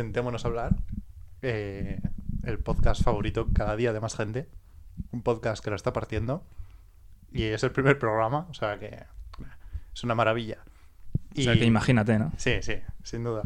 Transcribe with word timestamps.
Sentémonos 0.00 0.46
a 0.46 0.48
hablar. 0.48 0.76
eh, 1.42 2.00
el 2.44 2.58
podcast 2.58 3.02
favorito 3.02 3.48
cada 3.52 3.76
día 3.76 3.92
de 3.92 4.00
más 4.00 4.16
gente. 4.16 4.48
Un 5.12 5.20
podcast 5.20 5.62
que 5.62 5.68
lo 5.68 5.76
está 5.76 5.92
partiendo. 5.92 6.42
Y 7.32 7.42
es 7.42 7.62
el 7.64 7.70
primer 7.70 7.98
programa, 7.98 8.46
o 8.48 8.54
sea 8.54 8.78
que 8.78 9.04
es 9.94 10.02
una 10.02 10.14
maravilla. 10.14 10.64
O 11.36 11.42
sea, 11.42 11.52
que 11.52 11.66
imagínate, 11.66 12.18
¿no? 12.18 12.32
Sí, 12.38 12.62
sí, 12.62 12.76
sin 13.02 13.24
duda. 13.24 13.42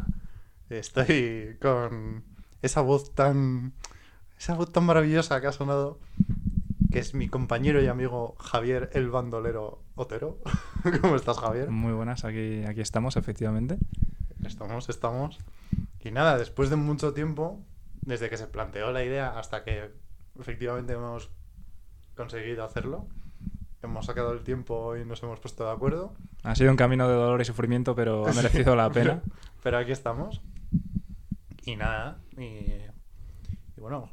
Estoy 0.69 1.57
con 1.61 2.23
esa 2.61 2.79
voz 2.79 3.13
tan. 3.13 3.73
Esa 4.39 4.53
voz 4.53 4.71
tan 4.71 4.85
maravillosa 4.85 5.41
que 5.41 5.47
ha 5.47 5.51
sonado. 5.51 5.99
Que 6.89 6.99
es 6.99 7.13
mi 7.13 7.27
compañero 7.27 7.83
y 7.83 7.87
amigo 7.87 8.37
Javier 8.39 8.91
el 8.93 9.09
Bandolero 9.09 9.83
Otero. 9.95 10.39
¿Cómo 11.01 11.17
estás, 11.17 11.37
Javier? 11.37 11.69
Muy 11.69 11.91
buenas, 11.91 12.23
aquí, 12.23 12.63
aquí 12.63 12.79
estamos, 12.79 13.17
efectivamente. 13.17 13.77
Estamos, 14.45 14.87
estamos. 14.87 15.37
Y 15.99 16.11
nada, 16.11 16.37
después 16.37 16.69
de 16.69 16.75
mucho 16.75 17.13
tiempo, 17.13 17.59
desde 18.01 18.29
que 18.29 18.37
se 18.37 18.47
planteó 18.47 18.91
la 18.91 19.03
idea 19.03 19.37
hasta 19.39 19.63
que 19.63 19.91
efectivamente 20.39 20.93
hemos 20.93 21.31
conseguido 22.15 22.63
hacerlo, 22.63 23.07
hemos 23.81 24.05
sacado 24.05 24.31
el 24.33 24.43
tiempo 24.43 24.95
y 24.95 25.05
nos 25.05 25.23
hemos 25.23 25.39
puesto 25.39 25.65
de 25.65 25.71
acuerdo. 25.71 26.13
Ha 26.43 26.55
sido 26.55 26.71
un 26.71 26.77
camino 26.77 27.07
de 27.07 27.15
dolor 27.15 27.41
y 27.41 27.45
sufrimiento, 27.45 27.95
pero 27.95 28.27
ha 28.27 28.33
merecido 28.35 28.75
la 28.75 28.89
pena. 28.89 29.21
Pero 29.63 29.79
aquí 29.79 29.91
estamos. 29.91 30.43
Y 31.63 31.75
nada, 31.75 32.19
y, 32.37 32.43
y 32.43 33.79
bueno, 33.79 34.11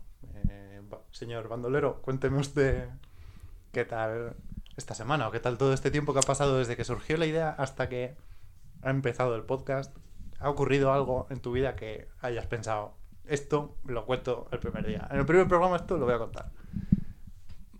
eh, 0.49 0.81
señor 1.11 1.49
bandolero, 1.49 2.01
cuénteme 2.01 2.39
usted 2.39 2.89
qué 3.71 3.85
tal 3.85 4.35
esta 4.77 4.95
semana 4.95 5.29
o 5.29 5.31
qué 5.31 5.41
tal 5.41 5.59
todo 5.59 5.75
este 5.75 5.91
tiempo 5.91 6.15
que 6.15 6.21
ha 6.21 6.23
pasado 6.23 6.59
desde 6.59 6.77
que 6.77 6.85
surgió 6.85 7.19
la 7.19 7.27
idea 7.27 7.51
hasta 7.51 7.91
que 7.91 8.17
ha 8.83 8.91
empezado 8.91 9.37
el 9.37 9.43
podcast. 9.43 9.95
¿Ha 10.43 10.51
ocurrido 10.51 10.93
algo 10.93 11.27
en 11.31 11.41
tu 11.41 11.53
vida 11.53 11.77
que 11.77 12.09
hayas 12.21 12.47
pensado? 12.47 12.95
Esto 13.27 13.77
lo 13.87 14.05
cuento 14.05 14.49
el 14.51 14.59
primer 14.59 14.85
día. 14.85 15.07
En 15.11 15.21
el 15.21 15.27
primer 15.27 15.47
programa 15.47 15.77
esto 15.77 15.97
lo 15.97 16.05
voy 16.05 16.15
a 16.15 16.19
contar. 16.19 16.51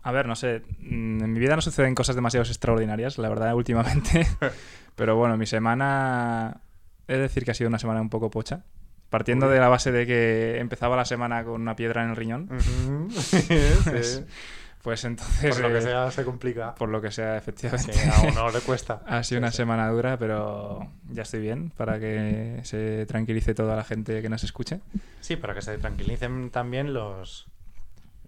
A 0.01 0.11
ver, 0.11 0.27
no 0.27 0.35
sé, 0.35 0.61
mm, 0.79 1.23
en 1.23 1.33
mi 1.33 1.39
vida 1.39 1.55
no 1.55 1.61
suceden 1.61 1.95
cosas 1.95 2.15
demasiado 2.15 2.45
extraordinarias, 2.45 3.17
la 3.17 3.29
verdad, 3.29 3.53
últimamente. 3.55 4.25
Pero 4.95 5.15
bueno, 5.15 5.37
mi 5.37 5.45
semana, 5.45 6.61
he 7.07 7.13
de 7.13 7.19
decir 7.19 7.43
que 7.43 7.51
ha 7.51 7.53
sido 7.53 7.67
una 7.67 7.79
semana 7.79 8.01
un 8.01 8.09
poco 8.09 8.29
pocha. 8.29 8.63
Partiendo 9.09 9.47
de 9.47 9.59
la 9.59 9.69
base 9.69 9.91
de 9.91 10.07
que 10.07 10.59
empezaba 10.59 10.95
la 10.95 11.05
semana 11.05 11.43
con 11.43 11.61
una 11.61 11.75
piedra 11.75 12.03
en 12.03 12.09
el 12.11 12.15
riñón, 12.15 12.49
Ujú. 12.51 13.11
Sí. 13.11 13.45
Pues, 13.83 14.25
pues 14.83 15.05
entonces... 15.05 15.55
Por 15.55 15.63
lo 15.63 15.69
que 15.69 15.77
eh, 15.79 15.81
sea 15.81 16.11
se 16.11 16.23
complica. 16.25 16.75
por 16.75 16.89
lo 16.89 17.01
que 17.01 17.09
sea, 17.09 17.37
efectivamente. 17.37 17.93
a 18.13 18.21
uno 18.21 18.51
le 18.51 18.59
cuesta. 18.59 19.01
Ha 19.07 19.23
sido 19.23 19.39
una 19.39 19.49
Sí, 19.49 19.57
semana 19.57 19.89
dura, 19.89 20.17
pero 20.17 20.87
ya 21.09 21.23
estoy 21.23 21.39
bien 21.39 21.71
para 21.71 21.99
que 21.99 22.59
se 22.63 23.05
tranquilice 23.07 23.55
toda 23.55 23.75
la 23.77 23.85
gente 23.85 24.21
que 24.21 24.29
nos 24.29 24.43
escuche. 24.43 24.81
Sí, 25.21 25.37
para 25.37 25.55
que 25.55 25.61
se 25.61 25.77
tranquilicen 25.77 26.51
también 26.51 26.93
los 26.93 27.47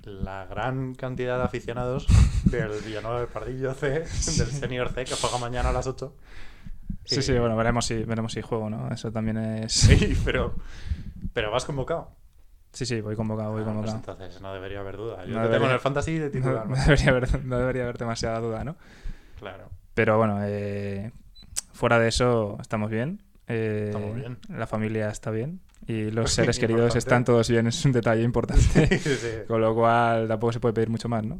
la 0.03 0.45
gran 0.45 0.93
cantidad 0.95 1.37
de 1.39 1.43
aficionados 1.43 2.07
del 2.45 2.69
Villanueva 2.85 3.19
del 3.19 3.27
Pardillo 3.27 3.73
C, 3.73 3.89
del 3.89 4.07
Senior 4.07 4.89
C, 4.93 5.03
que 5.03 5.15
juega 5.15 5.37
mañana 5.39 5.69
a 5.69 5.73
las 5.73 5.87
8. 5.87 6.15
Sí, 7.03 7.21
sí, 7.21 7.33
bueno, 7.37 7.55
veremos 7.57 7.85
si, 7.85 8.03
veremos 8.03 8.31
si 8.31 8.41
juego, 8.41 8.69
¿no? 8.69 8.91
Eso 8.93 9.11
también 9.11 9.37
es... 9.37 9.73
Sí, 9.73 10.17
pero, 10.23 10.55
pero 11.33 11.51
vas 11.51 11.65
convocado. 11.65 12.11
Sí, 12.75 12.85
sí, 12.85 12.99
voy 12.99 13.15
convocado, 13.15 13.51
voy 13.53 13.61
Ah, 13.61 13.63
pues 13.63 13.73
convocado. 13.75 13.97
entonces 13.97 14.41
no 14.41 14.53
debería 14.53 14.81
haber 14.81 14.97
duda. 14.97 15.25
Yo 15.25 15.33
No 15.35 15.43
te 15.43 15.49
tengo 15.53 15.65
en 15.65 15.71
el 15.71 15.79
fantasy 15.79 16.19
de 16.19 16.29
titular. 16.29 16.67
no 16.67 16.75
¿no? 16.75 16.81
debería 16.83 17.09
haber, 17.09 17.45
no 17.45 17.57
debería 17.57 17.83
haber 17.83 17.97
demasiada 17.97 18.39
duda, 18.39 18.63
¿no? 18.65 18.75
Claro. 19.39 19.69
Pero 19.93 20.17
bueno, 20.17 20.39
eh, 20.43 21.11
fuera 21.71 21.99
de 21.99 22.09
eso 22.09 22.57
estamos 22.61 22.91
bien. 22.91 23.21
Eh, 23.47 23.85
Estamos 23.87 24.15
bien. 24.15 24.37
La 24.49 24.67
familia 24.67 25.09
está 25.09 25.31
bien. 25.31 25.61
Y 25.87 26.11
los 26.11 26.31
seres 26.33 26.59
queridos 26.59 26.81
importante. 26.81 26.97
están 26.99 27.23
todos 27.23 27.49
bien, 27.49 27.67
es 27.67 27.85
un 27.85 27.93
detalle 27.93 28.23
importante. 28.23 28.87
Sí, 28.99 29.15
sí. 29.15 29.29
Con 29.47 29.61
lo 29.61 29.73
cual 29.73 30.27
tampoco 30.27 30.51
se 30.51 30.59
puede 30.59 30.73
pedir 30.73 30.89
mucho 30.89 31.07
más, 31.07 31.23
¿no? 31.23 31.39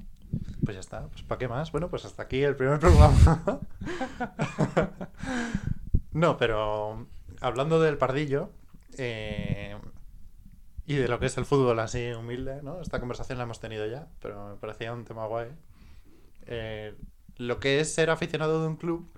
Pues 0.63 0.75
ya 0.75 0.79
está. 0.81 1.02
Pues 1.07 1.23
¿para 1.23 1.38
qué 1.40 1.47
más? 1.50 1.72
Bueno, 1.73 1.90
pues 1.90 2.06
hasta 2.06 2.23
aquí 2.23 2.44
el 2.44 2.56
primer 2.56 2.79
programa. 2.79 3.13
no, 6.13 6.38
pero 6.38 7.07
hablando 7.41 7.81
del 7.81 7.97
pardillo 7.97 8.50
eh, 8.97 9.75
y 10.85 10.96
de 10.96 11.07
lo 11.07 11.19
que 11.19 11.25
es 11.28 11.38
el 11.38 11.46
fútbol 11.46 11.79
así 11.79 12.12
humilde, 12.12 12.62
¿no? 12.62 12.81
Esta 12.81 13.00
conversación 13.00 13.38
la 13.38 13.46
hemos 13.46 13.59
tenido 13.59 13.85
ya, 13.88 14.07
pero 14.22 14.50
me 14.50 14.56
parecía 14.56 14.94
un 14.94 15.06
tema 15.06 15.25
guay. 15.25 15.50
Eh, 16.46 16.96
lo 17.38 17.59
que 17.59 17.79
es 17.79 17.94
ser 17.94 18.09
aficionado 18.09 18.62
de 18.62 18.68
un 18.68 18.75
club 18.78 19.12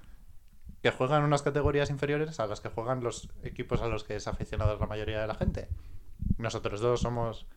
que 0.81 0.91
juega 0.91 1.17
en 1.17 1.23
unas 1.23 1.41
categorías 1.41 1.89
inferiores 1.89 2.39
a 2.39 2.47
las 2.47 2.61
que 2.61 2.69
juegan 2.69 3.03
los 3.03 3.29
equipos 3.43 3.81
a 3.81 3.87
los 3.87 4.03
que 4.03 4.15
es 4.15 4.27
aficionado 4.27 4.77
la 4.77 4.85
mayoría 4.85 5.19
de 5.19 5.27
la 5.27 5.35
gente. 5.35 5.67
Nosotros 6.37 6.79
dos 6.79 7.01
somos 7.01 7.47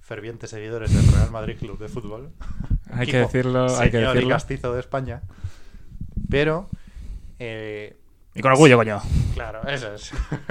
fervientes 0.00 0.50
seguidores 0.50 0.94
del 0.94 1.12
Real 1.12 1.30
Madrid 1.30 1.58
Club 1.58 1.78
de 1.78 1.88
Fútbol. 1.88 2.32
Hay 2.90 3.06
que 3.06 3.18
decirlo, 3.18 3.66
hay 3.66 3.90
que 3.90 3.98
señor 3.98 4.10
y 4.10 4.14
decirlo. 4.14 4.34
castizo 4.34 4.72
de 4.74 4.80
España. 4.80 5.22
Pero, 6.28 6.68
eh, 7.38 8.00
Y 8.34 8.40
con 8.40 8.50
orgullo, 8.50 8.76
coño. 8.76 9.00
claro, 9.34 9.62
eso 9.68 9.92
es. 9.94 10.10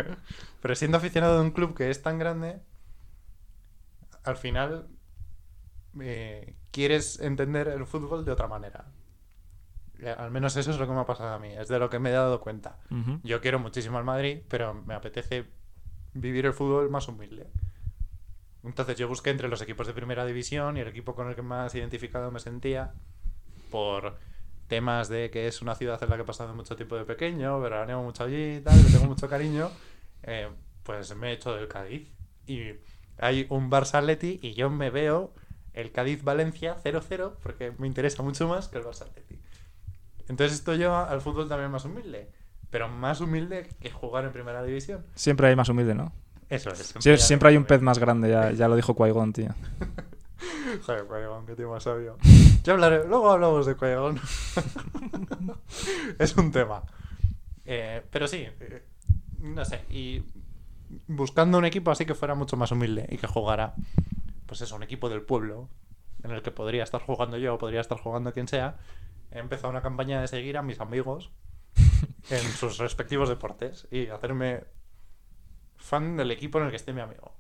Pero 0.61 0.75
siendo 0.75 0.97
aficionado 0.97 1.35
de 1.35 1.41
un 1.41 1.51
club 1.51 1.75
que 1.75 1.89
es 1.89 2.01
tan 2.01 2.17
grande, 2.17 2.61
al 4.29 4.37
final 4.37 4.87
eh, 5.99 6.55
quieres 6.71 7.19
entender 7.19 7.67
el 7.67 7.85
fútbol 7.85 8.23
de 8.25 8.31
otra 8.31 8.47
manera. 8.47 8.85
Eh, 9.99 10.15
Al 10.17 10.31
menos 10.31 10.55
eso 10.55 10.71
es 10.71 10.77
lo 10.79 10.87
que 10.87 10.93
me 10.93 11.01
ha 11.01 11.05
pasado 11.05 11.33
a 11.33 11.39
mí, 11.39 11.49
es 11.49 11.67
de 11.67 11.79
lo 11.79 11.89
que 11.89 11.99
me 11.99 12.09
he 12.09 12.13
dado 12.13 12.39
cuenta. 12.39 12.77
Yo 13.23 13.41
quiero 13.41 13.59
muchísimo 13.59 13.97
al 13.97 14.05
Madrid, 14.05 14.39
pero 14.47 14.73
me 14.73 14.93
apetece 14.93 15.45
vivir 16.13 16.45
el 16.45 16.53
fútbol 16.53 16.89
más 16.89 17.07
humilde. 17.07 17.47
Entonces 18.63 18.97
yo 18.97 19.07
busqué 19.07 19.29
entre 19.29 19.47
los 19.47 19.61
equipos 19.61 19.87
de 19.87 19.93
primera 19.93 20.25
división 20.25 20.77
y 20.77 20.81
el 20.81 20.87
equipo 20.87 21.15
con 21.15 21.29
el 21.29 21.35
que 21.35 21.41
más 21.41 21.73
identificado 21.75 22.29
me 22.31 22.39
sentía 22.39 22.93
por 23.71 24.17
temas 24.67 25.09
de 25.09 25.29
que 25.31 25.47
es 25.47 25.61
una 25.61 25.75
ciudad 25.75 26.01
en 26.03 26.09
la 26.09 26.15
que 26.15 26.21
he 26.21 26.25
pasado 26.25 26.53
mucho 26.53 26.75
tiempo 26.75 26.95
de 26.95 27.05
pequeño, 27.05 27.59
veraneo 27.59 28.03
mucho 28.03 28.23
allí 28.23 28.57
y 28.57 28.61
tal, 28.61 28.77
le 28.83 28.89
tengo 28.91 29.05
mucho 29.05 29.27
cariño, 29.27 29.69
eh, 30.23 30.49
pues 30.83 31.15
me 31.15 31.29
he 31.29 31.33
hecho 31.33 31.55
del 31.55 31.67
Cádiz. 31.67 32.07
Y 32.47 32.71
hay 33.19 33.47
un 33.49 33.69
Barça 33.71 33.95
Atleti 33.99 34.39
y 34.41 34.53
yo 34.53 34.69
me 34.69 34.89
veo 34.89 35.33
el 35.73 35.91
Cádiz-Valencia 35.91 36.77
0-0 36.83 37.33
porque 37.41 37.71
me 37.77 37.87
interesa 37.87 38.23
mucho 38.23 38.47
más 38.47 38.67
que 38.67 38.77
el 38.79 38.83
Barça 38.83 39.03
Atleti. 39.03 39.39
Entonces 40.27 40.57
esto 40.59 40.75
lleva 40.75 41.09
al 41.09 41.21
fútbol 41.21 41.47
también 41.49 41.71
más 41.71 41.85
humilde, 41.85 42.29
pero 42.69 42.87
más 42.87 43.21
humilde 43.21 43.69
que 43.79 43.89
jugar 43.91 44.25
en 44.25 44.31
primera 44.31 44.63
división. 44.63 45.05
Siempre 45.15 45.47
hay 45.47 45.55
más 45.55 45.69
humilde, 45.69 45.95
¿no? 45.95 46.11
Eso 46.49 46.71
es. 46.71 46.95
Sie- 46.95 47.17
Siempre, 47.17 47.49
hay 47.49 47.57
un 47.57 47.65
pez 47.65 47.81
más 47.81 47.99
grande, 47.99 48.29
ya, 48.29 48.51
ya 48.51 48.67
lo 48.67 48.75
dijo 48.75 48.95
Qui-Gon, 48.95 49.33
tío. 49.33 49.49
Joder, 50.85 51.03
Qui-Gon, 51.05 51.45
qué 51.45 51.55
tío 51.55 51.69
más 51.69 51.83
sabio. 51.83 52.17
Ya 52.63 52.73
hablaré, 52.73 53.07
luego 53.07 53.31
hablamos 53.31 53.65
de 53.65 53.75
Qui-Gon. 53.75 54.19
es 56.19 56.35
un 56.37 56.51
tema. 56.51 56.83
Eh, 57.65 58.03
pero 58.09 58.27
sí, 58.27 58.37
eh, 58.59 58.83
no 59.39 59.63
sé, 59.65 59.81
y 59.89 60.23
buscando 61.07 61.57
un 61.57 61.65
equipo 61.65 61.91
así 61.91 62.05
que 62.05 62.15
fuera 62.15 62.35
mucho 62.35 62.57
más 62.57 62.71
humilde 62.71 63.05
y 63.09 63.17
que 63.17 63.27
jugara, 63.27 63.75
pues 64.45 64.61
eso, 64.61 64.75
un 64.75 64.83
equipo 64.83 65.09
del 65.09 65.21
pueblo, 65.21 65.69
en 66.23 66.31
el 66.31 66.41
que 66.41 66.51
podría 66.51 66.83
estar 66.83 67.01
jugando 67.01 67.37
yo 67.37 67.57
podría 67.57 67.81
estar 67.81 67.97
jugando 67.97 68.33
quien 68.33 68.47
sea, 68.47 68.77
he 69.31 69.39
empezado 69.39 69.69
una 69.69 69.81
campaña 69.81 70.19
de 70.21 70.27
seguir 70.27 70.57
a 70.57 70.61
mis 70.61 70.79
amigos 70.79 71.31
en 72.29 72.39
sus 72.41 72.77
respectivos 72.79 73.29
deportes 73.29 73.87
y 73.91 74.07
hacerme 74.07 74.63
fan 75.77 76.17
del 76.17 76.31
equipo 76.31 76.57
en 76.59 76.65
el 76.65 76.69
que 76.71 76.75
esté 76.77 76.93
mi 76.93 77.01
amigo. 77.01 77.33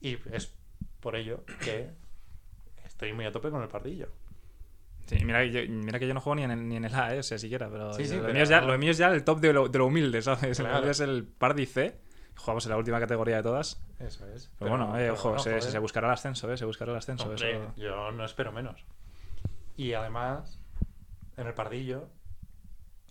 Y 0.00 0.18
es 0.32 0.54
por 1.00 1.16
ello 1.16 1.44
que 1.64 1.90
estoy 2.84 3.12
muy 3.12 3.24
a 3.24 3.32
tope 3.32 3.50
con 3.50 3.62
el 3.62 3.68
pardillo. 3.68 4.08
Sí, 5.06 5.24
mira, 5.24 5.40
que 5.42 5.50
yo, 5.50 5.60
mira 5.72 5.98
que 5.98 6.06
yo 6.06 6.14
no 6.14 6.20
juego 6.20 6.36
ni 6.36 6.44
en 6.44 6.50
el, 6.52 6.68
ni 6.68 6.76
en 6.76 6.84
el 6.84 6.94
A, 6.94 7.14
eh, 7.14 7.18
o 7.18 7.22
sea, 7.22 7.36
siquiera, 7.38 7.68
pero, 7.68 7.92
Sí, 7.92 8.06
sí, 8.06 8.14
lo, 8.16 8.22
pero- 8.22 8.34
mío 8.34 8.42
es 8.44 8.48
ya, 8.48 8.60
lo 8.60 8.78
mío 8.78 8.90
es 8.92 8.98
ya 8.98 9.08
el 9.08 9.24
top 9.24 9.40
de 9.40 9.52
lo, 9.52 9.68
de 9.68 9.78
lo 9.78 9.86
humilde, 9.86 10.22
¿sabes? 10.22 10.58
Lo 10.60 10.66
Claro. 10.66 10.82
mío 10.82 10.90
es 10.90 11.00
el 11.00 11.24
Pardi 11.24 11.66
C. 11.66 11.96
Jugamos 12.36 12.64
en 12.66 12.70
la 12.70 12.76
última 12.78 12.98
categoría 12.98 13.36
de 13.36 13.42
todas. 13.42 13.80
Eso 13.98 14.26
es. 14.28 14.50
Pero, 14.58 14.70
bueno, 14.70 14.96
eh, 14.96 15.00
pero 15.02 15.14
ojo, 15.14 15.28
bueno, 15.34 15.60
se, 15.60 15.78
buscará 15.78 16.08
el 16.08 16.14
ascenso, 16.14 16.52
¿eh? 16.52 16.56
Se 16.56 16.64
buscará 16.64 16.90
el 16.92 16.98
ascenso. 16.98 17.28
Hombre, 17.28 17.50
eso- 17.62 17.72
yo 17.76 18.10
no 18.12 18.24
espero 18.24 18.50
menos. 18.52 18.84
Y 19.76 19.92
además, 19.92 20.58
en 21.36 21.46
el 21.46 21.54
pardillo, 21.54 22.08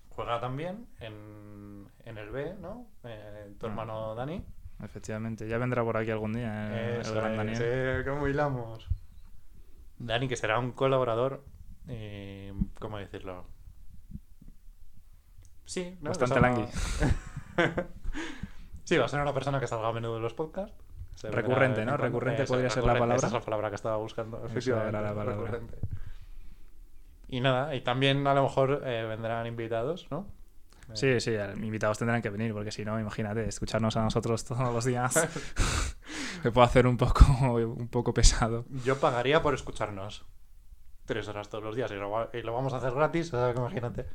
juega 0.09 0.39
también 0.41 0.87
en, 0.99 1.87
en 2.05 2.17
el 2.17 2.29
B, 2.29 2.55
¿no? 2.59 2.87
Eh, 3.03 3.53
tu 3.59 3.67
Ah. 3.67 3.69
hermano 3.69 4.15
Dani. 4.15 4.43
Efectivamente, 4.83 5.47
ya 5.47 5.57
vendrá 5.59 5.83
por 5.83 5.95
aquí 5.97 6.09
algún 6.11 6.33
día 6.33 6.69
eh, 6.71 6.95
el 6.95 7.01
Eso 7.01 7.13
gran 7.13 7.31
es, 7.31 7.37
Daniel. 7.37 7.57
eh, 7.61 8.03
¿Cómo 8.05 8.27
hilamos? 8.27 8.87
Dani, 9.99 10.27
que 10.27 10.35
será 10.35 10.57
un 10.57 10.71
colaborador, 10.71 11.45
eh, 11.87 12.51
¿cómo 12.79 12.97
decirlo? 12.97 13.45
Sí, 15.65 15.97
¿no? 16.01 16.09
Bastante 16.09 16.39
langui. 16.41 16.65
sí, 18.83 18.97
va 18.97 19.05
a 19.05 19.07
ser 19.07 19.21
una 19.21 19.33
persona 19.33 19.59
que 19.59 19.67
salga 19.67 19.87
a 19.87 19.93
menudo 19.93 20.17
en 20.17 20.23
los 20.23 20.33
podcasts. 20.33 20.75
Recurrente, 21.23 21.85
¿no? 21.85 21.97
Recurrente 21.97 22.45
podría 22.45 22.69
ser 22.69 22.83
la 22.83 22.93
palabra. 22.93 23.15
Esa 23.15 23.27
es 23.27 23.33
la 23.33 23.41
palabra 23.41 23.69
que 23.69 23.75
estaba 23.75 23.97
buscando. 23.97 24.43
Efectivamente, 24.45 24.89
era 24.89 25.01
la 25.01 25.13
palabra. 25.13 25.35
recurrente. 25.35 25.77
Y 27.27 27.39
nada, 27.39 27.75
y 27.75 27.81
también 27.81 28.25
a 28.27 28.33
lo 28.33 28.43
mejor 28.43 28.81
eh, 28.85 29.05
vendrán 29.07 29.47
invitados, 29.47 30.07
¿no? 30.11 30.27
Sí, 30.93 31.21
sí, 31.21 31.33
invitados 31.61 31.97
tendrán 31.97 32.21
que 32.21 32.29
venir, 32.29 32.53
porque 32.53 32.71
si 32.71 32.83
no, 32.83 32.99
imagínate, 32.99 33.47
escucharnos 33.47 33.95
a 33.95 34.03
nosotros 34.03 34.43
todos 34.43 34.73
los 34.73 34.83
días 34.83 35.15
me 36.43 36.51
puede 36.51 36.65
hacer 36.65 36.87
un 36.87 36.97
poco, 36.97 37.23
un 37.53 37.87
poco 37.87 38.13
pesado. 38.13 38.65
Yo 38.83 38.99
pagaría 38.99 39.41
por 39.41 39.53
escucharnos 39.53 40.25
tres 41.05 41.27
horas 41.27 41.49
todos 41.49 41.63
los 41.63 41.75
días 41.75 41.91
y 41.91 41.95
lo, 41.95 42.29
y 42.33 42.41
lo 42.41 42.53
vamos 42.53 42.73
a 42.73 42.77
hacer 42.77 42.91
gratis, 42.91 43.33
o 43.33 43.37
sea, 43.37 43.51
imagínate. 43.51 44.05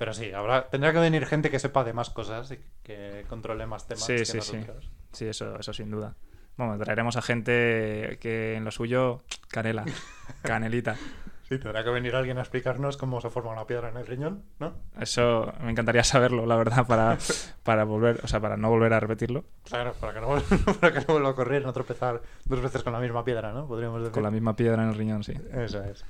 Pero 0.00 0.14
sí, 0.14 0.32
habrá, 0.32 0.70
tendrá 0.70 0.94
que 0.94 0.98
venir 0.98 1.26
gente 1.26 1.50
que 1.50 1.58
sepa 1.58 1.84
de 1.84 1.92
más 1.92 2.08
cosas 2.08 2.50
y 2.52 2.58
que 2.82 3.26
controle 3.28 3.66
más 3.66 3.86
temas 3.86 4.02
Sí, 4.02 4.14
que 4.14 4.24
sí, 4.24 4.40
sí. 4.40 4.56
nosotros. 4.56 4.90
Sí, 5.12 5.26
eso, 5.26 5.58
eso 5.60 5.74
sin 5.74 5.90
duda. 5.90 6.14
Bueno, 6.56 6.78
traeremos 6.78 7.18
a 7.18 7.20
gente 7.22 8.16
que 8.18 8.54
en 8.54 8.64
lo 8.64 8.70
suyo, 8.70 9.20
canela, 9.50 9.84
canelita. 10.42 10.96
Sí, 11.42 11.58
tendrá 11.58 11.84
que 11.84 11.90
venir 11.90 12.16
alguien 12.16 12.38
a 12.38 12.40
explicarnos 12.40 12.96
cómo 12.96 13.20
se 13.20 13.28
forma 13.28 13.52
una 13.52 13.66
piedra 13.66 13.90
en 13.90 13.98
el 13.98 14.06
riñón, 14.06 14.42
¿no? 14.58 14.72
Eso 14.98 15.52
me 15.60 15.70
encantaría 15.70 16.02
saberlo, 16.02 16.46
la 16.46 16.56
verdad, 16.56 16.86
para, 16.86 17.18
para 17.62 17.84
volver, 17.84 18.20
o 18.22 18.26
sea, 18.26 18.40
para 18.40 18.56
no 18.56 18.70
volver 18.70 18.94
a 18.94 19.00
repetirlo. 19.00 19.44
Claro, 19.64 19.92
para 20.00 20.14
que 20.14 20.20
no, 20.22 20.28
para 20.80 20.94
que 20.94 21.00
no 21.00 21.12
vuelva 21.12 21.28
a 21.28 21.34
correr, 21.34 21.62
no 21.62 21.74
tropezar 21.74 22.22
dos 22.46 22.62
veces 22.62 22.82
con 22.82 22.94
la 22.94 23.00
misma 23.00 23.22
piedra, 23.22 23.52
¿no? 23.52 23.66
Podríamos 23.68 24.00
decir. 24.00 24.14
Con 24.14 24.22
la 24.22 24.30
misma 24.30 24.56
piedra 24.56 24.82
en 24.82 24.88
el 24.88 24.94
riñón, 24.94 25.24
sí. 25.24 25.34
Eso 25.52 25.84
es. 25.84 26.06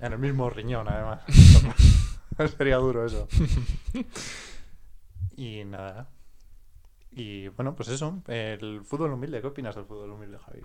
En 0.00 0.14
el 0.14 0.18
mismo 0.18 0.48
riñón, 0.48 0.88
además. 0.88 1.20
Sería 2.56 2.76
duro 2.76 3.04
eso. 3.06 3.26
y 5.36 5.64
nada. 5.64 6.08
Y 7.12 7.48
bueno, 7.48 7.74
pues 7.74 7.88
eso. 7.88 8.22
El 8.28 8.82
fútbol 8.84 9.12
humilde. 9.12 9.40
¿Qué 9.40 9.46
opinas 9.46 9.74
del 9.74 9.84
fútbol 9.84 10.10
humilde, 10.10 10.38
Javi? 10.38 10.60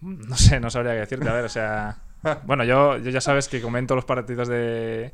No 0.00 0.36
sé, 0.36 0.60
no 0.60 0.70
sabría 0.70 0.92
qué 0.94 1.00
decirte. 1.00 1.28
A 1.28 1.32
ver, 1.34 1.44
o 1.44 1.48
sea. 1.48 2.02
Bueno, 2.44 2.64
yo, 2.64 2.98
yo 2.98 3.08
ya 3.10 3.22
sabes 3.22 3.48
que 3.48 3.62
comento 3.62 3.94
los 3.96 4.04
partidos 4.04 4.46
de, 4.46 5.10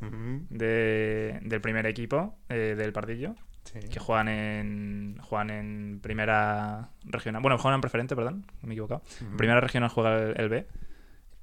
de- 0.49 1.39
del 1.41 1.61
primer 1.61 1.85
equipo 1.85 2.37
eh, 2.49 2.75
del 2.77 2.91
partido, 2.91 3.33
Sí. 3.63 3.79
que 3.89 3.97
juegan 3.97 4.27
en, 4.27 5.17
juegan 5.21 5.49
en 5.51 5.99
primera 6.03 6.89
regional. 7.05 7.41
Bueno, 7.41 7.57
juegan 7.57 7.75
en 7.77 7.81
preferente, 7.81 8.13
perdón, 8.13 8.45
me 8.61 8.71
he 8.71 8.73
equivocado. 8.73 9.03
En 9.21 9.37
primera 9.37 9.61
regional 9.61 9.89
juega 9.89 10.17
el, 10.17 10.37
el 10.37 10.49
B. 10.49 10.67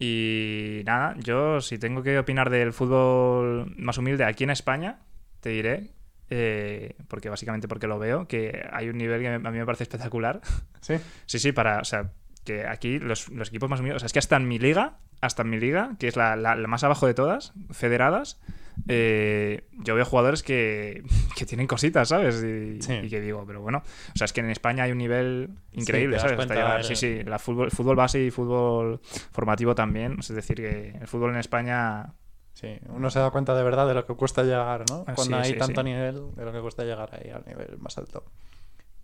Y 0.05 0.83
nada, 0.85 1.17
yo 1.19 1.62
si 1.62 1.79
tengo 1.79 2.03
que 2.03 2.19
opinar 2.19 2.51
del 2.51 2.75
fútbol 2.75 3.75
más 3.79 3.97
humilde 3.97 4.25
aquí 4.25 4.45
en 4.45 4.51
España, 4.51 4.99
te 5.41 5.49
diré, 5.49 5.93
eh, 6.29 6.95
porque 7.09 7.31
básicamente 7.31 7.69
porque 7.69 7.87
lo 7.87 7.99
veo, 7.99 8.29
que 8.29 8.69
hay 8.71 8.91
un 8.91 8.99
nivel 8.99 9.23
que 9.23 9.29
a 9.29 9.39
mí 9.39 9.59
me 9.59 9.65
parece 9.65 9.85
espectacular. 9.85 10.43
Sí. 10.81 10.97
Sí, 11.27 11.39
sí, 11.39 11.53
para, 11.53 11.79
o 11.79 11.85
sea, 11.85 12.12
que 12.44 12.67
aquí 12.67 12.99
los, 12.99 13.29
los 13.31 13.49
equipos 13.49 13.69
más 13.70 13.81
humildes, 13.81 13.96
o 13.96 14.00
sea, 14.00 14.06
es 14.06 14.12
que 14.12 14.19
hasta 14.19 14.37
en 14.37 14.46
mi 14.49 14.58
liga, 14.58 14.99
hasta 15.20 15.43
en 15.43 15.50
mi 15.50 15.58
liga, 15.58 15.96
que 15.99 16.08
es 16.08 16.17
la, 16.17 16.37
la- 16.37 16.55
la 16.56 16.69
más 16.69 16.85
abajo 16.85 17.06
de 17.06 17.14
todas, 17.14 17.52
federadas, 17.70 18.41
eh, 18.88 19.67
yo 19.73 19.94
veo 19.94 20.05
jugadores 20.05 20.43
que, 20.43 21.02
que 21.37 21.46
tienen 21.46 21.67
cositas, 21.67 22.08
¿sabes? 22.08 22.43
Y, 22.44 22.82
Sí. 22.82 22.93
y 23.02 23.08
que 23.08 23.20
digo, 23.20 23.44
pero 23.46 23.61
bueno, 23.62 23.79
o 23.79 24.17
sea, 24.19 24.25
es 24.26 24.32
que 24.32 24.41
en 24.41 24.50
España 24.50 24.85
hay 24.85 24.93
un 24.93 24.99
nivel 24.99 25.50
increíble, 25.73 26.19
¿sabes? 26.19 26.32
Hasta 26.32 26.37
cuenta 26.37 26.55
llegar- 26.55 26.82
de- 26.82 26.88
sí, 26.88 26.96
sí, 26.96 27.23
la 27.25 27.38
fútbol, 27.38 27.70
fútbol 27.70 27.96
base 27.96 28.23
y 28.23 28.31
fútbol 28.31 29.00
formativo 29.32 29.75
también, 29.75 30.17
es 30.20 30.29
decir, 30.29 30.56
que 30.56 30.91
el 31.00 31.06
fútbol 31.06 31.31
en 31.31 31.37
España 31.37 32.12
Sí, 32.52 32.69
uno 32.87 33.11
se 33.11 33.19
da 33.19 33.31
cuenta 33.32 33.52
de 33.56 33.64
verdad 33.64 33.88
de 33.88 33.94
lo 33.94 34.06
que 34.06 34.14
cuesta 34.14 34.44
llegar, 34.44 34.85
¿no? 34.88 35.05
Ah, 35.08 35.14
Cuando 35.14 35.37
sí, 35.38 35.43
hay 35.43 35.52
sí, 35.55 35.58
tanto 35.58 35.81
sí. 35.81 35.85
nivel, 35.87 36.35
de 36.37 36.44
lo 36.44 36.52
que 36.52 36.61
cuesta 36.61 36.85
llegar 36.85 37.11
ahí 37.12 37.29
al 37.31 37.44
nivel 37.46 37.79
más 37.79 37.99
alto. 37.99 38.25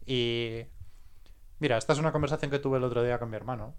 Y 0.06 0.66
mira, 1.60 1.78
esta 1.78 1.92
es 1.92 1.98
una 1.98 2.12
conversación 2.12 2.50
que 2.50 2.58
tuve 2.58 2.78
el 2.78 2.84
otro 2.84 3.02
día 3.02 3.18
con 3.18 3.30
mi 3.30 3.36
hermano. 3.36 3.74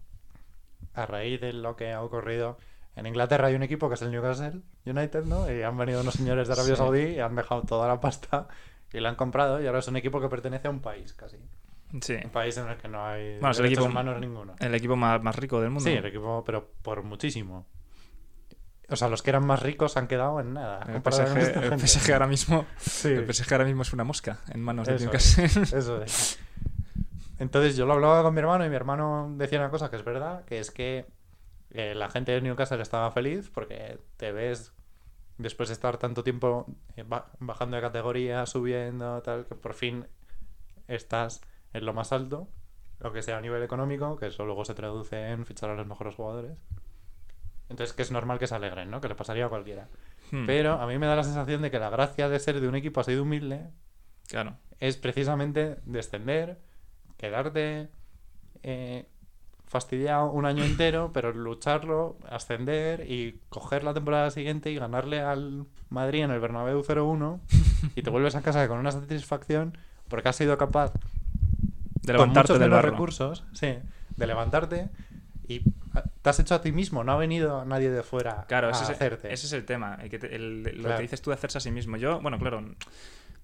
A 0.93 1.05
raíz 1.05 1.39
de 1.41 1.53
lo 1.53 1.75
que 1.75 1.91
ha 1.91 2.01
ocurrido. 2.01 2.57
En 2.95 3.05
Inglaterra 3.05 3.47
hay 3.47 3.55
un 3.55 3.63
equipo 3.63 3.87
que 3.87 3.95
es 3.95 4.01
el 4.01 4.11
Newcastle 4.11 4.61
United, 4.85 5.23
¿no? 5.25 5.49
Y 5.51 5.61
han 5.63 5.77
venido 5.77 6.01
unos 6.01 6.15
señores 6.15 6.47
de 6.47 6.53
Arabia 6.53 6.75
Sí. 6.75 6.77
Saudí 6.77 7.01
y 7.03 7.19
han 7.19 7.35
dejado 7.35 7.61
toda 7.63 7.87
la 7.87 7.99
pasta 8.01 8.47
y 8.91 8.99
lo 8.99 9.07
han 9.07 9.15
comprado. 9.15 9.61
Y 9.61 9.67
ahora 9.67 9.79
es 9.79 9.87
un 9.87 9.95
equipo 9.95 10.19
que 10.19 10.27
pertenece 10.27 10.67
a 10.67 10.71
un 10.71 10.81
país, 10.81 11.13
casi. 11.13 11.37
sí, 12.01 12.17
Un 12.23 12.31
país 12.31 12.57
en 12.57 12.67
el 12.67 12.77
que 12.77 12.87
no 12.89 13.05
hay 13.05 13.33
Bueno, 13.39 13.51
es 13.51 13.59
el 13.59 13.65
equipo- 13.67 13.83
humanos 13.85 14.19
ninguno. 14.19 14.55
el 14.59 14.75
equipo 14.75 14.95
más, 14.97 15.21
más 15.23 15.35
rico 15.37 15.61
del 15.61 15.69
mundo. 15.69 15.89
Sí, 15.89 15.95
el 15.95 16.05
equipo, 16.05 16.43
pero 16.45 16.69
por 16.81 17.03
muchísimo. 17.03 17.65
O 18.89 18.97
sea, 18.97 19.07
los 19.07 19.21
que 19.23 19.29
eran 19.29 19.45
más 19.45 19.61
ricos 19.63 19.95
han 19.95 20.07
quedado 20.07 20.41
en 20.41 20.53
nada. 20.53 20.85
El 20.93 21.01
PSG, 21.01 21.63
el 22.09 22.13
ahora 22.13 22.27
mismo 22.27 22.65
Sí, 22.77 23.07
el 23.07 23.25
PSG 23.33 23.53
ahora 23.53 23.63
mismo 23.63 23.83
es 23.83 23.93
una 23.93 24.03
mosca 24.03 24.39
en 24.49 24.61
manos 24.61 24.85
de 24.87 24.95
Eso 24.95 25.05
Newcastle. 25.05 25.45
eso 25.45 26.03
es. 26.03 26.37
Entonces 27.41 27.75
yo 27.75 27.87
lo 27.87 27.93
hablaba 27.93 28.21
con 28.21 28.33
mi 28.35 28.39
hermano 28.39 28.63
y 28.65 28.69
mi 28.69 28.75
hermano 28.75 29.33
decía 29.35 29.57
una 29.59 29.71
cosa 29.71 29.89
que 29.89 29.95
es 29.95 30.03
verdad, 30.03 30.45
que 30.45 30.59
es 30.59 30.69
que 30.69 31.07
eh, 31.71 31.95
la 31.95 32.09
gente 32.09 32.31
de 32.33 32.41
Newcastle 32.41 32.81
estaba 32.81 33.09
feliz 33.11 33.49
porque 33.49 33.97
te 34.17 34.31
ves 34.31 34.73
después 35.39 35.69
de 35.69 35.73
estar 35.73 35.97
tanto 35.97 36.23
tiempo 36.23 36.67
eh, 36.95 37.03
ba- 37.03 37.31
bajando 37.39 37.77
de 37.77 37.81
categoría, 37.81 38.45
subiendo, 38.45 39.21
tal, 39.23 39.45
que 39.47 39.55
por 39.55 39.73
fin 39.73 40.05
estás 40.87 41.41
en 41.73 41.85
lo 41.85 41.93
más 41.93 42.11
alto, 42.11 42.47
lo 42.99 43.11
que 43.11 43.23
sea 43.23 43.37
a 43.37 43.41
nivel 43.41 43.63
económico, 43.63 44.17
que 44.17 44.27
eso 44.27 44.45
luego 44.45 44.63
se 44.63 44.75
traduce 44.75 45.29
en 45.31 45.45
fichar 45.47 45.71
a 45.71 45.75
los 45.75 45.87
mejores 45.87 46.13
jugadores. 46.13 46.57
Entonces 47.69 47.95
que 47.95 48.01
es 48.03 48.11
normal 48.11 48.37
que 48.37 48.47
se 48.47 48.53
alegren, 48.55 48.91
¿no? 48.91 49.01
Que 49.01 49.07
le 49.07 49.15
pasaría 49.15 49.45
a 49.45 49.49
cualquiera. 49.49 49.87
Hmm, 50.31 50.45
Pero 50.45 50.73
a 50.73 50.85
mí 50.85 50.97
me 50.99 51.07
da 51.07 51.15
la 51.15 51.23
sensación 51.23 51.61
de 51.63 51.71
que 51.71 51.79
la 51.79 51.89
gracia 51.89 52.29
de 52.29 52.37
ser 52.39 52.59
de 52.59 52.67
un 52.67 52.75
equipo 52.75 52.99
así 52.99 53.13
de 53.13 53.21
humilde 53.21 53.69
Claro. 54.27 54.57
es 54.79 54.97
precisamente 54.97 55.77
descender, 55.85 56.59
quedarte 57.21 57.87
eh, 58.63 59.05
fastidiado 59.67 60.29
un 60.31 60.45
año 60.45 60.63
entero, 60.65 61.11
pero 61.13 61.31
lucharlo, 61.31 62.17
ascender 62.29 63.09
y 63.09 63.39
coger 63.49 63.83
la 63.85 63.93
temporada 63.93 64.29
siguiente 64.31 64.69
y 64.71 64.75
ganarle 64.75 65.21
al 65.21 65.65
Madrid 65.89 66.23
en 66.23 66.31
el 66.31 66.39
Bernabéu 66.39 66.83
0-1 66.83 67.39
y 67.95 68.01
te 68.01 68.09
vuelves 68.09 68.35
a 68.35 68.41
casa 68.41 68.67
con 68.67 68.77
una 68.79 68.91
satisfacción 68.91 69.77
porque 70.09 70.27
has 70.29 70.35
sido 70.35 70.57
capaz 70.57 70.91
De 72.03 72.13
levantarte 72.13 72.53
menos 72.53 72.69
barro. 72.71 72.91
recursos, 72.91 73.43
sí, 73.53 73.77
de 74.17 74.27
levantarte 74.27 74.89
y 75.47 75.61
te 76.21 76.29
has 76.29 76.39
hecho 76.39 76.55
a 76.55 76.61
ti 76.61 76.71
mismo, 76.71 77.03
no 77.03 77.11
ha 77.13 77.17
venido 77.17 77.65
nadie 77.65 77.89
de 77.89 78.03
fuera 78.03 78.45
Claro, 78.47 78.67
a 78.67 78.71
ese 78.71 78.83
es, 78.83 78.89
hacerte. 78.91 79.33
ese 79.33 79.45
es 79.47 79.53
el 79.53 79.65
tema. 79.65 79.97
el 80.01 80.09
que 80.09 80.19
te- 80.19 80.33
el- 80.35 80.63
lo 80.63 80.71
Claro. 80.83 80.95
que 80.97 81.01
dices 81.03 81.21
tú 81.21 81.29
de 81.31 81.35
hacerse 81.35 81.57
a 81.57 81.61
sí 81.61 81.71
mismo. 81.71 81.97
Yo, 81.97 82.19
bueno, 82.21 82.37
claro, 82.39 82.63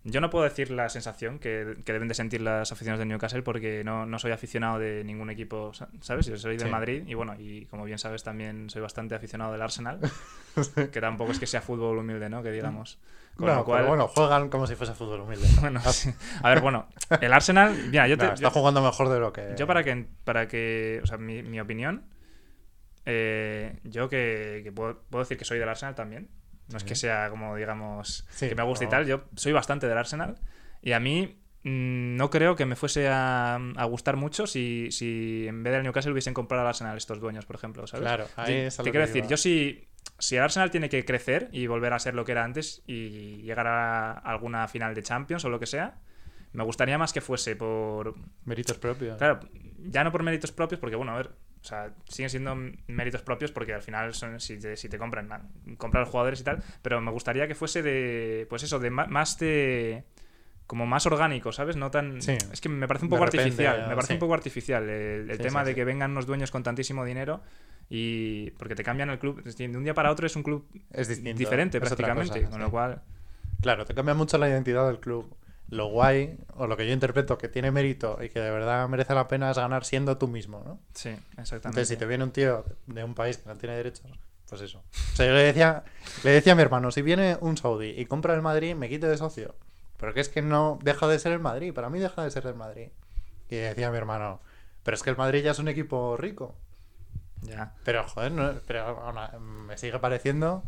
yo 0.09 0.21
no 0.21 0.29
puedo 0.29 0.43
decir 0.45 0.71
la 0.71 0.89
sensación 0.89 1.37
que, 1.37 1.77
que 1.85 1.93
deben 1.93 2.07
de 2.07 2.13
sentir 2.13 2.41
las 2.41 2.71
aficiones 2.71 2.97
de 2.99 3.05
Newcastle 3.05 3.43
porque 3.43 3.83
no, 3.83 4.05
no 4.05 4.17
soy 4.19 4.31
aficionado 4.31 4.79
de 4.79 5.03
ningún 5.03 5.29
equipo, 5.29 5.73
sa- 5.73 5.89
¿sabes? 6.01 6.25
Yo 6.27 6.37
soy 6.37 6.57
del 6.57 6.67
Sí. 6.67 6.71
Madrid 6.71 7.03
y 7.07 7.13
bueno, 7.13 7.35
y 7.37 7.65
como 7.65 7.83
bien 7.85 7.97
sabes 7.99 8.23
también 8.23 8.69
soy 8.69 8.81
bastante 8.81 9.15
aficionado 9.15 9.51
del 9.51 9.61
Arsenal, 9.61 9.99
que 10.91 11.01
tampoco 11.01 11.31
es 11.31 11.39
que 11.39 11.45
sea 11.47 11.61
fútbol 11.61 11.97
humilde, 11.97 12.29
¿no? 12.29 12.41
Que 12.41 12.51
digamos. 12.51 12.99
Con 13.35 13.47
no, 13.47 13.55
lo 13.57 13.65
cual, 13.65 13.79
pero 13.81 13.89
bueno, 13.89 14.07
juegan 14.07 14.49
como 14.49 14.65
si 14.65 14.73
fuese 14.75 14.93
fútbol 14.95 15.21
humilde. 15.21 15.47
bueno, 15.61 15.79
sí. 15.81 16.09
A 16.41 16.49
ver, 16.49 16.61
bueno, 16.61 16.87
el 17.21 17.31
Arsenal, 17.33 17.75
mira, 17.91 18.07
yo 18.07 18.17
te... 18.17 18.25
No, 18.25 18.33
está 18.33 18.45
yo- 18.47 18.51
jugando 18.51 18.81
mejor 18.81 19.09
de 19.09 19.19
lo 19.19 19.31
que... 19.31 19.53
Yo 19.57 19.67
para 19.67 19.83
que, 19.83 20.07
para 20.23 20.47
que, 20.47 21.01
o 21.03 21.05
sea, 21.05 21.17
mi, 21.19 21.43
mi 21.43 21.59
opinión, 21.59 22.03
eh, 23.05 23.77
yo 23.83 24.09
que, 24.09 24.61
que 24.63 24.71
puedo, 24.71 25.01
puedo 25.09 25.23
decir 25.23 25.37
que 25.37 25.45
soy 25.45 25.59
del 25.59 25.69
Arsenal 25.69 25.95
también. 25.95 26.29
No 26.69 26.77
es 26.77 26.83
que 26.83 26.95
sea 26.95 27.29
como, 27.29 27.55
digamos, 27.55 28.25
Sí, 28.29 28.49
que 28.49 28.55
me 28.55 28.63
guste 28.63 28.85
y 28.85 28.87
no. 28.87 28.91
tal. 28.91 29.05
Yo 29.07 29.23
soy 29.35 29.53
bastante 29.53 29.87
del 29.87 29.97
Arsenal. 29.97 30.35
Y 30.81 30.91
a 30.91 30.99
mí 30.99 31.39
mm, 31.63 32.15
no 32.17 32.29
creo 32.29 32.55
que 32.55 32.65
me 32.65 32.75
fuese 32.75 33.07
a, 33.07 33.55
a 33.55 33.85
gustar 33.85 34.15
mucho 34.17 34.47
si, 34.47 34.91
si 34.91 35.45
en 35.47 35.63
vez 35.63 35.73
del 35.73 35.83
Newcastle 35.83 36.11
hubiesen 36.11 36.33
comprado 36.33 36.63
al 36.63 36.69
Arsenal 36.69 36.97
estos 36.97 37.19
dueños, 37.19 37.45
por 37.45 37.55
ejemplo, 37.55 37.87
¿sabes? 37.87 38.03
Claro, 38.05 38.27
ahí 38.35 38.53
es 38.53 38.77
te 38.77 38.83
quiero 38.83 39.05
decir, 39.05 39.19
iba. 39.23 39.27
yo 39.29 39.37
si, 39.37 39.87
si 40.19 40.35
el 40.35 40.43
Arsenal 40.43 40.69
tiene 40.71 40.89
que 40.89 41.03
crecer 41.05 41.49
y 41.51 41.67
volver 41.67 41.93
a 41.93 41.99
ser 41.99 42.13
lo 42.15 42.25
que 42.25 42.33
era 42.33 42.43
antes 42.43 42.83
y 42.85 43.41
llegar 43.43 43.67
a 43.67 44.11
alguna 44.11 44.67
final 44.67 44.93
de 44.93 45.03
Champions 45.03 45.45
o 45.45 45.49
lo 45.49 45.59
que 45.59 45.65
sea, 45.65 45.99
me 46.53 46.63
gustaría 46.63 46.97
más 46.97 47.13
que 47.13 47.21
fuese 47.21 47.55
por, 47.55 48.15
Méritos 48.45 48.77
propios. 48.77 49.17
Claro, 49.17 49.39
ya 49.79 50.03
no 50.03 50.11
por 50.11 50.23
méritos 50.23 50.51
propios, 50.51 50.79
porque 50.79 50.95
bueno, 50.95 51.11
a 51.13 51.17
ver, 51.17 51.31
o 51.61 51.63
sea, 51.63 51.91
siguen 52.07 52.29
siendo 52.29 52.55
méritos 52.87 53.21
propios 53.21 53.51
porque 53.51 53.73
al 53.73 53.81
final 53.81 54.13
son, 54.13 54.39
si, 54.39 54.57
te, 54.57 54.77
si 54.77 54.89
te 54.89 54.97
compran, 54.97 55.27
comprar 55.77 56.01
los 56.03 56.09
jugadores 56.09 56.39
y 56.41 56.43
tal, 56.43 56.63
pero 56.81 57.01
me 57.01 57.11
gustaría 57.11 57.47
que 57.47 57.55
fuese 57.55 57.81
de, 57.81 58.45
pues 58.49 58.63
eso, 58.63 58.79
de 58.79 58.89
más 58.89 59.37
de, 59.39 60.03
como 60.67 60.85
más 60.85 61.05
orgánico, 61.05 61.51
¿sabes? 61.51 61.75
No 61.75 61.89
tan... 61.91 62.21
Sí. 62.21 62.37
Es 62.51 62.61
que 62.61 62.69
me 62.69 62.87
parece 62.87 63.05
un 63.05 63.09
poco 63.09 63.25
repente, 63.25 63.41
artificial, 63.43 63.87
me 63.87 63.95
parece 63.95 64.07
sí. 64.07 64.13
un 64.13 64.19
poco 64.19 64.33
artificial 64.33 64.83
el, 64.83 65.29
el 65.29 65.37
Sí, 65.37 65.43
tema 65.43 65.63
de 65.63 65.73
que 65.75 65.83
vengan 65.85 66.11
unos 66.11 66.25
dueños 66.25 66.51
con 66.51 66.63
tantísimo 66.63 67.05
dinero 67.05 67.41
y 67.89 68.51
porque 68.51 68.75
te 68.75 68.83
cambian 68.83 69.09
el 69.09 69.17
club, 69.17 69.41
de 69.43 69.77
un 69.77 69.83
día 69.83 69.93
para 69.93 70.11
otro 70.11 70.27
es 70.27 70.35
un 70.35 70.43
club 70.43 70.67
Es 70.91 71.07
distinto. 71.07 71.37
diferente 71.39 71.77
es 71.77 71.81
prácticamente, 71.81 72.41
cosa, 72.41 72.51
con 72.51 72.61
lo 72.61 72.69
cual... 72.69 73.01
Claro, 73.61 73.85
te 73.85 73.95
cambia 73.95 74.13
mucho 74.13 74.37
la 74.37 74.49
identidad 74.49 74.85
del 74.87 74.99
club. 74.99 75.33
Lo 75.69 75.87
guay, 75.87 76.37
o 76.55 76.65
lo 76.67 76.77
que 76.77 76.87
yo 76.87 76.93
interpreto 76.93 77.37
que 77.37 77.49
tiene 77.49 77.71
mérito 77.71 78.17
y 78.21 78.29
que 78.29 78.39
de 78.39 78.51
verdad 78.51 78.87
merece 78.87 79.13
la 79.13 79.27
pena 79.27 79.51
es 79.51 79.57
ganar 79.57 79.83
siendo 79.83 80.17
tú 80.17 80.27
mismo, 80.29 80.61
¿no? 80.65 80.79
Sí, 80.93 81.09
exactamente. 81.09 81.55
Entonces, 81.67 81.87
si 81.89 81.97
te 81.97 82.05
viene 82.05 82.23
un 82.23 82.31
tío 82.31 82.63
de 82.85 83.03
un 83.03 83.13
país 83.15 83.37
que 83.37 83.49
no 83.49 83.55
tiene 83.57 83.75
derechos, 83.75 84.05
pues 84.47 84.61
eso. 84.61 84.79
O 85.13 85.15
sea, 85.15 85.25
yo 85.25 85.33
le 85.33 85.41
decía, 85.43 85.83
le 86.23 86.31
decía 86.31 86.53
a 86.53 86.55
mi 86.55 86.61
hermano, 86.61 86.89
si 86.91 87.01
viene 87.01 87.37
un 87.41 87.57
saudí 87.57 87.89
y 87.97 88.05
compra 88.05 88.33
el 88.33 88.41
Madrid, 88.41 88.75
me 88.75 88.87
quite 88.87 89.07
de 89.07 89.17
socio. 89.17 89.55
Pero 89.99 90.13
que 90.13 90.21
es 90.21 90.29
que 90.29 90.41
no 90.41 90.79
deja 90.83 91.05
de 91.07 91.19
ser 91.19 91.33
el 91.33 91.39
Madrid, 91.39 91.73
para 91.73 91.89
mí 91.89 91.99
deja 91.99 92.23
de 92.23 92.31
ser 92.31 92.45
el 92.45 92.55
Madrid. 92.55 92.89
Y 93.49 93.55
decía 93.57 93.91
mi 93.91 93.97
hermano, 93.97 94.39
pero 94.83 94.95
es 94.95 95.03
que 95.03 95.09
el 95.09 95.17
Madrid 95.17 95.43
ya 95.43 95.51
es 95.51 95.59
un 95.59 95.67
equipo 95.67 96.15
rico. 96.15 96.55
Ya. 97.41 97.73
Pero, 97.83 98.07
joder, 98.07 98.31
no- 98.31 98.53
pero 98.67 98.81
a- 98.87 99.37
me 99.39 99.77
sigue 99.77 99.99
pareciendo 99.99 100.63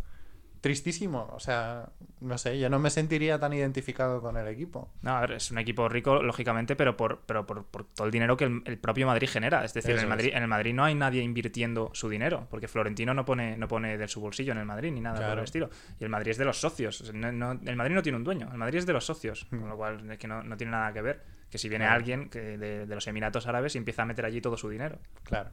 tristísimo. 0.61 1.29
O 1.33 1.39
sea, 1.39 1.89
no 2.21 2.37
sé, 2.37 2.59
yo 2.59 2.69
no 2.69 2.79
me 2.79 2.89
sentiría 2.89 3.39
tan 3.39 3.53
identificado 3.53 4.21
con 4.21 4.37
el 4.37 4.47
equipo. 4.47 4.91
No, 5.01 5.11
a 5.17 5.21
ver, 5.21 5.33
es 5.33 5.51
un 5.51 5.57
equipo 5.57 5.87
rico, 5.89 6.21
lógicamente, 6.21 6.75
pero 6.75 6.97
por, 6.97 7.21
pero 7.25 7.45
por, 7.45 7.65
por 7.65 7.85
todo 7.85 8.05
el 8.05 8.11
dinero 8.11 8.35
que 8.37 8.45
el, 8.45 8.61
el 8.65 8.77
propio 8.77 9.07
Madrid 9.07 9.29
genera. 9.29 9.63
Es 9.63 9.73
decir, 9.73 9.91
en 9.91 9.99
el. 9.99 10.07
Madrid, 10.07 10.31
en 10.33 10.41
el 10.43 10.47
Madrid 10.47 10.73
no 10.73 10.83
hay 10.83 10.95
nadie 10.95 11.21
invirtiendo 11.23 11.89
su 11.93 12.09
dinero, 12.09 12.47
porque 12.49 12.67
Florentino 12.67 13.13
no 13.13 13.25
pone, 13.25 13.57
no 13.57 13.67
pone 13.67 13.97
de 13.97 14.07
su 14.07 14.19
bolsillo 14.21 14.51
en 14.51 14.57
el 14.59 14.65
Madrid 14.65 14.91
ni 14.91 15.01
nada 15.01 15.15
por 15.15 15.25
Claro. 15.25 15.39
el 15.41 15.45
estilo. 15.45 15.69
Y 15.99 16.03
el 16.03 16.09
Madrid 16.09 16.31
es 16.31 16.37
de 16.37 16.45
los 16.45 16.59
socios. 16.59 17.13
No- 17.13 17.31
no- 17.31 17.51
el 17.65 17.75
Madrid 17.75 17.95
no 17.95 18.01
tiene 18.01 18.17
un 18.17 18.23
dueño, 18.23 18.49
el 18.51 18.57
Madrid 18.57 18.79
es 18.79 18.85
de 18.85 18.93
los 18.93 19.05
socios, 19.05 19.47
Mm. 19.51 19.59
con 19.59 19.69
lo 19.69 19.77
cual 19.77 20.11
es 20.11 20.17
que 20.17 20.27
no, 20.27 20.43
no 20.43 20.57
tiene 20.57 20.71
nada 20.71 20.91
que 20.93 21.01
ver. 21.01 21.23
Que 21.49 21.57
si 21.57 21.67
viene 21.69 21.85
Claro. 21.85 21.95
alguien 21.97 22.29
que 22.29 22.39
de, 22.57 22.85
de 22.85 22.95
los 22.95 23.07
Emiratos 23.07 23.47
Árabes 23.47 23.73
y 23.73 23.79
empieza 23.79 24.03
a 24.03 24.05
meter 24.05 24.23
allí 24.25 24.39
todo 24.41 24.55
su 24.57 24.69
dinero. 24.69 24.99
Claro. 25.23 25.49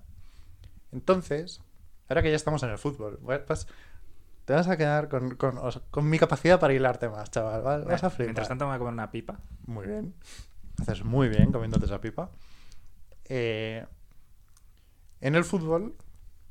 Entonces, 0.92 1.62
ahora 2.08 2.22
que 2.22 2.30
ya 2.30 2.36
estamos 2.36 2.62
en 2.62 2.70
el 2.70 2.78
fútbol, 2.78 3.18
pues, 3.46 3.66
te 4.46 4.54
vas 4.54 4.66
a 4.68 4.76
quedar 4.78 5.08
con, 5.10 5.34
con- 5.36 5.60
con 5.90 6.08
mi 6.08 6.18
capacidad 6.18 6.58
para 6.58 6.72
hilarte 6.72 7.08
más, 7.10 7.30
chaval. 7.30 7.60
Vas, 7.62 7.84
vas 7.84 8.04
a 8.04 8.08
flipar. 8.10 8.26
Mientras 8.28 8.48
tanto 8.48 8.64
me 8.64 8.70
voy 8.70 8.76
a 8.76 8.78
comer 8.78 8.94
una 8.94 9.10
pipa. 9.10 9.40
Muy 9.66 9.86
bien. 9.86 10.14
Haces 10.80 11.04
muy 11.04 11.28
bien 11.28 11.52
comiéndote 11.52 11.84
esa 11.86 12.00
pipa. 12.00 12.30
Eh, 13.26 13.84
en 15.20 15.34
el 15.34 15.44
fútbol 15.44 15.94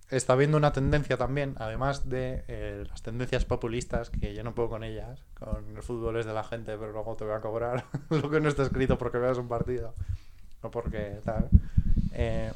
está 0.09 0.33
habiendo 0.33 0.57
una 0.57 0.71
tendencia 0.73 1.17
también, 1.17 1.55
además 1.57 2.09
de 2.09 2.43
eh, 2.47 2.83
las 2.87 3.01
tendencias 3.01 3.45
populistas, 3.45 4.09
que 4.09 4.33
yo 4.35 4.43
no 4.43 4.53
puedo 4.53 4.69
con 4.69 4.83
ellas. 4.83 5.23
Con 5.35 5.75
el 5.75 5.81
fútbol 5.83 6.17
es 6.17 6.25
de 6.25 6.33
la 6.33 6.43
gente, 6.43 6.77
pero 6.77 6.91
luego 6.91 7.15
te 7.15 7.23
voy 7.25 7.33
a 7.33 7.39
cobrar 7.41 7.85
lo 8.09 8.29
que 8.29 8.39
no 8.39 8.49
está 8.49 8.63
escrito 8.63 8.97
porque 8.97 9.17
veas 9.17 9.37
un 9.37 9.47
partido. 9.47 9.93
O 10.61 10.69
porque 10.71 11.19
tal. 11.23 11.49
Eh, 12.11 12.51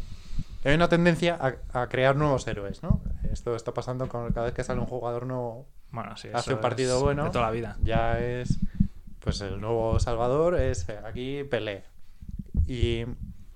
hay 0.64 0.76
una 0.76 0.90
tendencia 0.90 1.38
a, 1.40 1.82
a 1.82 1.88
crear 1.88 2.16
nuevos 2.16 2.48
héroes, 2.48 2.84
¿no? 2.84 3.02
Esto 3.32 3.56
está 3.56 3.74
pasando 3.74 4.08
con 4.10 4.32
cada 4.34 4.48
vez 4.48 4.56
que 4.56 4.64
sale 4.64 4.80
un 4.80 4.88
jugador 4.88 5.26
nuevo, 5.26 5.68
Bueno, 5.92 6.18
sí, 6.18 6.30
hace 6.34 6.54
un 6.54 6.62
partido 6.62 7.00
bueno. 7.00 7.26
De 7.26 7.30
toda 7.30 7.46
la 7.46 7.52
vida. 7.52 7.78
Ya 7.82 8.20
es. 8.20 8.60
Pues 9.20 9.42
el 9.42 9.62
nuevo 9.62 10.00
Salvador 10.00 10.60
es 10.60 10.88
eh, 10.90 11.00
aquí 11.06 11.44
Pelé. 11.44 11.84
Y, 12.66 13.06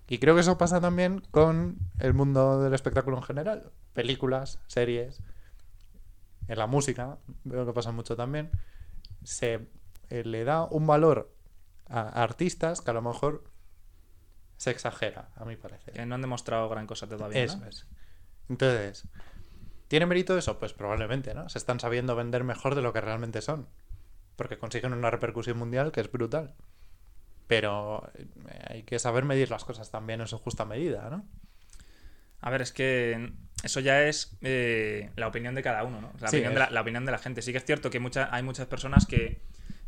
y 0.07 0.17
creo 0.19 0.35
que 0.35 0.41
eso 0.41 0.57
pasa 0.57 0.81
también 0.81 1.21
con 1.31 1.77
el 1.99 2.13
mundo 2.13 2.61
del 2.61 2.73
espectáculo 2.73 3.17
en 3.17 3.23
general. 3.23 3.71
Películas, 3.93 4.59
series, 4.67 5.21
en 6.47 6.57
la 6.57 6.67
música, 6.67 7.17
veo 7.43 7.65
que 7.65 7.73
pasa 7.73 7.91
mucho 7.91 8.15
también. 8.15 8.51
Se 9.23 9.67
eh, 10.09 10.23
le 10.23 10.43
da 10.43 10.63
un 10.65 10.85
valor 10.87 11.33
a 11.87 12.23
artistas 12.23 12.81
que 12.81 12.91
a 12.91 12.93
lo 12.93 13.01
mejor 13.01 13.43
se 14.63 14.71
exagera, 14.71 15.27
a 15.35 15.43
mi 15.43 15.57
parecer. 15.57 15.93
Que 15.93 16.05
no 16.05 16.15
han 16.15 16.21
demostrado 16.21 16.69
gran 16.69 16.87
cosa 16.87 17.05
todavía. 17.05 17.43
Eso 17.43 17.57
¿no? 17.57 17.67
es. 17.67 17.85
Entonces, 18.47 19.05
¿tiene 19.89 20.05
mérito 20.05 20.37
eso? 20.37 20.57
Pues 20.57 20.71
probablemente, 20.71 21.33
¿no? 21.33 21.49
Se 21.49 21.57
están 21.57 21.81
sabiendo 21.81 22.15
vender 22.15 22.45
mejor 22.45 22.73
de 22.73 22.81
lo 22.81 22.93
que 22.93 23.01
realmente 23.01 23.41
son. 23.41 23.67
Porque 24.37 24.57
consiguen 24.57 24.93
una 24.93 25.11
repercusión 25.11 25.57
mundial 25.57 25.91
que 25.91 25.99
es 25.99 26.09
brutal. 26.09 26.55
Pero 27.47 28.09
eh, 28.15 28.25
hay 28.67 28.83
que 28.83 28.99
saber 28.99 29.25
medir 29.25 29.51
las 29.51 29.65
cosas 29.65 29.91
también 29.91 30.21
en 30.21 30.27
su 30.27 30.37
justa 30.37 30.63
medida, 30.63 31.09
¿no? 31.09 31.27
A 32.39 32.49
ver, 32.49 32.61
es 32.61 32.71
que 32.71 33.33
eso 33.63 33.81
ya 33.81 34.03
es 34.03 34.37
eh, 34.43 35.11
la 35.17 35.27
opinión 35.27 35.55
de 35.55 35.61
cada 35.61 35.83
uno, 35.83 35.99
¿no? 35.99 36.13
La, 36.21 36.29
Sí, 36.29 36.37
opinión 36.37 36.53
de 36.53 36.59
la, 36.61 36.69
la 36.69 36.79
opinión 36.79 37.05
de 37.05 37.11
la 37.11 37.17
gente. 37.17 37.41
Sí 37.41 37.51
que 37.51 37.57
es 37.57 37.65
cierto 37.65 37.89
que 37.89 37.99
mucha, 37.99 38.33
hay 38.33 38.43
muchas 38.43 38.67
personas 38.67 39.05
que, 39.05 39.41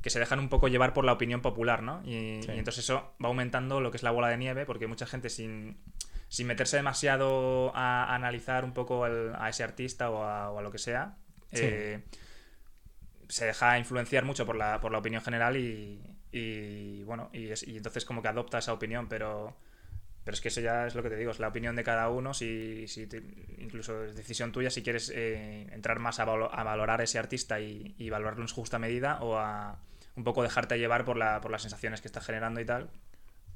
que 0.05 0.11
se 0.11 0.19
dejan 0.19 0.37
un 0.39 0.49
poco 0.49 0.67
llevar 0.67 0.93
por 0.93 1.03
la 1.03 1.13
opinión 1.13 1.41
popular, 1.41 1.81
¿no? 1.81 1.99
Y, 2.05 2.39
Sí. 2.43 2.51
y 2.53 2.59
entonces 2.59 2.83
eso 2.83 3.15
va 3.23 3.27
aumentando 3.27 3.81
lo 3.81 3.89
que 3.89 3.97
es 3.97 4.03
la 4.03 4.11
bola 4.11 4.27
de 4.29 4.37
nieve, 4.37 4.63
porque 4.67 4.85
mucha 4.85 5.07
gente 5.07 5.31
sin, 5.31 5.79
sin 6.27 6.45
meterse 6.45 6.77
demasiado 6.77 7.75
a, 7.75 8.03
a 8.03 8.13
analizar 8.13 8.65
un 8.65 8.73
poco 8.75 9.03
a 9.03 9.49
ese 9.49 9.63
artista 9.63 10.11
o 10.11 10.23
a, 10.23 10.51
o 10.51 10.59
a 10.59 10.61
lo 10.61 10.69
que 10.71 10.77
sea, 10.77 11.17
Sí. 11.51 11.61
eh, 11.63 12.03
se 13.29 13.45
deja 13.47 13.79
influenciar 13.79 14.25
mucho 14.25 14.45
por 14.45 14.55
la, 14.55 14.79
por 14.79 14.91
la 14.91 14.99
opinión 14.99 15.23
general 15.23 15.57
y, 15.57 15.99
y, 16.31 17.01
bueno, 17.03 17.31
y, 17.33 17.49
es- 17.49 17.67
y 17.67 17.75
entonces 17.75 18.05
como 18.05 18.21
que 18.21 18.27
adopta 18.27 18.59
esa 18.59 18.73
opinión, 18.73 19.07
pero... 19.09 19.57
Pero 20.23 20.33
es 20.35 20.41
que 20.41 20.47
eso 20.49 20.59
ya 20.61 20.87
es 20.87 20.93
lo 20.95 21.01
que 21.03 21.09
te 21.09 21.17
digo, 21.17 21.29
es 21.31 21.39
la 21.39 21.47
opinión 21.49 21.75
de 21.75 21.83
cada 21.83 22.09
uno, 22.09 22.33
si, 22.33 22.87
si 22.87 23.05
te- 23.07 23.23
incluso 23.59 24.03
es 24.05 24.15
decisión 24.15 24.51
tuya 24.51 24.69
si 24.71 24.81
quieres 24.81 25.11
eh, 25.13 25.67
entrar 25.71 25.97
más 25.99 26.19
a, 26.19 26.25
valo- 26.25 26.49
a 26.51 26.63
valorar 26.63 27.01
ese 27.01 27.17
artista 27.19 27.59
y, 27.59 27.93
y 27.99 28.09
valorarlo 28.11 28.41
en 28.43 28.47
su 28.47 28.55
justa 28.55 28.77
medida 28.79 29.19
o 29.21 29.37
a 29.37 29.77
un 30.15 30.23
poco 30.23 30.43
dejarte 30.43 30.77
llevar 30.77 31.05
por, 31.05 31.17
la, 31.17 31.41
por 31.41 31.51
las 31.51 31.61
sensaciones 31.61 32.01
que 32.01 32.07
está 32.07 32.21
generando 32.21 32.59
y 32.61 32.65
tal. 32.65 32.89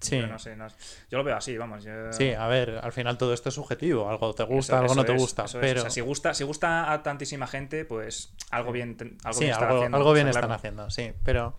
Sí. 0.02 0.12
Pero 0.12 0.28
no 0.28 0.40
sé, 0.40 0.56
no- 0.56 0.68
yo 1.12 1.18
lo 1.18 1.24
veo 1.26 1.36
así, 1.36 1.58
vamos. 1.58 1.84
yo- 1.84 2.14
Sí, 2.14 2.32
a 2.32 2.48
ver, 2.48 2.80
al 2.82 2.94
final 2.94 3.18
todo 3.18 3.34
esto 3.34 3.50
es 3.50 3.56
subjetivo. 3.56 4.10
Algo 4.10 4.34
te 4.34 4.44
gusta, 4.44 4.74
eso- 4.74 4.76
algo 4.82 4.94
eso 4.94 4.96
no 4.96 5.06
te 5.06 5.14
gusta. 5.18 5.46
pero 5.60 5.80
O 5.80 5.82
sea, 5.84 5.90
si 5.90 6.00
gusta, 6.02 6.34
si 6.34 6.44
gusta 6.46 6.92
a 6.94 7.04
tantísima 7.04 7.48
gente, 7.48 7.84
pues 7.86 8.32
algo 8.50 8.72
bien, 8.72 8.96
algo 9.26 9.34
sí, 9.34 9.40
bien 9.42 9.52
están 9.52 9.68
algo, 9.68 9.80
haciendo, 9.80 9.98
algo 9.98 10.14
bien 10.14 10.28
está 10.28 10.40
están 10.40 10.48
claro. 10.50 10.58
haciendo, 10.58 10.90
sí. 10.90 11.12
Pero 11.24 11.54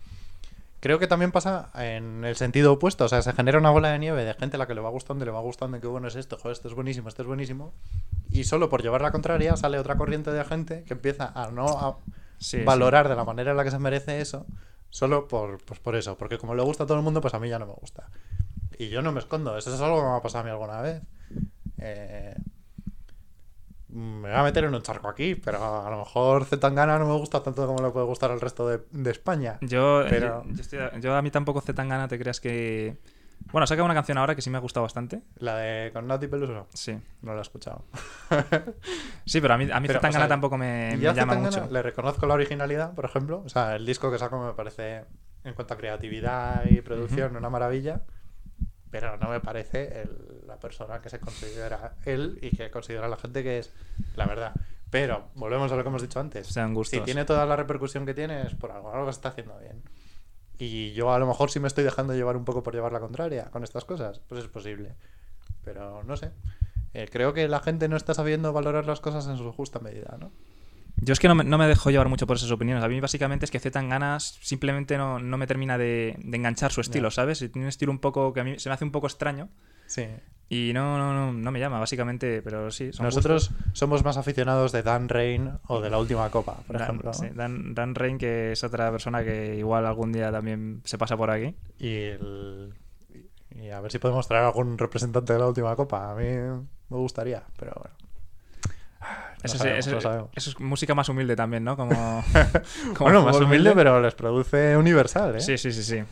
creo 0.79 0.97
que 0.97 1.05
también 1.05 1.31
pasa 1.31 1.69
en 1.75 2.25
el 2.25 2.35
sentido 2.35 2.73
opuesto. 2.73 3.05
O 3.05 3.09
sea, 3.09 3.21
se 3.21 3.31
genera 3.33 3.59
una 3.59 3.69
bola 3.69 3.89
de 3.91 3.99
nieve 3.99 4.23
de 4.25 4.33
gente 4.33 4.55
a 4.55 4.59
la 4.59 4.65
que 4.65 4.73
le 4.73 4.81
va 4.81 4.89
gustando, 4.89 5.23
y 5.23 5.27
le 5.27 5.31
va 5.31 5.39
gustando, 5.41 5.79
qué 5.79 5.85
bueno 5.85 6.07
es 6.07 6.15
esto, 6.15 6.37
joder, 6.39 6.53
esto 6.53 6.67
es 6.67 6.73
buenísimo, 6.73 7.09
esto 7.09 7.21
es 7.21 7.27
buenísimo. 7.27 7.73
Y 8.31 8.45
solo 8.45 8.69
por 8.69 8.81
llevar 8.81 9.01
la 9.01 9.11
contraria 9.11 9.55
sale 9.55 9.77
otra 9.77 9.97
corriente 9.97 10.31
de 10.31 10.43
gente 10.45 10.83
que 10.85 10.93
empieza 10.95 11.31
a 11.35 11.51
no 11.51 11.65
a 11.67 11.97
Sí, 12.39 12.57
sí. 12.57 12.63
valorar 12.63 13.07
de 13.07 13.15
la 13.15 13.23
manera 13.23 13.51
en 13.51 13.57
la 13.57 13.63
que 13.63 13.69
se 13.69 13.77
merece 13.77 14.19
eso, 14.19 14.47
solo 14.91 15.27
por, 15.27 15.57
pues 15.65 15.79
por 15.79 15.95
eso. 15.95 16.15
Porque 16.17 16.37
como 16.37 16.53
le 16.53 16.61
gusta 16.61 16.83
a 16.83 16.87
todo 16.87 16.97
el 16.99 17.03
mundo, 17.03 17.19
pues 17.21 17.33
a 17.33 17.39
mí 17.39 17.49
ya 17.49 17.57
no 17.57 17.65
me 17.65 17.73
gusta. 17.73 18.07
Y 18.77 18.89
yo 18.89 19.01
no 19.01 19.11
me 19.11 19.19
escondo, 19.19 19.57
eso 19.57 19.73
es 19.73 19.81
algo 19.81 19.97
que 19.97 20.07
me 20.07 20.15
ha 20.17 20.21
pasado 20.21 20.41
a 20.41 20.45
mí 20.45 20.49
alguna 20.51 20.81
vez. 20.81 21.01
Eh, 21.79 22.35
me 23.89 24.29
voy 24.29 24.37
a 24.39 24.43
meter 24.43 24.63
en 24.63 24.73
un 24.73 24.81
charco 24.81 25.09
aquí, 25.09 25.35
pero 25.35 25.85
a 25.85 25.89
lo 25.89 25.97
mejor 25.99 26.45
Zetangana 26.45 26.97
no 26.97 27.05
me 27.07 27.17
gusta 27.17 27.43
tanto 27.43 27.67
como 27.67 27.85
le 27.85 27.91
puede 27.91 28.05
gustar 28.05 28.31
al 28.31 28.39
resto 28.39 28.67
de, 28.67 28.79
de 28.91 29.11
España. 29.11 29.57
Yo, 29.61 30.03
Pero- 30.09 30.43
yo, 30.45 30.51
yo 30.53 30.61
estoy- 30.61 31.01
yo 31.01 31.15
a 31.15 31.21
mí 31.21 31.29
tampoco 31.31 31.59
Zetangana 31.61 32.07
te 32.07 32.17
creas 32.17 32.39
que... 32.39 32.97
Bueno, 33.51 33.67
saca 33.67 33.83
una 33.83 33.93
canción 33.93 34.17
ahora 34.17 34.35
que 34.35 34.41
sí 34.41 34.49
me 34.49 34.57
ha 34.57 34.61
gustado 34.61 34.83
bastante. 34.83 35.21
La 35.37 35.55
de 35.57 35.91
con 35.91 36.07
Peluso, 36.07 36.67
Sí. 36.73 36.97
no 37.21 37.33
la 37.33 37.39
he 37.39 37.41
escuchado. 37.41 37.85
Sí, 39.25 39.39
pero 39.41 39.53
a 39.53 39.57
mí, 39.57 39.69
a 39.71 39.79
mí 39.79 39.87
Pero, 39.87 39.99
Zetangana 39.99 40.25
o 40.25 40.27
sea, 40.27 40.27
tampoco 40.29 40.57
me, 40.57 40.97
llama 40.97 41.13
Zetangana 41.13 41.39
mucho. 41.61 41.67
Le 41.71 41.81
reconozco 41.81 42.25
la 42.25 42.33
originalidad, 42.33 42.93
por 42.93 43.05
ejemplo. 43.05 43.43
O 43.45 43.49
sea, 43.49 43.75
el 43.75 43.85
disco 43.85 44.11
que 44.11 44.17
saco 44.17 44.39
me 44.43 44.53
parece, 44.53 45.05
en 45.43 45.53
cuanto 45.53 45.73
a 45.73 45.77
creatividad 45.77 46.65
y 46.65 46.81
producción, 46.81 47.35
una 47.35 47.49
maravilla. 47.49 48.01
Pero 48.89 49.15
no 49.17 49.29
me 49.29 49.39
parece 49.39 50.01
el- 50.01 50.41
la 50.47 50.57
persona 50.57 50.99
que 51.01 51.09
se 51.09 51.19
considera 51.19 51.95
él 52.03 52.39
y 52.41 52.55
que 52.55 52.69
considera 52.69 53.07
la 53.07 53.15
gente 53.15 53.41
que 53.41 53.59
es 53.59 53.73
la 54.15 54.25
verdad. 54.25 54.53
Pero 54.89 55.29
volvemos 55.35 55.71
a 55.71 55.77
lo 55.77 55.83
que 55.83 55.87
hemos 55.89 56.01
dicho 56.01 56.19
antes. 56.19 56.47
Sean 56.47 56.73
gustos. 56.73 56.99
Si 56.99 57.05
tiene 57.05 57.23
toda 57.23 57.45
la 57.45 57.55
repercusión 57.55 58.05
que 58.05 58.13
tiene 58.13 58.41
es 58.41 58.53
por 58.55 58.71
algo, 58.71 58.91
algo 58.91 59.05
que 59.05 59.13
se 59.13 59.17
está 59.19 59.29
haciendo 59.29 59.57
bien. 59.59 59.81
Y 60.63 60.93
yo 60.93 61.11
a 61.11 61.17
lo 61.17 61.25
mejor 61.25 61.49
sí 61.49 61.59
me 61.59 61.67
estoy 61.67 61.83
dejando 61.83 62.13
llevar 62.13 62.37
un 62.37 62.45
poco 62.45 62.61
por 62.61 62.75
llevar 62.75 62.91
la 62.91 62.99
contraria 62.99 63.45
con 63.45 63.63
estas 63.63 63.83
cosas. 63.83 64.21
Pues 64.27 64.43
es 64.43 64.47
posible. 64.47 64.93
Pero 65.63 66.03
no 66.03 66.15
sé. 66.15 66.29
Eh, 66.93 67.07
creo 67.11 67.33
que 67.33 67.47
la 67.47 67.61
gente 67.61 67.87
no 67.87 67.97
está 67.97 68.13
sabiendo 68.13 68.53
valorar 68.53 68.85
las 68.85 68.99
cosas 68.99 69.25
en 69.25 69.37
su 69.37 69.51
justa 69.53 69.79
medida, 69.79 70.17
¿no? 70.19 70.31
Yo 70.97 71.13
es 71.13 71.19
que 71.19 71.27
no 71.27 71.33
me, 71.33 71.43
no 71.43 71.57
me 71.57 71.67
dejo 71.67 71.89
llevar 71.89 72.09
mucho 72.09 72.27
por 72.27 72.37
esas 72.37 72.51
opiniones. 72.51 72.83
A 72.83 72.87
mí 72.87 72.99
básicamente 72.99 73.45
es 73.45 73.49
que 73.49 73.59
Zetangana 73.59 74.19
simplemente 74.19 74.99
no, 74.99 75.17
no 75.17 75.35
me 75.39 75.47
termina 75.47 75.79
de, 75.79 76.15
de 76.19 76.37
enganchar 76.37 76.71
su 76.71 76.81
estilo. 76.81 77.09
¿sabes? 77.09 77.39
Tiene 77.39 77.61
un 77.61 77.69
estilo 77.69 77.91
un 77.91 77.99
poco 77.99 78.31
que 78.31 78.41
a 78.41 78.43
mí 78.43 78.59
se 78.59 78.69
me 78.69 78.75
hace 78.75 78.85
un 78.85 78.91
poco 78.91 79.07
extraño 79.07 79.49
Sí. 79.87 80.05
Y 80.53 80.73
no, 80.73 80.97
no, 80.97 81.13
no, 81.13 81.31
no 81.31 81.51
me 81.51 81.59
llama, 81.59 81.79
básicamente, 81.79 82.41
pero 82.41 82.69
sí. 82.71 82.91
son 82.91 83.05
Nosotros 83.05 83.49
gustos. 83.51 83.69
somos 83.73 84.03
más 84.03 84.17
aficionados 84.17 84.71
de 84.73 84.83
Dan 84.83 85.07
Rain 85.07 85.49
o 85.67 85.79
de 85.79 85.89
la 85.89 85.97
última 85.97 86.29
copa, 86.29 86.57
por 86.67 86.75
Dan, 86.77 86.81
ejemplo. 86.83 87.11
Dan, 87.33 87.73
Dan 87.73 87.95
Rain, 87.95 88.17
que 88.17 88.51
es 88.51 88.63
otra 88.63 88.91
persona 88.91 89.23
que 89.23 89.55
igual 89.55 89.85
algún 89.85 90.11
día 90.11 90.29
también 90.31 90.81
se 90.83 90.97
pasa 90.97 91.15
por 91.15 91.29
aquí. 91.31 91.55
Y, 91.79 91.93
el- 91.95 92.73
y 93.55 93.69
a 93.69 93.79
ver 93.79 93.91
si 93.93 93.99
podemos 93.99 94.27
traer 94.27 94.43
algún 94.45 94.77
representante 94.77 95.31
de 95.33 95.39
la 95.39 95.47
última 95.47 95.73
copa. 95.75 96.11
A 96.11 96.15
mí 96.15 96.25
me 96.25 96.97
gustaría, 96.97 97.43
pero 97.57 97.71
bueno. 97.79 97.95
No 98.99 99.45
Eso, 99.45 99.57
sí, 99.57 99.69
eso- 99.69 99.97
eso 100.35 100.49
es 100.51 100.59
música 100.59 100.93
más 100.93 101.09
humilde 101.09 101.35
también, 101.35 101.63
¿no? 101.63 101.75
Como, 101.75 101.93
como 102.93 102.99
bueno, 102.99 103.23
más 103.23 103.35
fútbol 103.37 103.47
humilde, 103.47 103.73
pero 103.73 103.99
les 104.01 104.13
produce 104.13 104.77
universal, 104.77 105.37
¿eh? 105.37 105.39
Sí, 105.41 105.57
sí, 105.57 105.71
sí, 105.71 105.81
sí. 105.83 106.03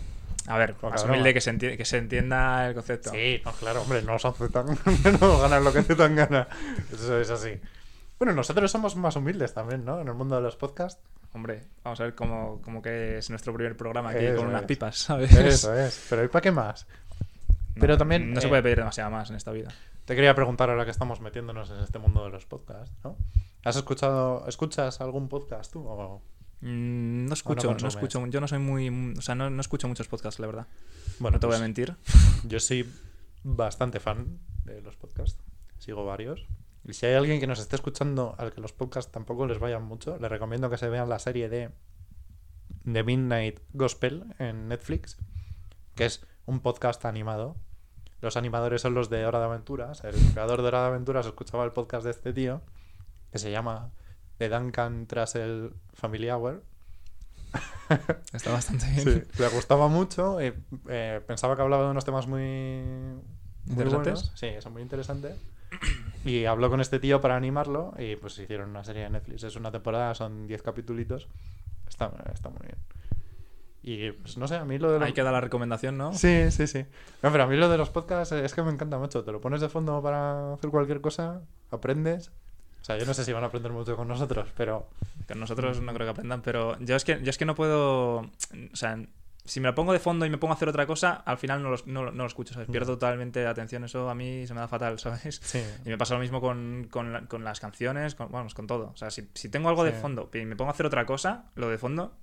A 0.48 0.58
ver, 0.58 0.76
más 0.82 1.04
humilde 1.04 1.34
que 1.34 1.42
se, 1.42 1.54
enti- 1.54 1.78
que 1.78 1.86
se 1.86 1.98
entienda 1.98 2.68
el 2.68 2.74
concepto. 2.74 3.12
Sí, 3.12 3.42
no, 3.46 3.52
claro, 3.54 3.82
hombre, 3.82 4.02
no 4.02 4.18
son 4.18 4.34
tan 4.52 4.66
no 5.22 5.40
ganan 5.40 5.64
lo 5.64 5.72
que 5.72 5.84
tan 5.84 6.16
gana. 6.16 6.48
Eso 6.92 7.20
es 7.20 7.30
así. 7.30 7.60
Bueno, 8.18 8.34
nosotros 8.34 8.72
somos 8.72 8.96
más 8.96 9.16
humildes 9.16 9.54
también, 9.54 9.86
¿no? 9.86 10.02
En 10.02 10.08
el 10.08 10.14
mundo 10.14 10.36
de 10.36 10.42
los 10.42 10.56
podcasts. 10.56 11.02
Hombre, 11.34 11.64
vamos 11.84 12.00
a 12.00 12.04
ver 12.04 12.16
cómo, 12.16 12.60
cómo 12.64 12.82
que 12.82 13.20
es 13.20 13.30
nuestro 13.30 13.54
primer 13.54 13.78
programa 13.78 14.10
aquí 14.10 14.26
Eso 14.26 14.38
con 14.38 14.48
unas 14.48 14.64
pipas, 14.64 14.98
¿sabes? 14.98 15.32
Eso 15.32 15.74
es. 15.76 16.08
Pero 16.10 16.24
¿y 16.24 16.28
para 16.28 16.42
qué 16.42 16.52
más? 16.52 16.88
No, 17.76 17.82
Pero 17.82 17.98
también, 17.98 18.34
No 18.34 18.42
se 18.42 18.48
eh, 18.48 18.50
puede 18.50 18.64
pedir 18.64 18.78
demasiado 18.78 19.12
más 19.12 19.30
en 19.30 19.36
esta 19.36 19.52
vida. 19.52 19.70
Te 20.06 20.16
quería 20.16 20.34
preguntar 20.34 20.70
ahora 20.72 20.86
que 20.86 20.92
estamos 20.92 21.22
metiéndonos 21.22 21.70
en 21.70 21.80
este 21.82 22.00
mundo 22.00 22.24
de 22.26 22.32
los 22.32 22.46
podcasts, 22.48 22.92
¿no? 23.04 23.16
¿Has 23.64 23.76
escuchado, 23.76 24.46
escuchas 24.48 25.02
algún 25.02 25.30
podcast 25.30 25.72
tú? 25.72 25.86
O... 25.88 26.22
Mm, 26.62 27.26
no 27.26 27.34
escucho, 27.34 27.74
no, 27.74 27.88
escucho. 27.88 28.26
Yo 28.28 28.42
no 28.42 28.48
soy 28.48 28.60
muy. 28.60 29.14
O 29.18 29.22
sea, 29.22 29.36
no, 29.36 29.50
no 29.50 29.62
escucho 29.62 29.88
muchos 29.88 30.08
podcasts, 30.08 30.40
la 30.40 30.48
verdad. 30.48 30.68
Bueno, 31.20 31.36
no 31.36 31.40
te 31.40 31.48
voy 31.48 31.56
a 31.56 31.60
pues, 31.60 31.68
mentir. 31.68 31.96
Yo 32.44 32.60
soy 32.60 32.90
bastante 33.44 34.00
fan 34.00 34.40
de 34.66 34.82
los 34.82 34.96
podcasts. 34.96 35.42
Sigo 35.78 36.06
varios. 36.06 36.46
Y 36.86 36.94
si 36.94 37.06
hay 37.06 37.16
alguien 37.16 37.40
que 37.40 37.48
nos 37.48 37.60
esté 37.60 37.76
escuchando 37.76 38.36
al 38.38 38.52
que 38.52 38.62
los 38.62 38.74
podcasts 38.74 39.12
tampoco 39.12 39.46
les 39.48 39.60
vayan 39.60 39.84
mucho, 39.84 40.18
le 40.18 40.30
recomiendo 40.30 40.70
que 40.70 40.78
se 40.78 40.90
vean 40.90 41.10
la 41.10 41.20
serie 41.20 41.50
de 41.50 41.72
The 42.92 43.04
Midnight 43.04 43.60
Gospel 43.74 44.34
en 44.40 44.68
Netflix, 44.68 45.18
que 45.96 46.06
es 46.06 46.26
un 46.46 46.62
podcast 46.62 47.06
animado. 47.06 47.56
Los 48.22 48.38
animadores 48.38 48.82
son 48.82 48.94
los 48.94 49.10
de 49.10 49.26
Hora 49.26 49.40
de 49.40 49.46
Aventuras. 49.46 50.04
El 50.04 50.16
creador 50.34 50.62
de 50.62 50.68
Hora 50.68 50.82
de 50.82 50.88
Aventuras 50.88 51.26
escuchaba 51.26 51.64
el 51.64 51.72
podcast 51.72 52.04
de 52.04 52.12
este 52.12 52.34
tío, 52.34 52.62
que 53.32 53.40
se 53.40 53.52
llama 53.52 53.92
The 54.40 54.50
Duncan 54.50 55.06
Trussell 55.06 55.74
Family 55.94 56.30
Hour. 56.30 56.64
Está 58.34 58.52
bastante 58.52 58.86
bien. 58.90 59.04
Sí, 59.04 59.42
le 59.42 59.48
gustaba 59.50 59.88
mucho. 59.88 60.42
y, 60.42 60.54
eh, 60.88 61.22
pensaba 61.28 61.56
que 61.56 61.62
hablaba 61.62 61.84
de 61.86 61.92
unos 61.92 62.06
temas 62.06 62.26
muy, 62.26 62.42
muy 62.42 63.24
¿Interesantes? 63.68 64.14
buenos. 64.14 64.32
Sí, 64.36 64.50
son 64.60 64.74
muy 64.74 64.82
interesantes. 64.82 65.36
Y 66.26 66.46
habló 66.46 66.70
con 66.70 66.80
este 66.82 67.00
tío 67.00 67.22
para 67.22 67.36
animarlo 67.36 67.94
y 67.98 68.16
pues 68.16 68.40
hicieron 68.40 68.70
una 68.70 68.84
serie 68.84 69.04
de 69.04 69.10
Netflix. 69.10 69.44
Es 69.44 69.56
una 69.56 69.72
temporada, 69.72 70.16
son 70.16 70.48
10 70.48 70.62
capitulitos. 70.62 71.28
Está, 71.88 72.12
está 72.34 72.50
muy 72.50 72.62
bien. 72.62 72.78
Y 73.82 74.12
pues 74.12 74.38
no 74.38 74.48
sé, 74.48 74.56
a 74.56 74.66
mí 74.66 74.78
lo 74.78 74.92
de 74.92 75.00
los... 75.00 75.08
Ahí 75.08 75.14
queda 75.14 75.32
la 75.32 75.42
recomendación, 75.42 75.98
¿no? 75.98 76.14
Sí, 76.14 76.50
sí, 76.52 76.66
sí. 76.68 76.86
No, 77.24 77.32
pero 77.32 77.44
a 77.44 77.48
mí 77.48 77.58
lo 77.58 77.70
de 77.70 77.78
los 77.78 77.90
podcasts 77.90 78.32
es 78.34 78.54
que 78.54 78.62
me 78.62 78.72
encanta 78.72 78.98
mucho. 78.98 79.24
Te 79.24 79.32
lo 79.32 79.42
pones 79.42 79.60
de 79.62 79.70
fondo 79.70 80.02
para 80.02 80.54
hacer 80.54 80.70
cualquier 80.70 81.02
cosa, 81.02 81.42
aprendes. 81.72 82.32
O 82.82 82.86
sea, 82.86 82.98
yo 82.98 83.06
no 83.06 83.14
sé 83.14 83.24
si 83.26 83.34
van 83.34 83.44
a 83.44 83.48
aprender 83.48 83.72
mucho 83.72 83.96
con 83.96 84.08
nosotros, 84.08 84.50
pero... 84.56 84.88
Que 85.28 85.36
nosotros 85.36 85.80
no 85.82 85.94
creo 85.94 86.08
que 86.08 86.12
aprendan, 86.12 86.42
pero 86.42 86.78
yo 86.80 86.96
es 86.96 87.04
que, 87.04 87.22
yo 87.22 87.30
es 87.30 87.38
que 87.38 87.46
no 87.46 87.54
puedo. 87.56 88.18
O 88.20 88.30
sea, 88.74 88.98
si 89.46 89.60
me 89.60 89.68
lo 89.68 89.76
pongo 89.76 89.94
de 89.94 90.00
fondo 90.00 90.26
y 90.26 90.30
me 90.30 90.38
pongo 90.40 90.54
a 90.54 90.56
hacer 90.56 90.70
otra 90.70 90.88
cosa, 90.88 91.14
al 91.26 91.38
final 91.38 91.62
no 91.62 91.70
lo, 91.70 91.78
no, 91.86 92.06
no 92.06 92.12
lo 92.24 92.26
escucho, 92.26 92.54
¿sabes? 92.54 92.68
Pierdo 92.70 92.94
totalmente 92.94 93.44
la 93.44 93.52
atención, 93.52 93.84
eso 93.84 94.10
a 94.10 94.16
mí 94.16 94.48
se 94.48 94.54
me 94.56 94.60
da 94.60 94.68
fatal, 94.68 94.98
¿sabes? 95.00 95.40
Sí. 95.44 95.64
Y 95.86 95.90
me 95.90 95.98
pasa 95.98 96.16
lo 96.16 96.20
mismo 96.20 96.42
con, 96.42 96.88
con, 96.90 97.14
la- 97.14 97.22
con 97.22 97.44
las 97.44 97.60
canciones, 97.60 98.16
con, 98.16 98.32
vamos, 98.32 98.54
con 98.56 98.66
todo. 98.66 98.92
O 98.94 98.98
sea, 98.98 99.12
si, 99.12 99.30
si 99.36 99.50
tengo 99.50 99.70
algo 99.70 99.84
de 99.84 99.92
fondo 99.92 100.30
y 100.34 100.46
me 100.46 100.56
pongo 100.56 100.72
a 100.72 100.74
hacer 100.74 100.86
otra 100.88 101.06
cosa, 101.06 101.46
lo 101.56 101.70
de 101.70 101.78
fondo, 101.78 102.14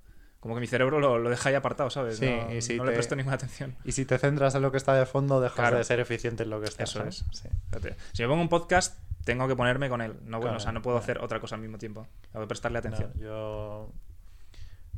como 0.47 0.55
que 0.55 0.61
mi 0.61 0.67
cerebro 0.67 0.99
lo, 0.99 1.17
lo 1.19 1.29
deja 1.29 1.49
ahí 1.49 1.55
apartado, 1.55 1.89
¿sabes? 1.89 2.17
Sí, 2.17 2.25
no 2.25 2.53
y 2.55 2.61
si 2.61 2.77
no 2.77 2.85
le 2.85 2.93
presto 2.93 3.15
ninguna 3.15 3.35
atención. 3.35 3.75
Y 3.83 3.91
si 3.91 4.05
te 4.05 4.17
centras 4.17 4.55
en 4.55 4.61
lo 4.61 4.71
que 4.71 4.77
está 4.77 4.93
de 4.95 5.05
fondo, 5.05 5.39
dejas 5.41 5.55
Claro. 5.55 5.77
de 5.77 5.83
ser 5.83 5.99
eficiente 5.99 6.43
en 6.43 6.49
lo 6.49 6.59
que 6.59 6.67
estás. 6.67 6.89
Eso 6.89 6.99
¿sabes? 6.99 7.25
es. 7.31 7.39
Sí. 7.39 7.89
Si 8.13 8.23
me 8.23 8.29
pongo 8.29 8.41
un 8.41 8.49
podcast, 8.49 8.97
tengo 9.23 9.47
que 9.47 9.55
ponerme 9.55 9.89
con 9.89 10.01
él. 10.01 10.13
No, 10.23 10.37
bueno, 10.37 10.41
Claro, 10.41 10.57
o 10.57 10.59
sea, 10.59 10.71
no 10.71 10.81
puedo 10.81 10.97
claro. 10.97 11.03
hacer 11.03 11.23
otra 11.23 11.39
cosa 11.39 11.55
al 11.55 11.61
mismo 11.61 11.77
tiempo. 11.77 12.07
Tengo 12.31 12.45
que 12.45 12.47
prestarle 12.47 12.79
No, 12.81 12.87
atención. 12.87 13.11
yo... 13.19 13.91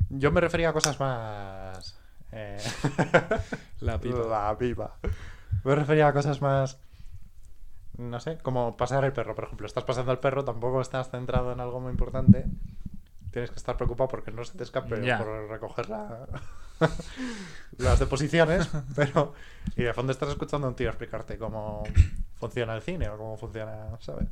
Yo 0.09 0.31
me 0.31 0.41
refería 0.41 0.69
a 0.69 0.73
cosas 0.73 0.99
más... 0.99 1.97
eh, 2.31 2.57
La 3.79 3.99
pipa. 3.99 4.17
La 4.27 4.57
pipa. 4.57 4.95
Me 5.63 5.75
refería 5.75 6.07
a 6.07 6.13
cosas 6.13 6.41
más... 6.41 6.79
No 7.97 8.19
sé, 8.21 8.37
como 8.37 8.77
pasear 8.77 9.03
el 9.03 9.11
perro, 9.11 9.35
por 9.35 9.43
ejemplo. 9.43 9.67
Estás 9.67 9.83
paseando 9.83 10.11
el 10.13 10.19
perro, 10.19 10.45
tampoco 10.45 10.79
estás 10.79 11.09
centrado 11.11 11.51
en 11.51 11.59
algo 11.59 11.81
muy 11.81 11.91
importante. 11.91 12.45
Tienes 13.31 13.51
que 13.51 13.57
estar 13.57 13.75
preocupado 13.77 14.07
porque 14.09 14.31
no 14.31 14.43
se 14.43 14.57
te 14.57 14.63
escape 14.63 14.89
por 15.17 15.49
recoger 15.49 15.89
la- 15.89 16.27
las 17.77 17.99
deposiciones, 17.99 18.67
pero... 18.95 19.33
Y 19.75 19.83
de 19.83 19.93
fondo 19.93 20.11
estás 20.11 20.29
escuchando 20.29 20.67
a 20.67 20.69
un 20.71 20.75
tío 20.75 20.89
explicarte 20.89 21.37
cómo 21.37 21.83
funciona 22.39 22.75
el 22.75 22.81
cine 22.81 23.07
o 23.09 23.17
cómo 23.17 23.37
funciona, 23.37 23.97
¿sabes? 23.99 24.27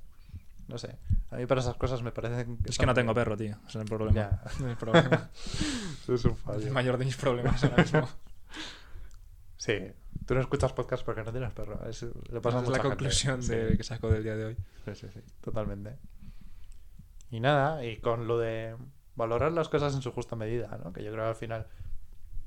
No 0.68 0.78
sé. 0.78 0.96
A 1.32 1.36
mí 1.38 1.46
para 1.46 1.62
esas 1.62 1.76
cosas 1.76 2.02
me 2.02 2.12
parece... 2.12 2.46
Es 2.66 2.78
que 2.78 2.86
no 2.86 2.94
tengo 2.94 3.14
perro, 3.14 3.38
tío. 3.38 3.56
Ese 3.68 3.78
es 3.80 3.84
el 3.84 3.86
problema. 3.86 4.42
Ese 4.46 4.64
es 4.64 4.70
el 4.70 4.78
problema. 4.78 5.30
Es 6.08 6.26
un 6.26 6.32
el 6.32 6.38
fallo. 6.38 6.74
mayor 6.74 6.98
de 6.98 7.06
mis 7.06 7.16
problemas 7.18 7.64
ahora 7.64 7.78
mismo. 7.84 8.10
Sí. 9.58 9.78
Tú 10.26 10.34
no 10.36 10.42
escuchas 10.42 10.74
podcast 10.74 11.06
porque 11.06 11.24
no 11.24 11.32
tienes 11.32 11.52
perro. 11.54 11.88
Es, 11.88 12.02
le 12.32 12.42
pasa 12.42 12.60
es 12.60 12.68
la 12.68 12.74
gente. 12.76 12.90
conclusión 12.90 13.42
Sí. 13.44 13.56
de- 13.56 13.78
que 13.78 13.84
saco 13.84 14.10
del 14.10 14.24
día 14.24 14.36
de 14.36 14.46
hoy. 14.46 14.58
Sí, 14.86 14.96
sí, 14.96 15.08
sí, 15.14 15.20
totalmente. 15.42 15.96
Y 17.32 17.40
nada, 17.40 17.84
y 17.86 17.98
con 17.98 18.28
lo 18.28 18.38
de 18.38 18.76
valorar 19.16 19.52
las 19.52 19.68
cosas 19.70 19.94
en 19.96 20.02
su 20.02 20.12
justa 20.12 20.36
medida, 20.36 20.80
¿no? 20.84 20.94
Que 20.94 21.04
yo 21.04 21.12
creo 21.12 21.24
que 21.26 21.30
al 21.30 21.36
final 21.36 21.68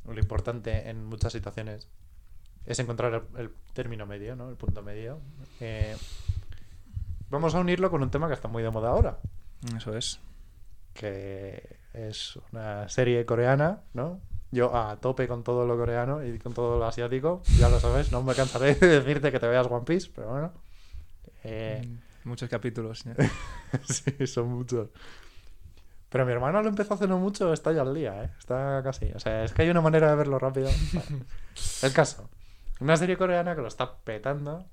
lo 0.07 0.19
importante 0.19 0.89
en 0.89 1.05
muchas 1.05 1.33
situaciones 1.33 1.87
es 2.67 2.79
encontrar 2.79 3.13
el, 3.35 3.41
el 3.41 3.51
término 3.75 4.07
medio, 4.07 4.37
¿no? 4.37 4.49
El 4.49 4.57
punto 4.57 4.83
medio. 4.83 5.19
Eh, 5.61 5.97
vamos 7.29 7.55
a 7.55 7.61
unirlo 7.61 7.91
con 7.91 8.03
un 8.03 8.11
tema 8.11 8.29
que 8.29 8.35
está 8.35 8.49
muy 8.49 8.63
de 8.63 8.71
moda 8.71 8.91
ahora, 8.91 9.19
Eso 9.77 9.97
es. 9.97 10.21
que 10.95 11.77
es 11.93 12.39
una 12.53 12.89
serie 12.89 13.27
coreana, 13.27 13.81
¿no? 13.95 14.21
Yo 14.53 14.75
a 14.77 14.97
tope 14.97 15.29
con 15.29 15.45
todo 15.45 15.65
lo 15.67 15.77
coreano 15.77 16.25
y 16.25 16.39
con 16.39 16.55
todo 16.55 16.79
lo 16.79 16.85
asiático, 16.85 17.43
ya 17.59 17.69
lo 17.69 17.79
sabes, 17.79 18.11
no 18.11 18.23
me 18.23 18.35
cansaré 18.35 18.75
de 18.75 19.01
decirte 19.01 19.31
que 19.31 19.39
te 19.39 19.47
veas 19.47 19.67
One 19.71 19.85
Piece, 19.85 20.11
pero 20.15 20.29
bueno. 20.31 20.53
Eh, 21.45 21.83
Mm, 21.87 21.99
Muchos 22.25 22.49
capítulos. 22.49 23.05
ya. 23.05 23.15
sí, 23.89 24.27
son 24.27 24.49
muchos. 24.49 24.89
Pero 26.11 26.27
mi 26.27 26.33
hermano 26.33 26.61
lo 26.61 26.69
empezó 26.69 26.95
hace 26.95 27.07
no 27.07 27.19
mucho, 27.19 27.53
está 27.53 27.73
ya 27.73 27.83
al 27.83 27.95
día, 27.95 28.25
¿eh? 28.25 28.31
Está 28.39 28.83
casi. 28.83 29.13
O 29.15 29.21
sea, 29.21 29.45
es 29.45 29.53
que 29.53 29.63
hay 29.63 29.71
una 29.71 29.81
manera 29.81 30.11
de 30.11 30.17
verlo 30.17 30.39
rápido. 30.39 30.69
El 31.83 31.93
caso. 31.93 32.29
Una 32.81 32.97
serie 32.97 33.17
coreana 33.17 33.55
que 33.55 33.63
lo 33.63 33.69
está 33.69 33.99
petando, 33.99 34.67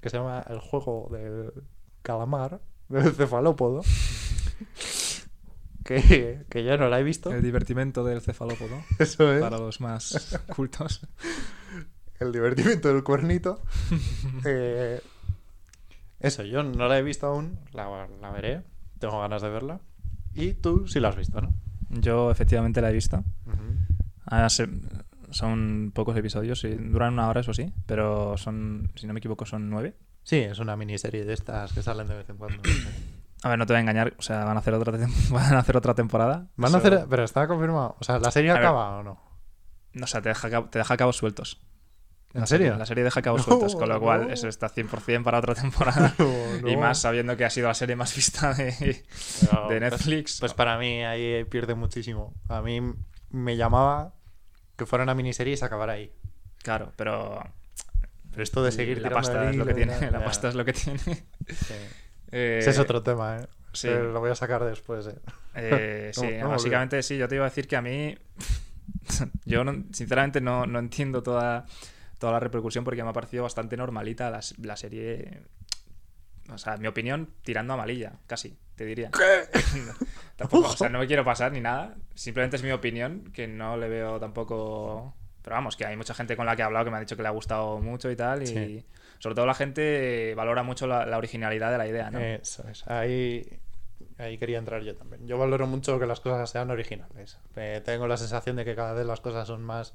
que 0.00 0.10
se 0.10 0.16
llama 0.16 0.44
El 0.48 0.58
juego 0.58 1.08
del 1.12 1.52
calamar, 2.02 2.60
del 2.88 3.14
cefalópodo. 3.14 3.82
Que, 5.84 6.44
que 6.48 6.64
yo 6.64 6.76
no 6.76 6.88
la 6.88 6.98
he 6.98 7.04
visto. 7.04 7.32
El 7.32 7.42
divertimento 7.42 8.02
del 8.02 8.20
cefalópodo. 8.20 8.82
Eso 8.98 9.32
es. 9.32 9.40
Para 9.40 9.58
los 9.58 9.80
más 9.80 10.36
cultos. 10.54 11.06
El 12.18 12.32
divertimento 12.32 12.92
del 12.92 13.04
cuernito. 13.04 13.62
Eh, 14.44 15.00
eso, 16.22 16.42
yo 16.44 16.62
no 16.62 16.88
la 16.88 16.98
he 16.98 17.02
visto 17.02 17.26
aún. 17.26 17.58
La, 17.72 18.08
la 18.20 18.30
veré. 18.30 18.62
Tengo 18.98 19.20
ganas 19.20 19.42
de 19.42 19.50
verla. 19.50 19.80
Y 20.34 20.54
tú 20.54 20.86
sí 20.88 21.00
la 21.00 21.08
has 21.08 21.16
visto, 21.16 21.40
¿no? 21.40 21.52
Yo 21.90 22.30
efectivamente 22.30 22.80
la 22.80 22.90
he 22.90 22.92
visto. 22.94 23.22
Ah, 24.26 24.48
se- 24.48 24.68
son 25.30 25.92
pocos 25.94 26.16
episodios, 26.16 26.60
sí, 26.60 26.68
duran 26.74 27.14
una 27.14 27.28
hora, 27.28 27.40
eso 27.40 27.52
sí, 27.54 27.72
pero 27.86 28.36
son, 28.36 28.90
si 28.94 29.06
no 29.06 29.12
me 29.14 29.18
equivoco, 29.18 29.44
son 29.46 29.68
nueve. 29.70 29.96
Sí, 30.22 30.36
es 30.36 30.58
una 30.58 30.76
miniserie 30.76 31.24
de 31.24 31.32
estas 31.32 31.72
que 31.72 31.82
salen 31.82 32.06
de 32.06 32.14
vez 32.16 32.28
en 32.30 32.36
cuando. 32.36 32.62
A 33.42 33.48
ver, 33.48 33.58
no 33.58 33.66
te 33.66 33.72
voy 33.72 33.78
a 33.78 33.80
engañar, 33.80 34.14
o 34.18 34.22
sea, 34.22 34.44
van 34.44 34.56
a 34.56 34.60
hacer 34.60 34.72
otra, 34.74 34.92
van 35.30 35.54
a 35.54 35.58
hacer 35.58 35.76
otra 35.76 35.94
temporada. 35.94 36.48
Van 36.56 36.74
a 36.74 36.78
hacer. 36.78 37.06
Pero 37.10 37.24
está 37.24 37.48
confirmado. 37.48 37.96
O 37.98 38.04
sea, 38.04 38.18
¿la 38.20 38.30
serie 38.30 38.50
A 38.50 38.54
ver. 38.54 38.62
acaba 38.62 38.98
o 38.98 39.02
no? 39.02 39.18
O 40.00 40.06
sea, 40.06 40.22
te 40.22 40.28
deja, 40.28 40.48
te 40.70 40.78
deja 40.78 40.96
cabos 40.96 41.16
sueltos. 41.16 41.60
¿En 42.34 42.40
La 42.40 42.46
serio? 42.46 42.66
serie- 42.68 42.78
La 42.78 42.86
serie 42.86 43.04
deja 43.04 43.20
cabos 43.22 43.40
No, 43.40 43.44
sueltos, 43.54 43.76
con 43.76 43.88
lo 43.88 44.00
cual 44.00 44.28
no. 44.28 44.32
eso 44.32 44.48
está 44.48 44.68
100% 44.68 45.22
para 45.22 45.38
otra 45.38 45.54
temporada. 45.54 46.14
No, 46.62 46.68
Y 46.68 46.76
más 46.76 47.00
sabiendo 47.00 47.36
que 47.36 47.44
ha 47.44 47.50
sido 47.50 47.68
la 47.68 47.74
serie 47.74 47.96
más 47.96 48.14
vista 48.14 48.54
de, 48.54 48.64
de 48.66 49.04
pues- 49.66 49.80
Netflix. 49.80 50.40
Pues 50.40 50.54
para 50.54 50.78
mí 50.78 51.02
ahí 51.04 51.44
pierde 51.44 51.74
muchísimo. 51.74 52.32
A 52.48 52.62
mí 52.62 52.80
me 53.30 53.56
llamaba 53.56 54.14
que 54.76 54.86
fuera 54.86 55.02
una 55.04 55.14
miniserie 55.14 55.54
y 55.54 55.56
se 55.56 55.64
acabara 55.64 55.94
ahí. 55.94 56.12
Claro, 56.62 56.92
pero 56.96 57.42
Pero 58.30 58.42
esto 58.42 58.62
de 58.62 58.72
seguir 58.72 59.00
la 59.02 59.10
pasta 59.10 59.50
es 59.50 59.56
lo 59.56 59.66
que 59.66 59.74
tiene. 59.74 60.10
La 60.10 60.24
pasta 60.24 60.48
es 60.48 60.54
lo 60.54 60.64
que 60.64 60.72
tiene. 60.72 60.98
Sí. 60.98 61.74
Eh, 62.34 62.60
Ese 62.60 62.70
es 62.70 62.78
otro 62.78 63.02
tema, 63.02 63.40
¿eh? 63.40 63.46
sí. 63.74 63.88
Pero 63.88 64.10
lo 64.10 64.18
voy 64.20 64.30
a 64.30 64.34
sacar 64.34 64.64
después, 64.64 65.06
¿eh? 65.06 65.18
Eh, 65.54 66.10
sí, 66.14 66.22
No, 66.22 66.30
no 66.30 66.44
me 66.46 66.52
básicamente 66.52 67.02
sí, 67.02 67.18
yo 67.18 67.28
te 67.28 67.34
iba 67.34 67.44
a 67.44 67.50
decir 67.50 67.68
que 67.68 67.76
a 67.76 67.82
mí, 67.82 68.16
yo 69.44 69.64
no- 69.64 69.84
sinceramente 69.92 70.40
no, 70.40 70.64
no 70.64 70.78
entiendo 70.78 71.22
toda, 71.22 71.66
toda 72.22 72.32
la 72.32 72.40
repercusión 72.40 72.84
porque 72.84 73.02
me 73.04 73.10
ha 73.10 73.12
parecido 73.12 73.42
bastante 73.42 73.76
normalita 73.76 74.30
la, 74.30 74.40
la 74.62 74.76
serie. 74.76 75.42
O 76.50 76.56
sea, 76.58 76.74
en 76.74 76.80
mi 76.82 76.88
opinión, 76.88 77.28
tirando 77.42 77.74
a 77.74 77.76
malilla, 77.76 78.14
casi, 78.26 78.56
te 78.74 78.84
diría. 78.84 79.10
Tampoco, 80.36 80.68
o 80.70 80.76
sea, 80.76 80.88
no 80.88 80.98
me 80.98 81.06
quiero 81.06 81.24
pasar 81.24 81.52
ni 81.52 81.60
nada. 81.60 81.94
Simplemente 82.14 82.56
es 82.56 82.62
mi 82.62 82.70
opinión, 82.72 83.30
que 83.32 83.46
no 83.46 83.76
le 83.76 83.88
veo 83.88 84.18
tampoco. 84.18 85.14
Pero 85.42 85.56
vamos, 85.56 85.76
que 85.76 85.84
hay 85.86 85.96
mucha 85.96 86.14
gente 86.14 86.36
con 86.36 86.46
la 86.46 86.54
que 86.56 86.62
he 86.62 86.64
hablado 86.64 86.84
que 86.84 86.90
me 86.90 86.96
ha 86.96 87.00
dicho 87.00 87.16
que 87.16 87.22
le 87.22 87.28
ha 87.28 87.32
gustado 87.32 87.78
mucho 87.80 88.10
y 88.10 88.16
tal. 88.16 88.42
Y 88.42 88.46
Sí. 88.46 88.86
sobre 89.18 89.34
todo 89.34 89.46
la 89.46 89.54
gente 89.54 90.34
valora 90.36 90.62
mucho 90.62 90.86
la, 90.86 91.04
la 91.06 91.18
originalidad 91.18 91.70
de 91.72 91.78
la 91.78 91.86
idea, 91.86 92.10
¿no? 92.10 92.18
Eso 92.20 92.66
es. 92.68 92.86
Ahí, 92.88 93.60
ahí 94.18 94.38
quería 94.38 94.58
entrar 94.58 94.82
yo 94.82 94.94
también. 94.96 95.26
Yo 95.26 95.38
valoro 95.38 95.66
mucho 95.66 95.98
que 95.98 96.06
las 96.06 96.20
cosas 96.20 96.48
sean 96.50 96.70
originales. 96.70 97.38
Eh, 97.56 97.82
tengo 97.84 98.06
la 98.08 98.16
sensación 98.16 98.56
de 98.56 98.64
que 98.64 98.74
cada 98.74 98.92
vez 98.94 99.06
las 99.06 99.20
cosas 99.20 99.46
son 99.48 99.62
más 99.62 99.94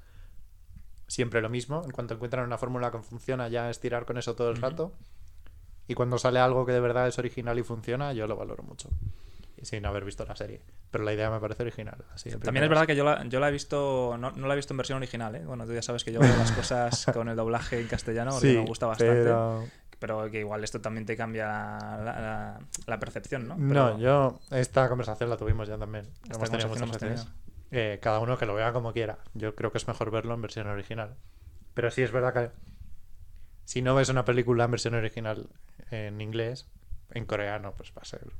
siempre 1.07 1.41
lo 1.41 1.49
mismo. 1.49 1.81
En 1.85 1.91
cuanto 1.91 2.13
encuentran 2.13 2.45
una 2.45 2.57
fórmula 2.57 2.91
que 2.91 2.99
funciona, 2.99 3.47
ya 3.47 3.69
es 3.69 3.79
tirar 3.79 4.05
con 4.05 4.17
eso 4.17 4.35
todo 4.35 4.49
el 4.51 4.57
rato. 4.61 4.93
Y 5.87 5.93
cuando 5.95 6.17
sale 6.17 6.39
algo 6.39 6.65
que 6.65 6.73
de 6.73 6.79
verdad 6.81 7.07
es 7.07 7.17
original 7.17 7.57
y 7.59 7.63
funciona, 7.63 8.11
yo 8.13 8.27
lo 8.27 8.35
valoro 8.35 8.63
mucho. 8.63 8.89
Sin 9.61 9.85
haber 9.85 10.05
visto 10.05 10.23
la 10.25 10.35
serie. 10.35 10.61
Pero 10.91 11.03
la 11.03 11.13
idea 11.13 11.31
me 11.31 11.39
parece 11.39 11.63
original. 11.63 11.97
así 12.13 12.29
También 12.29 12.63
es 12.63 12.69
verdad 12.69 12.85
que 12.85 12.95
yo 12.95 13.03
la, 13.03 13.23
yo 13.25 13.39
la 13.39 13.49
he 13.49 13.51
visto, 13.51 14.15
no, 14.19 14.31
no 14.31 14.47
la 14.47 14.53
he 14.53 14.55
visto 14.55 14.73
en 14.73 14.77
versión 14.77 14.97
original, 14.97 15.33
¿eh? 15.35 15.43
Bueno, 15.45 15.65
tú 15.65 15.73
ya 15.73 15.81
sabes 15.81 16.03
que 16.03 16.11
yo 16.13 16.19
veo 16.19 16.35
las 16.37 16.51
cosas 16.51 17.05
con 17.13 17.27
el 17.29 17.35
doblaje 17.35 17.79
en 17.81 17.87
castellano 17.87 18.31
porque 18.31 18.51
Sí, 18.51 18.57
me 18.57 18.65
gusta 18.65 18.85
bastante. 18.85 19.13
Pero... 19.23 19.65
pero- 19.99 20.29
que 20.29 20.41
igual 20.41 20.63
esto 20.63 20.79
también 20.79 21.05
te 21.07 21.17
cambia 21.17 21.47
la, 21.47 21.97
la- 22.03 22.59
la 22.85 22.99
percepción, 22.99 23.47
¿no? 23.47 23.55
No, 23.57 23.97
yo. 23.97 24.39
Esta 24.51 24.87
conversación 24.89 25.29
la 25.29 25.37
tuvimos 25.37 25.67
ya 25.67 25.77
también. 25.77 26.05
Esta 26.05 26.35
hemos 26.35 26.49
tenido 26.51 26.69
conversación 26.69 26.87
muchas 26.89 27.01
hemos 27.03 27.25
veces. 27.25 27.46
Eh, 27.71 27.99
cada 28.01 28.19
uno 28.19 28.37
que 28.37 28.45
lo 28.45 28.53
vea 28.53 28.71
como 28.73 28.93
quiera. 28.93 29.19
Yo 29.33 29.55
creo 29.55 29.71
que 29.71 29.77
es 29.77 29.87
mejor 29.87 30.11
verlo 30.11 30.33
en 30.33 30.41
versión 30.41 30.67
original. 30.67 31.15
Pero 31.73 31.91
sí 31.91 32.01
es 32.01 32.11
verdad 32.11 32.33
que 32.33 32.51
si 33.65 33.81
no 33.81 33.95
ves 33.95 34.09
una 34.09 34.25
película 34.25 34.65
en 34.65 34.71
versión 34.71 34.95
original 34.95 35.49
en 35.91 36.21
inglés, 36.21 36.67
en 37.11 37.25
coreano 37.25 37.73
pues 37.75 37.91
va 37.95 38.01
a 38.01 38.05
ser 38.05 38.31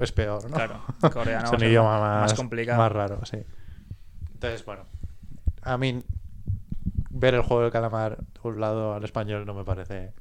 es 0.00 0.12
peor, 0.12 0.42
¿no? 0.50 0.56
Claro, 0.56 0.82
coreano 1.12 1.44
es 1.52 1.52
un 1.52 1.62
idioma 1.62 2.00
más 2.00 2.20
más, 2.22 2.34
complicado. 2.34 2.78
más 2.78 2.90
raro, 2.90 3.24
sí. 3.24 3.38
Entonces, 4.32 4.64
bueno, 4.64 4.84
a 5.62 5.78
mí 5.78 6.02
ver 7.10 7.34
el 7.34 7.42
juego 7.42 7.62
del 7.62 7.72
calamar 7.72 8.18
de 8.18 8.40
un 8.48 8.60
lado 8.60 8.94
al 8.94 9.04
español 9.04 9.46
no 9.46 9.54
me 9.54 9.64
parece... 9.64 10.12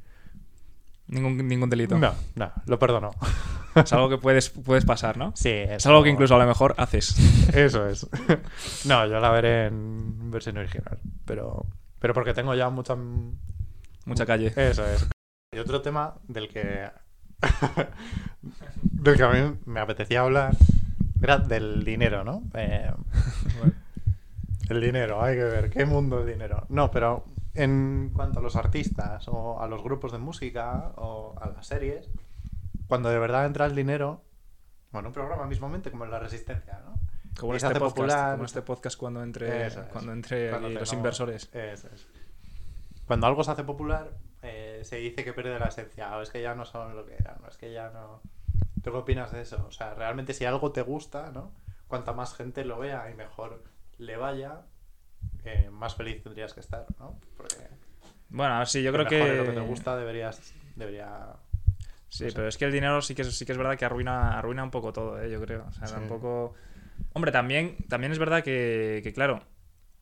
Ningún, 1.08 1.48
ningún 1.48 1.70
delito. 1.70 1.98
No, 1.98 2.14
no, 2.36 2.52
lo 2.66 2.80
perdono. 2.80 3.12
Es 3.76 3.94
algo 3.94 4.10
que 4.10 4.18
puedes, 4.18 4.50
puedes 4.50 4.86
pasar, 4.86 5.18
¿no? 5.18 5.32
Sí, 5.36 5.50
Es 5.50 5.86
algo 5.86 6.04
que 6.04 6.10
incluso 6.10 6.36
a 6.36 6.40
lo 6.40 6.46
mejor 6.46 6.76
haces. 6.78 7.16
Eso 7.54 7.88
es. 7.88 8.08
No, 8.86 9.06
yo 9.06 9.20
la 9.20 9.32
veré 9.32 9.68
en 9.68 10.32
versión 10.32 10.58
original, 10.58 11.00
pero, 11.26 11.66
pero 12.00 12.14
porque 12.14 12.34
tengo 12.34 12.54
ya 12.56 12.70
mucha... 12.70 12.96
Mucha 14.06 14.26
calle. 14.26 14.52
Eso 14.56 14.86
es. 14.86 15.08
Y 15.54 15.60
otro 15.60 15.82
tema 15.82 16.16
del 16.28 16.50
que... 16.50 16.90
del 18.82 19.18
que 19.18 19.24
a 19.24 19.30
mí 19.30 19.58
me 19.66 19.80
apetecía 19.80 20.22
hablar 20.22 20.56
era 21.22 21.38
del 21.38 21.84
dinero, 21.86 22.24
¿no? 22.24 22.44
Eh, 22.54 22.92
el 24.70 24.82
dinero, 24.82 25.24
hay 25.24 25.38
que 25.38 25.44
ver, 25.44 25.70
¿qué 25.70 25.86
mundo 25.86 26.20
el 26.20 26.28
dinero? 26.28 26.66
No, 26.70 26.92
pero 26.92 27.26
en 27.54 28.12
cuanto 28.14 28.40
a 28.40 28.42
los 28.42 28.56
artistas 28.56 29.28
o 29.28 29.62
a 29.62 29.68
los 29.68 29.84
grupos 29.84 30.12
de 30.12 30.18
música 30.18 30.92
o 30.98 31.36
a 31.40 31.50
las 31.50 31.68
series, 31.68 32.10
cuando 32.88 33.10
de 33.10 33.20
verdad 33.20 33.46
entra 33.46 33.66
el 33.66 33.76
dinero, 33.76 34.24
bueno, 34.94 35.10
un 35.10 35.14
programa 35.14 35.48
mismamente 35.48 35.90
como 35.90 36.06
en 36.06 36.12
La 36.12 36.20
Resistencia, 36.20 36.80
¿no? 36.86 36.94
Como 37.40 37.56
este 37.56 37.68
podcast, 37.70 37.96
popular. 37.96 38.32
como 38.34 38.46
este 38.46 38.62
podcast 38.62 38.98
cuando 38.98 39.24
entre, 39.24 39.66
es. 39.66 39.76
cuando 39.92 40.14
entre 40.14 40.52
Cuando 40.52 40.70
los 40.70 40.94
inversores. 40.94 41.50
Eso 41.52 41.90
es. 41.92 42.08
Cuando 43.08 43.26
algo 43.26 43.44
se 43.44 43.52
hace 43.52 43.64
popular, 43.64 44.12
eh, 44.44 44.82
se 44.84 44.98
dice 44.98 45.24
que 45.24 45.34
pierde 45.34 45.58
la 45.58 45.66
esencia, 45.66 46.16
o 46.16 46.22
es 46.22 46.30
que 46.30 46.44
ya 46.44 46.54
no 46.54 46.64
son 46.64 46.96
lo 46.96 47.06
que 47.08 47.16
eran, 47.16 47.44
o 47.44 47.48
es 47.48 47.58
que 47.58 47.74
ya 47.74 47.90
no... 47.90 48.22
¿Tú 48.84 48.92
qué 48.92 48.98
opinas 48.98 49.32
de 49.32 49.42
eso? 49.42 49.66
O 49.68 49.72
sea, 49.72 49.96
realmente 49.96 50.34
si 50.34 50.46
algo 50.46 50.72
te 50.72 50.84
gusta, 50.84 51.32
¿no? 51.32 51.52
Cuanta 51.88 52.14
más 52.14 52.36
gente 52.36 52.64
lo 52.64 52.78
vea 52.78 53.10
y 53.10 53.16
mejor 53.16 53.64
le 53.98 54.16
vaya, 54.16 54.62
eh, 55.44 55.70
más 55.72 55.96
feliz 55.96 56.22
tendrías 56.22 56.54
que 56.54 56.60
estar, 56.60 56.86
¿no? 57.00 57.20
Porque 57.36 57.56
Bueno, 58.30 58.64
sí, 58.68 58.84
yo 58.84 58.92
creo 58.94 59.08
que... 59.08 59.38
lo 59.38 59.46
que 59.46 59.54
te 59.54 59.62
gusta 59.62 59.98
deberías... 59.98 60.54
Debería... 60.76 61.36
Sí, 62.14 62.28
pero 62.36 62.48
es 62.48 62.58
que 62.58 62.66
el 62.66 62.72
dinero 62.72 63.02
sí 63.02 63.16
que, 63.16 63.24
sí 63.24 63.46
que 63.46 63.52
es 63.54 63.58
verdad 63.58 63.76
que 63.78 63.86
arruina, 63.86 64.38
arruina 64.38 64.64
un 64.64 64.70
poco 64.72 64.94
todo, 64.94 65.20
¿eh? 65.22 65.32
yo 65.32 65.42
creo. 65.42 65.66
O 65.68 65.72
sea, 65.72 65.88
Sí. 65.88 65.94
tampoco... 65.96 66.54
Hombre, 67.14 67.32
también, 67.32 67.76
también 67.90 68.12
es 68.12 68.20
verdad 68.20 68.44
que, 68.44 69.02
que, 69.04 69.14
claro, 69.14 69.44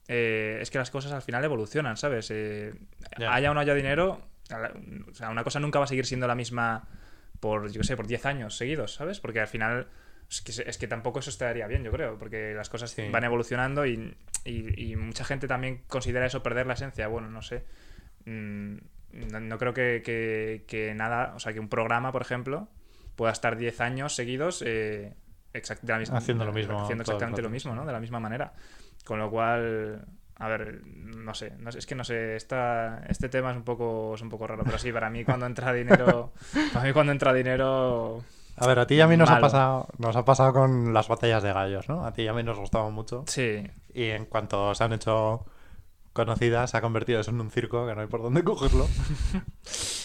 eh, 0.10 0.60
es 0.62 0.70
que 0.72 0.78
las 0.78 0.92
cosas 0.92 1.14
al 1.14 1.22
final 1.22 1.44
evolucionan, 1.46 1.96
¿sabes? 1.96 2.30
Eh, 2.32 2.74
Ya. 3.18 3.34
Haya 3.34 3.52
o 3.52 3.54
no 3.54 3.62
haya 3.62 3.74
dinero, 3.74 4.20
o 5.10 5.14
sea, 5.14 5.30
una 5.30 5.44
cosa 5.46 5.60
nunca 5.62 5.80
va 5.80 5.86
a 5.86 5.88
seguir 5.88 6.06
siendo 6.06 6.28
la 6.28 6.36
misma 6.36 6.86
por, 7.40 7.72
yo 7.72 7.80
qué 7.82 7.88
sé, 7.88 7.96
por 7.96 8.08
10 8.08 8.26
años 8.26 8.58
seguidos, 8.58 8.94
¿sabes? 8.94 9.20
Porque 9.22 9.40
al 9.40 9.48
final 9.48 9.88
es 10.30 10.42
que, 10.42 10.52
es 10.70 10.78
que 10.78 10.88
tampoco 10.88 11.20
eso 11.20 11.30
estaría 11.30 11.66
bien, 11.68 11.84
yo 11.84 11.92
creo, 11.92 12.18
porque 12.18 12.54
las 12.54 12.70
cosas 12.70 12.92
Sí. 12.92 13.08
van 13.10 13.24
evolucionando 13.24 13.86
y, 13.86 14.16
y- 14.44 14.92
y 14.92 14.96
mucha 14.98 15.24
gente 15.24 15.48
también 15.48 15.82
considera 15.88 16.26
eso 16.26 16.44
perder 16.44 16.68
la 16.68 16.74
esencia. 16.74 17.08
Bueno, 17.08 17.30
no 17.30 17.42
sé. 17.42 17.64
Mm, 18.26 18.78
No, 19.14 19.40
no 19.40 19.58
creo 19.58 19.74
que, 19.74 20.02
que- 20.04 20.64
que 20.68 20.94
nada, 20.94 21.34
o 21.36 21.40
sea, 21.40 21.54
que 21.54 21.60
un 21.60 21.70
programa, 21.70 22.12
por 22.12 22.22
ejemplo, 22.22 22.68
pueda 23.16 23.32
estar 23.32 23.58
10 23.58 23.82
años 23.82 24.16
seguidos 24.16 24.64
eh, 24.66 25.14
exact- 25.54 25.82
de 25.82 25.94
la 25.94 26.00
misma- 26.00 26.18
Haciendo 26.18 26.46
lo 26.46 26.54
mismo 26.54 26.82
Haciendo 26.82 27.02
exactamente 27.04 27.42
lo 27.42 27.50
mismo. 27.50 27.76
¿no? 27.76 27.86
De 27.86 27.92
la 27.92 28.00
misma 28.00 28.20
manera. 28.20 28.54
Con 29.06 29.20
lo 29.20 29.30
cual, 29.30 30.06
a 30.36 30.48
ver, 30.48 30.82
no 30.86 31.34
sé, 31.34 31.52
no 31.60 31.72
sé, 31.72 31.80
es 31.80 31.86
que 31.86 31.96
no 31.96 32.04
sé, 32.04 32.36
esta, 32.36 33.04
este 33.10 33.30
tema 33.30 33.52
es 33.52 33.58
un 33.58 33.64
poco 33.64 34.14
es 34.16 34.22
un 34.22 34.30
poco 34.30 34.48
raro, 34.48 34.64
pero 34.64 34.78
sí, 34.78 34.92
para 34.92 35.10
mí 35.10 35.24
cuando 35.26 35.46
entra 35.46 35.74
dinero, 35.74 36.32
para 36.74 36.86
mí 36.86 36.94
cuando 36.94 37.12
entra 37.12 37.34
dinero, 37.34 38.24
A 38.58 38.68
ver, 38.68 38.80
a 38.80 38.86
ti 38.88 38.96
y 38.96 39.02
a 39.02 39.08
mí 39.08 39.18
nos 39.18 39.30
ha 39.30 39.40
pasado 39.42 39.88
nos 39.98 40.16
ha 40.16 40.24
pasado 40.26 40.54
con 40.54 40.94
las 40.94 41.08
batallas 41.08 41.42
de 41.44 41.52
gallos, 41.54 41.90
¿no? 41.90 42.06
A 42.06 42.14
ti 42.14 42.24
y 42.24 42.28
a 42.28 42.34
mí 42.34 42.44
nos 42.44 42.58
gustaba 42.60 42.90
mucho. 42.90 43.24
sí, 43.28 43.64
Y 43.94 44.06
en 44.06 44.26
cuanto 44.26 44.74
se 44.76 44.84
han 44.84 44.94
hecho 44.94 45.46
conocidas, 46.14 46.72
se 46.72 46.78
ha 46.78 46.82
convertido 46.82 47.20
eso 47.22 47.32
en 47.32 47.42
un 47.42 47.52
circo 47.52 47.88
que 47.88 47.96
no 47.96 48.02
hay 48.02 48.08
por 48.08 48.22
dónde 48.22 48.44
cogerlo. 48.44 48.88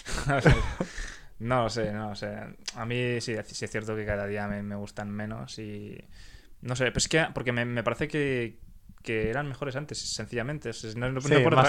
no 1.38 1.62
lo 1.64 1.71
sé, 1.71 1.92
no 1.92 2.11
lo 2.11 2.14
sé. 2.14 2.35
A 2.77 2.87
mí 2.87 3.21
sí, 3.21 3.35
sí 3.47 3.64
es 3.64 3.71
cierto 3.71 3.95
que 3.97 4.07
cada 4.07 4.27
día 4.27 4.47
me, 4.49 4.62
me 4.62 4.77
gustan 4.77 5.11
menos 5.11 5.59
y 5.59 5.99
no 6.62 6.75
sé, 6.77 6.87
pero 6.87 6.99
es 6.99 7.09
que 7.09 7.27
porque 7.35 7.53
me, 7.53 7.64
me 7.64 7.83
parece 7.83 8.09
que, 8.09 8.59
que 9.03 9.29
eran 9.31 9.47
mejores 9.49 9.77
antes, 9.77 9.99
sencillamente. 9.99 10.71
No, 10.97 11.11
no- 11.11 11.21
Sí, 11.21 11.33
no 11.35 11.42
por, 11.42 11.55
otra, 11.55 11.62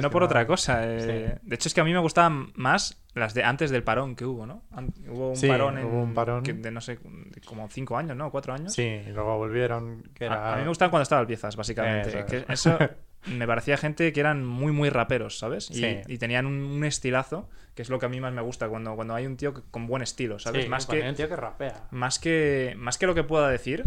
no- 0.00 0.10
por 0.10 0.46
cosa. 0.46 0.80
eh. 0.84 1.38
De 1.42 1.54
hecho, 1.54 1.68
es 1.68 1.74
que 1.74 1.80
a 1.80 1.84
mí 1.84 1.92
me 1.92 1.98
gustaban 2.00 2.52
más 2.54 3.02
las 3.14 3.34
de 3.34 3.44
antes 3.44 3.70
del 3.70 3.82
parón 3.82 4.16
que 4.16 4.24
hubo, 4.24 4.46
¿no? 4.46 4.64
Hubo 5.08 5.30
un 5.30 5.36
Sí, 5.36 5.48
parón, 5.48 5.78
en- 5.78 5.84
hubo 5.84 6.02
un 6.02 6.14
parón. 6.14 6.42
que 6.42 6.54
de 6.54 6.70
no 6.70 6.80
sé, 6.80 6.98
como 7.44 7.68
cinco 7.68 7.96
años, 7.98 8.16
¿no? 8.16 8.30
Cuatro 8.30 8.54
años. 8.54 8.72
Sí, 8.72 8.82
y 8.82 9.10
luego 9.10 9.36
volvieron, 9.36 10.02
que 10.14 10.24
A- 10.24 10.26
era... 10.28 10.52
A, 10.54 10.56
mí 10.56 10.62
me 10.62 10.68
gustaban 10.68 10.90
cuando 10.90 11.02
estaban 11.02 11.26
piezas, 11.26 11.54
básicamente. 11.56 12.08
Eso 12.08 12.26
Que 12.26 12.36
es. 12.38 12.44
eso 12.48 12.78
me 13.26 13.46
parecía 13.46 13.76
gente 13.76 14.12
que 14.12 14.20
eran 14.20 14.44
muy, 14.44 14.72
muy 14.72 14.88
raperos, 14.90 15.38
¿sabes? 15.38 15.70
Y, 15.70 15.74
Sí. 15.74 16.00
y 16.06 16.18
tenían 16.18 16.46
un, 16.46 16.54
un 16.62 16.84
estilazo, 16.84 17.48
que 17.74 17.82
es 17.82 17.90
lo 17.90 17.98
que 17.98 18.06
a 18.06 18.08
mí 18.08 18.20
más 18.20 18.32
me 18.32 18.42
gusta, 18.42 18.68
cuando, 18.68 18.94
cuando 18.96 19.14
hay 19.14 19.26
un 19.26 19.36
tío 19.36 19.52
que- 19.54 19.62
con 19.70 19.86
buen 19.86 20.02
estilo, 20.02 20.38
¿sabes? 20.38 20.64
Sí, 20.64 20.70
más, 20.70 20.86
cuando 20.86 21.04
hay 21.04 21.06
que, 21.06 21.10
un 21.10 21.16
tío 21.16 21.28
que 21.28 21.36
rapea. 21.36 21.84
más, 21.90 22.18
que, 22.18 22.74
más 22.78 22.98
que 22.98 23.06
lo 23.06 23.14
que 23.14 23.24
pueda 23.24 23.48
decir. 23.48 23.86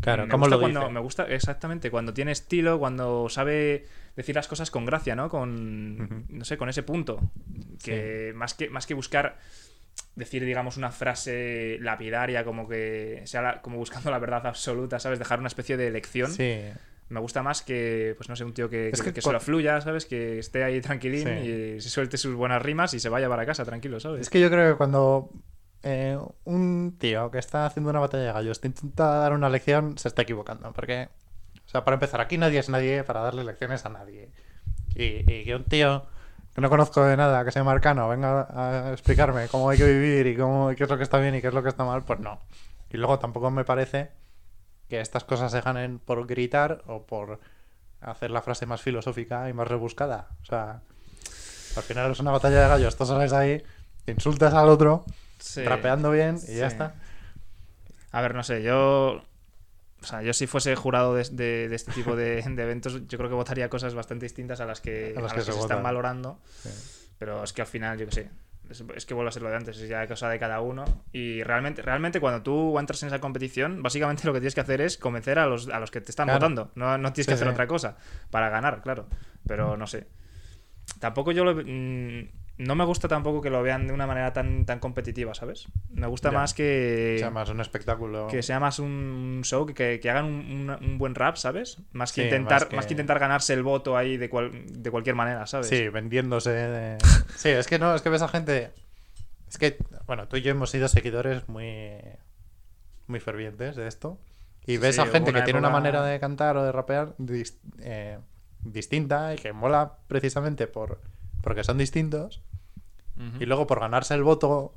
Claro, 0.00 0.24
me 0.24 0.28
¿cómo 0.30 0.44
gusta 0.44 0.56
lo 0.56 0.60
cuando, 0.60 0.80
dice? 0.80 0.92
Me 0.92 1.00
gusta, 1.00 1.24
exactamente, 1.28 1.90
cuando 1.90 2.12
tiene 2.14 2.30
estilo, 2.32 2.78
cuando 2.78 3.28
sabe 3.28 3.86
decir 4.14 4.34
las 4.34 4.46
cosas 4.48 4.70
con 4.70 4.84
gracia, 4.84 5.16
¿no? 5.16 5.28
Con, 5.28 6.26
no 6.28 6.44
sé, 6.44 6.56
con 6.56 6.68
ese 6.68 6.82
punto. 6.82 7.30
Que, 7.82 8.32
más 8.34 8.54
que 8.54 8.68
más 8.70 8.86
que 8.86 8.94
buscar 8.94 9.38
decir, 10.14 10.44
digamos, 10.44 10.76
una 10.76 10.90
frase 10.90 11.78
lapidaria, 11.80 12.44
como 12.44 12.68
que 12.68 13.22
sea 13.24 13.42
la- 13.42 13.62
como 13.62 13.78
buscando 13.78 14.10
la 14.10 14.18
verdad 14.18 14.46
absoluta, 14.46 14.98
¿sabes? 14.98 15.18
Dejar 15.18 15.38
una 15.40 15.48
especie 15.48 15.76
de 15.76 15.90
lección. 15.90 16.30
Sí, 16.30 16.60
Me 17.08 17.20
gusta 17.20 17.42
más 17.42 17.62
que, 17.62 18.14
pues 18.16 18.28
no 18.28 18.34
sé, 18.34 18.44
un 18.44 18.52
tío 18.52 18.68
que, 18.68 18.88
Es 18.88 19.00
que, 19.00 19.08
que 19.08 19.14
que 19.14 19.20
cua- 19.20 19.24
se 19.26 19.32
lo 19.34 19.40
fluya, 19.40 19.80
¿sabes? 19.80 20.06
Que 20.06 20.38
esté 20.40 20.64
ahí 20.64 20.80
tranquilín 20.80 21.22
Sí. 21.24 21.30
y 21.76 21.80
se 21.80 21.88
suelte 21.88 22.16
sus 22.16 22.34
buenas 22.34 22.60
rimas 22.62 22.94
y 22.94 23.00
se 23.00 23.08
vaya 23.08 23.28
para 23.28 23.46
casa 23.46 23.64
tranquilo, 23.64 24.00
¿sabes? 24.00 24.22
es 24.22 24.30
que 24.30 24.40
yo 24.40 24.50
creo 24.50 24.72
que 24.72 24.76
cuando 24.76 25.30
eh, 25.84 26.18
un 26.44 26.96
tío 26.98 27.30
que 27.30 27.38
está 27.38 27.64
haciendo 27.66 27.90
una 27.90 28.00
batalla 28.00 28.24
de 28.24 28.32
gallos 28.32 28.60
te 28.60 28.66
intenta 28.66 29.04
dar 29.20 29.32
una 29.34 29.48
lección, 29.48 29.96
se 29.98 30.08
está 30.08 30.22
equivocando. 30.22 30.72
Porque, 30.72 31.08
o 31.64 31.68
sea, 31.68 31.84
para 31.84 31.94
empezar, 31.94 32.20
aquí 32.20 32.38
nadie 32.38 32.58
es 32.58 32.68
nadie 32.68 33.04
para 33.04 33.20
darle 33.20 33.44
lecciones 33.44 33.86
a 33.86 33.88
nadie. 33.90 34.30
Y, 34.96 35.30
y 35.30 35.44
que 35.44 35.54
un 35.54 35.62
tío 35.64 36.06
que 36.56 36.60
no 36.60 36.68
conozco 36.70 37.04
de 37.04 37.16
nada, 37.16 37.44
que 37.44 37.52
se 37.52 37.60
llama 37.60 37.70
Arcano, 37.72 38.08
venga 38.08 38.48
a 38.88 38.90
explicarme 38.92 39.46
cómo 39.46 39.70
hay 39.70 39.78
que 39.78 39.84
vivir 39.84 40.26
y 40.26 40.36
cómo, 40.36 40.70
qué 40.74 40.84
es 40.84 40.90
lo 40.90 40.96
que 40.96 41.02
está 41.04 41.18
bien 41.18 41.34
y 41.36 41.40
qué 41.40 41.48
es 41.48 41.54
lo 41.54 41.62
que 41.62 41.68
está 41.68 41.84
mal, 41.84 42.02
pues 42.02 42.18
no. 42.18 42.40
Y 42.90 42.96
luego 42.96 43.18
tampoco 43.20 43.50
me 43.52 43.64
parece 43.64 44.10
que 44.88 45.00
estas 45.00 45.24
cosas 45.24 45.52
se 45.52 45.60
ganen 45.60 45.98
por 45.98 46.26
gritar 46.26 46.82
o 46.86 47.04
por 47.06 47.40
hacer 48.00 48.30
la 48.30 48.42
frase 48.42 48.66
más 48.66 48.82
filosófica 48.82 49.48
y 49.48 49.52
más 49.52 49.66
rebuscada. 49.68 50.28
O 50.42 50.44
sea, 50.44 50.80
al 51.76 51.82
final 51.82 52.12
es 52.12 52.20
una 52.20 52.30
batalla 52.30 52.62
de 52.62 52.68
gallos, 52.68 52.96
tú 52.96 53.04
sales 53.06 53.32
ahí, 53.32 53.62
insultas 54.06 54.54
al 54.54 54.68
otro, 54.68 55.04
Sí. 55.38 55.62
rapeando 55.64 56.10
bien 56.10 56.38
y 56.48 56.56
ya 56.56 56.66
está. 56.66 56.94
A 58.12 58.20
ver, 58.22 58.34
no 58.34 58.42
sé, 58.42 58.62
yo. 58.62 59.22
O 60.02 60.06
sea, 60.06 60.22
yo 60.22 60.32
si 60.32 60.46
fuese 60.46 60.76
jurado 60.76 61.14
de, 61.14 61.24
de- 61.32 61.68
de 61.68 61.74
este 61.76 61.90
tipo 61.92 62.14
de, 62.16 62.42
de 62.48 62.62
eventos, 62.62 63.06
yo 63.08 63.18
creo 63.18 63.28
que 63.28 63.34
votaría 63.34 63.68
cosas 63.68 63.94
bastante 63.94 64.24
distintas 64.26 64.60
a 64.60 64.66
las 64.66 64.80
que, 64.80 65.14
A 65.16 65.18
a 65.18 65.22
las 65.22 65.32
que 65.32 65.40
que 65.40 65.44
se 65.46 65.52
se, 65.52 65.58
están 65.60 65.82
valorando. 65.82 66.38
Sí. 66.62 66.68
Pero 67.18 67.42
es 67.42 67.52
que 67.52 67.62
al 67.62 67.66
final, 67.66 67.98
yo 67.98 68.06
qué 68.06 68.12
sé. 68.12 68.30
Es, 68.70 68.82
es 68.94 69.06
que 69.06 69.14
vuelve 69.14 69.28
a 69.28 69.32
ser 69.32 69.42
lo 69.42 69.48
de 69.50 69.56
antes, 69.56 69.78
es 69.78 69.88
ya 69.88 70.06
cosa 70.06 70.28
de 70.28 70.38
cada 70.38 70.60
uno. 70.60 70.84
Y 71.12 71.42
realmente, 71.42 71.82
realmente 71.82 72.20
cuando 72.20 72.42
tú 72.42 72.78
entras 72.78 73.02
en 73.02 73.08
esa 73.08 73.20
competición, 73.20 73.82
básicamente 73.82 74.26
lo 74.26 74.32
que 74.32 74.40
tienes 74.40 74.54
que 74.54 74.60
hacer 74.60 74.80
es 74.80 74.98
convencer 74.98 75.38
a 75.38 75.46
los, 75.46 75.68
a 75.68 75.78
los 75.80 75.90
que 75.90 76.00
te 76.00 76.10
están 76.10 76.26
Claro. 76.26 76.40
votando. 76.40 76.72
No, 76.74 76.98
no 76.98 77.12
tienes 77.12 77.26
que 77.28 77.34
hacer 77.34 77.46
sí. 77.46 77.52
otra 77.52 77.66
cosa 77.66 77.96
para 78.30 78.48
ganar, 78.50 78.82
claro. 78.82 79.06
Pero 79.46 79.76
no 79.76 79.86
sé. 79.86 80.06
Tampoco 81.00 81.32
yo 81.32 81.44
lo. 81.44 81.54
mm, 81.54 82.28
no 82.58 82.74
me 82.74 82.84
gusta 82.84 83.06
tampoco 83.08 83.42
que 83.42 83.50
lo 83.50 83.62
vean 83.62 83.86
de 83.86 83.92
una 83.92 84.06
manera 84.06 84.32
tan, 84.32 84.64
tan 84.64 84.78
competitiva, 84.78 85.34
¿sabes? 85.34 85.66
Me 85.90 86.06
gusta 86.06 86.30
Ya. 86.30 86.38
más 86.38 86.54
que. 86.54 87.16
Sea, 87.18 87.30
más 87.30 87.48
un 87.50 87.60
espectáculo. 87.60 88.28
Que 88.28 88.42
sea 88.42 88.58
más 88.60 88.78
un 88.78 89.40
show, 89.44 89.66
que, 89.66 90.00
que 90.00 90.10
hagan 90.10 90.24
un, 90.24 90.70
un- 90.70 90.84
un 90.84 90.98
buen 90.98 91.14
rap, 91.14 91.36
¿sabes? 91.36 91.78
Más 91.92 92.12
que, 92.12 92.22
Sí, 92.22 92.26
intentar, 92.28 92.62
más 92.66 92.72
más, 92.74 92.86
que- 92.86 92.94
intentar 92.94 93.18
ganarse 93.18 93.52
el 93.52 93.62
voto 93.62 93.96
ahí 93.96 94.16
de, 94.16 94.30
cual- 94.30 94.64
de 94.66 94.90
cualquier 94.90 95.16
manera, 95.16 95.46
¿sabes? 95.46 95.68
Sí, 95.68 95.88
vendiéndose. 95.88 96.50
de- 96.50 96.98
Sí, 97.36 97.50
es 97.50 97.66
que 97.66 97.78
no, 97.78 97.94
es 97.94 98.02
que 98.02 98.08
ves 98.08 98.22
a 98.22 98.28
gente. 98.28 98.70
Es 99.48 99.58
que, 99.58 99.76
bueno, 100.06 100.26
tú 100.28 100.36
y 100.36 100.42
yo 100.42 100.50
hemos 100.50 100.70
sido 100.70 100.88
seguidores 100.88 101.48
muy. 101.48 102.00
muy 103.06 103.20
fervientes 103.20 103.76
de 103.76 103.86
esto. 103.86 104.18
Y 104.66 104.78
ves 104.78 104.96
Sí, 104.96 105.00
a 105.00 105.06
gente 105.06 105.32
que 105.32 105.42
tiene 105.42 105.58
una 105.60 105.70
manera 105.70 106.02
de 106.04 106.18
cantar 106.18 106.56
o 106.56 106.64
de 106.64 106.72
rapear 106.72 107.14
dis- 107.18 107.56
eh, 107.80 108.18
distinta 108.62 109.32
y 109.34 109.36
que 109.36 109.52
mola 109.52 109.98
precisamente 110.08 110.66
por 110.66 111.00
porque 111.42 111.62
son 111.62 111.78
distintos. 111.78 112.42
Y 113.40 113.46
luego 113.46 113.66
por 113.66 113.80
ganarse 113.80 114.14
el 114.14 114.22
voto 114.22 114.74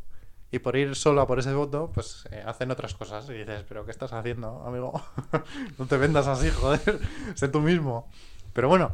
y 0.52 0.60
por 0.60 0.76
ir 0.76 0.96
solo 0.96 1.22
a 1.22 1.28
por 1.28 1.40
ese 1.40 1.54
voto, 1.54 1.92
pues 1.94 2.28
eh, 2.32 2.44
hacen 2.46 2.72
otras 2.72 2.94
cosas. 2.96 3.30
Y 3.30 3.34
dices, 3.34 3.64
¿pero 3.68 3.86
qué 3.86 3.92
estás 3.92 4.14
haciendo, 4.14 4.64
amigo? 4.66 4.94
no 5.78 5.86
te 5.86 5.98
vendas 5.98 6.28
así, 6.28 6.50
joder. 6.62 7.00
sé 7.36 7.48
tú 7.50 7.60
mismo. 7.62 8.10
Pero 8.54 8.68
bueno, 8.68 8.92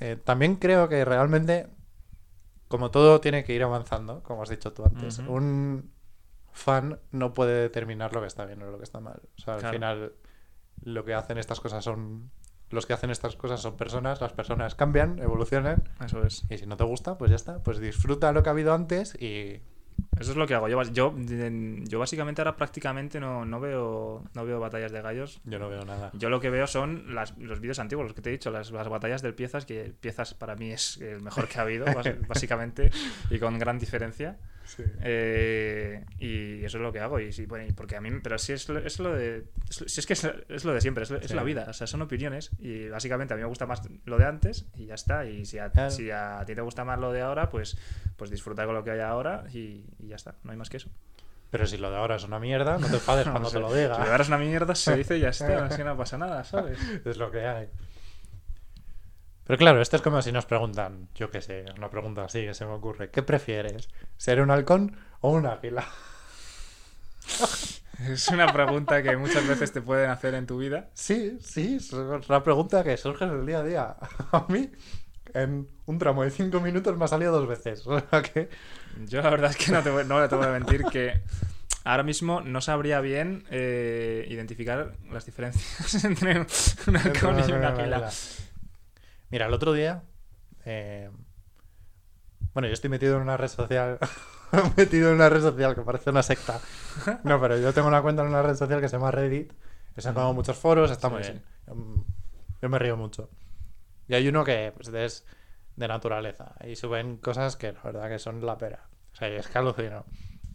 eh, 0.00 0.16
también 0.22 0.56
creo 0.56 0.88
que 0.88 1.04
realmente, 1.04 1.68
como 2.68 2.90
todo 2.90 3.20
tiene 3.20 3.44
que 3.44 3.54
ir 3.54 3.62
avanzando, 3.62 4.22
como 4.22 4.42
has 4.42 4.48
dicho 4.50 4.72
tú 4.72 4.84
antes, 4.84 5.18
un, 5.20 5.90
fan 6.52 7.00
no 7.10 7.32
puede 7.34 7.62
determinar 7.62 8.12
lo 8.14 8.20
que 8.20 8.26
está 8.28 8.44
bien 8.44 8.62
o 8.62 8.70
lo 8.70 8.78
que 8.78 8.84
está 8.84 9.00
mal. 9.00 9.20
O 9.38 9.40
sea, 9.42 9.54
al 9.54 9.60
Claro. 9.60 9.72
final 9.74 10.12
lo 10.82 11.04
que 11.04 11.14
hacen 11.14 11.38
estas 11.38 11.60
cosas 11.60 11.82
son... 11.84 12.30
Los 12.74 12.86
que 12.86 12.92
hacen 12.92 13.10
estas 13.10 13.36
cosas 13.36 13.60
son 13.62 13.76
personas, 13.76 14.20
las 14.20 14.32
personas 14.32 14.74
cambian, 14.74 15.18
evolucionan 15.20 15.82
Eso 16.04 16.22
es. 16.26 16.44
y 16.50 16.58
si 16.58 16.66
no 16.66 16.76
te 16.76 16.84
gusta, 16.84 17.16
pues 17.16 17.30
ya 17.30 17.36
está. 17.36 17.62
Pues 17.62 17.78
disfruta 17.78 18.32
lo 18.32 18.42
que 18.42 18.48
ha 18.50 18.52
habido 18.52 18.74
antes 18.74 19.14
y... 19.20 19.60
Eso 20.18 20.32
es 20.32 20.36
lo 20.36 20.46
que 20.46 20.54
hago. 20.54 20.68
Yo, 20.68 20.82
yo, 20.92 21.14
yo 21.16 21.98
básicamente 22.00 22.40
ahora 22.40 22.56
prácticamente 22.56 23.20
no, 23.20 23.44
no 23.44 23.60
veo 23.60 24.24
no 24.34 24.44
veo 24.44 24.58
batallas 24.58 24.90
de 24.92 25.00
gallos. 25.02 25.40
Yo 25.44 25.58
no 25.60 25.68
veo 25.68 25.84
nada. 25.84 26.10
Yo 26.14 26.30
lo 26.30 26.40
que 26.40 26.50
veo 26.50 26.66
son 26.66 27.14
las- 27.14 27.36
los 27.38 27.60
vídeos 27.60 27.78
antiguos, 27.78 28.04
los 28.04 28.12
que 28.14 28.20
te 28.22 28.30
he 28.30 28.32
dicho, 28.32 28.50
las, 28.50 28.70
las 28.72 28.88
batallas 28.88 29.22
del 29.22 29.34
Piezas, 29.34 29.66
que 29.66 29.92
Piezas 30.00 30.34
para 30.34 30.56
mí 30.56 30.70
es 30.72 30.98
el 31.00 31.20
mejor 31.20 31.46
que 31.48 31.58
ha 31.58 31.62
habido, 31.62 31.84
básicamente, 32.28 32.90
y 33.30 33.38
con 33.38 33.56
gran 33.58 33.78
diferencia. 33.78 34.36
Sí. 34.66 34.82
Eh, 35.02 36.04
y 36.18 36.64
eso 36.64 36.78
es 36.78 36.82
lo 36.82 36.92
que 36.92 37.00
hago. 37.00 37.20
Y 37.20 37.32
sí, 37.32 37.46
bueno, 37.46 37.72
porque 37.76 37.96
a 37.96 38.00
mí, 38.00 38.10
pero 38.22 38.38
sí 38.38 38.52
es 38.52 38.68
lo, 38.68 38.78
es 38.78 38.98
lo 38.98 39.14
de. 39.14 39.44
es- 39.68 39.84
si 39.86 40.00
es 40.00 40.06
que 40.06 40.14
es, 40.14 40.24
es 40.48 40.64
lo 40.64 40.72
de 40.72 40.80
siempre, 40.80 41.04
es, 41.04 41.08
Sí. 41.26 41.34
la 41.34 41.42
vida. 41.42 41.66
O 41.68 41.72
sea, 41.72 41.86
son 41.86 42.02
opiniones. 42.02 42.50
Y 42.58 42.88
básicamente 42.88 43.34
a 43.34 43.36
mí 43.36 43.42
me 43.42 43.48
gusta 43.48 43.66
más 43.66 43.82
lo 44.04 44.16
de 44.18 44.24
antes 44.24 44.66
y 44.74 44.86
ya 44.86 44.94
está. 44.94 45.26
Y 45.26 45.44
si 45.44 45.58
a, 45.58 45.70
Claro. 45.70 45.90
si 45.90 46.10
a 46.10 46.42
ti 46.46 46.54
te 46.54 46.60
gusta 46.62 46.84
más 46.84 46.98
lo 46.98 47.12
de 47.12 47.20
ahora, 47.20 47.50
pues, 47.50 47.76
pues 48.16 48.30
disfruta 48.30 48.64
con 48.66 48.74
lo 48.74 48.82
que 48.84 48.90
hay 48.92 49.00
ahora 49.00 49.44
y, 49.52 49.84
y 49.98 50.08
ya 50.08 50.16
está. 50.16 50.34
No 50.44 50.52
hay 50.52 50.56
más 50.56 50.70
que 50.70 50.78
eso. 50.78 50.90
Pero 51.50 51.66
si 51.66 51.76
lo 51.76 51.90
de 51.90 51.96
ahora 51.98 52.16
es 52.16 52.24
una 52.24 52.40
mierda, 52.40 52.78
no 52.78 52.86
te 52.88 52.94
enfades 52.94 53.26
cuando 53.28 53.48
O 53.48 53.50
sea, 53.50 53.60
te 53.60 53.66
lo 53.66 53.70
Si 53.72 53.78
diga. 53.80 53.96
de 53.98 54.10
ahora 54.10 54.22
es 54.22 54.28
una 54.28 54.38
mierda, 54.38 54.74
se 54.74 54.96
dice 54.96 55.18
y 55.18 55.20
ya 55.20 55.28
está. 55.28 55.66
Así 55.66 55.84
no 55.84 55.96
pasa 55.96 56.18
nada, 56.18 56.42
¿sabes? 56.42 56.78
Es 57.04 57.16
lo 57.16 57.30
que 57.30 57.46
hay. 57.46 57.68
Pero 59.46 59.58
claro, 59.58 59.82
esto 59.82 59.96
es 59.96 60.02
como 60.02 60.22
si 60.22 60.32
nos 60.32 60.46
preguntan, 60.46 61.08
yo 61.14 61.30
qué 61.30 61.42
sé, 61.42 61.66
una 61.76 61.90
pregunta 61.90 62.24
así 62.24 62.44
que 62.44 62.54
se 62.54 62.64
me 62.64 62.72
ocurre. 62.72 63.10
¿Qué 63.10 63.22
prefieres? 63.22 63.88
¿Ser 64.16 64.40
un 64.40 64.50
halcón 64.50 64.96
o 65.20 65.30
un 65.30 65.46
águila? 65.46 65.86
Es 68.08 68.28
una 68.28 68.52
pregunta 68.52 69.02
que 69.02 69.16
muchas 69.16 69.46
veces 69.46 69.72
te 69.72 69.80
pueden 69.80 70.10
hacer 70.10 70.34
en 70.34 70.46
tu 70.46 70.58
vida. 70.58 70.90
Sí, 70.94 71.38
sí, 71.40 71.76
es 71.76 71.92
una 71.92 72.42
pregunta 72.42 72.82
que 72.82 72.96
surge 72.96 73.24
en 73.24 73.30
el 73.30 73.46
día 73.46 73.58
a 73.58 73.62
día. 73.62 73.96
A 74.32 74.46
mí, 74.48 74.70
en 75.32 75.68
un 75.86 75.98
tramo 75.98 76.24
de 76.24 76.30
cinco 76.30 76.60
minutos 76.60 76.96
me 76.96 77.04
ha 77.04 77.08
salido 77.08 77.32
dos 77.32 77.46
veces. 77.46 77.86
O 77.86 78.00
sea 78.00 78.22
que... 78.22 78.48
Yo 79.06 79.22
la 79.22 79.30
verdad 79.30 79.50
es 79.50 79.56
que 79.56 79.72
no 79.72 79.82
te 79.82 79.90
voy, 79.90 80.04
no 80.04 80.28
te 80.28 80.34
voy 80.36 80.46
a 80.46 80.50
mentir 80.50 80.84
que 80.84 81.20
ahora 81.84 82.02
mismo 82.02 82.40
no 82.40 82.60
sabría 82.60 83.00
bien 83.00 83.44
eh, 83.50 84.26
identificar 84.28 84.94
las 85.10 85.26
diferencias 85.26 86.04
entre 86.04 86.40
un 86.86 86.96
halcón 86.96 87.40
y 87.48 87.52
un 87.52 87.64
águila. 87.64 88.10
Mira, 89.34 89.46
el 89.46 89.52
otro 89.52 89.72
día... 89.72 90.04
eh, 90.64 91.10
Bueno, 92.52 92.68
yo 92.68 92.74
estoy 92.74 92.88
metido 92.88 93.16
en 93.16 93.22
una 93.22 93.36
red 93.36 93.48
social... 93.48 93.98
metido 94.76 95.08
en 95.08 95.16
una 95.16 95.28
red 95.28 95.40
social 95.42 95.74
que 95.74 95.80
parece 95.82 96.10
una 96.10 96.22
secta. 96.22 96.60
No, 97.24 97.40
pero 97.40 97.58
yo 97.58 97.72
tengo 97.72 97.88
una 97.88 98.00
cuenta 98.00 98.22
en 98.22 98.28
una 98.28 98.42
red 98.42 98.54
social 98.54 98.80
que 98.80 98.88
se 98.88 98.96
llama 98.96 99.10
Reddit. 99.10 99.52
Han 100.04 100.14
como 100.14 100.34
muchos 100.34 100.56
foros, 100.56 100.92
está 100.92 101.08
muy 101.08 101.24
Sí. 101.24 101.32
bien. 101.32 101.42
Mm, 101.66 102.04
Yo 102.62 102.68
me 102.68 102.78
río 102.78 102.96
mucho. 102.96 103.28
Y 104.06 104.14
hay 104.14 104.28
uno 104.28 104.44
que 104.44 104.72
pues, 104.76 104.86
es 104.86 105.26
de 105.74 105.88
naturaleza. 105.88 106.54
Y 106.64 106.76
suben 106.76 107.16
cosas 107.16 107.56
que 107.56 107.72
la 107.72 107.82
verdad 107.82 108.08
que 108.08 108.20
son 108.20 108.46
la 108.46 108.56
pera. 108.56 108.86
O 109.14 109.16
sea, 109.16 109.26
es 109.26 109.48
que 109.48 109.58
alucino. 109.58 110.04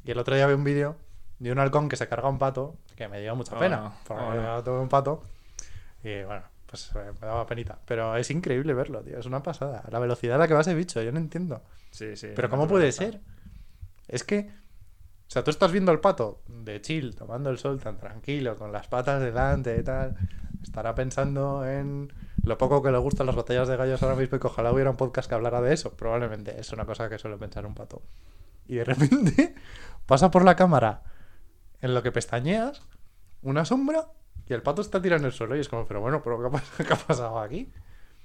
Y 0.05 0.11
el 0.11 0.19
otro 0.19 0.35
día 0.37 0.47
vi 0.47 0.53
un 0.53 0.63
vídeo 0.63 0.95
de 1.39 1.51
un 1.51 1.59
halcón 1.59 1.89
que 1.89 1.97
se 1.97 2.07
carga 2.07 2.29
un 2.29 2.37
pato, 2.39 2.77
que 2.95 3.09
me 3.09 3.19
dio 3.19 3.35
mucha 3.35 3.57
Oh, 3.57 3.59
pena. 3.59 3.75
no. 3.81 3.93
Porque 4.07 4.23
Oh, 4.23 4.33
no. 4.35 4.63
tuve 4.63 4.79
un 4.79 4.87
pato. 4.87 5.21
Y 6.01 6.23
bueno, 6.23 6.43
pues 6.69 6.91
eh, 6.95 7.11
me 7.19 7.27
daba 7.27 7.45
penita. 7.47 7.79
Pero 7.85 8.15
es 8.15 8.29
increíble 8.29 8.73
verlo, 8.73 9.01
tío. 9.01 9.17
Es 9.17 9.25
una 9.25 9.41
pasada. 9.41 9.83
La 9.89 9.99
velocidad 9.99 10.35
a 10.35 10.39
la 10.39 10.47
que 10.47 10.53
va 10.53 10.61
ese 10.61 10.75
bicho, 10.75 11.01
yo 11.01 11.11
no 11.11 11.17
entiendo. 11.17 11.63
Sí, 11.91 12.15
sí, 12.15 12.29
Pero 12.35 12.49
¿cómo 12.49 12.67
puede 12.67 12.91
ser? 12.91 13.21
Es 14.07 14.23
que, 14.23 14.51
o 15.27 15.31
sea, 15.31 15.43
tú 15.43 15.49
estás 15.49 15.71
viendo 15.71 15.91
al 15.91 15.99
pato 15.99 16.43
de 16.47 16.79
chill, 16.81 17.15
tomando 17.15 17.49
el 17.49 17.57
sol 17.57 17.79
tan 17.79 17.97
tranquilo, 17.97 18.55
con 18.55 18.71
las 18.71 18.87
patas 18.87 19.21
delante 19.21 19.77
y 19.79 19.83
tal. 19.83 20.15
Estará 20.61 20.93
pensando 20.93 21.67
en 21.67 22.13
lo 22.43 22.57
poco 22.57 22.83
que 22.83 22.91
le 22.91 22.99
gustan 22.99 23.25
las 23.25 23.35
batallas 23.35 23.67
de 23.67 23.75
gallos 23.75 24.03
ahora 24.03 24.15
mismo 24.15 24.37
y 24.37 24.39
que 24.39 24.47
ojalá 24.47 24.71
hubiera 24.71 24.91
un 24.91 24.97
podcast 24.97 25.27
que 25.27 25.35
hablara 25.35 25.61
de 25.61 25.73
eso. 25.73 25.95
Probablemente 25.95 26.59
es 26.59 26.71
una 26.71 26.85
cosa 26.85 27.09
que 27.09 27.17
suele 27.17 27.37
pensar 27.37 27.65
un 27.65 27.73
pato. 27.73 28.03
Y 28.67 28.75
de 28.75 28.83
repente 28.83 29.55
pasa 30.05 30.29
por 30.29 30.45
la 30.45 30.55
cámara 30.55 31.01
en 31.81 31.95
lo 31.95 32.03
que 32.03 32.11
pestañeas 32.11 32.83
una 33.41 33.65
sombra 33.65 34.09
y 34.49 34.53
el 34.53 34.61
pato 34.63 34.81
está 34.81 35.01
tirado 35.01 35.19
en 35.19 35.25
el 35.27 35.31
suelo 35.31 35.55
y 35.55 35.59
es 35.59 35.69
como, 35.69 35.85
pero 35.85 36.01
bueno, 36.01 36.21
¿pero 36.23 36.39
qué, 36.39 36.47
ha 36.47 36.49
pas- 36.59 36.85
qué 36.87 36.93
ha 36.93 36.97
pasado 36.97 37.39
aquí? 37.39 37.71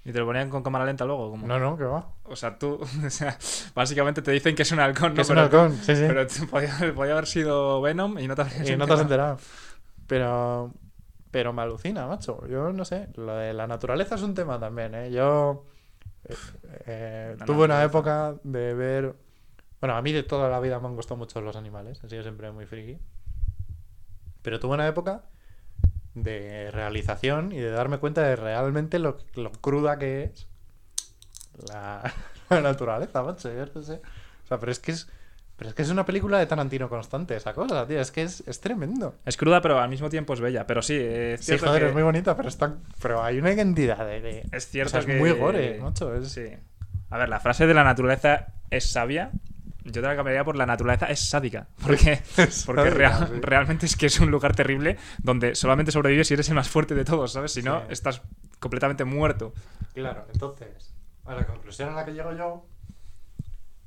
¿Y 0.06 0.12
te 0.12 0.18
lo 0.18 0.26
ponían 0.26 0.50
con 0.50 0.62
cámara 0.62 0.84
lenta 0.84 1.04
luego? 1.04 1.30
como 1.30 1.46
No, 1.46 1.58
no, 1.58 1.76
¿qué 1.78 1.84
va? 1.84 2.08
O 2.24 2.36
sea, 2.36 2.58
tú, 2.58 2.78
o 3.06 3.10
sea, 3.10 3.38
básicamente 3.74 4.20
te 4.22 4.30
dicen 4.32 4.54
que 4.54 4.62
es 4.62 4.72
un 4.72 4.80
halcón, 4.80 5.10
Que 5.12 5.16
¿no? 5.16 5.22
es 5.22 5.30
un 5.30 5.36
Pero 5.36 5.46
halcón, 5.46 5.76
sí, 5.78 5.96
sí. 5.96 6.04
Pero 6.06 6.26
tú- 6.26 6.46
podía, 6.48 6.74
podía 6.94 7.12
haber 7.12 7.26
sido 7.26 7.80
Venom 7.80 8.18
y 8.18 8.26
no 8.28 8.34
te 8.34 8.42
habrías 8.42 8.68
Y 8.68 8.76
no 8.76 8.86
te 8.86 8.92
has 8.94 9.00
enterado. 9.00 9.38
Pero, 10.06 10.72
pero 11.30 11.52
me 11.52 11.62
alucina, 11.62 12.06
macho. 12.06 12.46
Yo 12.48 12.72
no 12.72 12.84
sé. 12.84 13.08
Lo 13.14 13.34
de 13.36 13.54
la 13.54 13.66
naturaleza 13.66 14.16
es 14.16 14.22
un 14.22 14.34
tema 14.34 14.58
también, 14.60 14.94
¿eh? 14.94 15.10
Yo 15.10 15.64
eh, 16.28 16.34
eh, 16.86 17.36
tuve 17.46 17.64
una 17.64 17.82
época 17.82 18.34
de 18.44 18.74
ver. 18.74 19.14
Bueno, 19.80 19.96
a 19.96 20.02
mí 20.02 20.12
de 20.12 20.22
toda 20.22 20.48
la 20.50 20.60
vida 20.60 20.78
me 20.80 20.86
han 20.88 20.96
gustado 20.96 21.16
mucho 21.16 21.40
los 21.40 21.56
animales. 21.56 22.02
He 22.04 22.08
sido 22.10 22.22
siempre 22.22 22.50
muy 22.52 22.66
friki. 22.66 22.98
Pero 24.42 24.60
tuve 24.60 24.74
una 24.74 24.86
época 24.86 25.24
de 26.14 26.70
realización 26.70 27.52
y 27.52 27.58
de 27.58 27.70
darme 27.70 27.98
cuenta 27.98 28.22
de 28.22 28.36
realmente 28.36 28.98
lo, 28.98 29.18
lo 29.34 29.50
cruda 29.52 29.98
que 29.98 30.24
es 30.24 30.48
la, 31.68 32.02
la 32.50 32.60
naturaleza, 32.60 33.22
macho. 33.22 33.52
Yo 33.52 33.66
no 33.74 33.82
sé. 33.82 33.94
O 34.44 34.46
sea, 34.46 34.58
pero 34.58 34.72
es 34.72 34.78
que 34.78 34.92
es. 34.92 35.08
Pero 35.56 35.70
es 35.70 35.76
que 35.76 35.82
es 35.82 35.90
una 35.90 36.04
película 36.04 36.36
de 36.40 36.46
Tarantino 36.46 36.88
constante, 36.88 37.36
esa 37.36 37.52
cosa, 37.54 37.86
tío. 37.86 38.00
Es 38.00 38.10
que 38.10 38.22
es, 38.22 38.42
es 38.48 38.60
tremendo. 38.60 39.14
Es 39.24 39.36
cruda, 39.36 39.60
pero 39.60 39.78
al 39.78 39.88
mismo 39.88 40.10
tiempo 40.10 40.34
es 40.34 40.40
bella. 40.40 40.66
Pero 40.66 40.82
sí, 40.82 40.96
es 40.98 41.40
Sí, 41.40 41.46
cierto 41.46 41.66
joder, 41.66 41.82
que... 41.82 41.88
es 41.90 41.94
muy 41.94 42.02
bonita, 42.02 42.36
pero, 42.36 42.48
está, 42.48 42.74
pero 43.00 43.22
hay 43.22 43.38
una 43.38 43.50
de... 44.04 44.20
de- 44.20 44.48
Es 44.50 44.66
cierto 44.68 44.88
o 44.88 44.90
sea, 44.90 45.00
es 45.00 45.06
que... 45.06 45.16
muy 45.16 45.30
gore, 45.30 45.78
macho. 45.80 46.12
Es... 46.16 46.28
Sí. 46.32 46.44
A 47.10 47.18
ver, 47.18 47.28
la 47.28 47.38
frase 47.38 47.68
de 47.68 47.74
la 47.74 47.84
naturaleza 47.84 48.48
es 48.70 48.90
sabia. 48.90 49.30
Yo 49.84 49.92
te 49.92 50.00
la 50.00 50.16
cambiaría 50.16 50.42
por 50.44 50.56
la 50.56 50.64
naturaleza 50.66 51.06
es 51.06 51.20
sádica. 51.28 51.68
Porque, 51.82 52.22
porque 52.66 52.90
real- 52.90 53.42
realmente 53.42 53.84
es 53.86 53.96
que 53.96 54.06
es 54.06 54.18
un 54.20 54.30
lugar 54.30 54.56
terrible 54.56 54.96
donde 55.22 55.54
solamente 55.54 55.92
sobrevives 55.92 56.26
si 56.28 56.34
eres 56.34 56.48
el 56.48 56.54
más 56.54 56.68
fuerte 56.68 56.94
de 56.94 57.04
todos, 57.04 57.32
¿sabes? 57.32 57.52
Si 57.52 57.62
no, 57.62 57.80
Sí. 57.80 57.86
estás 57.90 58.22
completamente 58.60 59.04
muerto. 59.04 59.52
Claro, 59.92 60.26
entonces, 60.32 60.94
a 61.26 61.34
la 61.34 61.46
conclusión 61.46 61.90
a 61.90 61.96
la 61.96 62.04
que 62.06 62.12
llego 62.14 62.32
yo 62.32 62.66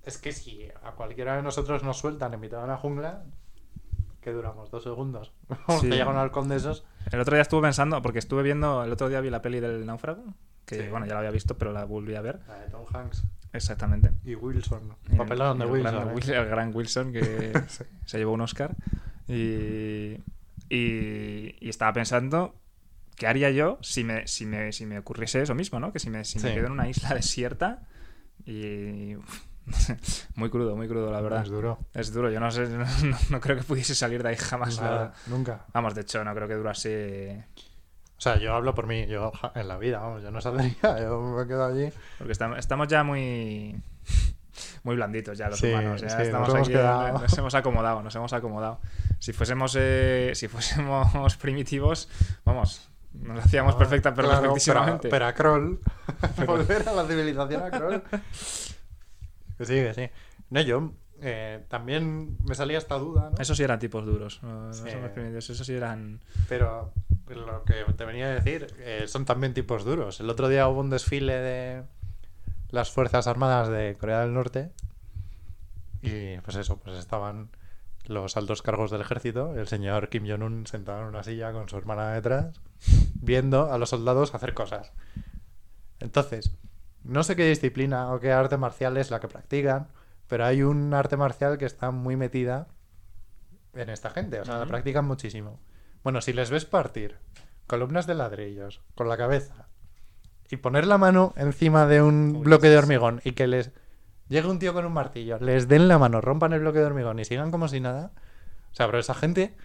es 0.03 0.17
que 0.17 0.31
si 0.31 0.69
a 0.83 0.91
cualquiera 0.91 1.35
de 1.35 1.41
nosotros 1.41 1.83
nos 1.83 1.97
sueltan 1.97 2.33
en 2.33 2.39
mitad 2.39 2.59
de 2.59 2.63
una 2.65 2.77
jungla, 2.77 3.23
que 4.21 4.31
duramos 4.31 4.69
dos 4.69 4.83
segundos. 4.83 5.33
Vamos, 5.49 5.81
Sí. 5.81 5.89
un 6.01 6.15
halcón 6.17 6.47
de 6.49 6.57
esos. 6.57 6.85
El 7.11 7.19
otro 7.19 7.35
día 7.35 7.41
estuve 7.41 7.61
pensando, 7.63 8.01
porque 8.01 8.19
estuve 8.19 8.43
viendo, 8.43 8.83
el 8.83 8.91
otro 8.91 9.09
día 9.09 9.19
vi 9.21 9.29
la 9.29 9.41
peli 9.41 9.59
del 9.59 9.85
náufrago, 9.85 10.23
que 10.67 10.83
Sí. 10.83 10.87
bueno, 10.89 11.07
ya 11.07 11.13
la 11.13 11.19
había 11.19 11.31
visto, 11.31 11.57
pero 11.57 11.71
la 11.71 11.85
volví 11.85 12.13
a 12.13 12.21
ver. 12.21 12.41
La 12.47 12.59
de 12.59 12.67
Tom 12.69 12.85
Hanks 12.93 13.23
Exactamente. 13.53 14.11
y 14.23 14.35
Wilson. 14.35 14.93
El- 15.09 15.17
Papelón 15.17 15.57
de 15.57 15.65
el 15.65 15.71
Wilson. 15.71 15.93
gran 15.95 16.09
¿eh? 16.09 16.37
El 16.37 16.45
gran 16.45 16.75
Wilson 16.75 17.11
que 17.13 17.21
Sí. 17.69 17.83
se 18.05 18.17
llevó 18.19 18.33
un 18.33 18.41
Oscar. 18.41 18.75
Y, 19.27 20.17
y, 20.69 21.55
y 21.59 21.69
estaba 21.69 21.93
pensando, 21.93 22.55
¿qué 23.15 23.27
haría 23.27 23.49
yo 23.51 23.77
si 23.81 24.03
me, 24.03 24.27
si 24.27 24.45
me, 24.45 24.71
si 24.71 24.85
me 24.85 24.99
ocurriese 24.99 25.41
eso 25.41 25.55
mismo, 25.55 25.79
¿no? 25.79 25.91
Que 25.91 25.99
si 25.99 26.09
me, 26.09 26.23
si 26.25 26.39
me 26.39 26.53
quedo 26.53 26.67
en 26.67 26.73
una 26.73 26.87
isla 26.89 27.13
desierta 27.15 27.81
y... 28.45 29.15
muy 30.35 30.49
crudo, 30.49 30.75
muy 30.77 30.87
crudo, 30.87 31.11
la 31.11 31.19
verdad. 31.19 31.43
Es 31.43 31.49
duro. 31.49 31.77
Es 31.93 32.13
duro, 32.13 32.29
yo 32.31 32.39
no 32.39 32.51
sé, 32.51 32.67
no, 32.69 32.85
no- 33.29 33.41
creo 33.41 33.57
que 33.57 33.63
pudiese 33.63 33.95
salir 33.95 34.23
de 34.23 34.29
ahí 34.29 34.35
jamás. 34.37 34.79
Nada, 34.79 35.13
nunca. 35.27 35.65
Vamos, 35.73 35.93
de 35.95 36.01
hecho, 36.01 36.23
no 36.23 36.33
creo 36.33 36.47
que 36.47 36.53
durase... 36.55 37.45
O 38.17 38.21
sea, 38.21 38.37
yo 38.37 38.53
hablo 38.53 38.73
por 38.73 38.87
mí. 38.87 39.05
Yo 39.07 39.31
en 39.55 39.67
la 39.67 39.77
vida, 39.77 39.99
vamos, 39.99 40.23
yo 40.23 40.31
no 40.31 40.41
saldría. 40.41 40.75
Yo 40.99 41.21
me 41.21 41.47
quedo 41.47 41.65
allí. 41.65 41.89
Porque 42.17 42.31
estamos, 42.31 42.57
estamos 42.57 42.87
ya 42.87 43.03
muy... 43.03 43.79
Muy 44.83 44.95
blanditos 44.95 45.37
ya 45.37 45.49
los 45.49 45.59
Sí, 45.59 45.67
humanos. 45.71 46.01
Ya 46.01 46.09
sí, 46.09 46.21
estamos 46.23 46.53
aquí, 46.55 46.73
nos 46.73 47.37
hemos 47.37 47.53
acomodado, 47.53 48.01
nos 48.01 48.15
hemos 48.15 48.33
acomodado. 48.33 48.79
Si 49.19 49.33
fuésemos, 49.33 49.75
eh, 49.79 50.31
si 50.33 50.47
fuésemos 50.47 51.37
primitivos, 51.41 52.09
vamos, 52.43 52.89
nos 53.13 53.45
hacíamos 53.45 53.75
Ah, 53.75 53.77
perfecta, 53.77 54.13
pero 54.15 54.29
claro, 54.29 54.41
perfectísimamente. 54.41 55.09
Pero, 55.09 55.11
pero 55.11 55.25
a 55.27 55.33
Kroll. 55.33 55.79
Volver 56.47 56.89
a 56.89 56.93
la 56.93 57.05
civilización 57.05 57.61
a 57.61 57.69
Kroll. 57.69 58.01
Que 59.57 59.65
sí, 59.65 59.73
que 59.75 59.93
sí. 59.93 60.09
No, 60.49 60.61
yo 60.61 60.91
eh, 61.21 61.63
también 61.67 62.37
me 62.45 62.55
salía 62.55 62.77
esta 62.77 62.95
duda, 62.97 63.29
¿no? 63.31 63.37
Esos 63.39 63.57
sí 63.57 63.63
eran 63.63 63.79
tipos 63.79 64.05
duros. 64.05 64.41
no- 64.43 64.73
Sí. 64.73 64.89
esos 65.37 65.57
sí 65.65 65.73
eran. 65.73 66.19
Pero 66.47 66.91
lo 67.27 67.63
que 67.63 67.83
te 67.95 68.05
venía 68.05 68.27
a 68.27 68.29
decir 68.35 68.67
eh, 68.79 69.05
son 69.07 69.25
también 69.25 69.53
tipos 69.53 69.83
duros. 69.83 70.19
El 70.19 70.29
otro 70.29 70.47
día 70.47 70.67
hubo 70.67 70.79
un 70.79 70.89
desfile 70.89 71.33
de 71.33 71.83
las 72.69 72.91
Fuerzas 72.91 73.27
Armadas 73.27 73.69
de 73.69 73.95
Corea 73.99 74.21
del 74.21 74.33
Norte. 74.33 74.71
Y 76.01 76.37
pues 76.39 76.55
eso, 76.57 76.77
pues 76.77 76.97
estaban 76.97 77.49
los 78.05 78.37
altos 78.37 78.61
cargos 78.61 78.91
del 78.91 79.01
ejército, 79.01 79.55
el 79.57 79.67
señor 79.67 80.09
Kim 80.09 80.25
Jong-un 80.27 80.65
sentado 80.67 81.01
en 81.01 81.07
una 81.07 81.23
silla 81.23 81.51
con 81.51 81.67
su 81.67 81.77
hermana 81.77 82.13
detrás, 82.13 82.61
viendo 83.15 83.71
a 83.71 83.77
los 83.77 83.89
soldados 83.89 84.33
hacer 84.33 84.53
cosas. 84.53 84.93
Entonces, 85.99 86.55
no 87.03 87.23
sé 87.23 87.35
qué 87.35 87.47
disciplina 87.49 88.13
o 88.13 88.19
qué 88.19 88.31
arte 88.31 88.55
marcial 88.57 88.95
es 88.97 89.11
la 89.11 89.19
que 89.19 89.27
practican, 89.27 89.87
pero 90.27 90.45
hay 90.45 90.63
un 90.63 90.93
arte 90.93 91.17
marcial 91.17 91.57
que 91.57 91.65
está 91.65 91.91
muy 91.91 92.15
metida 92.15 92.67
en 93.73 93.89
esta 93.89 94.09
gente. 94.09 94.39
O 94.39 94.45
sea, 94.45 94.57
la 94.59 94.65
practican 94.65 95.05
muchísimo. 95.05 95.59
Bueno, 96.03 96.21
si 96.21 96.33
les 96.33 96.49
ves 96.49 96.65
partir 96.65 97.17
columnas 97.67 98.07
de 98.07 98.15
ladrillos 98.15 98.81
con 98.95 99.09
la 99.09 99.17
cabeza 99.17 99.67
y 100.49 100.57
poner 100.57 100.87
la 100.87 100.97
mano 100.97 101.33
encima 101.35 101.85
de 101.85 102.01
un 102.01 102.35
Uy, 102.37 102.43
bloque 102.43 102.69
de 102.69 102.77
hormigón 102.77 103.21
y 103.25 103.33
que 103.33 103.47
les 103.47 103.71
llegue 104.29 104.47
un 104.47 104.59
tío 104.59 104.73
con 104.73 104.85
un 104.85 104.93
martillo, 104.93 105.37
les 105.39 105.67
den 105.67 105.87
la 105.87 105.97
mano, 105.97 106.21
rompan 106.21 106.53
el 106.53 106.61
bloque 106.61 106.79
de 106.79 106.85
hormigón 106.85 107.19
y 107.19 107.25
sigan 107.25 107.51
como 107.51 107.67
si 107.67 107.79
nada. 107.79 108.11
O 108.71 108.75
sea, 108.75 108.85
pero 108.85 108.99
esa 108.99 109.13
gente, 109.13 109.55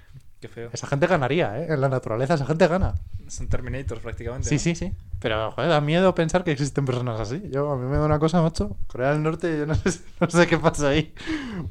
Qué 0.41 0.49
feo. 0.49 0.71
esa 0.73 0.87
gente 0.87 1.07
ganaría, 1.07 1.61
¿eh? 1.61 1.67
En 1.73 1.81
la 1.81 1.89
naturaleza 1.89 2.35
esa 2.35 2.47
gente 2.47 2.67
gana. 2.67 2.95
Son 3.29 3.49
Terminators 3.49 4.01
prácticamente. 4.01 4.49
Sí, 4.49 4.57
¿no? 4.57 4.61
sí, 4.61 4.75
sí. 4.75 4.93
Pero, 5.23 5.53
joder, 5.53 5.71
da 5.71 5.81
miedo 5.81 6.15
pensar 6.17 6.43
que 6.43 6.51
existen 6.51 6.85
personas 6.85 7.21
así. 7.21 7.41
Yo, 7.51 7.71
a 7.71 7.77
mí 7.77 7.87
me 7.87 7.97
da 7.97 8.05
una 8.05 8.19
cosa, 8.19 8.43
macho. 8.43 8.77
Corea 8.89 9.11
del 9.13 9.23
Norte, 9.23 9.57
yo 9.57 9.67
no 9.67 9.75
sé, 9.77 10.01
no 10.21 10.29
sé 10.29 10.47
qué 10.49 10.59
pasa 10.59 10.89
ahí. 10.89 11.15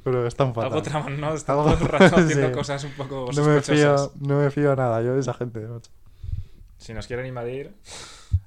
Pero 0.06 0.26
es 0.26 0.36
tan 0.36 0.54
fatal. 0.56 0.72
Algo 0.72 0.82
traman, 0.82 1.20
¿no? 1.20 1.28
Algo- 1.32 1.44
todo 1.46 1.74
el 1.74 1.80
rato 1.88 2.16
haciendo 2.18 2.48
sí. 2.48 2.54
cosas 2.54 2.84
un 2.86 2.92
poco 2.94 3.30
no, 3.36 3.44
me 3.44 3.62
fío, 3.62 4.14
no 4.22 4.40
me 4.40 4.50
fío 4.52 4.76
nada 4.76 5.02
yo 5.02 5.14
de 5.14 5.20
esa 5.20 5.34
gente, 5.34 5.60
macho. 5.68 5.92
Si 6.78 6.94
nos 6.94 7.06
quieren 7.08 7.26
invadir, 7.26 7.76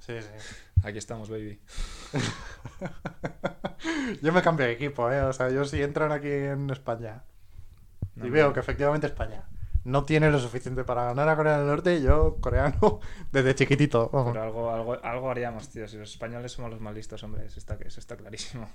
Sí, 0.01 0.15
sí. 0.21 0.29
aquí 0.83 0.99
estamos, 0.99 1.29
baby. 1.29 1.61
Yo 4.23 4.33
me 4.33 4.43
cambio 4.43 4.67
de 4.67 4.73
equipo, 4.73 5.11
¿eh? 5.11 5.21
O 5.23 5.33
sea, 5.33 5.51
yo 5.51 5.65
si 5.65 5.83
entran 5.83 6.13
aquí 6.13 6.29
en 6.31 6.71
España 6.71 7.23
No, 8.17 8.27
y 8.27 8.31
veo 8.31 8.53
que 8.53 8.61
efectivamente 8.61 9.07
España 9.07 9.45
no 9.85 10.05
tiene 10.05 10.31
lo 10.31 10.39
suficiente 10.39 10.83
para 10.85 11.05
ganar 11.05 11.29
a 11.29 11.37
Corea 11.37 11.59
del 11.59 11.67
Norte, 11.67 12.01
yo, 12.03 12.39
coreano, 12.41 13.01
desde 13.33 13.55
chiquitito. 13.55 14.09
vamos. 14.13 14.33
Pero 14.33 14.43
algo, 14.45 14.71
algo, 14.71 15.05
algo 15.05 15.31
haríamos, 15.31 15.69
tío. 15.71 15.87
Si 15.87 15.97
los 15.97 16.11
españoles 16.11 16.53
somos 16.53 16.71
los 16.71 16.81
más 16.81 16.95
listos, 16.95 17.23
hombre, 17.23 17.47
eso 17.47 17.59
está, 17.59 17.75
eso 17.85 18.01
está 18.01 18.17
clarísimo. 18.17 18.69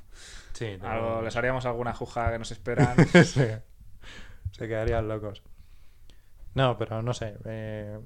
Sí, 0.53 0.77
no. 0.81 0.87
Algo, 0.87 1.21
les 1.21 1.35
haríamos 1.35 1.65
alguna 1.65 1.93
juja 1.93 2.31
que 2.31 2.39
nos 2.39 2.51
esperan. 2.51 2.95
Sí. 3.25 3.45
Se 4.51 4.67
quedarían 4.67 5.07
locos. 5.07 5.43
No, 6.55 6.77
pero 6.77 7.01
no 7.01 7.13
sé. 7.13 7.37
Eh... 7.45 7.99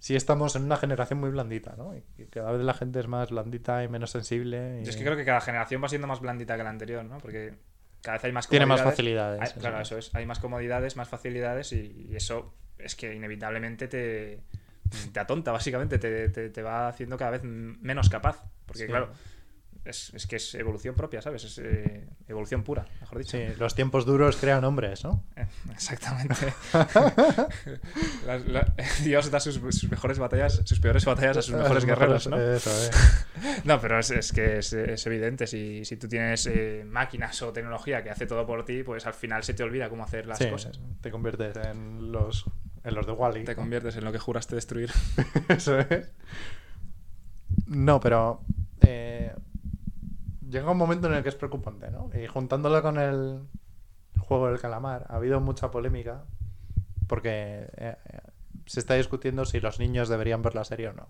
Sí 0.00 0.14
estamos 0.14 0.54
en 0.54 0.62
una 0.64 0.76
generación 0.76 1.18
muy 1.18 1.30
blandita, 1.30 1.74
¿no? 1.76 1.92
Y 1.94 2.02
cada 2.26 2.52
vez 2.52 2.62
la 2.62 2.72
gente 2.74 3.00
es 3.00 3.08
más 3.08 3.30
blandita 3.30 3.82
y 3.82 3.88
menos 3.88 4.10
sensible. 4.10 4.80
y- 4.80 4.84
Yo 4.84 4.90
es 4.90 4.96
que 4.96 5.02
creo 5.04 5.16
que 5.16 5.24
cada 5.24 5.40
generación 5.40 5.82
va 5.82 5.88
siendo 5.88 6.06
más 6.06 6.20
blandita 6.20 6.56
que 6.56 6.62
la 6.62 6.70
anterior, 6.70 7.04
¿no? 7.04 7.18
Porque 7.18 7.54
cada 8.02 8.16
vez 8.18 8.24
hay 8.24 8.32
más 8.32 8.48
Tiene 8.48 8.66
más 8.66 8.80
comodidades. 8.80 8.96
facilidades. 8.96 9.40
Hay- 9.54 9.60
claro, 9.60 9.80
eso 9.80 9.98
es. 9.98 10.14
Hay 10.14 10.26
más 10.26 10.38
comodidades, 10.38 10.96
más 10.96 11.08
facilidades 11.08 11.72
y, 11.72 12.06
y 12.10 12.16
eso 12.16 12.54
es 12.78 12.94
que 12.94 13.14
inevitablemente 13.14 13.88
te, 13.88 14.40
te 15.12 15.20
atonta, 15.20 15.52
básicamente. 15.52 15.98
Te, 15.98 16.28
te- 16.28 16.50
te 16.50 16.62
va 16.62 16.88
haciendo 16.88 17.16
cada 17.16 17.32
vez 17.32 17.42
menos 17.44 18.08
capaz. 18.08 18.42
Porque, 18.66 18.82
Sí. 18.82 18.86
claro, 18.86 19.10
es, 19.84 20.12
es 20.14 20.26
que 20.26 20.36
es 20.36 20.54
evolución 20.54 20.94
propia, 20.94 21.22
¿sabes? 21.22 21.44
Es 21.44 21.58
eh, 21.58 22.06
evolución 22.28 22.62
pura, 22.62 22.84
mejor 23.00 23.18
dicho. 23.18 23.36
Sí, 23.38 23.44
los 23.58 23.74
tiempos 23.74 24.04
duros 24.06 24.36
crean 24.36 24.64
hombres, 24.64 25.04
¿no? 25.04 25.24
Eh, 25.36 25.46
Exactamente. 25.72 26.52
La- 28.46 28.72
Dios 29.04 29.30
da 29.30 29.40
sus, 29.40 29.56
sus 29.76 29.90
mejores 29.90 30.18
batallas, 30.18 30.60
sus 30.64 30.80
peores 30.80 31.04
batallas 31.04 31.36
a 31.38 31.42
sus 31.42 31.54
mejores 31.54 31.84
guerreros, 31.84 32.26
¿no? 32.28 32.38
Eso, 32.40 32.70
eh. 32.70 32.90
No, 33.64 33.80
pero 33.80 33.98
es, 33.98 34.10
es 34.10 34.32
que 34.32 34.58
es, 34.58 34.72
es 34.72 35.06
evidente. 35.06 35.46
Si, 35.46 35.84
si 35.84 35.96
tú 35.96 36.08
tienes 36.08 36.46
eh, 36.46 36.84
máquinas 36.86 37.40
o 37.42 37.52
tecnología 37.52 38.02
que 38.02 38.10
hace 38.10 38.26
todo 38.26 38.46
por 38.46 38.64
ti, 38.64 38.82
pues 38.82 39.06
al 39.06 39.14
final 39.14 39.42
se 39.44 39.54
te 39.54 39.62
olvida 39.62 39.88
cómo 39.88 40.04
hacer 40.04 40.26
las 40.26 40.38
Sí, 40.38 40.48
cosas. 40.50 40.80
Te 41.00 41.10
conviertes 41.10 41.56
en 41.66 42.12
los, 42.12 42.44
en 42.84 42.94
los 42.94 43.06
de 43.06 43.12
Wally. 43.12 43.44
Te 43.44 43.54
conviertes 43.54 43.96
en 43.96 44.04
lo 44.04 44.12
que 44.12 44.18
juraste 44.18 44.54
destruir. 44.54 44.90
Eso 45.48 45.78
es. 45.78 46.12
No, 47.66 48.00
pero 48.00 48.40
eh, 48.80 49.34
llega 50.48 50.70
un 50.70 50.78
momento 50.78 51.08
en 51.08 51.14
el 51.14 51.22
que 51.22 51.28
es 51.28 51.34
preocupante, 51.34 51.90
¿no? 51.90 52.10
Y 52.14 52.26
juntándolo 52.26 52.82
con 52.82 52.98
el 52.98 53.40
juego 54.18 54.48
del 54.48 54.60
calamar, 54.60 55.06
ha 55.08 55.16
habido 55.16 55.40
mucha 55.40 55.70
polémica 55.70 56.24
porque 57.06 57.70
eh, 57.76 57.96
eh, 58.04 58.20
se 58.66 58.80
está 58.80 58.94
discutiendo 58.94 59.44
si 59.44 59.60
los 59.60 59.78
niños 59.78 60.08
deberían 60.08 60.42
ver 60.42 60.54
la 60.54 60.64
serie 60.64 60.88
o 60.88 60.92
no. 60.92 61.08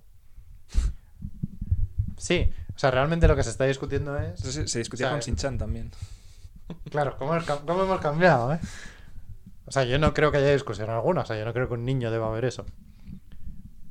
Sí, 2.16 2.52
o 2.74 2.78
sea, 2.78 2.90
realmente 2.90 3.28
lo 3.28 3.36
que 3.36 3.42
se 3.42 3.50
está 3.50 3.64
discutiendo 3.64 4.16
es... 4.18 4.40
Eso 4.40 4.52
se, 4.52 4.68
se 4.68 4.78
discutía 4.78 5.06
O 5.06 5.08
sea, 5.10 5.18
con 5.18 5.20
Shin-Chan 5.20 5.58
también. 5.58 5.90
Claro, 6.90 7.16
¿cómo, 7.16 7.32
cómo 7.66 7.84
hemos 7.84 8.00
cambiado, 8.00 8.52
eh? 8.52 8.60
O 9.66 9.70
sea, 9.70 9.84
yo 9.84 9.98
no 9.98 10.14
creo 10.14 10.32
que 10.32 10.38
haya 10.38 10.52
discusión 10.52 10.90
alguna. 10.90 11.22
O 11.22 11.26
sea, 11.26 11.38
yo 11.38 11.44
no 11.44 11.52
creo 11.52 11.68
que 11.68 11.74
un 11.74 11.84
niño 11.84 12.10
deba 12.10 12.30
ver 12.30 12.44
eso. 12.44 12.64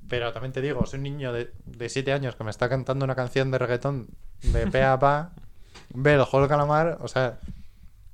Pero 0.10 0.32
también 0.34 0.54
te 0.54 0.62
digo, 0.62 0.86
si 0.86 0.96
un 0.98 1.04
niño 1.04 1.34
de, 1.34 1.52
de 1.66 1.90
7 1.90 2.14
años 2.14 2.36
que 2.36 2.44
me 2.44 2.50
está 2.52 2.70
cantando 2.70 3.04
una 3.06 3.16
canción 3.16 3.52
de 3.52 3.58
reggaetón 3.58 4.08
de 4.42 4.68
pe 4.68 4.84
a 4.84 4.98
pa, 5.00 5.32
ve 5.94 6.14
el 6.14 6.24
juego 6.24 6.42
del 6.46 6.50
calamar, 6.50 6.98
o 7.02 7.08
sea, 7.08 7.40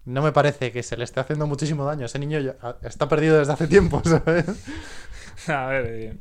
no 0.05 0.21
me 0.21 0.31
parece 0.31 0.71
que 0.71 0.83
se 0.83 0.97
le 0.97 1.03
esté 1.03 1.19
haciendo 1.19 1.47
muchísimo 1.47 1.85
daño. 1.85 2.05
Ese 2.05 2.19
niño 2.19 2.39
ya- 2.39 2.55
está 2.83 3.07
perdido 3.07 3.37
desde 3.39 3.53
hace 3.53 3.67
tiempo, 3.67 4.01
¿sabes? 4.05 4.45
A 5.47 5.67
ver, 5.67 5.85
eh, 5.87 6.17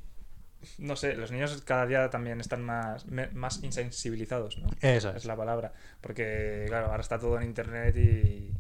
no 0.79 0.95
sé, 0.97 1.15
los 1.17 1.31
niños 1.33 1.61
cada 1.65 1.87
día 1.87 2.09
también 2.11 2.41
están 2.41 2.63
más, 2.63 3.05
más 3.33 3.63
insensibilizados, 3.63 4.59
¿no? 4.59 4.69
Eso 4.81 5.11
Es 5.11 5.17
es. 5.17 5.25
la 5.25 5.37
palabra. 5.37 5.73
Porque, 6.01 6.65
claro, 6.69 6.87
ahora 6.87 7.01
está 7.01 7.19
todo 7.19 7.37
en 7.39 7.45
internet 7.45 7.97
y, 7.97 8.53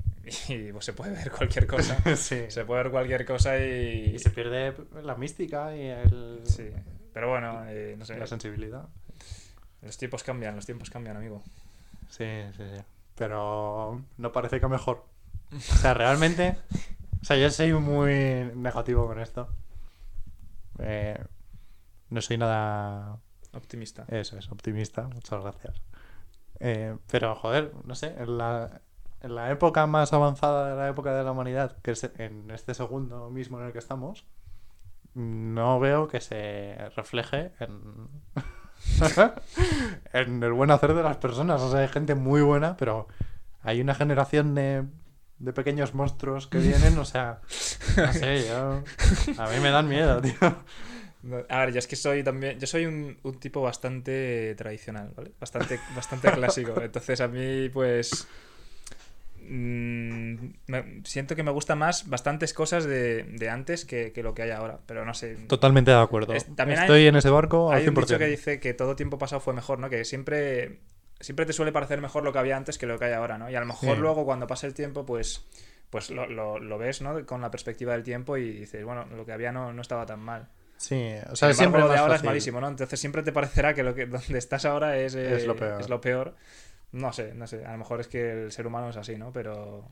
y, 0.53 0.72
pues, 0.72 0.85
se 0.85 0.92
puede 0.92 1.12
ver 1.12 1.31
cualquier 1.31 1.66
cosa. 1.66 1.96
Sí. 2.16 2.44
Se 2.48 2.64
puede 2.64 2.83
ver 2.85 2.92
cualquier 2.92 3.25
cosa 3.25 3.59
y. 3.59 4.12
Y 4.14 4.18
se 4.18 4.31
pierde 4.31 4.75
la 5.03 5.14
mística 5.14 5.75
y 5.77 5.87
el... 5.87 6.40
Sí. 6.44 6.70
Pero 7.12 7.29
bueno, 7.29 7.64
eh, 7.66 7.94
no 7.98 8.05
sé. 8.05 8.16
la 8.16 8.27
sensibilidad. 8.27 8.88
Los 9.83 9.98
tiempos 9.98 10.22
cambian, 10.22 10.55
los 10.57 10.66
tiempos 10.66 10.90
cambian, 10.90 11.16
amigo. 11.16 11.42
Sí, 12.09 12.25
sí, 12.57 12.62
sí. 12.75 12.83
Pero 13.16 14.03
no 14.16 14.33
parece 14.33 14.61
que 14.61 14.68
mejor. 14.68 15.05
O 15.55 15.61
sea, 15.61 15.94
realmente. 15.94 16.57
O 17.20 17.25
sea, 17.25 17.37
yo 17.37 17.51
soy 17.51 17.72
muy 17.72 18.51
negativo 18.55 19.07
con 19.07 19.20
esto. 19.20 19.48
Eh, 20.79 21.22
no 22.11 22.20
soy 22.20 22.38
nada. 22.38 23.18
Optimista. 23.53 24.05
Eso 24.09 24.38
es, 24.38 24.51
optimista. 24.51 25.03
Muchas 25.03 25.42
gracias. 25.42 25.83
Eh, 26.61 26.96
pero, 27.11 27.35
joder, 27.35 27.72
no 27.85 27.94
sé. 27.94 28.14
En 28.18 28.38
la, 28.38 28.81
en 29.20 29.35
la 29.35 29.51
época 29.51 29.87
más 29.87 30.12
avanzada 30.12 30.70
de 30.70 30.77
la 30.77 30.88
época 30.88 31.14
de 31.14 31.25
la 31.25 31.33
humanidad, 31.33 31.77
que 31.83 31.92
es 31.92 32.05
en 32.18 32.51
este 32.51 32.75
segundo 32.75 33.31
mismo 33.31 33.61
en 33.61 33.66
el 33.66 33.72
que 33.72 33.79
estamos, 33.79 34.27
no 35.14 35.79
veo 35.81 36.09
que 36.09 36.20
se 36.20 36.77
refleje 36.96 37.53
en. 37.61 38.09
en 40.12 40.42
el 40.42 40.53
buen 40.53 40.70
hacer 40.70 40.94
de 40.94 41.03
las 41.03 41.16
personas. 41.18 41.61
O 41.61 41.70
sea, 41.70 41.81
hay 41.81 41.88
gente 41.88 42.14
muy 42.14 42.42
buena, 42.42 42.77
pero 42.77 43.09
hay 43.62 43.81
una 43.81 43.94
generación 43.94 44.55
de, 44.55 44.85
de 45.38 45.53
pequeños 45.53 45.94
monstruos 45.94 46.46
que 46.46 46.59
vienen, 46.59 46.98
o 46.98 47.05
sea, 47.05 47.40
no 47.96 48.12
sé, 48.12 48.46
yo... 48.48 48.83
A 49.38 49.48
mí 49.48 49.61
me 49.61 49.70
dan 49.70 49.88
miedo, 49.88 50.20
tío. 50.20 50.35
A 51.48 51.59
ver, 51.61 51.72
yo 51.72 51.79
es 51.79 51.87
que 51.87 51.94
soy 51.94 52.25
también. 52.25 52.59
Yo 52.59 52.66
soy 52.66 52.87
un, 52.87 53.16
un 53.22 53.38
tipo 53.38 53.62
bastante 53.62 54.55
tradicional, 54.57 55.12
¿vale? 55.16 55.33
Bastante, 55.38 55.79
bastante 55.94 56.33
clásico. 56.33 56.81
Entonces 56.81 57.20
a 57.20 57.29
mí, 57.29 57.68
pues. 57.68 58.27
Mm, 59.53 60.35
me- 60.67 61.01
siento 61.05 61.37
que 61.37 61.43
me 61.43 61.51
gustan 61.51 61.79
más 61.79 62.09
bastantes 62.09 62.55
cosas 62.55 62.85
de, 62.85 63.25
de 63.25 63.49
antes 63.51 63.85
que, 63.85 64.12
que 64.12 64.23
lo 64.23 64.35
que 64.35 64.43
hay 64.43 64.51
ahora. 64.51 64.79
Pero 64.87 65.05
no 65.05 65.15
sé. 65.15 65.37
Totalmente 65.47 65.91
de 65.91 65.99
acuerdo. 66.01 66.33
Es- 66.35 66.47
también 66.57 66.79
hay- 66.81 66.85
Estoy 66.87 67.07
en 67.07 67.17
ese 67.17 67.31
barco 67.31 67.71
al 67.71 67.79
Hay 67.79 67.89
un 67.89 67.95
100%. 67.95 68.07
dicho 68.07 68.18
que 68.18 68.26
dice 68.26 68.61
que 68.61 68.74
todo 68.74 68.97
tiempo 68.97 69.18
pasado 69.18 69.41
fue 69.41 69.55
mejor, 69.55 69.79
¿no? 69.79 69.91
Que 69.91 70.05
siempre, 70.05 70.81
siempre 71.20 71.47
te 71.47 71.53
suele 71.53 71.72
parecer 71.72 72.01
mejor 72.01 72.24
lo 72.24 72.33
que 72.33 72.39
había 72.39 72.57
antes 72.57 72.79
que 72.79 72.87
lo 72.87 72.99
que 72.99 73.05
hay 73.07 73.12
ahora, 73.12 73.39
¿no? 73.39 73.51
Y 73.51 73.55
a 73.55 73.61
lo 73.61 73.66
mejor 73.66 73.95
Sí. 73.97 74.01
luego 74.01 74.24
cuando 74.24 74.47
pasa 74.47 74.66
el 74.66 74.74
tiempo, 74.74 75.05
pues, 75.05 75.45
pues 75.91 76.11
lo, 76.11 76.26
lo- 76.26 76.59
lo 76.59 76.79
ves, 76.79 77.03
¿no? 77.03 77.24
Con 77.26 77.41
la 77.43 77.51
perspectiva 77.51 77.93
del 77.93 78.03
tiempo 78.03 78.37
y 78.39 78.51
dices, 78.53 78.85
bueno, 78.85 79.05
lo 79.14 79.26
que 79.26 79.33
había 79.33 79.53
no, 79.53 79.72
no 79.72 79.83
estaba 79.83 80.07
tan 80.07 80.20
mal. 80.20 80.49
Sí, 80.79 80.97
o 81.31 81.37
sea, 81.37 81.47
embargo, 81.51 81.55
siempre 81.59 81.81
lo 81.83 81.89
de 81.89 81.97
ahora 81.99 82.16
es 82.16 82.24
malísimo, 82.24 82.61
¿no? 82.61 82.66
Entonces 82.66 82.99
siempre 82.99 83.22
te 83.22 83.31
parecerá 83.31 83.72
que 83.72 83.85
lo 83.85 83.95
que 83.95 84.07
donde 84.07 84.39
estás 84.39 84.64
ahora 84.64 84.97
es, 84.97 85.14
eh, 85.14 85.37
Es 85.37 85.47
lo 85.47 85.55
peor. 85.55 85.81
es 85.81 85.89
lo 85.89 86.01
peor. 86.01 86.35
No 86.93 87.12
sé, 87.12 87.34
no 87.34 87.47
sé. 87.47 87.64
A 87.64 87.72
lo 87.72 87.78
mejor 87.78 88.01
es 88.01 88.09
que 88.09 88.45
el 88.45 88.53
ser 88.53 88.66
humano 88.66 88.90
es 88.90 88.97
así, 88.97 89.16
¿no? 89.16 89.32
Pero 89.32 89.90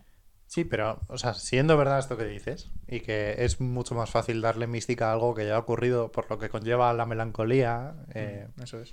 Sí, 0.50 0.64
pero, 0.64 1.00
o 1.06 1.16
sea, 1.16 1.32
siendo 1.34 1.76
verdad 1.76 2.00
esto 2.00 2.16
que 2.16 2.24
dices, 2.24 2.72
y 2.88 2.98
que 3.02 3.36
es 3.38 3.60
mucho 3.60 3.94
más 3.94 4.10
fácil 4.10 4.40
darle 4.40 4.66
mística 4.66 5.08
a 5.08 5.12
algo 5.12 5.32
que 5.32 5.46
ya 5.46 5.54
ha 5.54 5.58
ocurrido 5.60 6.10
por 6.10 6.28
lo 6.28 6.40
que 6.40 6.48
conlleva 6.48 6.92
la 6.92 7.06
melancolía, 7.06 7.94
eh, 8.14 8.48
mm, 8.56 8.62
eso 8.64 8.80
es. 8.80 8.92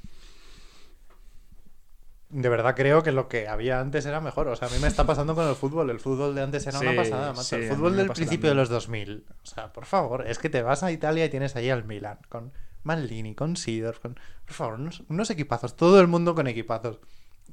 de 2.30 2.50
verdad 2.50 2.76
creo 2.76 3.02
que 3.02 3.12
lo 3.12 3.28
que 3.28 3.48
había 3.48 3.80
antes 3.80 4.06
era 4.06 4.22
mejor. 4.22 4.50
O 4.50 4.56
sea, 4.56 4.68
a 4.68 4.72
mí 4.72 4.78
me 4.80 4.88
está 4.88 5.08
pasando 5.08 5.34
con 5.34 5.48
el 5.48 5.56
fútbol. 5.56 5.90
El 5.90 6.00
fútbol 6.00 6.36
de 6.36 6.44
antes 6.44 6.68
era 6.68 6.78
una 6.78 6.96
pasada, 6.96 7.30
macho. 7.32 7.42
sí, 7.42 7.56
el 7.56 7.70
fútbol 7.70 7.96
del 7.96 8.12
principio 8.12 8.50
de 8.50 8.56
los 8.56 8.70
2000. 8.70 9.26
O 9.42 9.46
sea, 9.48 9.74
por 9.74 9.86
favor, 9.86 10.28
es 10.28 10.38
que 10.38 10.52
te 10.52 10.62
vas 10.62 10.84
a 10.84 10.92
Italia 10.92 11.26
y 11.26 11.30
tienes 11.30 11.56
ahí 11.56 11.72
al 11.72 11.86
Milan, 11.86 12.20
con 12.30 12.54
Maldini, 12.84 13.34
con 13.34 13.56
Sidor, 13.56 14.00
con... 14.00 14.20
Por 14.46 14.54
favor, 14.54 14.76
unos, 14.76 15.04
unos 15.10 15.32
equipazos. 15.32 15.76
Todo 15.76 16.00
el 16.00 16.08
mundo 16.08 16.36
con 16.36 16.46
equipazos. 16.46 17.00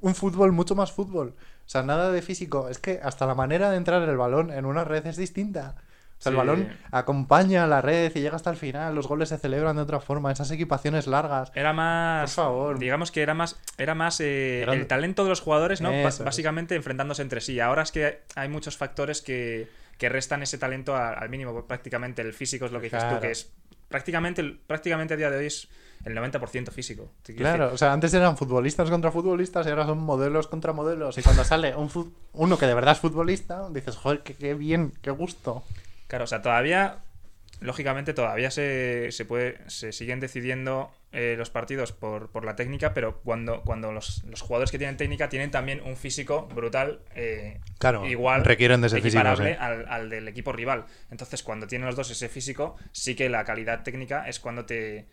Un 0.01 0.15
fútbol, 0.15 0.53
mucho 0.53 0.75
más 0.75 0.93
fútbol. 0.93 1.35
O 1.39 1.69
sea, 1.69 1.83
nada 1.83 2.11
de 2.11 2.23
físico. 2.23 2.69
Es 2.69 2.79
que 2.79 3.01
hasta 3.03 3.27
la 3.27 3.35
manera 3.35 3.71
de 3.71 3.77
entrar 3.77 4.07
el 4.09 4.17
balón 4.17 4.51
en 4.51 4.65
una 4.65 4.85
red 4.85 5.07
es 5.07 5.17
distinta. 5.17 5.77
O 6.19 6.23
sea, 6.23 6.31
el 6.31 6.37
balón 6.37 6.69
acompaña 6.91 7.65
a 7.65 7.67
la 7.67 7.83
red 7.83 8.13
y 8.15 8.21
llega 8.21 8.37
hasta 8.37 8.51
el 8.51 8.57
final. 8.57 8.95
Los 8.95 9.09
goles 9.09 9.29
se 9.29 9.39
celebran 9.39 9.77
de 9.77 9.83
otra 9.83 10.01
forma. 10.01 10.31
Esas 10.31 10.51
equipaciones 10.51 11.07
largas. 11.07 11.51
Era 11.55 11.73
más. 11.73 12.35
Por 12.35 12.45
favor. 12.45 12.79
Digamos 12.79 13.11
que 13.11 13.23
era 13.23 13.35
más, 13.35 13.61
era 13.79 13.95
más 13.95 14.21
eh, 14.21 14.63
el 14.63 14.87
talento 14.87 15.25
de 15.25 15.31
los 15.31 15.41
jugadores, 15.41 15.81
¿no? 15.81 15.91
Eso. 15.91 16.25
Básicamente 16.25 16.77
enfrentándose 16.77 17.23
entre 17.23 17.41
sí. 17.41 17.61
Ahora 17.61 17.83
es 17.83 17.93
que 17.93 18.23
hay 18.37 18.49
muchos 18.49 18.77
factores 18.77 19.23
que, 19.23 19.69
que 19.99 20.09
restan 20.09 20.43
ese 20.43 20.57
talento 20.59 20.97
al 20.97 21.29
mínimo. 21.29 21.65
Prácticamente 21.67 22.23
el 22.23 22.33
físico 22.33 22.67
es 22.67 22.73
lo 22.73 22.81
que 22.81 22.87
dices 22.87 23.09
tú, 23.09 23.21
que 23.21 23.31
es 23.31 23.53
prácticamente, 23.89 24.43
prácticamente 24.67 25.15
a 25.15 25.17
día 25.17 25.31
de 25.31 25.39
hoy 25.39 25.47
es 25.47 25.69
el 26.05 26.15
90% 26.17 26.71
físico. 26.71 27.11
Claro, 27.23 27.65
decir, 27.65 27.75
o 27.75 27.79
sea, 27.79 27.93
antes 27.93 28.13
eran 28.15 28.37
futbolistas 28.37 28.91
contra 28.91 29.11
futbolistas 29.11 29.67
y 29.67 29.71
ahora 29.71 29.87
son 29.87 29.99
modelos 29.99 30.47
contra 30.47 30.73
modelos. 30.73 31.17
Y 31.19 31.23
cuando 31.23 31.45
sale 31.45 31.75
un 31.75 31.91
uno 32.33 32.59
que 32.59 32.67
de 32.67 32.75
verdad 32.75 32.93
es 32.93 33.01
futbolista, 33.01 33.69
dices, 33.71 33.97
joder, 33.97 34.23
qué, 34.23 34.35
qué 34.35 34.55
bien, 34.55 34.93
qué 35.01 35.11
gusto. 35.11 35.65
Claro, 36.07 36.25
o 36.25 36.27
sea, 36.27 36.43
todavía, 36.43 36.99
lógicamente, 37.61 38.13
todavía 38.13 38.51
se, 38.51 39.11
se 39.13 39.25
puede, 39.25 39.59
se 39.69 39.93
siguen 39.93 40.21
decidiendo 40.21 40.91
eh, 41.13 41.37
los 41.39 41.49
partidos 41.49 41.93
por, 41.93 42.29
por 42.29 42.45
la 42.45 42.55
técnica, 42.55 42.93
pero 42.93 43.21
cuando, 43.23 43.63
cuando 43.63 43.93
los, 43.93 44.25
los 44.25 44.43
jugadores 44.43 44.71
que 44.71 44.79
tienen 44.79 44.97
técnica 44.97 45.29
tienen 45.29 45.51
también 45.51 45.81
un 45.81 45.97
físico 45.97 46.49
brutal, 46.55 47.01
eh, 47.15 47.61
Claro, 47.79 48.05
igual 48.07 48.45
requieren 48.45 48.81
de 48.81 48.89
ese 48.89 49.01
físico, 49.01 49.23
sí. 49.37 49.43
al, 49.59 49.87
al 49.89 50.11
del 50.11 50.29
equipo 50.29 50.53
rival. 50.53 50.85
Entonces, 51.11 51.43
cuando 51.43 51.67
tienen 51.67 51.87
los 51.87 51.97
dos 51.97 52.11
ese 52.11 52.29
físico, 52.29 52.77
sí 52.93 53.15
que 53.15 53.31
la 53.31 53.45
calidad 53.45 53.83
técnica 53.83 54.29
es 54.29 54.41
cuando 54.41 54.67
te, 54.67 55.07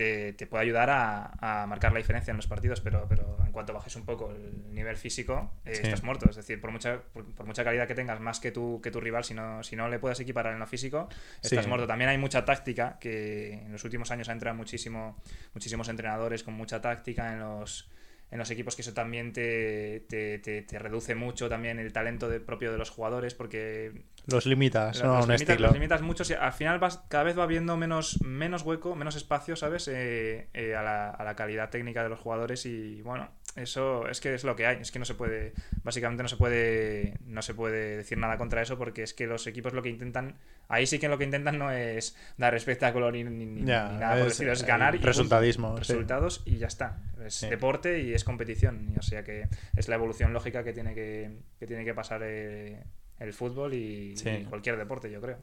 te, 0.00 0.32
te 0.32 0.46
puede 0.46 0.62
ayudar 0.62 0.88
a, 0.88 1.62
a 1.62 1.66
marcar 1.66 1.92
la 1.92 1.98
diferencia 1.98 2.30
en 2.30 2.38
los 2.38 2.46
partidos, 2.46 2.80
pero, 2.80 3.04
pero 3.06 3.36
en 3.44 3.52
cuanto 3.52 3.74
bajes 3.74 3.94
un 3.96 4.06
poco 4.06 4.30
el 4.30 4.72
nivel 4.72 4.96
físico, 4.96 5.52
eh, 5.66 5.74
Sí. 5.74 5.82
estás 5.82 6.02
muerto. 6.02 6.26
Es 6.30 6.36
decir, 6.36 6.58
por 6.58 6.70
mucha, 6.70 7.02
por, 7.12 7.24
por 7.34 7.44
mucha 7.44 7.64
calidad 7.64 7.86
que 7.86 7.94
tengas 7.94 8.18
más 8.18 8.40
que 8.40 8.50
tu, 8.50 8.80
que 8.80 8.90
tu 8.90 8.98
rival, 8.98 9.24
si 9.24 9.34
no, 9.34 9.62
si 9.62 9.76
no 9.76 9.88
le 9.90 9.98
puedes 9.98 10.18
equiparar 10.18 10.54
en 10.54 10.58
lo 10.58 10.66
físico, 10.66 11.10
estás 11.42 11.64
Sí. 11.64 11.68
muerto. 11.68 11.86
También 11.86 12.08
hay 12.08 12.16
mucha 12.16 12.46
táctica, 12.46 12.96
que 12.98 13.52
en 13.52 13.72
los 13.72 13.84
últimos 13.84 14.10
años 14.10 14.30
ha 14.30 14.32
entrado 14.32 14.56
muchísimo, 14.56 15.20
muchísimos 15.52 15.86
entrenadores 15.90 16.42
con 16.44 16.54
mucha 16.54 16.80
táctica 16.80 17.32
en 17.34 17.40
los 17.40 17.90
en 18.30 18.38
los 18.38 18.50
equipos 18.50 18.76
que 18.76 18.82
eso 18.82 18.92
también 18.94 19.32
te, 19.32 20.04
te, 20.08 20.38
te- 20.38 20.62
te 20.62 20.78
reduce 20.78 21.14
mucho 21.14 21.48
también 21.48 21.78
el 21.78 21.92
talento 21.92 22.28
de- 22.28 22.40
propio 22.40 22.70
de 22.72 22.78
los 22.78 22.90
jugadores 22.90 23.34
porque 23.34 24.02
Los 24.26 24.46
limitas, 24.46 24.98
¿no? 25.08 25.14
Los, 25.16 25.24
un 25.26 25.32
limitas, 25.32 25.60
los 25.60 25.72
limitas 25.74 26.02
mucho 26.02 26.22
y 26.28 26.34
al 26.34 26.52
final 26.52 26.78
vas, 26.78 27.02
cada 27.08 27.24
vez 27.24 27.38
va 27.38 27.46
viendo 27.46 27.76
menos, 27.76 28.22
menos 28.22 28.62
hueco, 28.62 28.94
menos 28.94 29.16
espacio, 29.16 29.56
¿sabes? 29.56 29.88
Eh, 29.88 30.48
eh, 30.54 30.74
a, 30.76 30.82
la, 30.82 31.10
a 31.10 31.24
la 31.24 31.34
calidad 31.34 31.70
técnica 31.70 32.02
de 32.02 32.08
los 32.10 32.20
jugadores 32.20 32.66
y 32.66 33.02
bueno, 33.02 33.30
eso 33.56 34.08
es 34.08 34.20
que 34.20 34.32
es 34.34 34.44
lo 34.44 34.54
que 34.56 34.66
hay, 34.66 34.78
es 34.80 34.90
que 34.92 34.98
no 34.98 35.04
se 35.04 35.14
puede, 35.14 35.52
básicamente 35.82 36.22
no 36.22 36.28
se 36.28 36.36
puede, 36.36 37.14
no 37.26 37.42
se 37.42 37.52
puede 37.54 37.96
decir 37.96 38.16
nada 38.16 38.38
contra 38.38 38.62
eso 38.62 38.78
porque 38.78 39.02
es 39.02 39.12
que 39.12 39.26
los 39.26 39.46
equipos 39.46 39.72
lo 39.72 39.82
que 39.82 39.88
intentan, 39.88 40.36
ahí 40.68 40.86
sí 40.86 40.98
que 40.98 41.08
lo 41.08 41.18
que 41.18 41.24
intentan 41.24 41.58
no 41.58 41.70
es 41.72 42.16
dar 42.38 42.54
espectáculo 42.54 43.10
ni, 43.10 43.24
nada 43.24 44.16
por 44.16 44.28
decirlo, 44.28 44.52
es 44.52 44.60
el 44.60 44.66
ganar 44.66 44.94
y 44.94 44.98
sí. 44.98 45.04
resultados 45.04 46.42
y 46.46 46.58
ya 46.58 46.68
está. 46.68 47.02
Es 47.24 47.34
Sí. 47.34 47.48
deporte 47.48 48.00
y 48.00 48.14
es 48.14 48.24
competición, 48.24 48.92
y 48.94 48.98
o 48.98 49.02
sea 49.02 49.24
que 49.24 49.48
es 49.76 49.88
la 49.88 49.96
evolución 49.96 50.32
lógica 50.32 50.62
que 50.64 50.72
tiene 50.72 50.94
que, 50.94 51.30
que 51.58 51.66
tiene 51.66 51.84
que 51.84 51.92
pasar 51.94 52.22
eh, 52.24 52.84
el 53.18 53.32
fútbol 53.32 53.74
y, 53.74 54.16
Sí. 54.16 54.28
y 54.30 54.44
cualquier 54.44 54.76
deporte, 54.78 55.10
yo 55.10 55.20
creo. 55.20 55.38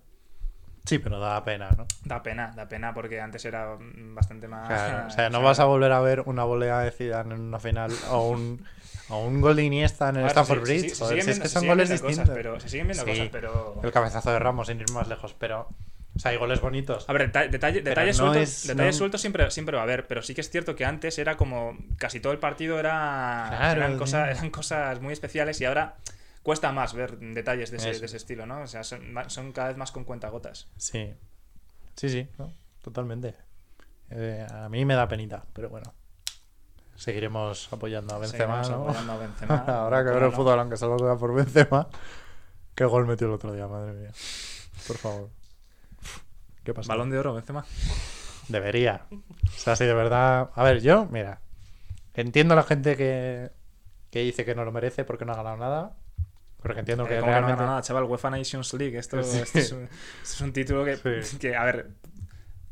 Sí, 0.88 1.00
pero 1.00 1.20
da 1.20 1.44
pena, 1.44 1.70
¿no? 1.78 1.86
Da 2.06 2.24
pena, 2.24 2.52
da 2.56 2.68
pena 2.68 2.94
porque 2.94 3.20
antes 3.22 3.44
era 3.46 3.78
bastante 3.80 4.48
más. 4.48 4.68
Claro, 4.68 5.08
o 5.08 5.10
sea, 5.12 5.30
no 5.30 5.42
vas 5.42 5.60
a 5.60 5.66
volver 5.66 5.92
a 5.92 6.00
ver 6.00 6.22
una 6.22 6.44
volea 6.44 6.80
de 6.80 6.92
Zidane 6.92 7.36
en 7.36 7.42
una 7.42 7.60
final 7.60 7.92
o 8.10 8.30
un, 8.30 8.66
o 9.10 9.20
un 9.26 9.42
gol 9.42 9.56
de 9.58 9.64
Iniesta 9.64 10.10
en 10.10 10.16
el 10.18 10.22
ver, 10.24 10.32
Stanford 10.32 10.62
Bridge. 10.62 10.98
joder, 10.98 11.22
si 11.24 11.30
es 11.32 11.40
que 11.40 11.48
se 11.48 11.54
son 11.60 11.68
goles 11.68 11.90
cosas, 11.90 12.08
distintos. 12.08 12.36
pero- 12.36 12.60
se 12.60 12.70
siguen 12.70 12.88
viendo 12.88 13.04
Sí, 13.04 13.10
cosas, 13.12 13.30
pero- 13.32 13.80
El 13.84 13.92
cabezazo 13.92 14.32
de 14.32 14.40
Ramos, 14.40 14.68
sin 14.68 14.80
ir 14.80 14.90
más 14.92 15.08
lejos, 15.08 15.36
pero... 15.38 15.68
O 16.16 16.20
sea, 16.20 16.32
hay 16.32 16.38
goles 16.38 16.62
bonitos. 16.62 17.08
A 17.08 17.14
ver, 17.14 17.32
deta- 17.32 17.48
detalle- 17.48 17.82
Pero 17.84 17.90
detalles, 17.92 18.18
no 18.20 18.26
sueltos, 18.34 18.50
es- 18.50 18.68
detalles 18.68 18.96
no- 18.96 18.98
sueltos 18.98 19.22
siempre, 19.22 19.52
siempre 19.52 19.76
va 19.76 19.82
a 19.82 19.84
haber, 19.84 20.08
pero 20.08 20.24
sí 20.24 20.34
que 20.34 20.42
es 20.42 20.50
cierto 20.50 20.76
que 20.76 20.84
antes 20.84 21.20
era 21.20 21.38
como 21.38 21.78
casi 22.00 22.20
todo 22.20 22.34
el 22.34 22.40
partido 22.40 22.80
era 22.80 23.46
Claro, 23.50 23.82
eran, 23.82 23.92
sí. 23.94 23.98
cosas, 24.00 24.30
eran 24.36 24.50
cosas 24.50 25.00
muy 25.00 25.14
especiales 25.14 25.62
y 25.62 25.66
ahora 25.66 25.94
cuesta 26.48 26.72
más 26.72 26.94
ver 26.94 27.20
detalles 27.20 27.72
de 27.72 27.76
ese, 27.76 27.90
Eso. 27.90 28.00
de 28.00 28.06
ese 28.06 28.16
estilo, 28.16 28.46
¿no? 28.46 28.62
O 28.62 28.68
sea, 28.68 28.82
son, 28.82 29.52
cada 29.52 29.68
vez 29.68 29.76
más 29.76 29.92
con 29.92 30.06
cuentagotas. 30.06 30.70
Sí. 30.78 31.14
Sí, 31.94 32.08
sí, 32.08 32.30
¿no? 32.38 32.54
totalmente. 32.82 33.36
Eh, 34.12 34.48
a 34.50 34.70
mí 34.70 34.86
me 34.86 34.96
da 34.96 35.10
penita, 35.10 35.44
pero 35.52 35.68
bueno. 35.68 35.94
Seguiremos 36.96 37.68
apoyando 37.74 38.16
a 38.16 38.20
Benzema, 38.20 38.62
¿no? 38.62 38.84
apoyando 38.84 39.12
a 39.12 39.18
Benzema, 39.18 39.56
Ahora 39.68 39.98
que 39.98 40.06
¿cómo 40.06 40.20
ver 40.22 40.24
el 40.24 40.32
fútbol, 40.32 40.58
aunque 40.58 40.78
solo 40.78 40.98
sea 40.98 41.18
por 41.18 41.34
Benzema. 41.34 41.90
¿Qué 42.74 42.86
gol 42.86 43.06
metió 43.06 43.28
el 43.28 43.34
otro 43.34 43.52
día, 43.52 43.68
madre 43.68 43.92
mía? 43.92 44.12
Por 44.88 44.98
favor. 44.98 45.30
¿Qué 46.64 46.74
pasa? 46.74 46.88
Balón 46.88 47.10
de 47.10 47.20
oro, 47.20 47.34
Benzema. 47.34 47.66
Debería. 48.48 49.06
O 49.12 49.50
sea, 49.50 49.76
si 49.76 49.84
de 49.84 49.94
verdad. 49.94 50.50
A 50.56 50.64
ver, 50.64 50.80
yo, 50.80 51.08
mira. 51.12 51.42
Entiendo 52.14 52.54
a 52.54 52.56
la 52.56 52.64
gente 52.64 52.96
que, 52.96 53.52
que 54.12 54.22
dice 54.22 54.46
que 54.46 54.56
no 54.56 54.64
lo 54.64 54.72
merece 54.72 55.04
porque 55.04 55.26
no 55.26 55.34
ha 55.34 55.36
ganado 55.36 55.58
nada. 55.58 55.98
Porque 56.68 56.80
entiendo 56.82 57.06
Eh, 57.06 57.08
que 57.10 57.16
¿cómo 57.16 57.26
que 57.28 57.32
no 57.32 57.38
realmente. 57.38 57.60
gana 57.62 57.70
nada, 57.72 57.82
chaval, 57.82 58.04
UEFA 58.04 58.30
Nations 58.30 58.74
League. 58.74 58.98
Esto, 58.98 59.22
Sí. 59.24 59.40
esto 59.40 59.60
es, 59.60 59.72
un, 59.72 59.84
esto 59.84 59.94
es 60.24 60.42
un 60.42 60.54
título 60.54 60.86
que, 60.86 61.24
Sí. 61.24 61.38
que, 61.38 61.56
a 61.56 61.64
ver, 61.66 61.88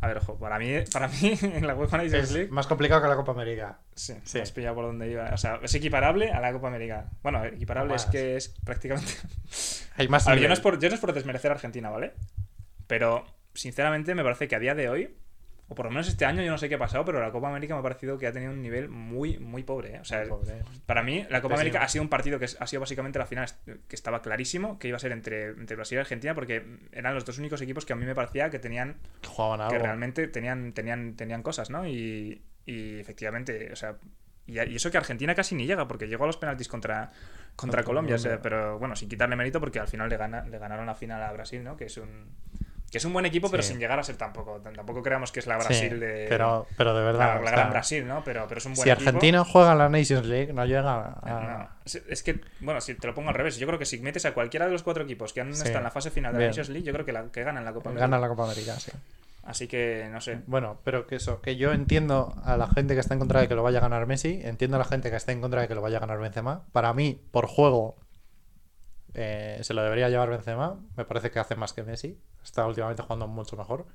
a 0.01 0.07
ver, 0.07 0.17
ojo, 0.17 0.37
para 0.37 0.59
mí, 0.59 0.73
para 0.91 1.07
mí 1.07 1.33
en 1.41 1.65
la 1.65 1.73
UEFA 1.75 1.97
Nations 1.97 2.23
es 2.25 2.31
League, 2.33 2.49
más 2.51 2.67
complicado 2.67 3.01
que 3.01 3.07
la 3.07 3.15
Copa 3.15 3.31
América. 3.31 3.79
sí, 3.95 4.13
sí. 4.23 4.39
has 4.39 4.51
pillado 4.51 4.75
por 4.75 4.85
donde 4.85 5.09
iba. 5.09 5.29
O 5.33 5.37
sea, 5.37 5.59
es 5.63 5.73
equiparable 5.73 6.31
a 6.31 6.39
la 6.41 6.51
Copa 6.53 6.67
América. 6.67 7.09
Bueno, 7.23 7.43
equiparable 7.45 7.89
No 7.89 7.95
es 7.95 8.05
que 8.05 8.35
es 8.35 8.49
prácticamente. 8.63 9.11
Hay 9.97 10.07
más 10.09 10.27
A 10.27 10.31
ver, 10.31 10.39
yo 10.39 10.41
nivel. 10.41 10.49
no, 10.49 10.53
es 10.55 10.59
por, 10.59 10.77
yo 10.79 10.89
no 10.89 10.95
es 10.95 11.01
por 11.01 11.13
desmerecer 11.13 11.51
a 11.51 11.55
Argentina, 11.55 11.89
¿vale? 11.89 12.13
Pero, 12.87 13.25
sinceramente, 13.53 14.13
me 14.13 14.23
parece 14.23 14.47
que 14.47 14.55
a 14.55 14.59
día 14.59 14.75
de 14.75 14.89
hoy, 14.89 15.15
o 15.67 15.73
por 15.73 15.85
lo 15.85 15.91
menos 15.91 16.07
este 16.07 16.25
año, 16.25 16.43
yo 16.43 16.51
no 16.51 16.57
sé 16.59 16.69
qué 16.69 16.75
ha 16.75 16.79
pasado, 16.79 17.03
pero 17.05 17.19
la 17.19 17.31
Copa 17.31 17.49
América 17.49 17.73
me 17.73 17.79
ha 17.79 17.83
parecido 17.83 18.19
que 18.19 18.27
ha 18.27 18.31
tenido 18.31 18.51
un 18.51 18.61
nivel 18.61 18.87
muy, 18.87 19.39
muy 19.39 19.63
pobre. 19.63 19.95
¿eh? 19.95 19.99
O 19.99 20.05
sea, 20.05 20.23
Pobre. 20.25 20.61
para 20.85 21.01
mí, 21.01 21.25
la 21.29 21.41
Copa 21.41 21.55
Pésimo. 21.55 21.55
América 21.55 21.83
ha 21.83 21.87
sido 21.89 22.03
un 22.03 22.09
partido 22.09 22.37
que 22.37 22.45
ha 22.45 22.67
sido 22.67 22.79
básicamente 22.81 23.17
la 23.17 23.25
final, 23.25 23.47
que 23.87 23.95
estaba 23.95 24.21
clarísimo 24.21 24.77
que 24.77 24.89
iba 24.89 24.97
a 24.97 24.99
ser 24.99 25.11
entre, 25.11 25.47
entre 25.49 25.75
Brasil 25.75 25.97
y 25.97 26.01
Argentina, 26.01 26.35
porque 26.35 26.63
eran 26.91 27.15
los 27.15 27.25
dos 27.25 27.39
únicos 27.39 27.59
equipos 27.61 27.83
que 27.85 27.93
a 27.93 27.95
mí 27.95 28.05
me 28.05 28.13
parecía 28.13 28.49
que 28.51 28.59
tenían, 28.59 28.97
Que 29.21 29.27
jugaban 29.29 29.61
algo. 29.61 29.71
que 29.73 29.79
realmente 29.79 30.27
tenían, 30.27 30.73
tenían, 30.73 31.15
tenían 31.15 31.41
cosas, 31.41 31.71
¿no? 31.71 31.87
Y, 31.87 32.43
y 32.67 32.99
efectivamente, 32.99 33.71
o 33.71 33.75
sea, 33.75 33.95
y, 34.45 34.59
y 34.59 34.75
eso 34.75 34.91
que 34.91 34.97
Argentina 34.97 35.33
casi 35.33 35.55
ni 35.55 35.65
llega, 35.65 35.87
porque 35.87 36.07
llegó 36.07 36.25
a 36.25 36.27
los 36.27 36.37
penaltis 36.37 36.67
contra, 36.67 37.11
contra 37.55 37.83
Colombia, 37.83 38.17
o 38.17 38.19
sea, 38.19 38.39
pero 38.39 38.77
bueno, 38.77 38.95
sin 38.95 39.09
quitarle 39.09 39.35
mérito, 39.35 39.59
porque 39.59 39.79
al 39.79 39.87
final 39.87 40.09
le, 40.09 40.17
gana, 40.17 40.45
le 40.45 40.59
ganaron 40.59 40.85
la 40.85 40.93
final 40.93 41.23
a 41.23 41.31
Brasil, 41.31 41.63
¿no? 41.63 41.75
Que 41.75 41.85
es 41.85 41.97
un, 41.97 42.29
que 42.91 42.97
es 42.99 43.05
un 43.05 43.11
buen 43.13 43.25
equipo, 43.25 43.49
pero 43.51 43.61
Sí. 43.63 43.69
sin 43.69 43.79
llegar 43.79 43.99
a 43.99 44.03
ser 44.03 44.15
tampoco. 44.15 44.61
Tampoco 44.61 45.01
creamos 45.03 45.31
que 45.31 45.39
es 45.41 45.47
la 45.47 45.59
Sí, 45.59 45.67
Brasil 45.67 45.99
de. 45.99 46.27
pero, 46.29 46.65
pero 46.77 46.93
de 46.97 47.03
verdad. 47.03 47.19
la, 47.19 47.25
la 47.35 47.39
o 47.41 47.43
sea, 47.43 47.51
gran 47.51 47.69
Brasil, 47.71 48.07
¿no? 48.07 48.23
Pero, 48.23 48.45
pero 48.47 48.59
es 48.59 48.65
un 48.65 48.73
buen 48.73 48.83
si 48.83 48.89
equipo. 48.89 49.09
Argentina 49.09 49.43
juega 49.43 49.71
en 49.73 49.77
la 49.79 49.89
Nations 49.89 50.25
League, 50.25 50.53
no 50.53 50.65
llega 50.65 50.93
a. 51.21 51.77
es- 51.83 51.95
es 52.07 52.23
que, 52.23 52.39
bueno, 52.61 52.79
si 52.81 52.95
te 52.95 53.07
lo 53.07 53.13
pongo 53.13 53.29
al 53.29 53.35
revés, 53.35 53.57
yo 53.57 53.67
creo 53.67 53.79
que 53.79 53.85
si 53.85 53.99
metes 53.99 54.25
a 54.25 54.33
cualquiera 54.33 54.65
de 54.65 54.71
los 54.71 54.83
cuatro 54.83 55.03
equipos 55.03 55.33
que 55.33 55.41
han 55.41 55.53
Sí. 55.53 55.61
estado 55.63 55.77
en 55.79 55.83
la 55.83 55.91
fase 55.91 56.11
final 56.11 56.33
de 56.33 56.39
la. 56.39 56.47
Nations 56.47 56.69
League, 56.69 56.85
yo 56.85 56.93
creo 56.93 57.05
que, 57.05 57.11
la, 57.11 57.23
que 57.31 57.43
ganan 57.43 57.65
la 57.65 57.73
Copa 57.73 57.89
América. 57.89 58.05
Gana 58.07 58.19
la 58.19 58.27
Copa 58.29 58.43
América, 58.45 58.73
sí. 58.79 58.91
Así 59.43 59.67
que, 59.67 60.07
no 60.11 60.21
sé. 60.21 60.39
Bueno, 60.47 60.79
pero 60.83 61.05
que 61.05 61.17
eso, 61.17 61.39
que 61.39 61.55
yo 61.55 61.71
entiendo 61.71 62.33
a 62.45 62.57
la 62.57 62.67
gente 62.67 62.95
que 62.95 62.99
está 63.01 63.13
en 63.13 63.19
contra 63.19 63.41
de 63.41 63.47
que 63.47 63.53
lo 63.53 63.61
vaya 63.61 63.77
a 63.77 63.81
ganar 63.81 64.07
Messi, 64.07 64.39
entiendo 64.43 64.77
a 64.77 64.79
la 64.79 64.85
gente 64.85 65.11
que 65.11 65.17
está 65.17 65.33
en 65.33 65.41
contra 65.41 65.61
de 65.61 65.67
que 65.67 65.75
lo 65.75 65.81
vaya 65.83 65.97
a 65.97 65.99
ganar 65.99 66.17
Benzema. 66.17 66.63
Para 66.71 66.93
mí, 66.93 67.21
por 67.31 67.45
juego, 67.45 67.95
eh, 69.15 69.59
se 69.63 69.73
lo 69.73 69.81
debería 69.81 70.09
llevar 70.09 70.29
Benzema. 70.29 70.75
Me 70.95 71.05
parece 71.05 71.31
que 71.31 71.39
hace 71.39 71.55
más 71.55 71.73
que 71.73 71.83
Messi. 71.83 72.19
Está 72.43 72.67
últimamente 72.67 73.01
jugando 73.01 73.27
mucho 73.27 73.57
mejor. 73.57 73.85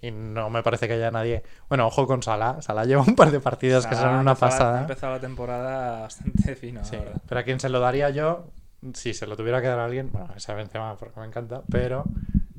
Y 0.00 0.10
no 0.10 0.50
me 0.50 0.62
parece 0.62 0.86
que 0.86 0.94
haya 0.94 1.10
nadie. 1.10 1.42
Bueno, 1.68 1.86
ojo 1.86 2.06
con 2.06 2.22
Salah. 2.22 2.60
Salah 2.60 2.84
lleva 2.84 3.02
un 3.02 3.16
par 3.16 3.30
de 3.30 3.40
partidos 3.40 3.86
que 3.86 3.94
son 3.94 4.10
una 4.10 4.32
empezado- 4.32 4.32
Ha 4.32 4.36
pasada. 4.50 4.80
empezado 4.82 5.12
la 5.14 5.20
temporada 5.20 6.00
bastante 6.02 6.54
fino, 6.54 6.84
Sí, 6.84 6.96
verdad. 6.96 7.20
pero 7.26 7.40
a 7.40 7.44
quien 7.44 7.58
se 7.58 7.70
lo 7.70 7.80
daría 7.80 8.10
yo, 8.10 8.50
si 8.92 9.14
se 9.14 9.26
lo 9.26 9.36
tuviera 9.36 9.62
que 9.62 9.68
dar 9.68 9.78
a 9.78 9.86
alguien, 9.86 10.10
bueno, 10.12 10.28
ese 10.36 10.52
Benzema 10.54 10.96
porque 10.98 11.18
me 11.18 11.26
encanta, 11.26 11.62
pero 11.70 12.04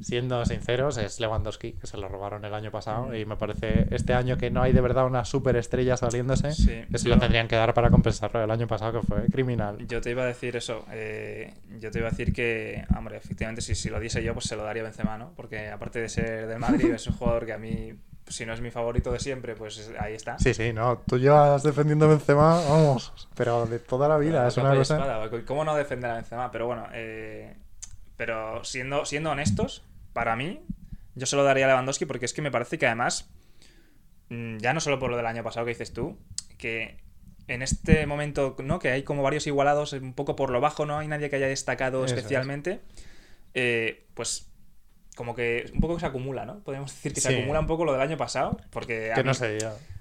siendo 0.02 0.46
sinceros, 0.46 0.98
es 0.98 1.20
Lewandowski, 1.20 1.74
que 1.74 1.88
se 1.88 1.98
lo 1.98 2.08
robaron 2.08 2.44
el 2.46 2.54
año 2.54 2.72
pasado, 2.72 3.08
Mm. 3.08 3.16
y 3.16 3.26
me 3.26 3.36
parece 3.38 3.88
este 3.92 4.14
año 4.14 4.38
que 4.38 4.50
no 4.52 4.62
hay 4.62 4.74
de 4.74 4.82
verdad 4.82 5.06
una 5.06 5.26
superestrella 5.26 5.98
saliéndose, 5.98 6.52
Sí, 6.52 6.84
que 6.92 6.98
se 6.98 7.10
lo 7.10 7.18
tendrían 7.18 7.48
que 7.48 7.56
dar 7.56 7.74
para 7.74 7.90
compensarlo 7.90 8.44
el 8.44 8.52
año 8.52 8.68
pasado, 8.68 9.02
que 9.02 9.08
fue 9.08 9.28
criminal. 9.30 9.78
Yo 9.88 10.02
te 10.02 10.12
iba 10.12 10.24
a 10.24 10.28
decir 10.28 10.56
eso. 10.56 10.86
eh, 10.92 11.54
yo 11.80 11.92
te 11.92 12.00
iba 12.00 12.08
a 12.08 12.12
decir 12.12 12.34
que, 12.34 12.86
hombre, 12.98 13.18
efectivamente, 13.18 13.62
si, 13.62 13.76
si 13.76 13.90
lo 13.90 14.00
diese 14.00 14.24
yo, 14.24 14.34
pues 14.34 14.46
se 14.46 14.56
lo 14.56 14.64
daría 14.64 14.82
a 14.84 14.86
Benzema, 14.86 15.18
¿no? 15.18 15.34
Porque 15.36 15.70
aparte 15.70 16.00
de 16.00 16.10
ser 16.10 16.48
del 16.48 16.60
Madrid, 16.60 16.92
es 16.94 17.08
un 17.08 17.14
jugador 17.14 17.46
que 17.46 17.54
a 17.54 17.58
mí, 17.58 17.94
si 18.28 18.46
no 18.46 18.54
es 18.54 18.62
mi 18.62 18.72
favorito 18.72 19.12
de 19.12 19.20
siempre, 19.20 19.56
pues 19.56 19.78
es- 19.78 19.92
ahí 20.00 20.14
está. 20.14 20.38
Sí, 20.40 20.54
sí, 20.54 20.74
no, 20.74 21.00
tú 21.08 21.18
llevas 21.18 21.64
defendiendo 21.64 22.06
a 22.06 22.10
Benzema, 22.10 22.56
vamos, 22.70 23.14
pero 23.36 23.66
de 23.66 23.80
toda 23.80 24.08
la 24.08 24.18
vida, 24.18 24.40
Pero 24.40 24.48
es 24.50 24.58
una 24.58 24.76
cosa... 24.76 24.96
espada, 24.96 25.30
¿Cómo 25.46 25.64
no 25.64 25.76
defender 25.76 26.12
a 26.12 26.16
Benzema? 26.16 26.52
Pero 26.52 26.68
bueno, 26.68 26.88
eh, 26.94 27.56
pero 28.18 28.64
siendo, 28.64 29.06
siendo 29.06 29.32
honestos, 29.32 29.84
para 30.14 30.36
mí, 30.36 30.62
yo 31.16 31.26
se 31.26 31.36
lo 31.36 31.44
daría 31.44 31.66
a 31.66 31.70
Lewandowski 31.70 32.06
porque 32.06 32.26
es 32.26 32.34
que 32.34 32.42
me 32.42 32.52
parece 32.52 32.78
que 32.78 32.88
además, 32.88 33.30
mm, 34.30 34.58
ya 34.58 34.74
no 34.74 34.82
solo 34.82 35.00
por 35.00 35.10
lo 35.10 35.18
del 35.18 35.28
año 35.28 35.44
pasado 35.44 35.66
que 35.66 35.72
dices 35.72 35.94
tú, 35.94 36.18
que 36.58 36.98
en 37.48 37.62
este 37.62 38.06
momento, 38.06 38.56
¿no? 38.64 38.80
Que 38.80 38.90
hay 38.90 39.04
como 39.04 39.24
varios 39.24 39.48
igualados, 39.48 39.94
un 39.94 40.14
poco 40.14 40.36
por 40.36 40.50
lo 40.50 40.60
bajo, 40.60 40.86
no 40.86 40.98
hay 41.00 41.08
nadie 41.08 41.30
que 41.30 41.38
haya 41.38 41.48
destacado 41.48 42.04
Eso 42.04 42.14
es. 42.14 42.18
especialmente, 42.20 42.82
eh, 43.54 44.06
pues 44.14 44.52
como 45.16 45.34
que 45.34 45.70
un 45.74 45.80
poco 45.80 46.00
se 46.00 46.06
acumula, 46.06 46.46
¿no? 46.46 46.60
Podríamos 46.64 46.94
decir 46.94 47.14
que 47.14 47.22
se 47.22 47.36
acumula 47.36 47.60
un 47.60 47.68
poco 47.68 47.86
lo 47.86 47.94
del 47.94 48.02
año 48.02 48.18
pasado, 48.18 48.60
porque 48.70 49.12
Que 49.16 49.24
no 49.24 49.34
sé 49.34 49.58
mm, 49.58 49.97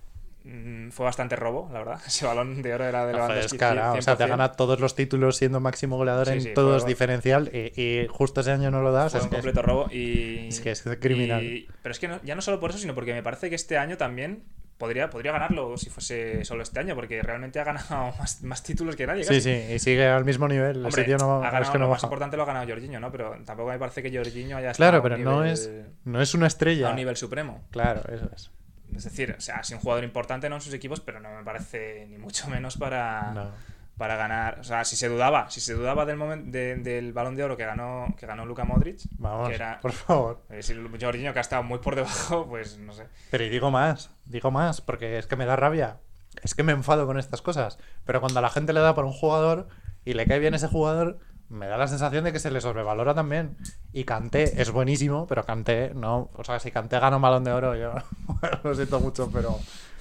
fue 0.90 1.04
bastante 1.04 1.36
robo, 1.36 1.68
la 1.72 1.78
verdad. 1.80 2.00
Ese 2.06 2.26
balón 2.26 2.62
de 2.62 2.74
oro 2.74 2.84
era 2.84 3.04
de 3.06 3.12
es 3.12 3.16
Lewandowski. 3.18 3.58
cara, 3.58 3.92
o 3.92 4.02
sea, 4.02 4.16
te 4.16 4.24
100%. 4.24 4.28
gana 4.28 4.52
todos 4.52 4.80
los 4.80 4.94
títulos 4.94 5.36
siendo 5.36 5.60
máximo 5.60 5.96
goleador 5.96 6.26
Sí, 6.28 6.32
en 6.34 6.40
sí, 6.42 6.54
todos 6.54 6.82
fue- 6.82 6.88
diferencial 6.90 7.50
y, 7.52 7.80
y 7.80 8.06
justo 8.08 8.40
ese 8.40 8.52
año 8.52 8.70
no 8.70 8.80
lo 8.82 8.92
das. 8.92 9.12
Fue 9.12 9.20
es 9.20 9.24
un 9.26 9.30
completo 9.32 9.62
robo 9.62 9.86
y... 9.90 10.48
es 10.48 10.60
que 10.60 10.70
es 10.70 10.82
criminal. 11.00 11.42
y- 11.42 11.68
pero 11.82 11.92
es 11.92 11.98
que 11.98 12.08
no- 12.08 12.20
ya 12.22 12.34
no 12.34 12.42
solo 12.42 12.60
por 12.60 12.70
eso, 12.70 12.78
sino 12.78 12.94
porque 12.94 13.12
me 13.14 13.22
parece 13.22 13.48
que 13.48 13.54
este 13.56 13.76
año 13.78 13.96
también 13.96 14.44
podría, 14.78 15.08
podría 15.08 15.32
ganarlo 15.32 15.76
si 15.78 15.88
fuese 15.88 16.44
solo 16.44 16.62
este 16.62 16.78
año, 16.80 16.94
porque 16.94 17.22
realmente 17.22 17.58
ha 17.58 17.64
ganado 17.64 18.12
más, 18.18 18.42
más 18.42 18.62
títulos 18.62 18.94
que 18.94 19.06
nadie. 19.06 19.24
Sí, 19.24 19.28
casi. 19.36 19.40
sí, 19.40 19.72
y 19.74 19.78
sigue 19.78 20.06
al 20.06 20.24
mismo 20.26 20.46
nivel. 20.48 20.84
Hombre, 20.84 21.02
sitio 21.02 21.16
no, 21.18 21.42
ha 21.42 21.46
es 21.46 21.52
ganado, 21.52 21.72
que 21.72 21.78
no 21.78 21.84
lo 21.86 21.90
más 21.92 22.02
importante 22.02 22.36
lo 22.36 22.42
ha 22.42 22.46
ganado 22.46 22.68
Jorginho, 22.68 23.00
¿no? 23.00 23.10
Pero 23.10 23.36
tampoco 23.44 23.70
me 23.70 23.78
parece 23.78 24.02
que 24.02 24.14
Jorginho 24.14 24.58
haya 24.58 24.72
Claro, 24.72 24.98
estado 24.98 24.98
a 24.98 25.02
pero 25.02 25.16
un 25.16 25.24
no 25.24 25.42
nivel- 25.44 25.52
es, 25.52 25.70
no 26.04 26.20
es 26.20 26.34
una 26.34 26.44
a 26.44 26.48
estrella. 26.48 26.90
un 26.90 26.96
nivel 26.96 27.16
supremo. 27.16 27.64
Claro, 27.70 28.02
eso 28.12 28.28
es. 28.34 28.50
Es 28.96 29.04
decir, 29.04 29.34
o 29.36 29.40
sea, 29.40 29.56
ha 29.56 29.64
sido 29.64 29.78
un 29.78 29.82
jugador 29.82 30.04
importante 30.04 30.48
¿no? 30.48 30.56
en 30.56 30.60
sus 30.62 30.72
equipos, 30.74 31.00
pero 31.00 31.20
no 31.20 31.30
me 31.30 31.44
parece 31.44 32.06
ni 32.08 32.18
mucho 32.18 32.48
menos 32.50 32.76
para, 32.76 33.32
No. 33.32 33.50
para 33.96 34.16
ganar. 34.16 34.58
O 34.60 34.64
sea, 34.64 34.84
si 34.84 34.96
se 34.96 35.08
dudaba, 35.08 35.48
si 35.50 35.60
se 35.60 35.74
dudaba 35.74 36.04
del 36.06 36.16
momento 36.16 36.50
del 36.50 37.12
balón 37.12 37.34
de 37.36 37.44
oro 37.44 37.56
que 37.56 37.64
ganó, 37.64 38.14
que 38.18 38.26
ganó 38.26 38.44
Luka 38.46 38.64
Modric, 38.64 39.00
Vamos, 39.18 39.48
que 39.48 39.54
era 39.54 39.80
por 39.80 39.92
favor. 39.92 40.42
eh, 40.50 40.62
si 40.62 40.74
Jorginho 41.00 41.32
que 41.32 41.38
ha 41.38 41.42
estado 41.42 41.62
muy 41.62 41.78
por 41.78 41.94
debajo, 41.96 42.46
pues 42.48 42.78
no 42.78 42.92
sé. 42.92 43.06
Pero 43.30 43.44
y 43.44 43.48
digo 43.48 43.70
más, 43.70 44.10
digo 44.24 44.50
más, 44.50 44.80
porque 44.80 45.18
es 45.18 45.26
que 45.26 45.36
me 45.36 45.46
da 45.46 45.56
rabia. 45.56 45.98
Es 46.42 46.54
que 46.54 46.62
me 46.62 46.72
enfado 46.72 47.06
con 47.06 47.18
estas 47.18 47.40
cosas. 47.40 47.78
Pero 48.04 48.20
cuando 48.20 48.40
a 48.40 48.42
la 48.42 48.50
gente 48.50 48.72
le 48.74 48.80
da 48.80 48.94
por 48.94 49.04
un 49.06 49.12
jugador 49.12 49.68
y 50.04 50.12
le 50.12 50.26
cae 50.26 50.38
bien 50.38 50.52
ese 50.54 50.68
jugador, 50.68 51.18
me 51.48 51.66
da 51.66 51.76
la 51.76 51.86
sensación 51.88 52.24
de 52.24 52.32
que 52.32 52.38
se 52.38 52.50
le 52.50 52.60
sobrevalora 52.60 53.14
también. 53.14 53.56
Y 53.92 54.04
Kanté 54.04 54.60
es 54.60 54.70
buenísimo, 54.70 55.26
pero 55.26 55.44
Kanté 55.44 55.92
no. 55.94 56.30
O 56.34 56.44
sea, 56.44 56.58
si 56.58 56.70
Kanté 56.70 56.98
gana 56.98 57.16
un 57.16 57.22
balón 57.22 57.44
de 57.44 57.52
oro, 57.52 57.74
yo 57.76 57.92
lo 58.64 58.74
siento 58.74 59.00
mucho, 59.00 59.30
pero. 59.32 59.58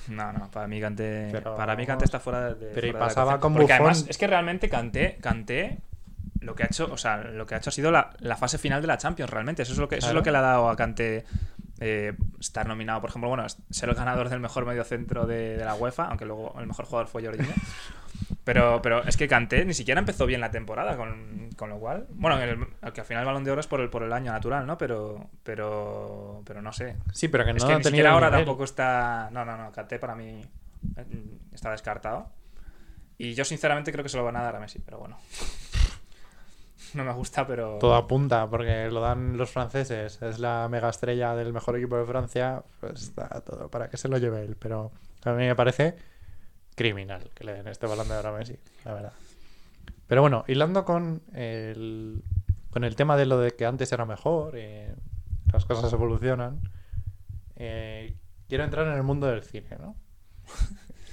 No, 0.07 0.31
no, 0.33 0.51
para 0.51 0.67
mí 0.67 0.79
Pero- 0.79 1.55
para 1.55 1.75
mí 1.75 1.85
Kanté 1.85 2.05
está 2.05 2.19
fuera 2.19 2.53
de. 2.53 2.55
Pero 2.55 2.69
y 2.69 2.73
fuera 2.73 2.85
de 2.87 2.93
la 2.93 2.99
pasaba 2.99 3.39
con 3.39 3.53
Porque 3.53 3.73
Buffon. 3.73 3.75
además 3.87 4.05
es 4.07 4.17
que 4.17 4.27
realmente 4.27 4.69
Kanté, 4.69 5.17
Kanté 5.21 5.79
lo 6.41 6.53
que 6.53 6.63
ha 6.63 6.67
hecho, 6.67 6.87
o 6.91 6.97
sea, 6.97 7.17
lo 7.17 7.45
que 7.47 7.55
ha 7.55 7.57
hecho 7.57 7.69
ha 7.71 7.73
sido 7.73 7.91
la, 7.91 8.11
la 8.19 8.35
fase 8.35 8.57
final 8.59 8.81
de 8.81 8.87
la 8.87 8.97
Champions, 8.99 9.31
realmente. 9.31 9.63
Eso 9.63 9.73
es 9.73 9.79
lo 9.79 9.87
que, 9.89 9.95
eso 9.97 10.09
es 10.09 10.13
lo 10.13 10.21
que 10.21 10.31
le 10.31 10.37
ha 10.37 10.41
dado 10.41 10.69
a 10.69 10.75
Kanté 10.75 11.25
eh, 11.79 12.13
estar 12.39 12.67
nominado, 12.67 13.01
por 13.01 13.09
ejemplo, 13.09 13.29
bueno, 13.29 13.45
ser 13.71 13.89
el 13.89 13.95
ganador 13.95 14.29
del 14.29 14.39
mejor 14.39 14.65
mediocentro 14.65 15.25
de, 15.25 15.57
de 15.57 15.65
la 15.65 15.73
UEFA, 15.75 16.05
aunque 16.05 16.25
luego 16.25 16.53
el 16.59 16.67
mejor 16.67 16.85
jugador 16.85 17.07
fue 17.07 17.23
Jorginho. 17.25 17.49
Pero, 18.45 18.79
pero 18.81 19.03
es 19.03 19.17
que 19.17 19.27
Kanté 19.27 19.65
ni 19.65 19.73
siquiera 19.73 19.99
empezó 19.99 20.25
bien 20.25 20.39
la 20.39 20.51
temporada, 20.51 20.95
con, 20.95 21.49
con 21.57 21.69
lo 21.71 21.79
cual. 21.79 22.05
Bueno, 22.11 22.39
el- 22.41 22.67
que 22.93 23.01
al 23.01 23.05
final 23.07 23.21
el 23.23 23.25
balón 23.27 23.43
de 23.43 23.51
oro 23.51 23.59
es 23.59 23.67
por 23.67 23.81
el, 23.81 23.89
por 23.89 24.03
el 24.03 24.13
año 24.13 24.31
natural, 24.31 24.65
¿no? 24.67 24.77
Pero, 24.77 25.29
pero, 25.43 26.41
pero 26.45 26.61
no 26.61 26.71
sé. 26.71 26.95
Sí, 27.11 27.27
pero 27.27 27.43
que 27.43 27.51
no 27.51 27.57
es 27.57 27.65
que 27.65 27.75
ni 27.75 27.83
siquiera 27.83 28.11
ahora 28.11 28.27
nivel. 28.29 28.45
tampoco 28.45 28.63
está. 28.63 29.29
No, 29.33 29.43
no, 29.43 29.57
no. 29.57 29.71
Kanté 29.71 29.97
para 29.99 30.15
mí 30.15 30.41
eh, 30.95 31.05
está 31.53 31.71
descartado. 31.71 32.29
Y 33.17 33.33
yo 33.33 33.43
sinceramente 33.45 33.91
creo 33.91 34.03
que 34.03 34.09
se 34.09 34.17
lo 34.17 34.23
van 34.23 34.35
a 34.37 34.43
dar 34.43 34.55
a 34.55 34.59
Messi, 34.59 34.79
pero 34.79 34.99
bueno. 34.99 35.17
No 36.93 37.03
me 37.03 37.11
gusta, 37.13 37.45
pero. 37.45 37.77
Todo 37.79 37.95
apunta, 37.95 38.47
porque 38.49 38.89
lo 38.89 39.01
dan 39.01 39.37
los 39.37 39.49
franceses. 39.49 40.21
Es 40.21 40.39
la 40.39 40.67
mega 40.69 40.89
estrella 40.89 41.35
del 41.35 41.51
mejor 41.51 41.75
equipo 41.77 41.97
de 41.97 42.05
Francia. 42.05 42.63
Pues 42.79 43.01
está 43.01 43.27
todo 43.41 43.69
para 43.69 43.89
que 43.89 43.97
se 43.97 44.07
lo 44.07 44.17
lleve 44.17 44.41
él. 44.43 44.55
Pero 44.57 44.91
a 45.25 45.31
mí 45.31 45.45
me 45.45 45.55
parece 45.55 45.95
criminal 46.75 47.31
que 47.33 47.43
le 47.43 47.53
den 47.53 47.67
este 47.67 47.87
balón 47.87 48.07
de 48.07 48.15
oro 48.15 48.29
a 48.29 48.37
Messi, 48.37 48.57
la 48.83 48.93
verdad. 48.93 49.13
Pero 50.07 50.21
bueno, 50.21 50.43
hilando 50.47 50.85
con 50.85 51.21
el, 51.33 52.23
con 52.69 52.83
el 52.83 52.95
tema 52.95 53.17
de 53.17 53.25
lo 53.25 53.39
de 53.39 53.51
que 53.55 53.65
antes 53.65 53.91
era 53.91 54.05
mejor, 54.05 54.53
eh, 54.55 54.93
las 55.51 55.65
cosas 55.65 55.91
evolucionan. 55.93 56.61
eh, 57.55 58.15
quiero 58.47 58.63
entrar 58.63 58.87
en 58.87 58.93
el 58.93 59.03
mundo 59.03 59.27
del 59.27 59.43
cine, 59.43 59.77
¿no? 59.79 59.95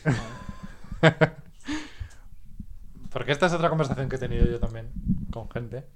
Porque 3.13 3.33
esta 3.33 3.47
es 3.47 3.53
otra 3.53 3.69
conversación 3.69 4.09
que 4.09 4.17
he 4.17 4.19
tenido 4.19 4.47
yo 4.47 4.59
también 4.59 4.91
con 5.31 5.51
gente. 5.51 5.87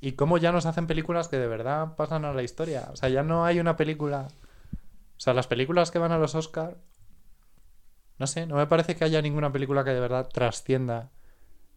Y 0.00 0.12
cómo 0.12 0.38
ya 0.38 0.52
nos 0.52 0.66
hacen 0.66 0.86
películas 0.86 1.28
que 1.28 1.38
de 1.38 1.46
verdad 1.48 1.96
pasan 1.96 2.24
a 2.24 2.32
la 2.32 2.42
historia. 2.42 2.88
O 2.92 2.96
sea, 2.96 3.08
ya 3.08 3.22
no 3.22 3.44
hay 3.44 3.58
una 3.60 3.76
película. 3.76 4.28
O 5.16 5.20
sea, 5.20 5.32
las 5.34 5.46
películas 5.46 5.90
que 5.90 5.98
van 5.98 6.12
a 6.12 6.18
los 6.18 6.34
Oscar. 6.34 6.76
No 8.18 8.26
sé, 8.26 8.46
no 8.46 8.56
me 8.56 8.66
parece 8.66 8.96
que 8.96 9.04
haya 9.04 9.20
ninguna 9.22 9.52
película 9.52 9.84
que 9.84 9.90
de 9.90 10.00
verdad 10.00 10.28
trascienda 10.32 11.10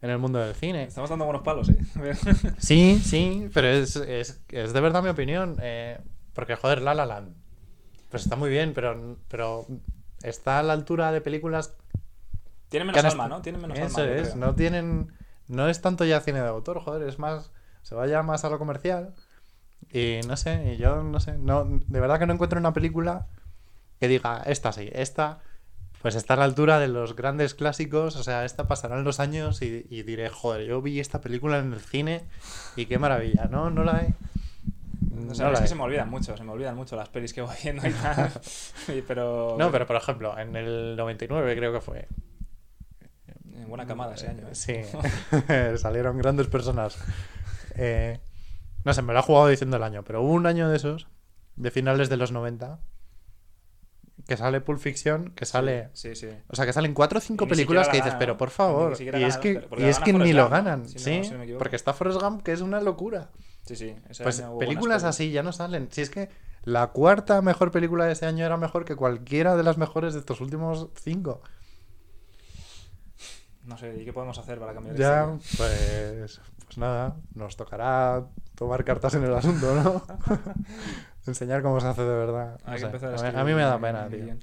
en 0.02 0.10
el 0.10 0.18
mundo 0.18 0.38
del 0.38 0.54
cine. 0.54 0.84
Estamos 0.84 1.10
dando 1.10 1.26
buenos 1.26 1.42
palos, 1.42 1.68
¿eh? 1.68 1.78
Sí, 2.58 2.98
sí, 3.04 3.50
pero 3.52 3.68
es, 3.68 3.96
es, 3.96 4.40
es 4.48 4.72
de 4.72 4.80
verdad 4.80 5.02
mi 5.02 5.10
opinión. 5.10 5.56
eh, 5.60 6.00
porque, 6.34 6.56
joder, 6.56 6.80
La 6.82 6.94
La 6.94 7.06
Land. 7.06 7.34
Pues 8.10 8.22
está 8.24 8.36
muy 8.36 8.50
bien, 8.50 8.72
pero, 8.74 9.18
pero 9.28 9.66
está 10.22 10.58
a 10.58 10.62
la 10.62 10.72
altura 10.72 11.12
de 11.12 11.20
películas 11.20 11.76
Tiene 12.68 12.86
que 12.92 13.02
menos 13.02 13.04
alma, 13.04 13.28
¿no? 13.28 13.42
Tiene 13.42 13.58
menos 13.58 13.78
Eso 13.78 14.00
alma. 14.00 14.14
es, 14.14 14.36
no 14.36 14.54
tienen. 14.54 15.12
No 15.48 15.68
es 15.68 15.80
tanto 15.82 16.04
ya 16.04 16.20
cine 16.20 16.40
de 16.40 16.48
autor, 16.48 16.80
joder, 16.80 17.06
es 17.08 17.18
más. 17.18 17.50
Se 17.82 17.94
vaya 17.94 18.22
más 18.22 18.44
a 18.44 18.50
lo 18.50 18.58
comercial. 18.58 19.14
Y 19.92 20.20
no 20.26 20.36
sé, 20.36 20.74
y 20.74 20.76
yo 20.76 21.02
no 21.02 21.20
sé. 21.20 21.38
No, 21.38 21.64
de 21.66 22.00
verdad 22.00 22.18
que 22.18 22.26
no 22.26 22.32
encuentro 22.34 22.58
una 22.60 22.72
película 22.72 23.28
que 24.00 24.08
diga, 24.08 24.42
esta 24.46 24.72
sí, 24.72 24.88
esta. 24.92 25.40
Pues 26.02 26.14
está 26.14 26.34
a 26.34 26.36
la 26.38 26.44
altura 26.44 26.78
de 26.78 26.88
los 26.88 27.14
grandes 27.14 27.54
clásicos, 27.54 28.16
o 28.16 28.22
sea, 28.22 28.44
esta 28.44 28.66
pasarán 28.66 29.04
los 29.04 29.20
años 29.20 29.60
y, 29.60 29.86
y 29.90 30.02
diré, 30.02 30.30
joder, 30.30 30.66
yo 30.66 30.80
vi 30.80 30.98
esta 30.98 31.20
película 31.20 31.58
en 31.58 31.72
el 31.72 31.80
cine 31.80 32.24
y 32.76 32.86
qué 32.86 32.98
maravilla, 32.98 33.48
¿no? 33.50 33.70
No 33.70 33.84
la 33.84 34.06
sea, 35.34 35.44
No 35.44 35.50
es 35.50 35.58
la 35.58 35.62
que 35.62 35.68
se 35.68 35.74
me 35.74 35.82
olvidan 35.82 36.08
mucho, 36.08 36.36
se 36.36 36.44
me 36.44 36.52
olvidan 36.52 36.76
mucho 36.76 36.96
las 36.96 37.08
pelis 37.08 37.32
que 37.32 37.42
voy 37.42 37.54
viendo 37.62 37.86
y 37.86 37.92
tal. 37.92 38.32
Pero. 39.08 39.56
No, 39.58 39.70
pero 39.70 39.86
por 39.86 39.96
ejemplo, 39.96 40.38
en 40.38 40.56
el 40.56 40.96
99 40.96 41.56
creo 41.56 41.72
que 41.72 41.80
fue. 41.80 41.98
Eh, 42.00 43.64
Buena 43.66 43.86
camada 43.86 44.14
ese 44.14 44.28
año. 44.28 44.48
¿eh? 44.48 44.54
Sí, 44.54 44.76
salieron 45.78 46.18
grandes 46.18 46.48
personas. 46.48 46.98
Eh, 47.76 48.18
no 48.84 48.94
sé, 48.94 49.02
me 49.02 49.12
lo 49.12 49.18
ha 49.18 49.22
jugado 49.22 49.48
diciendo 49.48 49.76
el 49.76 49.82
año, 49.82 50.02
pero 50.04 50.22
hubo 50.22 50.32
un 50.32 50.46
año 50.46 50.68
de 50.68 50.76
esos, 50.76 51.06
de 51.56 51.70
finales 51.70 52.08
de 52.08 52.16
los 52.16 52.32
90, 52.32 52.78
que 54.26 54.36
sale 54.36 54.60
Pulp 54.60 54.78
Fiction, 54.80 55.30
que 55.30 55.44
sale... 55.46 55.90
Sí, 55.92 56.14
sí. 56.14 56.28
O 56.48 56.56
sea, 56.56 56.66
que 56.66 56.72
salen 56.72 56.94
cuatro 56.94 57.18
o 57.18 57.20
cinco 57.20 57.46
películas 57.46 57.88
que 57.88 57.96
dices, 57.98 58.14
pero 58.18 58.36
por 58.36 58.50
favor. 58.50 59.00
Y 59.00 59.22
es 59.24 59.36
que, 59.38 59.66
y 59.78 59.84
es 59.84 59.98
que 59.98 60.12
ni 60.12 60.32
lo 60.32 60.48
ganan, 60.48 60.88
Si 60.88 60.94
no- 60.98 61.00
sí, 61.00 61.24
si 61.24 61.34
no 61.34 61.58
porque 61.58 61.76
está 61.76 61.92
Forrest 61.92 62.20
Gump, 62.20 62.42
que 62.42 62.52
es 62.52 62.60
una 62.60 62.80
locura. 62.80 63.30
Sí, 63.62 63.76
sí. 63.76 63.94
Pues 64.22 64.42
películas 64.58 65.04
así 65.04 65.30
ya 65.30 65.42
no 65.42 65.52
salen. 65.52 65.88
Si 65.90 66.00
es 66.02 66.10
que 66.10 66.28
la 66.62 66.88
cuarta 66.88 67.40
mejor 67.42 67.70
película 67.70 68.04
de 68.04 68.12
ese 68.12 68.26
año 68.26 68.44
era 68.44 68.56
mejor 68.56 68.84
que 68.84 68.96
cualquiera 68.96 69.56
de 69.56 69.62
las 69.62 69.78
mejores 69.78 70.14
de 70.14 70.20
estos 70.20 70.40
últimos 70.40 70.88
cinco. 71.02 71.40
No 73.64 73.76
sé, 73.76 73.94
¿y 74.00 74.04
qué 74.04 74.12
podemos 74.12 74.38
hacer 74.38 74.58
para 74.58 74.72
cambiar 74.72 74.96
Ya, 74.96 75.26
pues, 75.56 76.40
pues 76.64 76.78
nada, 76.78 77.16
nos 77.34 77.56
tocará 77.56 78.24
tomar 78.54 78.84
cartas 78.84 79.14
en 79.14 79.24
el 79.24 79.34
asunto, 79.34 79.74
¿no? 79.74 80.02
Enseñar 81.30 81.62
cómo 81.62 81.80
se 81.80 81.86
hace 81.86 82.02
de 82.02 82.16
verdad. 82.16 82.60
Que 82.60 82.82
empezar 82.82 83.14
a, 83.14 83.32
mí, 83.32 83.38
a 83.38 83.44
mí 83.44 83.54
me 83.54 83.62
da 83.62 83.80
pena, 83.80 84.08
tío. 84.08 84.36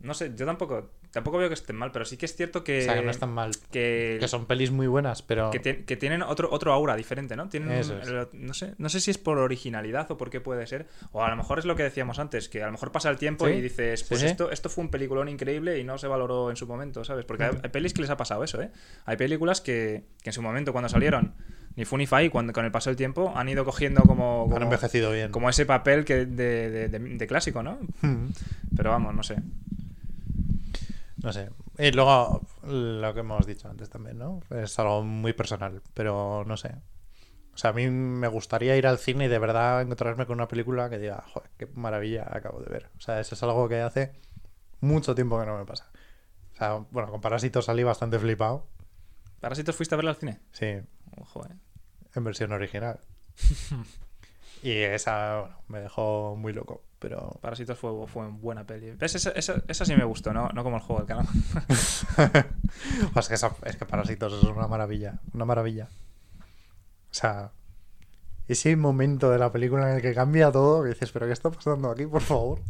No 0.00 0.12
sé, 0.12 0.34
yo 0.34 0.44
tampoco, 0.44 0.90
tampoco 1.14 1.38
veo 1.38 1.48
que 1.48 1.54
estén 1.54 1.76
mal, 1.76 1.90
pero 1.92 2.04
sí 2.04 2.16
que 2.18 2.26
es 2.26 2.36
cierto 2.36 2.62
que. 2.62 2.80
O 2.80 2.82
sea, 2.82 2.94
que 2.96 3.02
no 3.02 3.10
están 3.10 3.30
mal. 3.32 3.52
que- 3.72 4.18
Que 4.20 4.28
son 4.28 4.44
pelis 4.46 4.70
muy 4.70 4.86
buenas, 4.86 5.22
pero... 5.22 5.50
que, 5.50 5.58
ti- 5.60 5.84
que 5.84 5.96
tienen 5.96 6.20
otro, 6.22 6.48
otro 6.52 6.72
aura 6.74 6.94
diferente, 6.96 7.36
¿no? 7.36 7.48
Tienen, 7.48 7.70
Eso 7.72 7.96
es. 7.98 8.10
no, 8.34 8.52
sé, 8.54 8.74
no 8.76 8.88
sé 8.90 9.00
si 9.00 9.10
es 9.10 9.16
por 9.18 9.38
originalidad 9.38 10.10
o 10.10 10.16
por 10.18 10.28
qué 10.28 10.40
puede 10.42 10.66
ser. 10.66 10.86
O 11.12 11.22
a 11.24 11.30
lo 11.30 11.36
mejor 11.36 11.58
es 11.58 11.64
lo 11.64 11.74
que 11.76 11.82
decíamos 11.84 12.18
antes, 12.18 12.48
que 12.50 12.62
a 12.62 12.66
lo 12.66 12.72
mejor 12.72 12.92
pasa 12.92 13.08
el 13.08 13.16
tiempo 13.16 13.46
Sí, 13.46 13.54
y 13.54 13.60
dices, 13.62 14.04
pues 14.04 14.20
sí. 14.20 14.26
Esto, 14.26 14.50
esto 14.50 14.68
fue 14.68 14.84
un 14.84 14.90
peliculón 14.90 15.28
increíble 15.28 15.78
y 15.78 15.84
no 15.84 15.96
se 15.96 16.06
valoró 16.06 16.50
en 16.50 16.56
su 16.56 16.66
momento, 16.66 17.04
¿sabes? 17.04 17.24
Porque 17.24 17.44
hay, 17.44 17.70
pelis 17.70 17.94
que 17.94 18.02
les 18.02 18.10
ha 18.10 18.16
pasado 18.16 18.44
eso, 18.44 18.60
¿eh? 18.60 18.70
Hay 19.06 19.16
películas 19.16 19.60
que, 19.60 20.04
que 20.22 20.30
en 20.30 20.34
su 20.34 20.42
momento, 20.42 20.72
cuando 20.72 20.88
salieron, 20.88 21.34
ni 21.76 21.84
fu 21.84 21.96
ni 21.96 22.06
fa, 22.06 22.22
y 22.22 22.28
cuando, 22.28 22.52
con 22.52 22.64
el 22.64 22.70
paso 22.70 22.90
del 22.90 22.96
tiempo 22.96 23.32
han 23.36 23.48
ido 23.48 23.64
cogiendo 23.64 24.02
como, 24.02 24.44
Han 24.44 24.50
como, 24.50 24.64
envejecido 24.64 25.10
bien. 25.12 25.30
como 25.32 25.48
ese 25.50 25.66
papel 25.66 26.04
que 26.04 26.26
de, 26.26 26.70
de- 26.70 26.88
de- 26.88 26.98
de 26.98 27.26
clásico, 27.26 27.62
¿no? 27.62 27.78
Mm. 28.02 28.26
Pero 28.76 28.90
vamos, 28.90 29.14
no 29.14 29.22
sé. 29.22 29.36
No 31.24 31.32
sé. 31.32 31.48
Y 31.78 31.90
luego, 31.92 32.42
lo 32.62 33.14
que 33.14 33.20
hemos 33.20 33.46
dicho 33.46 33.68
antes 33.68 33.88
también, 33.88 34.18
¿no? 34.18 34.40
Es 34.50 34.78
algo 34.78 35.02
muy 35.02 35.32
personal, 35.32 35.80
pero 35.94 36.44
no 36.46 36.58
sé. 36.58 36.76
O 37.54 37.56
sea, 37.56 37.70
a 37.70 37.72
mí 37.72 37.88
me 37.88 38.28
gustaría 38.28 38.76
ir 38.76 38.86
al 38.86 38.98
cine 38.98 39.24
y 39.24 39.28
de 39.28 39.38
verdad 39.38 39.80
encontrarme 39.80 40.26
con 40.26 40.34
una 40.34 40.48
película 40.48 40.90
que 40.90 40.98
diga, 40.98 41.24
joder, 41.32 41.50
qué 41.56 41.66
maravilla 41.74 42.28
acabo 42.30 42.60
de 42.60 42.68
ver. 42.70 42.90
O 42.98 43.00
sea, 43.00 43.20
eso 43.20 43.34
es 43.34 43.42
algo 43.42 43.68
que 43.68 43.80
hace 43.80 44.12
mucho 44.80 45.14
tiempo 45.14 45.40
que 45.40 45.46
no 45.46 45.56
me 45.56 45.64
pasa. 45.64 45.90
O 46.52 46.56
sea, 46.56 46.74
bueno, 46.90 47.10
con 47.10 47.22
Parásitos 47.22 47.64
salí 47.64 47.82
bastante 47.82 48.18
flipado. 48.18 48.66
¿Parásitos 49.40 49.74
fuiste 49.74 49.94
a 49.94 49.96
verla 49.96 50.10
al 50.10 50.16
cine? 50.16 50.40
Sí, 50.52 50.80
Ojo, 51.16 51.46
¿eh? 51.46 51.54
en 52.14 52.24
versión 52.24 52.52
original. 52.52 53.00
y 54.62 54.72
esa, 54.72 55.40
bueno, 55.40 55.56
me 55.68 55.80
dejó 55.80 56.36
muy 56.36 56.52
loco. 56.52 56.82
Pero 57.04 57.38
Parásitos 57.42 57.78
fue, 57.78 57.90
fue 58.08 58.26
buena 58.28 58.64
peli. 58.64 58.92
¿Ves? 58.92 59.14
Esa, 59.14 59.28
esa- 59.32 59.62
esa 59.68 59.84
sí 59.84 59.94
me 59.94 60.04
gustó, 60.04 60.32
¿no? 60.32 60.48
No 60.54 60.64
como 60.64 60.76
el 60.76 60.82
juego 60.82 61.02
del 61.02 61.08
calamar. 61.08 61.34
Pues 63.12 63.28
que 63.28 63.34
esa- 63.34 63.54
es 63.66 63.76
que 63.76 63.84
Parásitos 63.84 64.32
es 64.32 64.42
una 64.44 64.66
maravilla, 64.66 65.20
una 65.34 65.44
maravilla. 65.44 65.84
O 67.10 67.14
sea, 67.14 67.50
ese 68.48 68.74
momento 68.76 69.30
de 69.30 69.38
la 69.38 69.52
película 69.52 69.90
en 69.90 69.96
el 69.96 70.02
que 70.02 70.14
cambia 70.14 70.50
todo, 70.50 70.82
que 70.82 70.90
dices, 70.90 71.12
pero 71.12 71.26
¿qué 71.26 71.32
está 71.32 71.50
pasando 71.50 71.90
aquí, 71.90 72.06
por 72.06 72.22
favor? 72.22 72.60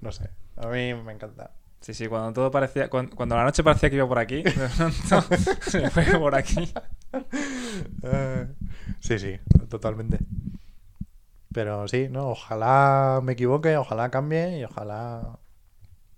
No 0.00 0.12
sé, 0.12 0.30
a 0.56 0.68
mí 0.68 0.94
me 0.94 1.12
encanta. 1.12 1.50
Sí, 1.80 1.92
sí, 1.94 2.08
cuando 2.08 2.32
todo 2.32 2.50
parecía. 2.50 2.88
Cuando, 2.88 3.14
cuando 3.14 3.36
la 3.36 3.44
noche 3.44 3.62
parecía 3.62 3.90
que 3.90 3.96
iba 3.96 4.08
por 4.08 4.18
aquí, 4.18 4.42
de 4.42 4.50
pronto 4.50 5.22
se 5.60 5.90
fue 5.90 6.04
por 6.18 6.34
aquí. 6.34 6.72
Eh, 8.02 8.46
sí, 9.00 9.18
sí, 9.18 9.38
totalmente. 9.68 10.18
Pero 11.52 11.88
sí, 11.88 12.08
¿no? 12.10 12.28
Ojalá 12.30 13.20
me 13.22 13.32
equivoque, 13.32 13.76
ojalá 13.76 14.10
cambie 14.10 14.58
y 14.58 14.64
ojalá 14.64 15.38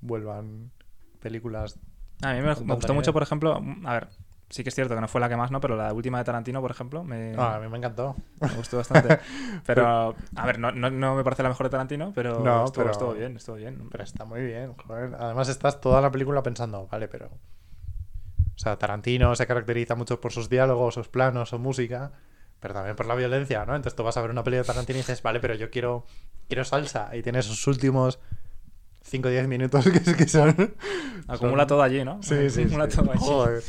vuelvan 0.01 0.73
películas. 1.21 1.79
A 2.23 2.35
mí 2.35 2.41
me, 2.41 2.55
gustó 2.55 2.95
mucho, 2.95 3.13
por 3.13 3.23
ejemplo. 3.23 3.63
A 3.85 3.95
ver, 3.95 4.09
sí 4.51 4.63
que 4.63 4.69
es 4.69 4.75
cierto 4.75 4.95
que 4.95 5.01
no 5.01 5.09
fue 5.09 5.21
la 5.21 5.29
que 5.29 5.37
más, 5.37 5.51
¿no? 5.51 5.61
Pero 5.61 5.77
la 5.77 5.93
última 5.93 6.19
de 6.19 6.25
Tarantino, 6.25 6.61
por 6.61 6.71
ejemplo, 6.71 7.05
me, 7.05 7.35
Ah, 7.37 7.57
a 7.57 7.61
mí 7.61 7.69
me 7.69 7.79
encantó. 7.79 8.17
me 8.41 8.49
gustó 8.57 8.77
bastante. 8.79 9.19
Pero, 9.67 10.17
a 10.35 10.47
ver, 10.47 10.59
no, 10.59 10.73
no, 10.73 10.91
no 10.91 11.15
me 11.15 11.25
parece 11.25 11.43
la 11.43 11.49
mejor 11.49 11.67
de 11.67 11.71
Tarantino, 11.71 12.13
pero, 12.15 12.41
No, 12.41 12.65
estuvo, 12.65 12.83
pero- 12.83 12.91
estuvo 12.91 13.13
bien, 13.15 13.37
estuvo 13.37 13.57
bien. 13.57 13.89
Pero 13.91 14.05
está 14.05 14.25
muy 14.25 14.43
bien, 14.43 14.75
joder. 14.75 15.15
Además 15.19 15.49
estás 15.49 15.81
toda 15.81 16.01
la 16.01 16.11
película 16.11 16.43
pensando, 16.43 16.89
vale, 16.89 17.09
pero... 17.09 17.27
O 17.27 18.63
sea, 18.63 18.77
Tarantino 18.77 19.35
se 19.37 19.47
caracteriza 19.47 19.95
mucho 19.95 20.21
por 20.21 20.33
sus 20.33 20.51
diálogos, 20.51 20.95
sus 20.95 21.09
planos, 21.09 21.49
su 21.51 21.59
música, 21.59 22.13
pero 22.61 22.75
también 22.75 22.95
por 22.97 23.07
la 23.07 23.15
violencia, 23.15 23.65
¿no? 23.65 23.75
Entonces 23.75 23.97
tú 23.97 24.03
vas 24.03 24.17
a 24.17 24.21
ver 24.23 24.31
una 24.31 24.45
peli 24.45 24.59
de 24.59 24.65
Tarantino 24.65 24.99
y 24.99 25.03
dices, 25.03 25.23
vale, 25.23 25.41
pero 25.41 25.55
yo 25.55 25.71
quiero, 25.71 26.07
quiero 26.49 26.65
salsa. 26.65 27.15
Y 27.17 27.23
tienes 27.23 27.47
esos 27.47 27.67
últimos 27.67 28.19
5 29.03 29.29
o 29.29 29.31
10 29.31 29.49
minutos 29.49 29.85
que, 29.89 30.15
que 30.15 30.29
son... 30.29 30.75
Acumula 31.27 31.63
son- 31.63 31.69
todo 31.69 31.83
allí, 31.83 32.05
¿no? 32.05 32.23
Sí, 32.23 32.51
sí, 32.51 32.63
Acumula 32.63 32.91
sí. 32.91 32.97
todo 32.97 33.11
allí. 33.13 33.21
Joder. 33.21 33.63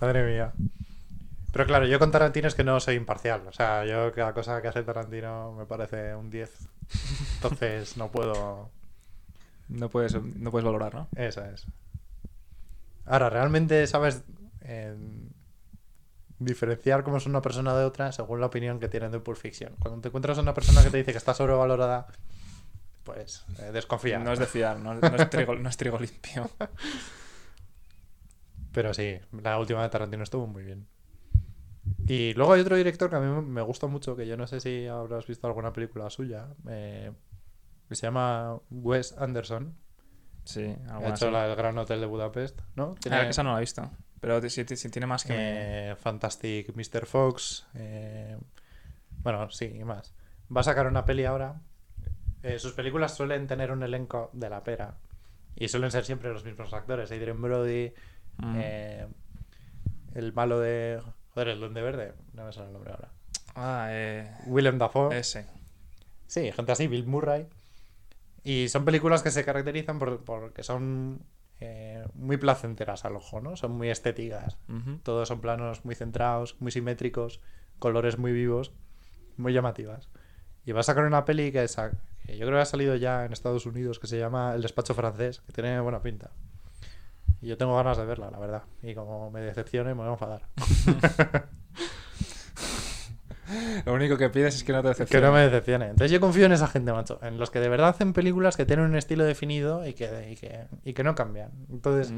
Madre 0.00 0.32
mía. 0.32 0.52
Pero 1.52 1.66
claro, 1.66 1.86
yo 1.86 1.98
con 2.00 2.10
Tarantino 2.10 2.48
es 2.48 2.54
que 2.54 2.64
no 2.64 2.80
soy 2.80 2.96
imparcial. 2.96 3.42
O 3.46 3.52
sea, 3.52 3.84
yo 3.84 4.12
cada 4.12 4.32
cosa 4.32 4.60
que 4.62 4.68
hace 4.68 4.82
Tarantino 4.82 5.52
me 5.52 5.66
parece 5.66 6.14
un 6.14 6.30
10. 6.30 6.50
Entonces 7.36 7.96
no 7.96 8.10
puedo... 8.10 8.70
No 9.68 9.88
puedes, 9.88 10.14
no 10.14 10.50
puedes 10.50 10.64
valorar, 10.64 10.94
¿no? 10.94 11.08
Esa 11.16 11.50
es. 11.50 11.66
Ahora, 13.06 13.30
¿realmente 13.30 13.86
sabes 13.86 14.22
eh, 14.62 14.94
diferenciar 16.44 17.04
cómo 17.04 17.16
es 17.16 17.26
una 17.26 17.42
persona 17.42 17.76
de 17.76 17.84
otra 17.84 18.12
según 18.12 18.40
la 18.40 18.46
opinión 18.46 18.78
que 18.80 18.88
tienen 18.88 19.10
de 19.10 19.20
Pulp 19.20 19.36
Fiction? 19.36 19.74
Cuando 19.78 20.00
te 20.00 20.08
encuentras 20.08 20.38
a 20.38 20.42
una 20.42 20.54
persona 20.54 20.82
que 20.82 20.90
te 20.90 20.98
dice 20.98 21.12
que 21.12 21.18
está 21.18 21.34
sobrevalorada, 21.34 22.06
pues 23.04 23.44
eh, 23.60 23.70
desconfía. 23.72 24.18
No 24.18 24.32
es 24.32 24.38
de 24.38 24.46
fiar, 24.46 24.78
no, 24.78 24.94
no 24.94 25.16
es, 25.16 25.30
trigo, 25.30 25.54
no 25.54 25.68
es 25.68 25.76
trigo 25.76 25.98
limpio. 25.98 26.50
Pero 28.72 28.92
sí, 28.92 29.18
la 29.42 29.58
última 29.58 29.82
de 29.82 29.88
Tarantino 29.88 30.22
estuvo 30.22 30.46
muy 30.46 30.64
bien. 30.64 30.88
Y 32.06 32.34
luego 32.34 32.54
hay 32.54 32.60
otro 32.60 32.76
director 32.76 33.08
que 33.08 33.16
a 33.16 33.20
mí 33.20 33.42
me 33.42 33.62
gusta 33.62 33.86
mucho, 33.86 34.16
que 34.16 34.26
yo 34.26 34.36
no 34.36 34.46
sé 34.46 34.60
si 34.60 34.86
habrás 34.86 35.26
visto 35.26 35.46
alguna 35.46 35.72
película 35.72 36.10
suya, 36.10 36.48
eh, 36.68 37.12
que 37.88 37.94
se 37.94 38.06
llama 38.06 38.58
Wes 38.70 39.14
Anderson. 39.18 39.76
Sí, 40.44 40.74
Ha 40.88 41.08
hecho 41.08 41.30
la 41.30 41.46
del 41.46 41.56
Gran 41.56 41.78
Hotel 41.78 42.00
de 42.00 42.06
Budapest, 42.06 42.60
¿no? 42.74 42.94
Ah, 43.10 43.22
esa 43.22 43.42
no 43.42 43.52
la 43.52 43.58
he 43.58 43.60
visto. 43.60 43.90
Pero 44.24 44.48
si, 44.48 44.64
si 44.64 44.88
tiene 44.90 45.06
más 45.06 45.24
que 45.24 45.32
me... 45.34 45.90
Eh, 45.90 45.96
Fantastic 45.96 46.74
Mr. 46.74 47.06
Fox. 47.06 47.66
eh, 47.74 48.36
bueno, 49.22 49.50
sí, 49.50 49.66
y 49.66 49.84
más. 49.84 50.14
Va 50.54 50.60
a 50.60 50.64
sacar 50.64 50.86
una 50.86 51.04
peli 51.04 51.24
ahora. 51.24 51.60
Eh, 52.42 52.58
sus 52.58 52.72
películas 52.72 53.14
suelen 53.14 53.46
tener 53.46 53.70
un 53.70 53.82
elenco 53.82 54.30
de 54.32 54.50
la 54.50 54.62
pera. 54.64 54.96
Y 55.56 55.68
suelen 55.68 55.90
ser 55.90 56.04
siempre 56.04 56.30
los 56.32 56.44
mismos 56.44 56.72
actores. 56.72 57.10
Adrian 57.10 57.40
Brody, 57.40 57.92
Mm. 58.38 58.54
eh, 58.58 59.06
el 60.14 60.32
malo 60.32 60.58
de... 60.58 61.00
Joder, 61.34 61.48
el 61.48 61.60
Duende 61.60 61.82
Verde. 61.82 62.14
No 62.32 62.44
me 62.46 62.52
sale 62.52 62.66
el 62.66 62.72
nombre 62.72 62.90
ahora. 62.92 63.10
Ah, 63.54 63.86
eh, 63.90 64.28
Willem 64.46 64.76
Dafoe. 64.78 65.16
ese. 65.18 65.46
Sí, 66.26 66.50
gente 66.50 66.72
así, 66.72 66.88
Bill 66.88 67.06
Murray. 67.06 67.46
Y 68.42 68.68
son 68.68 68.84
películas 68.84 69.22
que 69.22 69.30
se 69.30 69.44
caracterizan 69.44 69.98
por, 69.98 70.24
porque 70.24 70.62
son 70.64 71.20
eh, 71.64 72.04
muy 72.14 72.36
placenteras 72.36 73.04
al 73.04 73.16
ojo, 73.16 73.40
¿no? 73.40 73.56
Son 73.56 73.72
muy 73.72 73.90
estéticas. 73.90 74.56
Todos 75.02 75.28
son 75.28 75.40
planos 75.40 75.84
muy 75.84 75.94
centrados, 75.94 76.56
muy 76.60 76.70
simétricos, 76.72 77.40
colores 77.78 78.18
muy 78.18 78.32
vivos, 78.32 78.72
muy 79.36 79.52
llamativas. 79.52 80.08
Y 80.66 80.72
va 80.72 80.80
a 80.80 80.84
sacar 80.84 81.04
una 81.04 81.24
peli 81.24 81.52
que, 81.52 81.66
sa- 81.68 81.92
que 82.26 82.36
yo 82.38 82.46
creo 82.46 82.58
que 82.58 82.62
ha 82.62 82.66
salido 82.66 82.96
ya 82.96 83.24
en 83.24 83.32
Estados 83.32 83.66
Unidos, 83.66 83.98
que 83.98 84.06
se 84.06 84.18
llama 84.18 84.54
El 84.54 84.62
despacho 84.62 84.94
francés, 84.94 85.40
que 85.46 85.52
tiene 85.52 85.80
buena 85.80 86.00
pinta. 86.02 86.30
Y 87.42 87.48
yo 87.48 87.58
tengo 87.58 87.76
ganas 87.76 87.98
de 87.98 88.06
verla, 88.06 88.30
la 88.30 88.38
verdad. 88.38 88.62
Y 88.82 88.94
como 88.94 89.30
me 89.30 89.40
decepcione, 89.40 89.90
me 89.94 90.00
voy 90.00 90.08
a 90.08 90.12
enfadar. 90.12 90.42
Lo 93.84 93.92
único 93.94 94.16
que 94.16 94.30
pides 94.30 94.54
es 94.56 94.64
que 94.64 94.72
no 94.72 94.78
te 94.78 94.84
Que 94.84 94.88
decepcione. 94.90 95.26
no 95.26 95.32
me 95.32 95.40
decepcione. 95.40 95.84
Entonces 95.86 96.10
yo 96.10 96.20
confío 96.20 96.46
en 96.46 96.52
esa 96.52 96.66
gente, 96.68 96.92
macho. 96.92 97.18
En 97.22 97.38
los 97.38 97.50
que 97.50 97.60
de 97.60 97.68
verdad 97.68 97.90
hacen 97.90 98.12
películas 98.12 98.56
que 98.56 98.64
tienen 98.66 98.86
un 98.86 98.96
estilo 98.96 99.24
definido 99.24 99.86
y 99.86 99.94
que, 99.94 100.30
y 100.32 100.36
que, 100.36 100.66
y 100.84 100.92
que 100.94 101.04
no 101.04 101.14
cambian. 101.14 101.50
Entonces, 101.70 102.12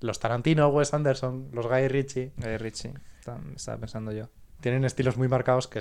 los 0.00 0.18
Tarantino, 0.20 0.68
Wes 0.68 0.94
Anderson, 0.94 1.48
los 1.52 1.66
Guy 1.66 1.88
Ritchie, 1.88 2.32
Richie. 2.58 2.94
Está- 3.18 3.38
Estaba 3.54 3.78
pensando 3.78 4.12
yo. 4.12 4.28
tienen 4.60 4.84
estilos 4.84 5.16
muy 5.16 5.28
marcados 5.28 5.68
que, 5.68 5.80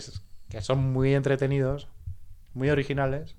que 0.50 0.62
son 0.62 0.80
muy 0.92 1.14
entretenidos, 1.16 1.88
muy 2.54 2.70
originales. 2.70 3.36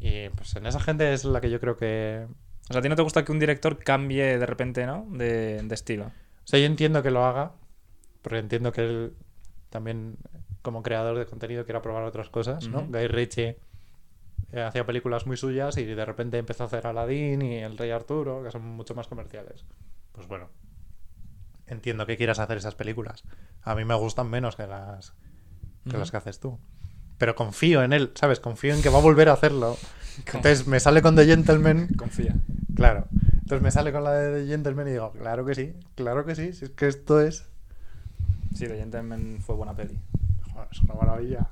Y 0.00 0.28
pues 0.30 0.54
en 0.56 0.66
esa 0.66 0.80
gente 0.80 1.12
es 1.12 1.24
la 1.24 1.40
que 1.40 1.50
yo 1.50 1.60
creo 1.60 1.76
que... 1.76 2.26
O 2.68 2.72
sea, 2.72 2.80
¿a 2.80 2.82
ti 2.82 2.88
no 2.88 2.96
te 2.96 3.02
gusta 3.02 3.24
que 3.24 3.32
un 3.32 3.38
director 3.38 3.78
cambie 3.78 4.38
de 4.38 4.44
repente, 4.46 4.86
¿no? 4.86 5.06
De, 5.10 5.62
de 5.62 5.74
estilo. 5.74 6.06
O 6.06 6.46
sea, 6.48 6.58
yo 6.60 6.66
entiendo 6.66 7.02
que 7.02 7.10
lo 7.10 7.24
haga, 7.24 7.52
porque 8.22 8.38
entiendo 8.38 8.72
que 8.72 8.80
él 8.82 9.14
también 9.70 10.16
como 10.66 10.82
creador 10.82 11.16
de 11.16 11.26
contenido 11.26 11.64
quiera 11.64 11.80
probar 11.80 12.02
otras 12.02 12.28
cosas, 12.28 12.66
¿no? 12.66 12.84
Guy 12.88 13.06
Ritchie 13.06 13.56
eh, 14.50 14.62
hacía 14.62 14.84
películas 14.84 15.24
muy 15.24 15.36
suyas 15.36 15.76
y 15.76 15.84
de 15.84 16.04
repente 16.04 16.38
empezó 16.38 16.64
a 16.64 16.66
hacer 16.66 16.88
Aladdin 16.88 17.40
y 17.40 17.58
El 17.58 17.78
Rey 17.78 17.92
Arturo, 17.92 18.42
que 18.42 18.50
son 18.50 18.62
mucho 18.62 18.92
más 18.96 19.06
comerciales. 19.06 19.64
Pues 20.10 20.26
bueno, 20.26 20.48
entiendo 21.68 22.04
que 22.04 22.16
quieras 22.16 22.40
hacer 22.40 22.56
esas 22.56 22.74
películas. 22.74 23.22
A 23.62 23.76
mí 23.76 23.84
me 23.84 23.94
gustan 23.94 24.28
menos 24.28 24.56
que 24.56 24.66
las 24.66 25.14
que 25.88 25.96
las 25.96 26.10
que 26.10 26.16
haces 26.16 26.40
tú. 26.40 26.58
Pero 27.16 27.36
confío 27.36 27.84
en 27.84 27.92
él, 27.92 28.10
¿sabes? 28.16 28.40
Confío 28.40 28.74
en 28.74 28.82
que 28.82 28.88
va 28.88 28.98
a 28.98 29.02
volver 29.02 29.28
a 29.28 29.34
hacerlo. 29.34 29.76
Entonces 30.18 30.66
me 30.66 30.80
sale 30.80 31.00
con 31.00 31.14
The 31.14 31.26
Gentleman, 31.26 31.90
Confía. 31.96 32.34
claro. 32.74 33.06
Entonces 33.34 33.62
me 33.62 33.70
sale 33.70 33.92
con 33.92 34.02
la 34.02 34.14
de 34.14 34.42
The 34.42 34.48
Gentleman 34.48 34.88
y 34.88 34.90
digo, 34.90 35.12
claro 35.12 35.44
que 35.46 35.54
sí, 35.54 35.74
claro 35.94 36.24
que 36.24 36.34
sí, 36.34 36.52
si 36.52 36.64
es 36.64 36.70
que 36.72 36.88
esto 36.88 37.20
es... 37.20 37.46
Sí, 38.56 38.66
The 38.66 38.76
Gentleman 38.76 39.38
fue 39.40 39.54
buena 39.54 39.76
peli. 39.76 40.00
Es 40.70 40.80
una 40.80 40.94
maravilla. 40.94 41.48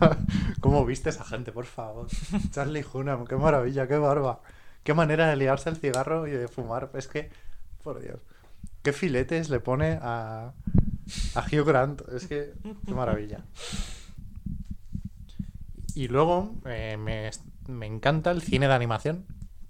¿Cómo 0.60 0.84
viste 0.84 1.10
esa 1.10 1.24
gente, 1.24 1.52
por 1.52 1.64
favor? 1.64 2.06
Charlie 2.50 2.84
Hunnam, 2.92 3.26
qué 3.26 3.36
maravilla, 3.36 3.86
qué 3.86 3.98
barba. 3.98 4.40
Qué 4.82 4.94
manera 4.94 5.28
de 5.28 5.36
liarse 5.36 5.68
el 5.68 5.76
cigarro 5.76 6.26
y 6.26 6.30
de 6.30 6.48
fumar. 6.48 6.90
Es 6.94 7.08
que, 7.08 7.30
por 7.82 8.00
Dios, 8.00 8.20
qué 8.82 8.92
filetes 8.92 9.50
le 9.50 9.60
pone 9.60 9.98
a, 10.00 10.52
a 11.34 11.40
Hugh 11.40 11.66
Grant. 11.66 12.02
Es 12.12 12.26
que, 12.26 12.52
qué 12.86 12.94
maravilla. 12.94 13.44
Y 15.94 16.08
luego 16.08 16.54
eh, 16.66 16.96
me, 16.98 17.30
me 17.68 17.86
encanta 17.86 18.30
el 18.30 18.42
cine 18.42 18.68
de 18.68 18.74
animación, 18.74 19.24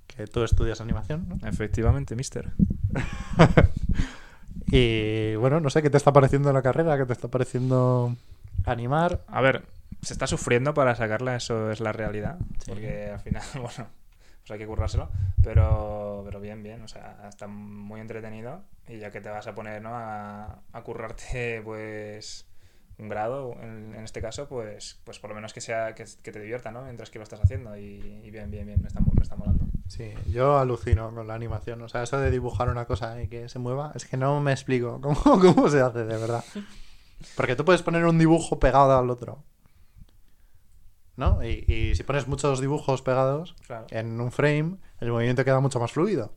que 0.07 0.27
tú 0.27 0.43
estudias 0.43 0.81
animación, 0.81 1.29
¿no? 1.29 1.49
Efectivamente, 1.49 2.17
mister. 2.17 2.53
Y 4.69 5.37
bueno, 5.37 5.61
no 5.61 5.71
sé 5.71 5.83
qué 5.83 5.91
te 5.91 5.97
está 5.97 6.13
pareciendo 6.13 6.53
la 6.53 6.63
carrera, 6.63 6.99
qué 6.99 7.07
te 7.07 7.13
está 7.13 7.29
pareciendo 7.29 8.17
animar. 8.67 9.23
A 9.29 9.41
ver, 9.41 9.65
se 10.03 10.13
está 10.13 10.27
sufriendo 10.27 10.75
para 10.75 10.95
sacarla, 10.95 11.37
eso 11.37 11.71
es 11.71 11.81
la 11.81 11.93
realidad. 11.93 12.39
Sí. 12.59 12.71
Porque 12.71 13.11
al 13.11 13.21
final, 13.21 13.43
bueno, 13.55 13.69
pues 14.47 14.51
hay 14.51 14.59
que 14.59 14.67
currárselo. 14.67 15.11
Pero, 15.43 16.23
pero 16.25 16.41
bien, 16.41 16.63
bien. 16.63 16.83
O 16.83 16.89
sea, 16.89 17.27
está 17.29 17.47
muy 17.47 18.01
entretenido. 18.01 18.63
Y 18.89 18.99
ya 18.99 19.11
que 19.11 19.21
te 19.21 19.29
vas 19.29 19.47
a 19.47 19.55
poner, 19.55 19.83
¿no? 19.83 19.91
A, 19.95 20.61
a 20.73 20.83
currarte, 20.83 21.61
pues, 21.65 22.47
un 22.99 23.09
grado, 23.09 23.57
en, 23.61 23.95
en 23.95 24.05
este 24.05 24.23
caso, 24.23 24.49
pues, 24.49 25.01
pues 25.05 25.19
por 25.19 25.31
lo 25.31 25.35
menos 25.37 25.53
que 25.53 25.61
sea 25.61 25.95
que, 25.95 26.05
que 26.23 26.33
te 26.33 26.41
divierta, 26.41 26.71
¿no? 26.71 26.83
Mientras 26.83 27.11
que 27.11 27.19
lo 27.19 27.25
estás 27.25 27.41
haciendo. 27.41 27.77
Y, 27.77 28.21
y 28.23 28.31
bien, 28.31 28.51
bien, 28.51 28.67
bien. 28.67 28.81
Me 28.81 28.89
está, 28.89 29.01
me 29.01 29.23
está 29.23 29.37
molando. 29.37 29.67
Sí, 29.89 30.13
yo 30.31 30.59
alucino 30.59 31.13
con 31.15 31.27
la 31.27 31.35
animación. 31.35 31.83
O 31.83 31.89
sea, 31.89 32.03
eso 32.03 32.19
de 32.19 32.31
dibujar 32.31 32.69
una 32.69 32.87
cosa 32.87 33.21
y 33.23 33.29
que 33.29 33.49
se 33.49 33.59
mueva, 33.59 33.93
es 33.95 34.05
que 34.05 34.17
no 34.17 34.41
me 34.41 34.53
explico 34.53 35.01
cómo, 35.03 35.21
cómo 35.41 35.69
se 35.69 35.81
hace, 35.81 36.05
de 36.05 36.17
verdad. 36.17 36.45
Porque 37.37 37.57
tú 37.57 37.65
puedes 37.65 37.83
poner 37.83 38.05
un 38.07 38.19
dibujo 38.19 38.59
pegado 38.59 38.97
al 38.99 39.11
otro. 39.11 39.43
¿No? 41.17 41.43
Y, 41.43 41.65
y 41.67 41.95
si 41.95 42.03
pones 42.03 42.29
muchos 42.29 42.61
dibujos 42.61 43.01
pegados 43.03 43.55
Claro. 43.67 43.87
en 43.91 44.21
un 44.21 44.31
frame, 44.33 44.77
el 45.01 45.11
movimiento 45.11 45.45
queda 45.45 45.61
mucho 45.61 45.81
más 45.81 45.93
fluido. 45.93 46.33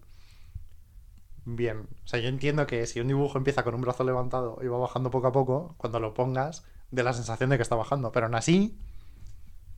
Bien. 1.46 1.88
O 2.04 2.08
sea, 2.08 2.20
yo 2.20 2.30
entiendo 2.30 2.66
que 2.68 2.86
si 2.86 3.00
un 3.00 3.08
dibujo 3.08 3.38
empieza 3.38 3.64
con 3.64 3.76
un 3.76 3.82
brazo 3.82 4.04
levantado 4.04 4.58
y 4.62 4.68
va 4.68 4.78
bajando 4.78 5.10
poco 5.10 5.28
a 5.28 5.32
poco, 5.32 5.74
cuando 5.78 6.00
lo 6.00 6.14
pongas, 6.14 6.64
de 6.92 7.04
la 7.04 7.14
sensación 7.14 7.50
de 7.50 7.58
que 7.58 7.64
está 7.64 7.76
bajando. 7.76 8.12
Pero 8.12 8.28
aún 8.28 8.36
así, 8.36 8.78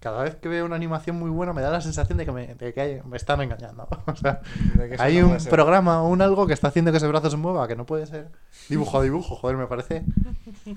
cada 0.02 0.24
vez 0.24 0.36
que 0.36 0.50
veo 0.50 0.66
una 0.66 0.76
animación 0.76 1.16
muy 1.18 1.30
buena 1.30 1.54
me 1.54 1.62
da 1.62 1.70
la 1.72 1.80
sensación 1.80 2.18
de 2.18 2.26
que 2.26 2.32
me, 2.34 2.56
de 2.56 2.74
que 2.74 2.82
hay- 2.82 3.02
me 3.06 3.16
están 3.16 3.40
engañando. 3.42 3.88
O 4.08 4.16
sea, 4.16 4.42
hay 5.00 5.20
no 5.22 5.30
un 5.30 5.40
ser. 5.40 5.50
programa 5.52 6.02
o 6.04 6.10
un 6.10 6.22
algo 6.22 6.46
que 6.48 6.54
está 6.54 6.68
haciendo 6.68 6.92
que 6.92 6.98
ese 6.98 7.08
brazo 7.08 7.30
se 7.30 7.38
mueva, 7.38 7.68
que 7.68 7.76
no 7.78 7.86
puede 7.86 8.06
ser 8.08 8.28
dibujo 8.68 9.00
a 9.00 9.04
dibujo, 9.04 9.36
joder, 9.36 9.56
me 9.58 9.68
parece. 9.68 10.04
O 10.68 10.76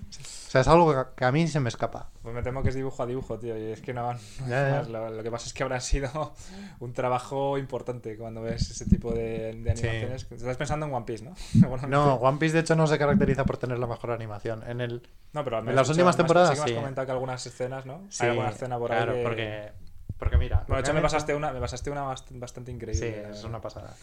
sea, 0.50 0.60
es 0.60 0.68
algo 0.68 0.94
que, 1.16 1.24
a 1.24 1.32
mí 1.32 1.48
se 1.48 1.58
me 1.60 1.68
escapa. 1.68 2.10
Pues 2.22 2.34
me 2.34 2.42
temo 2.42 2.62
que 2.62 2.68
es 2.68 2.74
dibujo 2.74 3.02
a 3.02 3.06
dibujo, 3.06 3.38
tío. 3.38 3.56
Y 3.58 3.72
es 3.72 3.80
que 3.80 3.92
no. 3.92 4.12
no 4.12 4.18
Ya, 4.48 4.68
ya. 4.68 4.76
más. 4.78 4.88
Lo, 4.88 5.10
lo 5.10 5.22
que 5.22 5.30
pasa 5.30 5.46
es 5.46 5.52
que 5.52 5.62
habrá 5.64 5.80
sido 5.80 6.32
un 6.80 6.92
trabajo 6.92 7.58
importante 7.58 8.16
cuando 8.16 8.42
ves 8.42 8.70
ese 8.70 8.86
tipo 8.86 9.12
de, 9.12 9.52
de 9.54 9.76
Sí. 9.76 9.86
animaciones. 9.88 10.26
Estás 10.30 10.56
pensando 10.56 10.86
en 10.86 10.94
One 10.94 11.04
Piece, 11.06 11.24
¿no? 11.24 11.34
Seguramente. 11.52 11.88
No, 11.88 12.14
One 12.14 12.38
Piece 12.38 12.54
de 12.54 12.60
hecho 12.60 12.76
no 12.76 12.86
se 12.86 12.98
caracteriza 12.98 13.44
por 13.44 13.56
tener 13.56 13.78
la 13.78 13.86
mejor 13.86 14.12
animación. 14.12 14.62
En 14.68 14.80
el 14.80 15.02
No, 15.32 15.42
pero 15.44 15.58
en 15.58 15.74
las 15.74 15.88
últimas 15.88 16.16
temporadas, 16.16 16.50
sí 16.50 16.54
que 16.56 16.60
me 16.62 16.68
sí. 16.68 16.74
has 16.74 16.80
comentado 16.80 17.06
que 17.06 17.12
algunas 17.12 17.46
escenas, 17.46 17.84
¿no? 17.86 18.02
Sí, 18.08 18.24
Hay 18.24 18.30
alguna 18.30 18.50
escena 18.50 18.78
por 18.78 18.92
ahí. 18.92 18.98
claro, 18.98 19.13
que- 19.14 19.22
porque, 19.22 19.72
porque 20.18 20.36
mira. 20.38 20.64
Bueno, 20.66 20.76
de 20.76 20.80
hecho, 20.82 20.94
me 20.94 21.00
pasaste 21.00 21.34
una, 21.34 21.52
me 21.52 21.60
pasaste 21.60 21.90
una 21.90 22.02
bast- 22.04 22.38
bastante 22.38 22.70
increíble. 22.72 23.24
Sí, 23.26 23.30
es 23.30 23.44
una 23.44 23.60
pasada. 23.60 23.94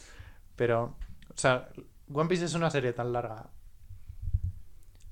Pero, 0.56 0.96
o 1.34 1.38
sea, 1.38 1.70
One 2.14 2.28
Piece 2.30 2.46
es 2.46 2.54
una 2.54 2.70
serie 2.70 2.94
tan 2.94 3.12
larga 3.14 3.48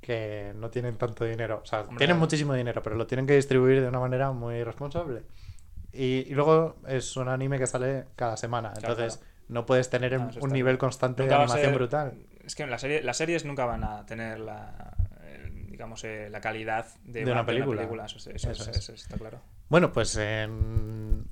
que 0.01 0.53
no 0.55 0.69
tienen 0.69 0.97
tanto 0.97 1.25
dinero. 1.25 1.61
O 1.63 1.65
sea, 1.65 1.81
Hombre, 1.81 1.97
tienen 1.97 2.17
muchísimo 2.17 2.53
dinero, 2.53 2.81
pero 2.81 2.95
lo 2.95 3.05
tienen 3.07 3.27
que 3.27 3.35
distribuir 3.35 3.81
de 3.81 3.87
una 3.87 3.99
manera 3.99 4.31
muy 4.31 4.63
responsable. 4.63 5.23
Y, 5.91 6.25
y 6.27 6.33
luego 6.35 6.77
es 6.87 7.15
un 7.17 7.27
anime 7.29 7.57
que 7.57 7.67
sale 7.67 8.05
cada 8.15 8.37
semana. 8.37 8.71
Claro, 8.73 8.93
Entonces, 8.93 9.17
claro. 9.17 9.33
no 9.49 9.65
puedes 9.65 9.89
tener 9.89 10.15
Ah, 10.15 10.29
un 10.39 10.51
nivel 10.51 10.77
constante 10.77 11.23
Nunca 11.23 11.35
de 11.37 11.41
animación 11.43 11.65
ser- 11.71 11.75
brutal. 11.75 12.13
Es 12.45 12.55
que 12.55 12.65
la 12.65 12.77
serie, 12.79 13.03
las 13.03 13.17
series 13.17 13.45
nunca 13.45 13.65
van 13.65 13.83
a 13.83 14.05
tener 14.05 14.39
la, 14.39 14.95
el- 15.23 15.67
digamos, 15.67 16.03
eh, 16.03 16.29
la 16.31 16.41
calidad 16.41 16.85
de, 17.03 17.25
De 17.25 17.31
una 17.31 17.45
película. 17.45 17.83
Es. 18.05 18.27
eso 18.27 18.93
está 18.93 19.17
claro. 19.17 19.39
Bueno, 19.69 19.91
pues 19.93 20.15
en 20.17 21.25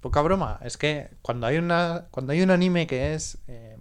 poca 0.00 0.20
broma. 0.20 0.58
Es 0.62 0.76
que 0.76 1.10
cuando 1.22 1.46
hay 1.46 1.58
una 1.58 2.08
cuando 2.10 2.32
hay 2.32 2.42
un 2.42 2.50
anime 2.50 2.86
que 2.86 3.14
es 3.14 3.38
eh, 3.46 3.78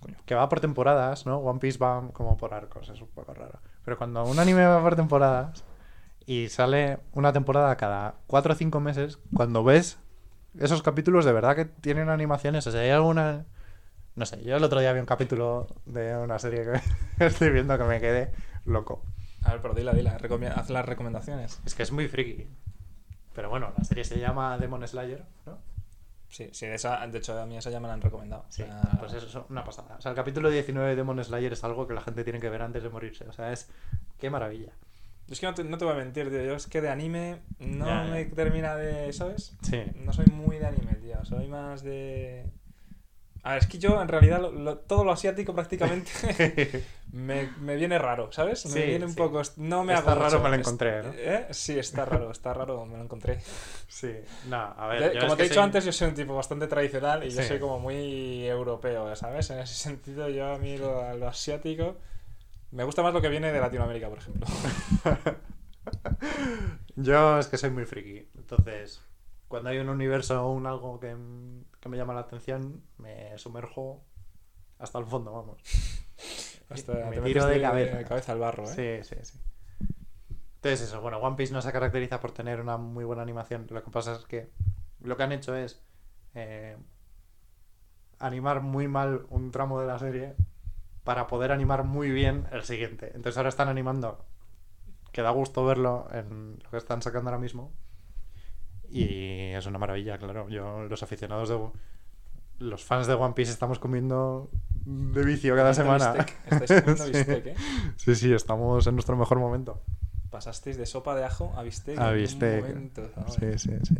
Coño. 0.00 0.16
que 0.26 0.34
va 0.34 0.48
por 0.48 0.60
temporadas, 0.60 1.26
¿no? 1.26 1.38
One 1.38 1.60
Piece 1.60 1.78
va 1.78 2.08
como 2.12 2.36
por 2.36 2.54
arcos, 2.54 2.88
es 2.88 3.00
un 3.00 3.08
poco 3.08 3.34
raro. 3.34 3.60
Pero 3.84 3.98
cuando 3.98 4.24
un 4.24 4.38
anime 4.38 4.66
va 4.66 4.82
por 4.82 4.96
temporadas 4.96 5.64
y 6.26 6.48
sale 6.48 6.98
una 7.12 7.32
temporada 7.32 7.76
cada 7.76 8.16
cuatro 8.26 8.52
o 8.52 8.56
cinco 8.56 8.80
meses, 8.80 9.18
cuando 9.34 9.64
ves 9.64 9.98
esos 10.58 10.82
capítulos 10.82 11.24
de 11.24 11.32
verdad 11.32 11.56
que 11.56 11.64
tienen 11.64 12.08
animaciones, 12.10 12.66
o 12.66 12.70
sea, 12.70 12.82
hay 12.82 12.90
alguna 12.90 13.46
no 14.14 14.26
sé, 14.26 14.42
yo 14.44 14.56
el 14.56 14.64
otro 14.64 14.80
día 14.80 14.92
vi 14.92 15.00
un 15.00 15.06
capítulo 15.06 15.68
de 15.86 16.16
una 16.16 16.38
serie 16.38 16.64
que 16.64 16.80
estoy 17.24 17.50
viendo 17.50 17.76
que 17.78 17.84
me 17.84 18.00
quedé 18.00 18.32
loco. 18.64 19.02
A 19.44 19.52
ver, 19.52 19.62
pero 19.62 19.74
dila, 19.74 19.92
dila. 19.92 20.18
haz 20.56 20.70
las 20.70 20.86
recomendaciones. 20.86 21.60
Es 21.64 21.74
que 21.74 21.82
es 21.82 21.92
muy 21.92 22.08
friki. 22.08 22.46
Pero 23.34 23.48
bueno, 23.48 23.72
la 23.76 23.84
serie 23.84 24.04
se 24.04 24.18
llama 24.18 24.58
Demon 24.58 24.86
Slayer, 24.86 25.24
¿no? 25.46 25.58
Sí, 26.28 26.48
sí, 26.52 26.66
de, 26.66 26.74
esa, 26.74 27.06
de 27.06 27.18
hecho 27.18 27.38
a 27.38 27.44
mí 27.44 27.58
esa 27.58 27.70
ya 27.70 27.78
me 27.78 27.88
la 27.88 27.94
han 27.94 28.00
recomendado. 28.00 28.46
Sí, 28.48 28.62
O 28.62 28.66
sea, 28.66 28.80
pues 28.98 29.12
eso 29.12 29.26
es 29.26 29.50
una 29.50 29.64
pasada. 29.64 29.96
O 29.98 30.00
sea, 30.00 30.10
el 30.10 30.16
capítulo 30.16 30.48
19 30.48 30.90
de 30.90 30.96
Demon 30.96 31.22
Slayer 31.22 31.52
es 31.52 31.62
algo 31.64 31.86
que 31.86 31.92
la 31.94 32.00
gente 32.00 32.24
tiene 32.24 32.40
que 32.40 32.48
ver 32.48 32.62
antes 32.62 32.82
de 32.82 32.88
morirse. 32.88 33.26
O 33.26 33.32
sea, 33.32 33.52
es... 33.52 33.68
¡Qué 34.18 34.30
maravilla! 34.30 34.72
Es 35.28 35.40
que 35.40 35.46
no 35.46 35.54
te, 35.54 35.64
no 35.64 35.78
te 35.78 35.84
voy 35.84 35.94
a 35.94 35.96
mentir, 35.96 36.28
tío. 36.30 36.42
Yo 36.42 36.54
es 36.54 36.66
que 36.66 36.80
de 36.80 36.90
anime 36.90 37.40
no 37.58 38.04
me 38.04 38.24
termina 38.26 38.76
de. 38.76 39.12
¿Sabes? 39.12 39.56
Sí. 39.62 39.82
No 40.04 40.12
soy 40.12 40.26
muy 40.26 40.58
de 40.58 40.66
anime, 40.66 40.94
tío. 40.96 41.24
Soy 41.24 41.48
más 41.48 41.82
de. 41.82 42.50
Es 43.44 43.66
que 43.66 43.78
yo 43.78 44.00
en 44.00 44.06
realidad 44.08 44.40
lo- 44.40 44.52
lo- 44.52 44.78
todo 44.78 45.02
lo 45.04 45.10
asiático 45.12 45.52
prácticamente 45.52 46.10
me, 47.12 47.48
me 47.60 47.74
viene 47.74 47.98
raro, 47.98 48.30
¿sabes? 48.30 48.66
Me 48.66 48.72
Sí, 48.72 48.80
viene 48.86 49.04
un 49.04 49.10
sí. 49.10 49.16
poco. 49.16 49.42
No 49.56 49.82
me 49.82 49.94
Está 49.94 50.12
hago 50.12 50.20
raro, 50.20 50.38
mucho. 50.38 50.44
me 50.44 50.48
lo 50.50 50.54
encontré, 50.60 51.02
¿no? 51.02 51.10
¿Eh? 51.12 51.46
Sí, 51.50 51.76
está 51.78 52.04
raro, 52.04 52.30
está 52.30 52.54
raro, 52.54 52.86
me 52.86 52.96
lo 52.96 53.02
encontré. 53.02 53.38
sí. 53.88 54.12
No, 54.48 54.56
a 54.76 54.86
ver. 54.86 55.12
Yo 55.14 55.20
como 55.20 55.36
te 55.36 55.42
he 55.42 55.44
dicho 55.48 55.54
soy- 55.54 55.64
antes, 55.64 55.84
yo 55.84 55.92
soy 55.92 56.08
un 56.08 56.14
tipo 56.14 56.34
bastante 56.36 56.68
tradicional 56.68 57.24
y 57.24 57.30
yo 57.30 57.42
soy 57.42 57.58
como 57.58 57.80
muy 57.80 58.46
europeo, 58.46 59.14
¿sabes? 59.16 59.50
En 59.50 59.58
ese 59.58 59.74
sentido, 59.74 60.28
yo 60.28 60.46
a 60.54 60.58
mí 60.58 60.78
lo, 60.78 61.16
lo 61.16 61.28
asiático. 61.28 61.96
Me 62.70 62.84
gusta 62.84 63.02
más 63.02 63.12
lo 63.12 63.20
que 63.20 63.28
viene 63.28 63.52
de 63.52 63.60
Latinoamérica, 63.60 64.08
por 64.08 64.18
ejemplo. 64.18 64.46
Yo 66.96 67.38
es 67.38 67.46
que 67.48 67.58
soy 67.58 67.70
muy 67.70 67.84
friki. 67.84 68.28
Entonces, 68.36 69.02
cuando 69.48 69.70
hay 69.70 69.78
un 69.78 69.88
universo 69.88 70.44
o 70.44 70.52
un 70.52 70.66
algo 70.66 70.98
que, 71.00 71.14
que 71.82 71.88
me 71.88 71.96
llama 71.96 72.14
la 72.14 72.20
atención, 72.20 72.80
me 72.96 73.36
sumerjo 73.36 74.04
hasta 74.78 74.98
el 74.98 75.06
fondo, 75.06 75.32
vamos. 75.32 75.60
Hasta 76.70 76.94
me 77.10 77.20
tiro 77.20 77.46
metes 77.46 77.46
de 77.46 78.04
cabeza. 78.04 78.32
al 78.32 78.38
barro, 78.38 78.64
¿eh? 78.64 79.02
Sí, 79.02 79.14
sí, 79.14 79.16
sí. 79.22 79.38
Entonces 80.54 80.88
eso, 80.88 81.02
bueno, 81.02 81.18
One 81.18 81.36
Piece 81.36 81.52
no 81.52 81.60
se 81.60 81.70
caracteriza 81.70 82.18
por 82.20 82.32
tener 82.32 82.60
una 82.60 82.78
muy 82.78 83.04
buena 83.04 83.20
animación. 83.20 83.66
Lo 83.68 83.82
que 83.84 83.90
pasa 83.90 84.14
es 84.14 84.24
que 84.24 84.48
lo 85.00 85.16
que 85.18 85.22
han 85.24 85.32
hecho 85.32 85.54
es 85.54 85.82
eh, 86.34 86.78
animar 88.20 88.62
muy 88.62 88.88
mal 88.88 89.26
un 89.28 89.50
tramo 89.50 89.80
de 89.80 89.86
la 89.86 89.98
serie 89.98 90.34
para 91.04 91.26
poder 91.26 91.52
animar 91.52 91.84
muy 91.84 92.10
bien 92.10 92.46
el 92.52 92.62
siguiente. 92.62 93.06
Entonces 93.08 93.36
ahora 93.36 93.50
están 93.50 93.68
animando, 93.68 94.24
que 95.10 95.20
da 95.20 95.30
gusto 95.30 95.66
verlo 95.66 96.06
en 96.12 96.58
lo 96.62 96.70
que 96.70 96.76
están 96.78 97.02
sacando 97.02 97.28
ahora 97.28 97.42
mismo. 97.42 97.72
Y 98.92 99.54
es 99.54 99.66
una 99.66 99.78
maravilla, 99.78 100.18
claro. 100.18 100.48
Yo, 100.48 100.84
los 100.84 101.02
aficionados 101.02 101.48
de... 101.48 101.58
Los 102.58 102.84
fans 102.84 103.06
de 103.08 103.14
One 103.14 103.34
Piece 103.34 103.50
estamos 103.50 103.78
comiendo 103.80 104.50
de 104.84 105.24
vicio 105.24 105.56
cada 105.56 105.74
semana. 105.74 106.12
bistec. 106.12 106.52
Estáis 106.62 106.82
comiendo 106.82 107.04
Sí. 107.06 107.12
bistec, 107.12 107.46
¿eh? 107.46 107.54
Sí, 107.96 108.14
sí, 108.14 108.32
estamos 108.32 108.86
en 108.86 108.94
nuestro 108.94 109.16
mejor 109.16 109.38
momento. 109.40 109.80
Pasasteis 110.30 110.76
de 110.76 110.86
sopa 110.86 111.14
de 111.16 111.24
ajo 111.24 111.52
a 111.56 111.62
bistec. 111.62 111.98
A 111.98 112.08
en 112.10 112.14
un 112.16 112.20
bistec. 112.22 112.62
momento. 112.64 113.10
Sí, 113.28 113.58
sí, 113.58 113.70
sí. 113.82 113.94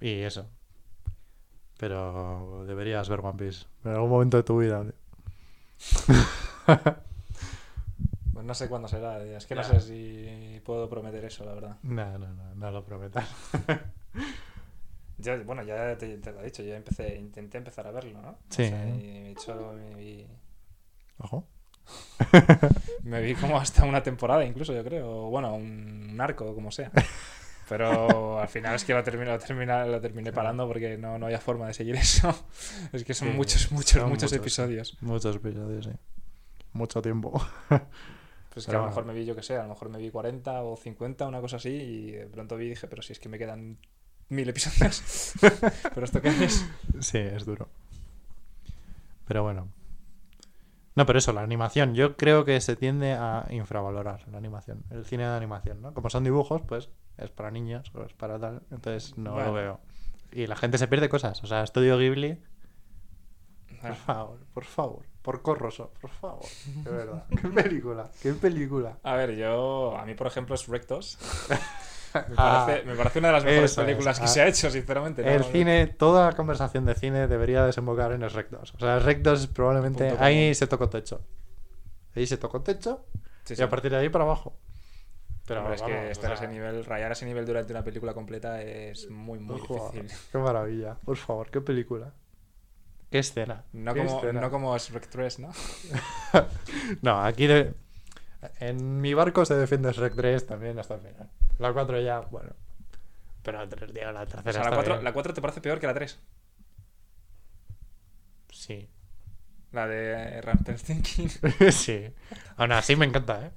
Y 0.00 0.20
eso. 0.22 0.48
Pero 1.78 2.64
deberías 2.66 3.08
ver 3.08 3.20
One 3.20 3.38
Piece 3.38 3.66
en 3.84 3.90
algún 3.92 4.10
momento 4.10 4.36
de 4.38 4.42
tu 4.42 4.58
vida. 4.58 4.84
Pues 8.40 8.46
no 8.46 8.54
sé 8.54 8.68
cuándo 8.70 8.88
será. 8.88 9.22
Es 9.22 9.44
que 9.44 9.54
no 9.54 9.62
sé 9.62 9.80
si 9.82 10.60
puedo 10.64 10.88
prometer 10.88 11.22
eso, 11.26 11.44
la 11.44 11.52
verdad. 11.52 11.76
No, 11.82 12.18
no, 12.18 12.32
no, 12.32 12.54
no 12.54 12.70
lo 12.70 12.82
prometas. 12.84 13.28
Ya, 15.18 15.36
bueno, 15.36 15.62
ya 15.62 15.98
te, 15.98 16.16
te 16.16 16.32
lo 16.32 16.40
he 16.40 16.44
dicho. 16.46 16.62
Yo 16.62 16.74
empecé, 16.74 17.18
intenté 17.18 17.58
empezar 17.58 17.86
a 17.86 17.90
verlo, 17.90 18.22
¿no? 18.22 18.30
O 18.30 18.36
Sí. 18.48 18.66
sea, 18.66 18.88
y 18.88 19.02
de 19.24 19.30
hecho, 19.32 19.74
me 19.74 19.94
vi, 19.94 20.26
Ojo. 21.18 21.46
me 23.02 23.20
vi 23.20 23.34
como 23.34 23.58
hasta 23.58 23.84
una 23.84 24.02
temporada, 24.02 24.42
incluso, 24.46 24.72
yo 24.72 24.82
creo. 24.82 25.26
o 25.26 25.28
Bueno, 25.28 25.54
un, 25.54 26.08
un 26.12 26.20
arco, 26.22 26.54
como 26.54 26.70
sea. 26.72 26.90
Pero 27.68 28.40
al 28.40 28.48
final 28.48 28.74
es 28.76 28.84
que 28.86 28.94
lo 28.94 29.02
terminé, 29.04 29.30
lo 29.30 29.38
terminé, 29.38 29.86
lo 29.86 30.00
terminé 30.00 30.32
parando 30.32 30.66
porque 30.66 30.96
no, 30.96 31.18
no 31.18 31.26
había 31.26 31.38
forma 31.38 31.66
de 31.66 31.74
seguir 31.74 31.96
eso. 31.96 32.34
Es 32.94 33.04
que 33.04 33.12
son 33.12 33.28
Sí, 33.28 33.34
muchos, 33.34 33.70
muchos, 33.72 34.00
son 34.00 34.08
muchos 34.08 34.22
muchos. 34.24 34.32
episodios. 34.32 34.96
Muchos 35.02 35.36
episodios, 35.36 35.84
sí. 35.84 35.92
Mucho 36.72 37.02
tiempo. 37.02 37.38
Pues 38.50 38.66
que 38.66 38.72
a 38.74 38.80
lo 38.80 38.86
mejor 38.86 39.04
me 39.04 39.14
vi, 39.14 39.24
yo 39.24 39.34
que 39.36 39.42
sé, 39.42 39.56
a 39.56 39.62
lo 39.62 39.68
mejor 39.70 39.88
me 39.88 39.98
vi 39.98 40.10
40 40.10 40.62
o 40.62 40.76
50, 40.76 41.26
una 41.26 41.40
cosa 41.40 41.56
así, 41.56 41.70
y 41.70 42.10
de 42.12 42.26
pronto 42.26 42.56
vi 42.56 42.66
y 42.66 42.70
dije, 42.70 42.88
pero 42.88 43.00
si 43.00 43.12
es 43.12 43.20
que 43.20 43.28
me 43.28 43.38
quedan 43.38 43.78
mil 44.28 44.48
episodios. 44.48 45.34
¿Pero 45.94 46.04
esto 46.04 46.20
qué 46.20 46.28
es? 46.44 46.66
Sí, 47.00 47.18
es 47.18 47.46
duro. 47.46 47.68
Pero 49.26 49.42
bueno. 49.44 49.68
No, 50.96 51.06
pero 51.06 51.20
eso, 51.20 51.32
la 51.32 51.42
animación. 51.42 51.94
Yo 51.94 52.16
creo 52.16 52.44
que 52.44 52.60
se 52.60 52.74
tiende 52.74 53.12
a 53.12 53.46
infravalorar 53.50 54.26
la 54.28 54.38
animación. 54.38 54.82
El 54.90 55.04
cine 55.04 55.22
de 55.24 55.36
animación, 55.36 55.80
¿no? 55.80 55.94
Como 55.94 56.10
son 56.10 56.24
dibujos, 56.24 56.62
pues 56.62 56.90
es 57.16 57.30
para 57.30 57.50
niños 57.52 57.90
o 57.94 58.02
es 58.02 58.12
para 58.14 58.38
tal. 58.40 58.62
Entonces 58.72 59.16
no 59.16 59.32
Bueno. 59.34 59.48
lo 59.48 59.52
veo. 59.54 59.80
Y 60.32 60.46
la 60.48 60.56
gente 60.56 60.78
se 60.78 60.88
pierde 60.88 61.08
cosas. 61.08 61.42
O 61.44 61.46
sea, 61.46 61.62
Estudio 61.62 61.96
Ghibli. 61.98 62.38
Por 63.80 63.94
favor, 63.94 64.38
por 64.52 64.64
favor. 64.64 65.06
Por 65.22 65.42
Corroso, 65.42 65.92
por 66.00 66.10
favor. 66.10 66.44
De 66.84 66.90
verdad. 66.90 67.24
Qué 67.40 67.48
película. 67.48 68.10
Qué 68.22 68.32
película. 68.32 68.98
A 69.02 69.14
ver, 69.14 69.36
yo, 69.36 69.96
a 69.96 70.04
mí 70.06 70.14
por 70.14 70.26
ejemplo 70.26 70.54
es 70.54 70.66
Rectos. 70.66 71.18
Me 72.12 72.20
Ah, 72.38 72.64
parece, 72.66 72.86
me 72.88 72.96
parece 72.96 73.18
una 73.20 73.28
de 73.28 73.34
las 73.34 73.44
mejores 73.44 73.70
es. 73.70 73.76
películas 73.76 74.18
que 74.18 74.24
Ah. 74.24 74.28
se 74.28 74.40
ha 74.42 74.48
hecho, 74.48 74.68
sinceramente. 74.68 75.22
¿no? 75.22 75.30
El 75.30 75.44
cine, 75.44 75.86
toda 75.86 76.32
conversación 76.32 76.84
de 76.84 76.96
cine 76.96 77.28
debería 77.28 77.64
desembocar 77.64 78.10
en 78.10 78.22
el 78.24 78.30
rectos. 78.30 78.74
O 78.74 78.80
sea, 78.80 78.96
el 78.96 79.04
rectos 79.04 79.42
es 79.42 79.46
probablemente. 79.46 80.08
Punto 80.08 80.24
Ahí 80.24 80.40
común. 80.46 80.54
se 80.56 80.66
tocó 80.66 80.88
techo. 80.88 81.20
Ahí 82.16 82.26
se 82.26 82.36
tocó 82.36 82.62
techo. 82.62 83.04
Sí, 83.44 83.52
Y 83.52 83.56
sí. 83.58 83.62
a 83.62 83.68
partir 83.68 83.92
de 83.92 83.98
ahí 83.98 84.08
para 84.08 84.24
abajo. 84.24 84.56
Pero 85.46 85.60
Hombre, 85.60 85.76
es 85.76 85.82
que 85.82 85.92
o 85.92 85.96
estar 86.10 86.32
a 86.32 86.36
sea, 86.36 86.46
ese 86.46 86.52
nivel, 86.52 86.84
rayar 86.84 87.10
a 87.10 87.12
ese 87.12 87.26
nivel 87.26 87.46
durante 87.46 87.72
una 87.72 87.84
película 87.84 88.12
completa 88.12 88.60
es 88.60 89.08
muy, 89.08 89.38
muy 89.38 89.60
difícil. 89.60 90.10
Qué 90.32 90.38
maravilla. 90.38 90.96
Por 91.04 91.16
favor, 91.16 91.48
qué 91.48 91.60
película. 91.60 92.12
Qué 93.10 93.18
escena. 93.18 93.64
No 93.72 93.92
qué 93.94 94.04
como, 94.04 94.16
escena. 94.18 94.40
no 94.40 94.50
como 94.50 94.76
Shrek 94.78 95.08
3, 95.08 95.38
¿no? 95.40 95.50
No, 97.02 97.22
aquí 97.24 97.46
de- 97.46 97.74
en 98.60 99.00
mi 99.00 99.14
barco 99.14 99.44
se 99.44 99.54
defiende 99.54 99.92
Shrek 99.92 100.14
3 100.14 100.46
también 100.46 100.78
hasta 100.78 100.94
el 100.94 101.00
final. 101.00 101.28
La 101.58 101.72
4 101.72 102.00
ya, 102.00 102.20
bueno. 102.20 102.50
Pero 103.42 103.58
la 103.58 103.68
3, 103.68 103.92
tío, 103.92 104.12
la 104.12 104.22
O 104.22 104.26
tercera 104.26 104.52
sea, 104.52 104.62
la 104.62 104.68
está 104.68 104.76
4, 104.76 104.94
bien. 104.94 105.04
la 105.04 105.12
4 105.12 105.34
te 105.34 105.40
parece 105.42 105.60
peor 105.60 105.80
que 105.80 105.86
la 105.86 105.94
3. 105.94 106.18
Sí. 108.50 108.88
La 109.72 109.86
de 109.86 110.40
Rampenstinking. 110.42 111.30
sí. 111.72 112.12
Aún 112.56 112.72
así 112.72 112.96
me 112.96 113.06
encanta, 113.06 113.46
¿eh? 113.46 113.50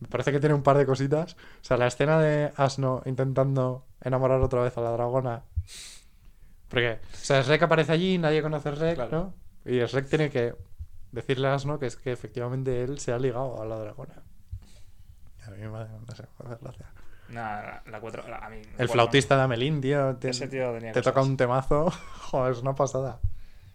Me 0.00 0.08
parece 0.08 0.30
que 0.30 0.38
tiene 0.40 0.54
un 0.54 0.62
par 0.62 0.78
de 0.78 0.86
cositas. 0.86 1.34
O 1.34 1.64
sea, 1.64 1.76
la 1.76 1.88
escena 1.88 2.20
de 2.20 2.52
Asno 2.56 3.02
intentando 3.04 3.84
enamorar 4.00 4.40
otra 4.40 4.62
vez 4.62 4.76
a 4.78 4.80
la 4.80 4.90
dragona. 4.92 5.42
Porque, 6.68 6.98
o 7.12 7.16
sea, 7.16 7.40
Shrek 7.42 7.62
aparece 7.62 7.92
allí, 7.92 8.18
nadie 8.18 8.42
conoce 8.42 8.68
a 8.68 8.72
Shrek, 8.72 8.94
Claro. 8.96 9.34
¿no? 9.64 9.70
Y 9.72 9.78
Shrek 9.80 10.08
tiene 10.08 10.30
que 10.30 10.54
decirle 11.12 11.48
a 11.48 11.54
Asno 11.54 11.78
que 11.78 11.86
es 11.86 11.96
que 11.96 12.12
efectivamente 12.12 12.82
él 12.82 12.98
se 12.98 13.12
ha 13.12 13.18
ligado 13.18 13.60
a 13.60 13.64
la 13.66 13.76
dragona. 13.78 14.22
A 15.46 15.50
mí 15.50 15.58
me, 15.58 15.66
no 15.68 16.14
sé, 16.14 16.24
me 16.44 16.52
hace 16.52 16.62
gracia. 16.64 16.86
Nada, 17.30 17.82
la 17.90 18.00
4. 18.00 18.22
A 18.34 18.48
mí, 18.48 18.56
El 18.56 18.76
bueno, 18.76 18.92
flautista 18.92 19.36
de 19.36 19.42
Amelín, 19.42 19.80
tío. 19.80 20.16
Te, 20.16 20.30
Ese 20.30 20.48
tío 20.48 20.72
tenía 20.72 20.92
te 20.92 21.02
toca 21.02 21.20
un 21.22 21.36
temazo. 21.36 21.90
Joder, 22.30 22.52
es 22.52 22.60
una 22.62 22.74
pasada. 22.74 23.20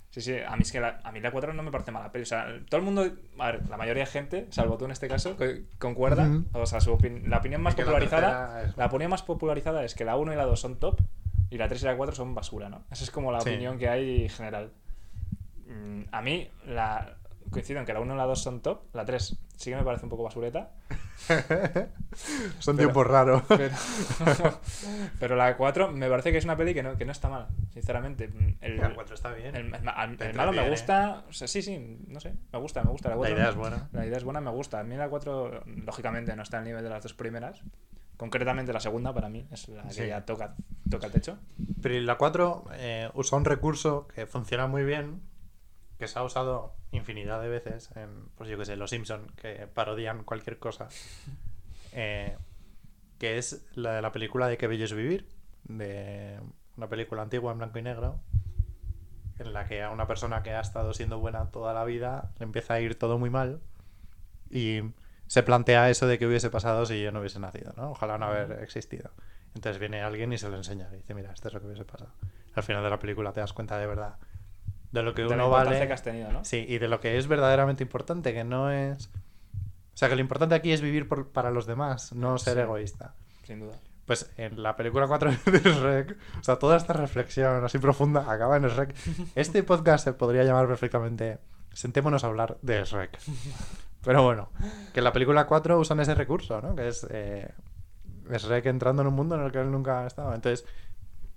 Sí, 0.10 0.22
sí, 0.22 0.36
a 0.48 0.56
mí 0.56 0.62
es 0.62 0.72
que 0.72 0.80
la, 0.80 1.00
a 1.04 1.12
mí 1.12 1.20
la 1.20 1.32
4 1.32 1.54
no 1.54 1.64
me 1.64 1.72
parece 1.72 1.92
mala 1.92 2.12
peli. 2.12 2.22
O 2.24 2.26
sea, 2.28 2.46
todo 2.70 2.78
el 2.80 2.84
mundo, 2.86 3.08
a 3.40 3.52
ver, 3.52 3.68
la 3.70 3.78
mayoría 3.78 4.04
de 4.06 4.12
gente, 4.12 4.48
salvo 4.52 4.78
tú 4.78 4.86
en 4.86 4.92
este 4.92 5.08
caso, 5.08 5.36
co- 5.36 5.44
concuerda. 5.80 6.30
O 6.54 6.66
sea, 6.68 6.80
su 6.82 6.92
opin- 6.96 7.26
la 7.28 7.38
opinión 7.38 7.62
más 7.64 7.76
la 7.78 7.84
popularizada. 7.84 8.64
es- 8.64 8.78
La 8.78 8.86
opinión 8.88 9.10
más 9.10 9.24
popularizada 9.24 9.84
es 9.84 9.96
que 9.96 10.06
la 10.06 10.16
1 10.16 10.34
y 10.34 10.36
la 10.36 10.46
2 10.46 10.60
son 10.60 10.80
top 10.80 11.00
y 11.54 11.58
la 11.58 11.68
3 11.68 11.82
y 11.84 11.86
la 11.86 11.96
4 11.98 12.16
son 12.16 12.34
basura, 12.34 12.70
¿no? 12.70 12.84
Esa 12.92 13.04
es 13.04 13.12
como 13.12 13.32
la 13.32 13.42
Sí. 13.42 13.50
opinión 13.50 13.78
que 13.78 13.90
hay 13.90 14.28
general. 14.30 14.72
Mm, 15.68 16.04
A 16.12 16.22
mí, 16.22 16.50
la... 16.66 17.18
coincido 17.52 17.80
en 17.80 17.86
que 17.86 17.94
la 17.94 18.00
1 18.00 18.14
y 18.14 18.18
la 18.18 18.24
2 18.26 18.42
son 18.42 18.62
top, 18.62 18.84
la 18.94 19.06
3 19.06 19.38
sí 19.56 19.70
que 19.70 19.76
me 19.76 19.84
parece 19.84 20.06
un 20.06 20.10
poco 20.10 20.24
basureta, 20.24 20.72
Son 22.60 22.76
Pero- 22.76 22.90
tiempos 22.90 23.08
raros. 23.08 23.44
pero, 23.48 23.76
pero 25.20 25.36
la 25.36 25.56
4 25.58 25.92
me 25.92 26.10
parece 26.10 26.32
que 26.32 26.38
es 26.38 26.46
una 26.46 26.58
peli 26.58 26.74
que 26.74 26.84
no, 26.84 26.98
que 26.98 27.06
no 27.06 27.12
está 27.12 27.30
mal, 27.30 27.48
sinceramente. 27.72 28.28
Mm, 28.28 28.58
El, 28.62 28.78
La 28.78 28.94
cuatro 28.94 29.16
está 29.16 29.32
bien. 29.32 29.56
el, 29.56 29.68
el 29.68 29.74
el 29.76 29.84
malo 29.84 30.08
me 30.18 30.18
entretiene. 30.18 30.70
gusta, 30.70 31.24
o 31.30 31.34
sea, 31.34 31.48
sí, 31.48 31.62
sí, 31.62 32.00
no 32.08 32.20
sé, 32.20 32.34
me 32.52 32.60
gusta, 32.60 32.84
me 32.84 32.92
gusta. 32.92 33.10
La, 33.10 33.16
La 33.16 33.20
4 33.20 33.36
idea 33.38 33.50
es 33.50 33.56
buena. 33.56 33.90
La 33.92 34.06
idea 34.06 34.18
es 34.18 34.24
buena, 34.24 34.42
me 34.42 34.52
gusta. 34.52 34.80
A 34.80 34.84
mí 34.84 34.96
la 34.96 35.10
4, 35.10 35.64
lógicamente, 35.86 36.36
no 36.36 36.44
está 36.44 36.58
al 36.58 36.64
nivel 36.66 36.84
de 36.84 36.90
las 36.90 37.04
dos 37.04 37.14
primeras. 37.14 37.62
Concretamente 38.24 38.72
la 38.72 38.80
segunda, 38.80 39.14
para 39.14 39.28
mí, 39.28 39.46
es 39.52 39.68
la 39.68 39.84
que 39.84 39.92
Sí. 39.92 40.08
ya 40.08 40.24
toca, 40.24 40.56
toca 40.90 41.08
el 41.08 41.12
techo. 41.12 41.38
Pero 41.82 42.00
la 42.00 42.18
4 42.18 42.64
usa 43.16 43.38
un 43.38 43.44
recurso 43.44 44.08
que 44.08 44.26
funciona 44.26 44.66
muy 44.66 44.86
bien, 44.86 45.20
que 46.00 46.08
se 46.08 46.18
ha 46.20 46.24
usado 46.24 46.74
infinidad 46.94 47.42
de 47.42 47.50
veces 47.50 47.90
en, 47.98 48.30
pues 48.38 48.50
yo 48.50 48.58
que 48.58 48.64
sé, 48.64 48.78
Los 48.78 48.92
Simpson, 48.92 49.28
que 49.36 49.68
parodian 49.68 50.24
cualquier 50.24 50.58
cosa, 50.58 50.88
eh, 51.92 52.38
que 53.20 53.38
es 53.38 53.66
la 53.76 53.92
de 53.92 54.02
la 54.02 54.14
película 54.14 54.48
de 54.48 54.58
Qué 54.58 54.68
bello 54.68 54.86
es 54.86 54.94
vivir, 54.94 55.28
de 55.66 56.40
una 56.78 56.88
película 56.88 57.24
antigua 57.24 57.52
en 57.52 57.58
blanco 57.58 57.78
y 57.80 57.82
negro, 57.82 58.22
en 59.38 59.52
la 59.52 59.66
que 59.68 59.84
a 59.84 59.90
una 59.90 60.08
persona 60.08 60.44
que 60.44 60.52
ha 60.52 60.62
estado 60.62 60.94
siendo 60.94 61.20
buena 61.20 61.52
toda 61.52 61.74
la 61.74 61.84
vida 61.84 62.32
le 62.40 62.46
empieza 62.46 62.76
a 62.76 62.80
ir 62.80 62.96
todo 62.96 63.20
muy 63.20 63.30
mal 63.30 63.60
y 64.50 64.80
se 65.34 65.42
plantea 65.42 65.90
eso 65.90 66.06
de 66.06 66.20
que 66.20 66.28
hubiese 66.28 66.52
pasado 66.52 66.86
si 66.86 67.02
yo 67.02 67.12
no 67.12 67.20
hubiese 67.20 67.40
nacido, 67.40 67.74
¿no? 67.76 67.90
Ojalá 67.90 68.20
no 68.20 68.28
haber 68.28 68.52
existido. 68.62 69.10
Entonces 69.56 69.80
viene 69.80 70.04
alguien 70.04 70.32
y 70.32 70.38
se 70.38 70.48
lo 70.48 70.58
enseña 70.58 70.88
y 70.94 70.98
dice, 70.98 71.16
mira, 71.16 71.32
esto 71.32 71.48
es 71.48 71.56
lo 71.56 71.60
que 71.60 71.66
hubiese 71.66 71.86
pasado. 71.86 72.12
Al 72.54 72.62
final 72.62 72.84
de 72.84 72.92
la 72.92 73.00
película 73.00 73.34
te 73.34 73.40
das 73.40 73.52
cuenta 73.52 73.80
de 73.80 73.88
verdad 73.88 74.18
de 74.92 75.02
lo 75.02 75.16
que 75.16 75.24
De 75.24 75.30
uno 75.30 75.50
vale. 75.50 75.88
que 75.88 75.92
has 75.92 76.04
tenido, 76.04 76.32
¿no? 76.32 76.46
Sí, 76.46 76.64
y 76.70 76.78
de 76.78 76.88
lo 76.88 77.00
que 77.00 77.18
es 77.18 77.28
verdaderamente 77.28 77.82
importante, 77.84 78.32
que 78.32 78.44
no 78.44 78.70
es... 78.70 79.08
O 79.08 79.96
sea, 79.98 80.08
que 80.08 80.14
lo 80.14 80.22
importante 80.22 80.54
aquí 80.54 80.72
es 80.72 80.82
vivir 80.82 81.08
por- 81.08 81.30
para 81.32 81.50
los 81.50 81.66
demás, 81.66 82.14
no 82.14 82.38
ser 82.38 82.54
Sí. 82.58 82.60
egoísta. 82.60 83.16
Sin 83.44 83.60
duda. 83.62 83.74
Pues 84.06 84.30
en 84.38 84.62
la 84.62 84.76
película 84.76 85.08
4 85.08 85.32
de 85.52 85.60
Shrek, 85.62 86.16
o 86.40 86.44
sea, 86.44 86.58
toda 86.60 86.78
esta 86.78 86.94
reflexión 86.94 87.66
así 87.66 87.80
profunda 87.80 88.32
acaba 88.32 88.58
en 88.58 88.68
Shrek. 88.68 88.94
Este 89.34 89.64
podcast 89.64 90.04
se 90.04 90.14
podría 90.14 90.44
llamar 90.44 90.68
perfectamente 90.68 91.40
Sentémonos 91.74 92.24
a 92.24 92.28
hablar 92.28 92.58
de 92.62 92.84
Shrek. 92.84 93.18
Pero 94.04 94.24
bueno, 94.24 94.50
que 94.94 95.00
en 95.00 95.04
la 95.04 95.14
película 95.14 95.46
4 95.46 95.80
usan 95.80 96.00
ese 96.00 96.14
recurso, 96.16 96.62
¿no? 96.62 96.76
Que 96.76 96.90
es 96.90 97.08
eh, 97.10 97.50
Shrek 98.30 98.66
entrando 98.66 99.02
en 99.02 99.08
un 99.08 99.14
mundo 99.14 99.36
en 99.36 99.42
el 99.44 99.52
que 99.52 99.60
él 99.60 99.72
nunca 99.72 100.02
ha 100.04 100.08
estado. 100.08 100.34
Entonces, 100.34 100.66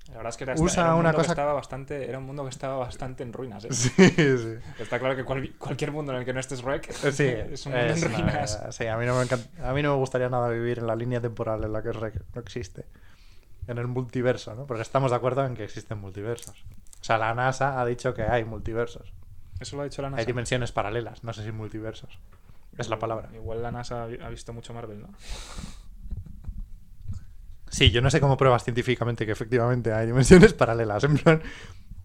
La 0.09 0.17
verdad 0.19 0.31
es 0.31 0.37
que 0.37 0.45
era, 0.45 0.55
Usa 0.55 0.85
era 0.85 0.95
un 0.95 1.01
una 1.01 1.13
cosa- 1.13 1.27
que 1.27 1.33
estaba 1.33 1.53
bastante, 1.53 2.09
era 2.09 2.19
un 2.19 2.25
mundo 2.27 2.43
que 2.45 2.51
estaba 2.51 2.77
bastante 2.77 3.23
en 3.23 3.33
ruinas. 3.33 3.65
¿eh? 3.65 3.73
sí, 3.73 3.91
sí. 4.09 4.55
Está 4.81 4.99
claro 4.99 5.15
que 5.17 5.25
cual- 5.25 5.53
cualquier 5.59 5.91
mundo 5.93 6.13
en 6.13 6.19
el 6.19 6.25
que 6.25 6.33
no 6.33 6.41
estés 6.41 6.63
Rec 6.63 6.89
Eh, 7.05 7.13
Sí, 7.13 7.25
es 7.53 7.67
un 7.67 7.73
mundo 7.73 7.87
es 7.89 8.03
en 8.03 8.09
una- 8.15 8.19
ruinas. 8.23 8.61
sí, 8.71 8.87
a 8.87 8.97
mí, 8.97 9.07
no 9.07 9.17
me 9.17 9.23
encanta- 9.25 9.69
a 9.69 9.73
mí 9.73 9.83
no 9.83 9.91
me 9.93 9.97
gustaría 9.99 10.29
nada 10.29 10.49
vivir 10.49 10.79
en 10.81 10.87
la 10.87 10.97
línea 10.97 11.21
temporal 11.21 11.63
en 11.65 11.73
la 11.73 11.83
que 11.83 11.91
Shrek 11.91 12.15
no 12.35 12.41
existe. 12.41 12.85
En 13.69 13.79
el 13.79 13.89
multiverso, 13.89 14.55
¿no? 14.55 14.65
Porque 14.67 14.83
estamos 14.83 15.11
de 15.11 15.17
acuerdo 15.17 15.45
en 15.45 15.55
que 15.57 15.65
existen 15.65 15.99
multiversos. 15.99 16.65
O 17.01 17.05
sea, 17.05 17.19
la 17.19 17.35
NASA 17.35 17.81
ha 17.81 17.85
dicho 17.87 18.15
que 18.15 18.23
hay 18.23 18.45
multiversos. 18.45 19.13
Eso 19.59 19.75
lo 19.77 19.83
ha 19.83 19.85
dicho 19.87 20.03
la 20.03 20.11
NASA. 20.11 20.21
Hay 20.21 20.27
dimensiones 20.27 20.71
paralelas, 20.71 21.25
no 21.25 21.33
sé 21.33 21.43
si 21.43 21.51
multiversos. 21.51 22.17
Es 22.79 22.89
la 22.89 22.99
palabra. 22.99 23.31
Igual 23.35 23.63
la 23.63 23.71
NASA 23.73 24.03
ha 24.05 24.07
vi- 24.07 24.19
ha 24.23 24.29
visto 24.29 24.53
mucho 24.53 24.75
Marvel, 24.75 25.01
¿no? 25.01 25.09
Sí, 27.71 27.91
yo 27.91 28.01
no 28.01 28.11
sé 28.11 28.21
cómo 28.21 28.37
pruebas 28.37 28.65
científicamente 28.65 29.27
que 29.27 29.33
efectivamente 29.33 29.93
hay 29.93 30.07
dimensiones 30.07 30.53
paralelas. 30.55 31.05
En 31.05 31.17
plan, 31.19 31.43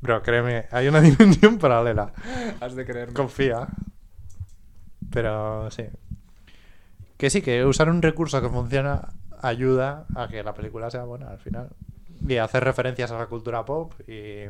bro, 0.02 0.22
créeme, 0.22 0.66
hay 0.72 0.88
una 0.88 1.02
dimensión 1.02 1.58
paralela. 1.60 2.14
Has 2.60 2.76
de 2.76 2.86
creerme. 2.86 3.14
Confía. 3.14 3.68
Pero 5.12 5.70
sí. 5.72 5.84
Que 7.18 7.30
sí, 7.30 7.42
que 7.42 7.66
usar 7.66 7.90
un 7.90 8.02
recurso 8.02 8.42
que 8.42 8.50
funciona 8.50 9.10
ayuda 9.42 10.06
a 10.16 10.28
que 10.28 10.44
la 10.44 10.54
película 10.54 10.90
sea 10.90 11.04
buena 11.04 11.30
al 11.30 11.40
final. 11.40 11.70
Y 12.28 12.38
hacer 12.38 12.64
referencias 12.64 13.12
a 13.12 13.18
la 13.18 13.28
cultura 13.28 13.66
pop 13.66 13.94
y 14.08 14.46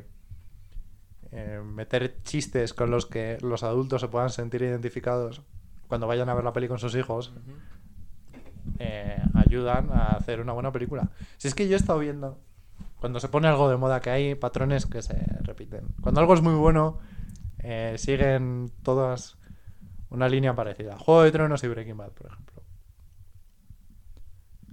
eh, 1.34 1.62
meter 1.64 2.22
chistes 2.24 2.74
con 2.74 2.90
los 2.92 3.06
que 3.06 3.38
los 3.42 3.64
adultos 3.64 4.02
se 4.02 4.08
puedan 4.08 4.30
sentir 4.30 4.62
identificados 4.64 5.42
cuando 5.92 6.08
vayan 6.08 6.30
a 6.30 6.34
ver 6.34 6.46
la 6.46 6.54
peli 6.54 6.70
con 6.70 6.80
sus 6.80 6.96
hijos 6.96 7.34
eh, 8.80 9.22
ayudan 9.34 9.92
a 9.92 10.16
hacer 10.16 10.40
una 10.40 10.54
buena 10.54 10.72
película. 10.72 11.10
Si 11.36 11.50
es 11.50 11.54
que 11.54 11.68
yo 11.68 11.74
he 11.74 11.78
estado 11.78 12.00
viendo, 12.00 12.40
cuando 13.02 13.20
se 13.20 13.28
pone 13.28 13.50
algo 13.50 13.70
de 13.70 13.76
moda, 13.76 14.00
que 14.00 14.10
hay 14.10 14.36
patrones 14.36 14.86
que 14.86 15.02
se 15.02 15.16
repiten. 15.42 15.88
Cuando 16.00 16.22
algo 16.22 16.34
es 16.34 16.42
muy 16.42 16.54
bueno, 16.54 17.00
eh, 17.60 17.96
siguen 17.98 18.72
todas 18.84 19.38
una 20.10 20.30
línea 20.30 20.56
parecida. 20.56 20.98
Juego 20.98 21.24
de 21.24 21.32
Tronos 21.34 21.62
y 21.66 21.68
Breaking 21.68 21.98
Bad, 21.98 22.12
por 22.12 22.28
ejemplo. 22.28 22.64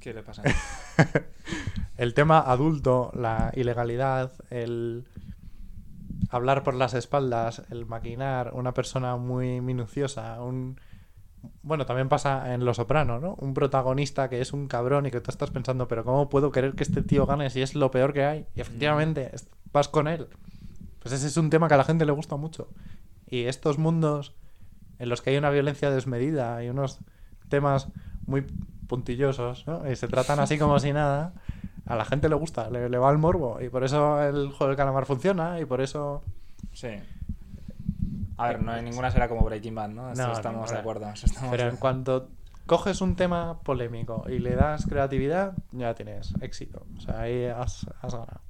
¿Qué 0.00 0.14
le 0.14 0.22
pasa? 0.22 0.44
el 1.96 2.14
tema 2.14 2.38
adulto, 2.38 3.10
la 3.12 3.50
ilegalidad, 3.56 4.34
el 4.50 5.08
hablar 6.30 6.62
por 6.62 6.74
las 6.74 6.94
espaldas, 6.94 7.62
el 7.70 7.86
maquinar, 7.86 8.52
una 8.54 8.72
persona 8.72 9.16
muy 9.16 9.60
minuciosa, 9.60 10.40
un... 10.42 10.80
Bueno, 11.62 11.86
también 11.86 12.08
pasa 12.08 12.52
en 12.54 12.64
Los 12.64 12.76
Soprano, 12.78 13.20
¿no? 13.20 13.34
Un 13.38 13.54
protagonista 13.54 14.28
que 14.28 14.40
es 14.40 14.52
un 14.52 14.66
cabrón 14.68 15.06
y 15.06 15.10
que 15.10 15.20
tú 15.20 15.30
estás 15.30 15.50
pensando, 15.50 15.86
pero 15.88 16.04
¿cómo 16.04 16.28
puedo 16.28 16.50
querer 16.50 16.74
que 16.74 16.82
este 16.82 17.02
tío 17.02 17.26
gane 17.26 17.50
si 17.50 17.62
es 17.62 17.74
lo 17.74 17.90
peor 17.90 18.12
que 18.12 18.24
hay? 18.24 18.46
Y 18.54 18.60
efectivamente, 18.60 19.30
es- 19.32 19.48
vas 19.72 19.88
con 19.88 20.08
él. 20.08 20.28
Pues 21.00 21.12
ese 21.14 21.26
es 21.26 21.36
un 21.36 21.50
tema 21.50 21.68
que 21.68 21.74
a 21.74 21.76
la 21.76 21.84
gente 21.84 22.04
le 22.06 22.12
gusta 22.12 22.36
mucho. 22.36 22.68
Y 23.26 23.44
estos 23.44 23.78
mundos 23.78 24.34
en 24.98 25.08
los 25.08 25.22
que 25.22 25.30
hay 25.30 25.36
una 25.36 25.50
violencia 25.50 25.90
desmedida 25.90 26.62
y 26.64 26.70
unos 26.70 26.98
temas 27.48 27.88
muy 28.26 28.42
puntillosos, 28.88 29.66
¿no? 29.66 29.88
Y 29.90 29.94
se 29.96 30.08
tratan 30.08 30.40
así 30.40 30.58
como 30.58 30.78
si 30.80 30.92
nada, 30.92 31.34
a 31.86 31.94
la 31.94 32.04
gente 32.04 32.28
le 32.28 32.34
gusta, 32.34 32.68
le, 32.70 32.88
le 32.88 32.98
va 32.98 33.10
el 33.12 33.18
morbo. 33.18 33.60
Y 33.60 33.68
por 33.68 33.84
eso 33.84 34.20
el 34.22 34.48
juego 34.50 34.68
del 34.68 34.76
calamar 34.76 35.06
funciona 35.06 35.60
y 35.60 35.64
por 35.66 35.80
eso... 35.80 36.22
Sí. 36.72 36.88
A 38.38 38.48
ver, 38.48 38.62
no 38.62 38.72
hay 38.72 38.82
ninguna 38.82 39.10
será 39.10 39.28
como 39.28 39.42
Breaking 39.44 39.74
Bad, 39.74 39.88
¿no? 39.90 40.02
No, 40.14 40.32
estamos 40.32 40.44
ninguna. 40.44 40.72
de 40.72 40.78
acuerdo. 40.78 41.10
eso 41.10 41.26
estamos 41.26 41.50
Pero 41.50 41.64
de- 41.64 41.70
en 41.70 41.76
cuanto 41.76 42.30
coges 42.66 43.00
un 43.00 43.16
tema 43.16 43.60
polémico 43.62 44.24
y 44.28 44.38
le 44.38 44.54
das 44.54 44.86
creatividad, 44.86 45.54
ya 45.72 45.94
tienes 45.94 46.32
éxito. 46.40 46.86
O 46.96 47.00
sea, 47.00 47.20
ahí 47.20 47.46
has, 47.46 47.86
has 48.02 48.12
ganado. 48.14 48.40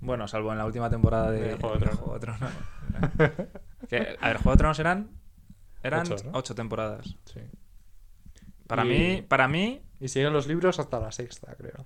Bueno, 0.00 0.26
salvo 0.28 0.52
en 0.52 0.58
la 0.58 0.64
última 0.66 0.88
temporada 0.88 1.30
de, 1.30 1.40
De 1.40 1.56
Juego 1.56 1.74
de 1.74 1.80
Tronos. 1.80 1.98
Juego 1.98 2.14
de 2.14 2.20
Tronos. 2.20 2.50
Que, 3.88 4.16
a 4.20 4.28
ver, 4.28 4.36
Juego 4.36 4.50
de 4.52 4.56
Tronos 4.58 4.78
eran, 4.78 5.10
eran 5.82 6.06
Ocho, 6.32 6.54
temporadas. 6.54 7.16
Sí. 7.24 7.40
Para 8.66 8.84
Y- 8.84 8.88
mí, 8.88 9.22
para 9.22 9.48
mí, 9.48 9.82
Y 9.98 10.08
siguen 10.08 10.32
los 10.32 10.46
libros 10.46 10.78
hasta 10.78 11.00
la 11.00 11.10
sexta, 11.12 11.54
creo. 11.56 11.84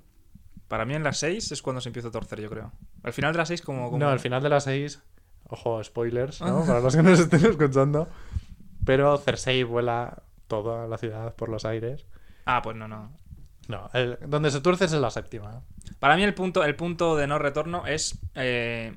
para 0.68 0.84
mí 0.84 0.94
en 0.94 1.02
las 1.04 1.18
seis 1.18 1.50
es 1.52 1.62
cuando 1.62 1.80
se 1.80 1.88
empieza 1.88 2.08
a 2.08 2.10
torcer, 2.12 2.40
yo 2.40 2.50
creo. 2.50 2.72
Al 3.02 3.12
final 3.12 3.32
de 3.32 3.38
las 3.38 3.48
seis 3.48 3.62
como... 3.62 3.86
como- 3.86 3.98
No, 3.98 4.08
al 4.10 4.20
final 4.20 4.42
de 4.42 4.48
las 4.50 4.64
seis, 4.64 5.02
ojo, 5.48 5.82
spoilers, 5.84 6.40
¿no? 6.40 6.64
Para 6.66 6.80
los 6.80 6.94
que 6.96 7.02
nos 7.02 7.18
estén 7.20 7.44
escuchando. 7.44 8.08
Pero 8.84 9.16
Cersei 9.18 9.62
vuela 9.62 10.22
toda 10.46 10.86
la 10.86 10.98
ciudad 10.98 11.34
por 11.34 11.48
los 11.48 11.64
aires. 11.64 12.06
Ah, 12.44 12.60
pues 12.62 12.76
no, 12.76 12.86
no. 12.88 13.10
No, 13.68 13.88
el- 13.94 14.18
donde 14.26 14.50
se 14.50 14.60
tuerce 14.60 14.84
es 14.84 14.92
en 14.92 15.00
la 15.00 15.10
séptima. 15.10 15.62
Para 15.98 16.16
mí 16.16 16.22
el 16.22 16.34
punto, 16.34 16.64
el 16.64 16.76
punto 16.76 17.16
de 17.16 17.26
no 17.26 17.38
retorno 17.38 17.86
es 17.86 18.18
eh, 18.34 18.94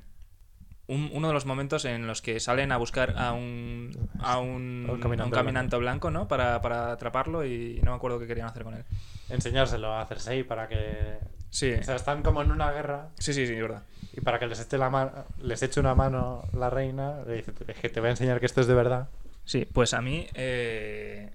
un- 0.87 1.09
uno 1.13 1.27
de 1.29 1.33
los 1.33 1.45
momentos 1.45 1.85
en 1.85 2.05
los 2.05 2.21
que 2.21 2.39
salen 2.41 2.73
a 2.73 2.77
buscar 2.77 3.13
a 3.17 3.31
un, 3.31 3.91
a 4.19 4.37
un, 4.39 4.87
un 4.89 4.99
caminante 4.99 5.23
un 5.23 5.31
caminante 5.31 5.77
blanco, 5.77 6.11
¿no? 6.11 6.27
Para, 6.27 6.59
para 6.61 6.91
atraparlo 6.91 7.45
y 7.45 7.79
no 7.83 7.91
me 7.91 7.97
acuerdo 7.97 8.19
qué 8.19 8.27
querían 8.27 8.47
hacer 8.47 8.63
con 8.63 8.73
él. 8.73 8.83
Enseñárselo 9.29 9.93
a 9.97 10.05
Cersei 10.05 10.43
para 10.43 10.67
que... 10.67 11.17
Sí, 11.49 11.73
O 11.73 11.83
sea, 11.83 11.95
están 11.95 12.23
como 12.23 12.41
en 12.41 12.51
una 12.51 12.71
guerra 12.71 13.09
sí, 13.19 13.33
sí, 13.33 13.47
sí, 13.47 13.53
es 13.53 13.61
verdad. 13.61 13.83
y 14.13 14.21
para 14.21 14.37
que 14.37 14.47
les 14.47 14.59
eche, 14.59 14.77
la 14.77 14.89
mano, 14.89 15.11
les 15.41 15.61
eche 15.63 15.79
una 15.79 15.95
mano 15.95 16.43
la 16.53 16.69
reina, 16.69 17.21
le 17.25 17.35
dice, 17.37 17.53
es 17.67 17.77
que 17.77 17.89
te 17.89 17.99
voy 17.99 18.07
a 18.07 18.11
enseñar 18.11 18.39
que 18.39 18.45
esto 18.45 18.61
es 18.61 18.67
de 18.67 18.73
verdad. 18.75 19.07
Sí, 19.45 19.65
pues 19.71 19.93
a 19.93 20.01
mí, 20.01 20.27
eh, 20.33 21.31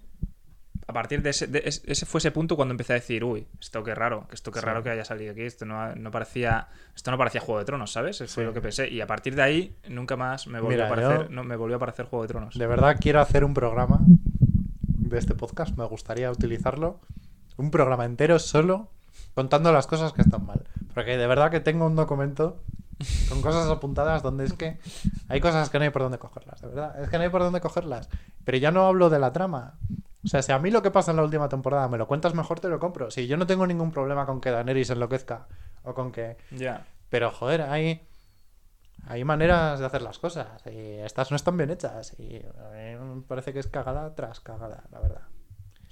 a 0.87 0.93
partir 0.93 1.23
de 1.23 1.31
ese, 1.31 1.47
de 1.47 1.63
ese 1.65 2.05
fue 2.07 2.19
ese 2.19 2.31
punto 2.31 2.57
cuando 2.57 2.73
empecé 2.73 2.93
a 2.93 2.97
decir, 2.97 3.25
uy, 3.25 3.47
esto 3.59 3.83
qué 3.83 3.95
raro, 3.95 4.27
que 4.29 4.35
esto 4.35 4.53
qué 4.53 4.61
Sí. 4.61 4.67
raro 4.67 4.83
que 4.83 4.91
haya 4.91 5.05
salido 5.05 5.33
aquí, 5.33 5.43
esto 5.43 5.65
no, 5.65 5.95
no 5.95 6.11
parecía, 6.11 6.69
esto 6.95 7.11
no 7.11 7.17
parecía 7.17 7.41
Juego 7.41 7.61
de 7.61 7.65
Tronos, 7.65 7.91
¿sabes? 7.93 8.21
Eso 8.21 8.35
fue 8.35 8.43
Sí. 8.43 8.47
lo 8.47 8.53
que 8.53 8.61
pensé. 8.61 8.89
Y 8.91 9.01
a 9.01 9.07
partir 9.07 9.35
de 9.35 9.43
ahí 9.43 9.77
nunca 9.89 10.17
más 10.17 10.47
me 10.47 10.61
volvió 10.61 10.77
Mira, 10.77 10.85
a 10.85 10.93
aparecer, 10.93 11.29
yo- 11.29 11.35
no, 11.35 11.45
me 11.45 11.57
volvió 11.57 11.77
a 11.77 11.79
aparecer 11.79 12.05
Juego 12.07 12.25
de 12.25 12.29
Tronos. 12.29 12.59
De 12.59 12.67
verdad 12.67 12.97
quiero 13.01 13.21
hacer 13.21 13.45
un 13.45 13.55
programa 13.55 14.01
de 14.03 15.19
este 15.19 15.35
podcast, 15.35 15.77
me 15.79 15.85
gustaría 15.87 16.31
utilizarlo. 16.31 17.01
Un 17.57 17.71
programa 17.71 18.05
entero 18.05 18.39
solo 18.39 18.91
contando 19.35 19.73
las 19.73 19.87
cosas 19.87 20.13
que 20.13 20.23
están 20.23 20.45
mal. 20.47 20.65
Porque 20.95 21.17
de 21.17 21.27
verdad 21.27 21.51
que 21.51 21.61
tengo 21.61 21.87
un 21.87 21.97
documento 21.97 22.63
con 23.29 23.43
cosas 23.43 23.69
apuntadas 23.69 24.23
donde 24.23 24.45
es 24.45 24.53
que 24.53 24.79
hay 25.29 25.41
cosas 25.41 25.71
que 25.71 25.79
no 25.79 25.85
hay 25.85 25.91
por 25.91 26.03
dónde 26.03 26.19
cogerlas, 26.19 26.61
de 26.61 26.69
verdad. 26.69 27.03
Es 27.03 27.09
que 27.09 27.17
no 27.19 27.25
hay 27.25 27.31
por 27.31 27.43
dónde 27.43 27.61
cogerlas. 27.61 28.09
Pero 28.45 28.59
ya 28.59 28.71
no 28.71 28.87
hablo 28.87 29.11
de 29.11 29.19
la 29.19 29.33
trama. 29.33 29.75
O 30.25 30.29
sea, 30.29 30.41
si 30.43 30.53
a 30.53 30.59
mí 30.59 30.71
lo 30.71 30.83
que 30.83 30.91
pasa 30.93 31.11
en 31.11 31.17
la 31.17 31.25
última 31.25 31.49
temporada 31.49 31.89
me 31.89 31.99
lo 31.99 32.07
cuentas 32.07 32.35
mejor, 32.35 32.61
te 32.61 32.69
lo 32.69 32.79
compro. 32.79 33.11
Si 33.11 33.27
yo 33.27 33.37
no 33.37 33.47
tengo 33.47 33.67
ningún 33.67 33.91
problema 33.91 34.25
con 34.27 34.41
que 34.41 34.51
Daenerys 34.51 34.91
enloquezca 34.91 35.49
o 35.83 35.95
con 35.95 36.13
que 36.13 36.37
Ya. 36.53 36.87
pero 37.09 37.33
joder, 37.33 37.63
hay, 37.63 38.07
hay 39.09 39.25
maneras 39.25 39.81
de 39.81 39.87
hacer 39.87 40.03
las 40.03 40.19
cosas. 40.21 40.47
Y 40.67 40.99
estas 40.99 41.31
no 41.31 41.37
están 41.37 41.57
bien 41.57 41.71
hechas. 41.71 42.15
Y 42.21 42.37
a 42.37 42.71
mí 43.01 43.15
me 43.17 43.23
parece 43.23 43.53
que 43.53 43.59
es 43.59 43.67
cagada 43.67 44.15
tras 44.15 44.39
cagada, 44.41 44.85
la 44.93 45.01
verdad. 45.01 45.23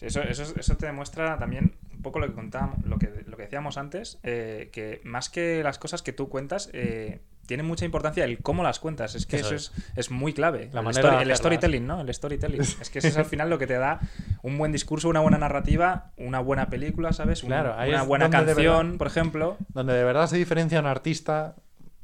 Eso, 0.01 0.23
eso, 0.23 0.45
eso 0.57 0.77
te 0.77 0.87
demuestra 0.87 1.37
también 1.39 1.77
un 2.01 2.03
poco 2.03 2.19
lo 2.19 2.27
que 2.29 2.33
contábamos, 2.33 2.83
lo 2.87 2.99
que, 2.99 3.25
lo 3.27 3.37
que 3.37 3.43
decíamos 3.43 3.77
antes, 3.77 4.19
eh, 4.23 4.71
que 4.73 5.03
más 5.05 5.29
que 5.29 5.63
las 5.63 5.79
cosas 5.79 6.01
que 6.01 6.15
tú 6.15 6.31
cuentas, 6.31 6.71
eh, 6.73 7.21
tiene 7.47 7.63
mucha 7.63 7.85
importancia 7.85 8.25
el 8.25 8.39
cómo 8.39 8.63
las 8.63 8.79
cuentas. 8.81 9.15
Es 9.15 9.27
que 9.27 9.37
Eso 9.37 9.55
eso, 9.55 9.73
es, 9.77 9.87
es 9.97 10.11
muy 10.11 10.33
clave. 10.33 10.71
La 10.73 10.81
el, 10.81 10.87
manera 10.87 11.11
de 11.11 11.17
story- 11.17 11.31
el 11.31 11.37
storytelling, 11.37 11.87
¿no? 11.87 12.01
El 12.01 12.15
storytelling. 12.15 12.61
es 12.81 12.89
que 12.89 13.01
eso 13.01 13.09
es 13.09 13.17
al 13.19 13.27
final 13.27 13.51
lo 13.51 13.59
que 13.59 13.67
te 13.67 13.75
da 13.75 14.01
un 14.43 14.57
buen 14.57 14.73
discurso, 14.73 15.09
una 15.11 15.21
buena 15.21 15.37
narrativa, 15.37 16.13
una 16.17 16.41
buena 16.41 16.71
película, 16.71 17.13
¿sabes? 17.13 17.43
Un- 17.43 17.49
Claro, 17.49 17.75
ahí 17.77 17.91
una 17.91 18.03
buena 18.05 18.31
canción, 18.31 18.87
verdad- 18.87 18.99
por 18.99 19.07
ejemplo. 19.09 19.57
Donde 19.75 19.93
de 19.93 20.05
verdad 20.05 20.27
se 20.27 20.37
diferencia 20.39 20.81
un 20.81 20.87
artista 20.87 21.57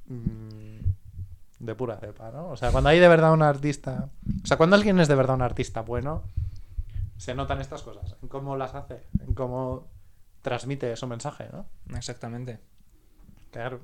mm, 0.09 0.81
de 1.61 1.75
pura 1.75 1.97
cepa, 1.97 2.31
¿no? 2.33 2.49
O 2.49 2.57
sea, 2.57 2.71
cuando 2.71 2.91
hay 2.91 2.99
de 2.99 3.09
verdad 3.09 3.33
un 3.33 3.43
artista. 3.43 4.09
O 4.43 4.47
sea, 4.47 4.57
cuando 4.57 4.77
alguien 4.77 5.01
es 5.01 5.09
de 5.09 5.15
verdad 5.15 5.37
un 5.37 5.43
artista 5.43 5.81
bueno, 5.81 6.23
se 7.17 7.35
notan 7.35 7.61
estas 7.61 7.83
cosas. 7.83 8.17
En 8.23 8.29
cómo 8.29 8.57
las 8.57 8.75
hace, 8.75 9.03
en 9.21 9.35
cómo 9.35 9.89
transmite 10.43 10.95
su 10.97 11.07
mensaje, 11.07 11.49
¿no? 11.53 11.67
Exactamente. 11.97 12.61
Claro. 13.51 13.81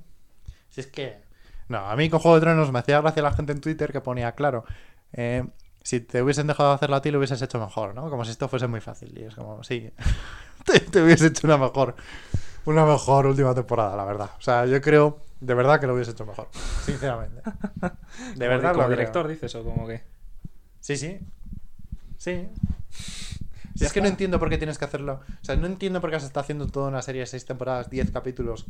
Si 0.70 0.80
es 0.80 0.86
que. 0.86 1.22
No, 1.68 1.78
a 1.78 1.96
mí 1.96 2.10
con 2.10 2.20
Juego 2.20 2.36
de 2.36 2.42
Tronos 2.42 2.70
me 2.72 2.78
hacía 2.80 3.00
gracia 3.00 3.22
la 3.22 3.32
gente 3.32 3.52
en 3.52 3.60
Twitter 3.60 3.92
que 3.92 4.00
ponía, 4.00 4.32
claro, 4.32 4.64
eh, 5.12 5.44
si 5.82 6.00
te 6.00 6.22
hubiesen 6.22 6.46
dejado 6.46 6.70
de 6.70 6.74
hacerlo 6.76 6.96
a 6.96 7.02
ti, 7.02 7.10
lo 7.10 7.18
hubieses 7.18 7.40
hecho 7.42 7.58
mejor, 7.58 7.94
¿no? 7.94 8.10
Como 8.10 8.24
si 8.24 8.30
esto 8.30 8.48
fuese 8.48 8.66
muy 8.66 8.80
fácil. 8.80 9.16
Y 9.18 9.24
es 9.24 9.34
como, 9.34 9.62
sí, 9.64 9.90
te, 10.66 10.80
te 10.80 11.02
hubiese 11.02 11.26
hecho 11.28 11.46
una 11.46 11.56
mejor, 11.56 11.94
una 12.66 12.84
mejor 12.84 13.26
última 13.26 13.54
temporada, 13.54 13.96
la 13.96 14.04
verdad. 14.04 14.30
O 14.38 14.40
sea, 14.42 14.66
yo 14.66 14.80
creo, 14.80 15.20
de 15.40 15.54
verdad 15.54 15.80
que 15.80 15.86
lo 15.86 15.94
hubiese 15.94 16.10
hecho 16.12 16.26
mejor, 16.26 16.48
sinceramente. 16.84 17.42
De 17.82 17.90
Como- 18.34 18.38
verdad, 18.38 18.70
Como 18.72 18.82
lo 18.82 18.86
creo. 18.88 18.98
director, 18.98 19.28
dices, 19.28 19.54
o 19.54 19.64
como 19.64 19.86
que. 19.86 20.02
Sí, 20.80 20.96
sí. 20.96 21.18
Sí. 22.22 22.48
Si 23.74 23.84
es 23.84 23.92
que 23.92 24.00
no 24.00 24.06
entiendo 24.06 24.38
por 24.38 24.48
qué 24.48 24.56
tienes 24.56 24.78
que 24.78 24.84
hacerlo. 24.84 25.22
O 25.42 25.44
sea, 25.44 25.56
no 25.56 25.66
entiendo 25.66 26.00
por 26.00 26.12
qué 26.12 26.20
se 26.20 26.26
está 26.26 26.38
haciendo 26.38 26.68
toda 26.68 26.86
una 26.86 27.02
serie 27.02 27.22
de 27.22 27.26
seis 27.26 27.44
temporadas, 27.44 27.90
diez 27.90 28.12
capítulos, 28.12 28.66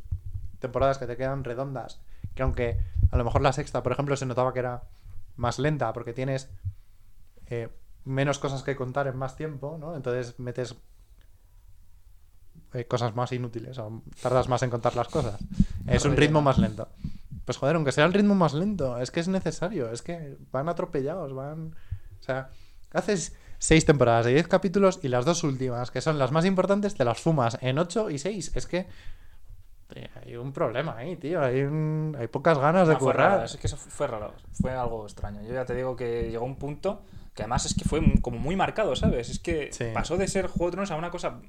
temporadas 0.59 0.97
que 0.97 1.07
te 1.07 1.19
quedan 1.19 1.45
redondas. 1.45 2.01
Que 2.35 2.45
aunque 2.45 2.81
a 3.11 3.19
lo 3.19 3.25
mejor 3.25 3.43
la 3.43 3.53
sexta, 3.53 3.83
por 3.83 3.93
ejemplo, 3.93 4.17
se 4.17 4.25
notaba 4.25 4.55
que 4.55 4.61
era 4.61 4.85
más 5.37 5.59
lenta 5.59 5.93
porque 5.93 6.15
tienes 6.15 6.49
eh, 7.49 7.69
menos 8.07 8.39
cosas 8.39 8.63
que 8.63 8.75
contar 8.75 9.07
en 9.07 9.19
más 9.19 9.37
tiempo, 9.37 9.77
¿no? 9.79 9.97
Entonces 9.97 10.39
metes 10.41 10.75
eh, 12.73 12.87
cosas 12.87 13.15
más 13.15 13.33
inútiles 13.33 13.77
o 13.77 14.03
tardas 14.23 14.49
más 14.49 14.63
en 14.63 14.71
contar 14.71 14.97
las 14.97 15.09
cosas. 15.09 15.39
Es 15.87 16.07
un 16.07 16.17
ritmo 16.17 16.41
más 16.41 16.57
lento. 16.57 16.89
Pues 17.45 17.59
joder, 17.59 17.77
aunque 17.77 17.93
sea 17.93 18.07
el 18.07 18.15
ritmo 18.15 18.35
más 18.35 18.55
lento, 18.55 18.97
es 18.99 19.11
que 19.11 19.21
es 19.21 19.29
necesario, 19.29 19.93
es 19.93 20.01
que 20.01 20.39
van 20.51 20.71
atropellados, 20.71 21.35
van... 21.35 21.77
O 22.19 22.25
sea, 22.25 22.51
haces 22.93 23.35
seis 23.65 23.85
temporadas 23.85 24.27
de 24.27 24.33
diez 24.33 24.49
capítulos 24.49 24.99
y 25.05 25.09
las 25.09 25.25
dos 25.25 25.45
últimas, 25.45 25.93
que 25.93 26.01
son 26.01 26.19
las 26.19 26.33
más 26.33 26.45
importantes, 26.45 26.97
te 26.97 27.05
las 27.05 27.21
fumas 27.21 27.59
en 27.61 27.79
ocho 27.79 28.11
y 28.11 28.19
seis. 28.19 28.51
Es 28.57 28.67
que 28.67 28.89
hay 30.25 30.35
un 30.37 30.53
problema 30.53 30.97
ahí, 30.97 31.15
tío. 31.17 31.41
Hay, 31.41 31.61
un- 31.63 32.17
hay 32.19 32.27
pocas 32.27 32.59
ganas 32.59 32.89
de 32.89 32.95
No, 32.95 32.99
currar. 33.01 33.45
es 33.45 33.57
que 33.57 33.69
eso 33.69 33.77
fue 33.77 34.09
raro, 34.09 34.35
fue 34.53 34.73
algo 34.73 35.05
extraño. 35.05 35.43
Yo 35.43 35.53
ya 35.55 35.65
te 35.65 35.75
digo 35.77 35.95
que 35.95 36.29
llegó 36.31 36.45
un 36.45 36.57
punto 36.57 37.03
que 37.35 37.43
además 37.43 37.65
es 37.67 37.75
que 37.75 37.85
fue 37.85 38.01
como 38.21 38.39
muy 38.39 38.57
marcado, 38.57 38.97
¿sabes? 38.97 39.31
Es 39.31 39.39
que 39.39 39.73
Sí. 39.73 39.85
pasó 39.95 40.17
de 40.17 40.27
ser 40.29 40.49
Juego 40.49 40.67
de 40.67 40.71
Tronos 40.73 40.91
a 40.91 40.97
una 40.97 41.11
cosa 41.11 41.41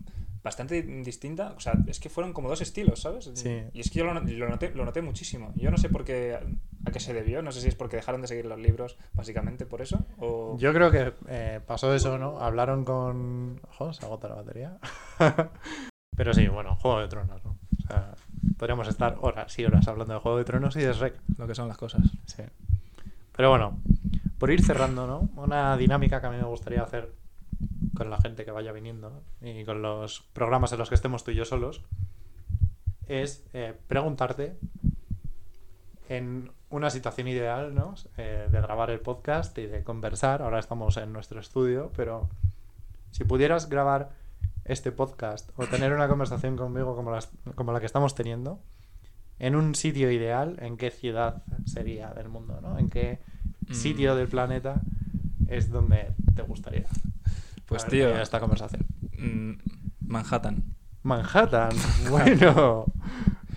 bastante 0.43 0.81
distinta. 0.81 1.53
O 1.55 1.59
sea, 1.59 1.73
es 1.87 1.99
que 1.99 2.09
fueron 2.09 2.33
como 2.33 2.49
dos 2.49 2.61
estilos, 2.61 3.01
¿sabes? 3.01 3.31
Sí. 3.33 3.63
Y 3.73 3.79
es 3.79 3.89
que 3.89 3.99
yo 3.99 4.05
lo, 4.05 4.13
lo 4.13 4.49
noté, 4.49 4.71
lo 4.75 4.85
noté 4.85 5.01
muchísimo. 5.01 5.53
Yo 5.55 5.71
no 5.71 5.77
sé 5.77 5.89
por 5.89 6.03
qué, 6.03 6.37
a 6.85 6.91
qué 6.91 6.99
se 6.99 7.13
debió. 7.13 7.41
No 7.41 7.51
sé 7.51 7.61
si 7.61 7.69
es 7.69 7.75
porque 7.75 7.95
dejaron 7.95 8.21
de 8.21 8.27
seguir 8.27 8.45
los 8.45 8.59
libros, 8.59 8.97
básicamente 9.13 9.65
por 9.65 9.81
eso. 9.81 10.05
O... 10.17 10.57
Yo 10.59 10.73
creo 10.73 10.91
que 10.91 11.13
eh, 11.27 11.61
pasó 11.65 11.93
eso, 11.93 12.17
¿no? 12.17 12.39
Hablaron 12.39 12.83
con... 12.83 13.61
Ojo, 13.69 13.93
se 13.93 14.05
agota 14.05 14.27
la 14.27 14.35
batería. 14.35 14.77
Pero 16.15 16.33
sí, 16.33 16.47
bueno, 16.47 16.75
Juego 16.75 16.99
de 16.99 17.07
Tronos, 17.07 17.43
¿no? 17.43 17.57
O 17.83 17.87
sea, 17.87 18.13
podríamos 18.57 18.87
estar 18.87 19.17
horas 19.21 19.57
y 19.57 19.65
horas 19.65 19.87
hablando 19.87 20.13
de 20.13 20.19
Juego 20.19 20.37
de 20.37 20.43
Tronos 20.43 20.75
y 20.75 20.81
de 20.81 20.93
Shrek. 20.93 21.15
Lo 21.37 21.47
que 21.47 21.55
son 21.55 21.67
las 21.67 21.77
cosas. 21.77 22.01
Sí. 22.25 22.43
Pero 23.35 23.49
bueno, 23.49 23.79
por 24.37 24.51
ir 24.51 24.63
cerrando, 24.63 25.07
¿no? 25.07 25.29
Una 25.41 25.75
dinámica 25.77 26.21
que 26.21 26.27
a 26.27 26.29
mí 26.29 26.37
me 26.37 26.43
gustaría 26.43 26.83
hacer 26.83 27.11
con 27.95 28.09
la 28.09 28.17
gente 28.17 28.43
que 28.45 28.51
vaya 28.51 28.71
viniendo 28.71 29.23
y 29.41 29.63
con 29.65 29.81
los 29.81 30.21
programas 30.33 30.71
en 30.73 30.79
los 30.79 30.89
que 30.89 30.95
estemos 30.95 31.23
tú 31.23 31.31
y 31.31 31.35
yo 31.35 31.45
solos 31.45 31.81
es 33.07 33.45
eh, 33.53 33.73
preguntarte 33.87 34.57
en 36.09 36.51
una 36.69 36.89
situación 36.89 37.27
ideal, 37.27 37.73
¿no? 37.75 37.95
Eh, 38.17 38.47
de 38.51 38.61
grabar 38.61 38.89
el 38.89 38.99
podcast 38.99 39.57
y 39.57 39.67
de 39.67 39.83
conversar. 39.83 40.41
Ahora 40.41 40.59
estamos 40.59 40.97
en 40.97 41.13
nuestro 41.13 41.39
estudio, 41.39 41.91
pero 41.95 42.29
si 43.11 43.23
pudieras 43.23 43.69
grabar 43.69 44.11
este 44.65 44.91
podcast 44.91 45.49
o 45.57 45.67
tener 45.67 45.93
una 45.93 46.07
conversación 46.07 46.55
conmigo 46.55 46.95
como, 46.95 47.11
las- 47.11 47.29
como 47.55 47.73
la 47.73 47.79
que 47.79 47.85
estamos 47.85 48.15
teniendo, 48.15 48.59
en 49.39 49.55
un 49.55 49.75
sitio 49.75 50.09
ideal, 50.11 50.57
¿en 50.61 50.77
qué 50.77 50.89
ciudad 50.89 51.43
sería 51.65 52.11
del 52.13 52.29
mundo? 52.29 52.59
¿no? 52.61 52.77
¿En 52.79 52.89
qué 52.89 53.19
sitio 53.71 54.13
Mm. 54.13 54.17
del 54.17 54.27
planeta 54.27 54.81
es 55.47 55.69
donde 55.69 56.11
te 56.35 56.41
gustaría? 56.43 56.85
Pues 57.65 57.85
tío, 57.85 58.09
esta 58.21 58.39
conversación. 58.39 58.85
mm, 59.17 59.53
Manhattan. 60.07 60.63
Manhattan, 61.03 61.69
bueno. 62.09 62.85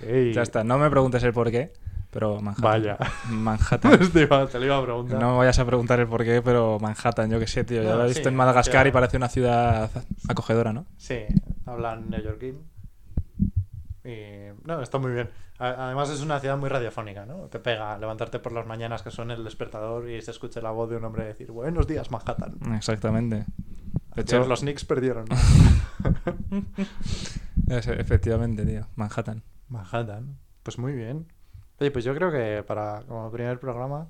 Ey, 0.03 0.33
Ya 0.33 0.43
está, 0.43 0.65
no 0.65 0.79
me 0.79 0.91
preguntes 0.91 1.23
el 1.25 1.33
por 1.33 1.51
qué, 1.51 1.73
pero 2.11 2.41
Manhattan. 2.41 2.63
Vaya. 2.65 2.99
Manhattan. 3.31 3.99
te, 4.13 4.23
iba- 4.23 4.47
te 4.47 4.59
lo 4.59 4.65
iba 4.67 4.79
a 4.79 4.83
preguntar. 4.83 5.19
No 5.21 5.33
me 5.33 5.39
vayas 5.39 5.59
a 5.59 5.65
preguntar 5.65 6.01
el 6.01 6.07
por 6.07 6.25
qué, 6.25 6.43
pero 6.43 6.79
Manhattan, 6.81 7.31
yo 7.31 7.39
qué 7.39 7.47
sé, 7.47 7.65
tío. 7.65 7.83
Ya 7.83 7.91
No, 7.91 7.97
lo 7.97 8.05
he 8.05 8.09
visto 8.09 8.23
sí, 8.23 8.29
en 8.29 8.37
Madagascar 8.37 8.87
y 8.87 8.91
parece 8.93 9.17
una 9.17 9.29
ciudad 9.29 9.91
acogedora, 10.29 10.73
¿no? 10.73 10.87
Sí, 10.97 11.21
hablan 11.65 12.11
neoyorquín. 12.11 12.59
Y 14.05 14.53
no, 14.65 14.81
está 14.83 14.99
muy 14.99 15.13
bien. 15.13 15.31
Además 15.59 16.11
es 16.11 16.21
una 16.21 16.39
ciudad 16.39 16.59
muy 16.59 16.69
radiofónica, 16.69 17.25
¿no? 17.27 17.47
Te 17.49 17.59
pega 17.59 17.97
levantarte 17.99 18.39
por 18.39 18.53
las 18.53 18.67
mañanas 18.67 19.03
que 19.03 19.11
suene 19.11 19.35
el 19.35 19.43
despertador 19.43 20.09
y 20.09 20.21
se 20.21 20.31
escuche 20.31 20.61
la 20.61 20.71
voz 20.71 20.91
de 20.91 20.97
un 20.97 21.05
hombre 21.05 21.25
decir 21.25 21.51
Buenos 21.51 21.87
días, 21.87 22.11
Manhattan. 22.11 22.57
Exactamente. 22.77 23.47
De 24.17 24.23
Ayer 24.23 24.41
hecho, 24.41 24.49
los 24.49 24.61
Knicks 24.61 24.85
perdieron. 24.85 25.27
es- 27.69 27.87
efectivamente, 27.87 28.65
tío. 28.65 28.87
Manhattan. 28.97 29.43
Manhattan. 29.69 30.39
Pues 30.63 30.79
muy 30.79 30.95
bien. 30.95 31.27
Oye, 31.79 31.91
pues 31.91 32.05
yo 32.05 32.15
creo 32.15 32.33
que 32.33 32.65
para 32.67 33.03
como 33.07 33.31
primer 33.31 33.61
programa 33.61 34.09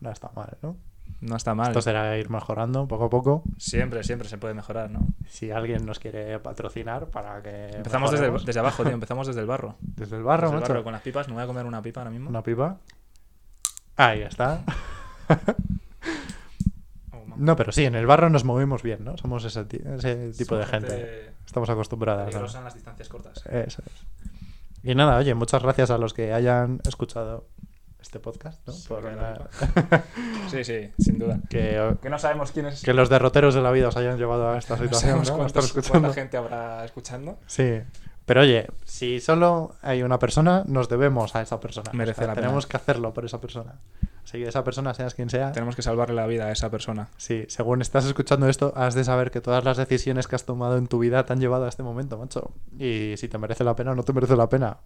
no 0.00 0.10
está 0.10 0.30
mal, 0.34 0.56
¿no? 0.62 0.76
No 1.20 1.36
está 1.36 1.54
mal. 1.54 1.68
Esto 1.68 1.82
será 1.82 2.16
ir 2.16 2.30
mejorando 2.30 2.86
poco 2.86 3.04
a 3.04 3.10
poco. 3.10 3.42
Siempre, 3.58 4.04
siempre 4.04 4.28
se 4.28 4.38
puede 4.38 4.54
mejorar, 4.54 4.90
¿no? 4.90 5.00
Si 5.26 5.50
alguien 5.50 5.84
nos 5.84 5.98
quiere 5.98 6.38
patrocinar 6.38 7.08
para 7.08 7.42
que 7.42 7.70
Empezamos 7.76 8.12
desde, 8.12 8.60
abajo, 8.60 8.84
tío. 8.84 8.92
Empezamos 8.94 9.26
desde 9.26 9.40
el 9.40 9.46
barro. 9.46 9.76
Desde 9.80 10.16
el 10.16 10.22
barro, 10.22 10.50
Desde 10.50 10.62
el 10.64 10.68
barro, 10.68 10.84
con 10.84 10.92
las 10.92 11.02
pipas. 11.02 11.28
Me 11.28 11.34
voy 11.34 11.42
a 11.42 11.46
comer 11.46 11.66
una 11.66 11.82
pipa 11.82 12.00
ahora 12.00 12.10
mismo. 12.10 12.30
Una 12.30 12.42
pipa. 12.42 12.78
Ahí 13.96 14.22
está. 14.22 14.62
No, 17.36 17.56
pero 17.56 17.72
sí, 17.72 17.84
en 17.84 17.94
el 17.94 18.06
barro 18.06 18.30
nos 18.30 18.44
movemos 18.44 18.82
bien, 18.82 19.04
¿no? 19.04 19.16
Somos 19.16 19.44
ese, 19.44 19.64
ti- 19.64 19.80
ese 19.96 20.32
tipo 20.32 20.56
de 20.56 20.62
Son 20.64 20.70
gente. 20.72 21.32
Estamos 21.46 21.68
acostumbradas. 21.70 22.26
Peligrosa 22.26 22.58
en 22.58 22.64
las 22.64 22.74
distancias 22.74 23.08
cortas. 23.08 23.44
Eso 23.46 23.82
es. 23.86 24.06
Y 24.82 24.94
nada, 24.94 25.16
oye, 25.18 25.34
muchas 25.34 25.62
gracias 25.62 25.90
a 25.90 25.98
los 25.98 26.12
que 26.14 26.32
hayan 26.32 26.80
escuchado 26.86 27.46
este 28.00 28.20
podcast, 28.20 28.66
¿no? 28.66 28.72
Sí, 28.74 28.86
Por 28.88 29.00
claro. 29.00 29.46
una- 29.88 30.02
Sí, 30.50 30.62
sí, 30.64 30.92
sin 30.98 31.18
duda. 31.18 31.38
que, 31.48 31.96
Que 32.02 32.10
no 32.10 32.18
sabemos 32.18 32.52
quién 32.52 32.66
es. 32.66 32.82
que 32.82 32.92
los 32.92 33.08
derroteros 33.08 33.54
de 33.54 33.62
la 33.62 33.70
vida 33.70 33.88
os 33.88 33.96
hayan 33.96 34.18
llevado 34.18 34.50
a 34.50 34.58
esta 34.58 34.76
no 34.76 34.82
situación, 34.82 35.24
sabemos 35.24 35.54
¿no? 35.54 35.60
Escuchando. 35.60 35.90
cuánta 36.00 36.12
gente 36.12 36.36
habrá 36.36 36.84
escuchando. 36.84 37.38
Sí. 37.46 37.80
Pero 38.26 38.40
oye, 38.42 38.66
si 38.84 39.20
solo 39.20 39.74
hay 39.82 40.02
una 40.02 40.18
persona, 40.18 40.64
nos 40.66 40.88
debemos 40.88 41.34
a 41.36 41.42
esa 41.42 41.60
persona. 41.60 41.90
Merece 41.94 42.22
la 42.22 42.34
pena. 42.34 42.42
Tenemos 42.42 42.66
que 42.66 42.76
hacerlo 42.76 43.12
por 43.14 43.24
esa 43.24 43.40
persona. 43.40 43.74
Así 44.24 44.38
que 44.38 44.48
esa 44.48 44.64
persona, 44.64 44.94
seas 44.94 45.14
quien 45.14 45.28
sea, 45.28 45.52
Tenemos 45.52 45.76
que 45.76 45.82
salvarle 45.82 46.14
la 46.14 46.26
vida 46.26 46.46
a 46.46 46.52
esa 46.52 46.70
persona. 46.70 47.08
sí, 47.18 47.44
según 47.48 47.82
estás 47.82 48.06
escuchando 48.06 48.48
esto, 48.48 48.72
has 48.74 48.94
de 48.94 49.04
saber 49.04 49.30
que 49.30 49.40
todas 49.40 49.64
las 49.64 49.76
decisiones 49.76 50.26
que 50.26 50.34
has 50.34 50.44
tomado 50.44 50.78
en 50.78 50.86
tu 50.86 50.98
vida 50.98 51.24
te 51.26 51.32
han 51.34 51.40
llevado 51.40 51.66
a 51.66 51.68
este 51.68 51.82
momento, 51.82 52.18
macho. 52.18 52.52
Y 52.78 53.14
si 53.16 53.28
te 53.28 53.38
merece 53.38 53.64
la 53.64 53.76
pena 53.76 53.92
o 53.92 53.94
no 53.94 54.02
te 54.02 54.12
merece 54.12 54.34
la 54.34 54.48
pena. 54.48 54.78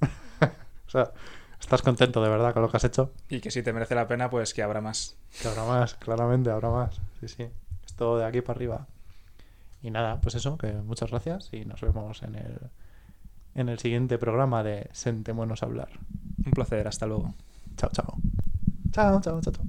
o 0.40 0.90
sea, 0.90 1.12
estás 1.60 1.82
contento 1.82 2.22
de 2.22 2.30
verdad 2.30 2.54
con 2.54 2.62
lo 2.62 2.70
que 2.70 2.78
has 2.78 2.84
hecho. 2.84 3.12
Y 3.28 3.40
que 3.40 3.50
si 3.50 3.62
te 3.62 3.72
merece 3.72 3.94
la 3.94 4.08
pena, 4.08 4.30
pues 4.30 4.54
que 4.54 4.62
habrá 4.62 4.80
más. 4.80 5.16
Que 5.42 5.48
habrá 5.48 5.64
más, 5.64 5.94
claramente, 5.94 6.50
habrá 6.50 6.70
más. 6.70 7.00
Sí, 7.20 7.28
sí. 7.28 7.46
Esto 7.84 8.16
de 8.16 8.24
aquí 8.24 8.40
para 8.40 8.56
arriba. 8.56 8.86
Y 9.82 9.90
nada, 9.90 10.20
pues 10.20 10.34
eso, 10.34 10.56
que 10.58 10.72
muchas 10.72 11.10
gracias 11.10 11.50
y 11.52 11.64
nos 11.64 11.80
vemos 11.80 12.22
en 12.22 12.34
el, 12.34 12.58
en 13.54 13.68
el 13.68 13.78
siguiente 13.78 14.18
programa 14.18 14.62
de 14.62 14.88
Sentémonos 14.92 15.62
a 15.62 15.66
hablar. 15.66 15.90
Un 16.44 16.52
placer, 16.52 16.88
hasta 16.88 17.06
luego. 17.06 17.34
Chao, 17.76 17.90
chao. 17.92 18.18
Chao, 18.92 19.20
chao, 19.20 19.40
chao, 19.40 19.52
chao. 19.52 19.66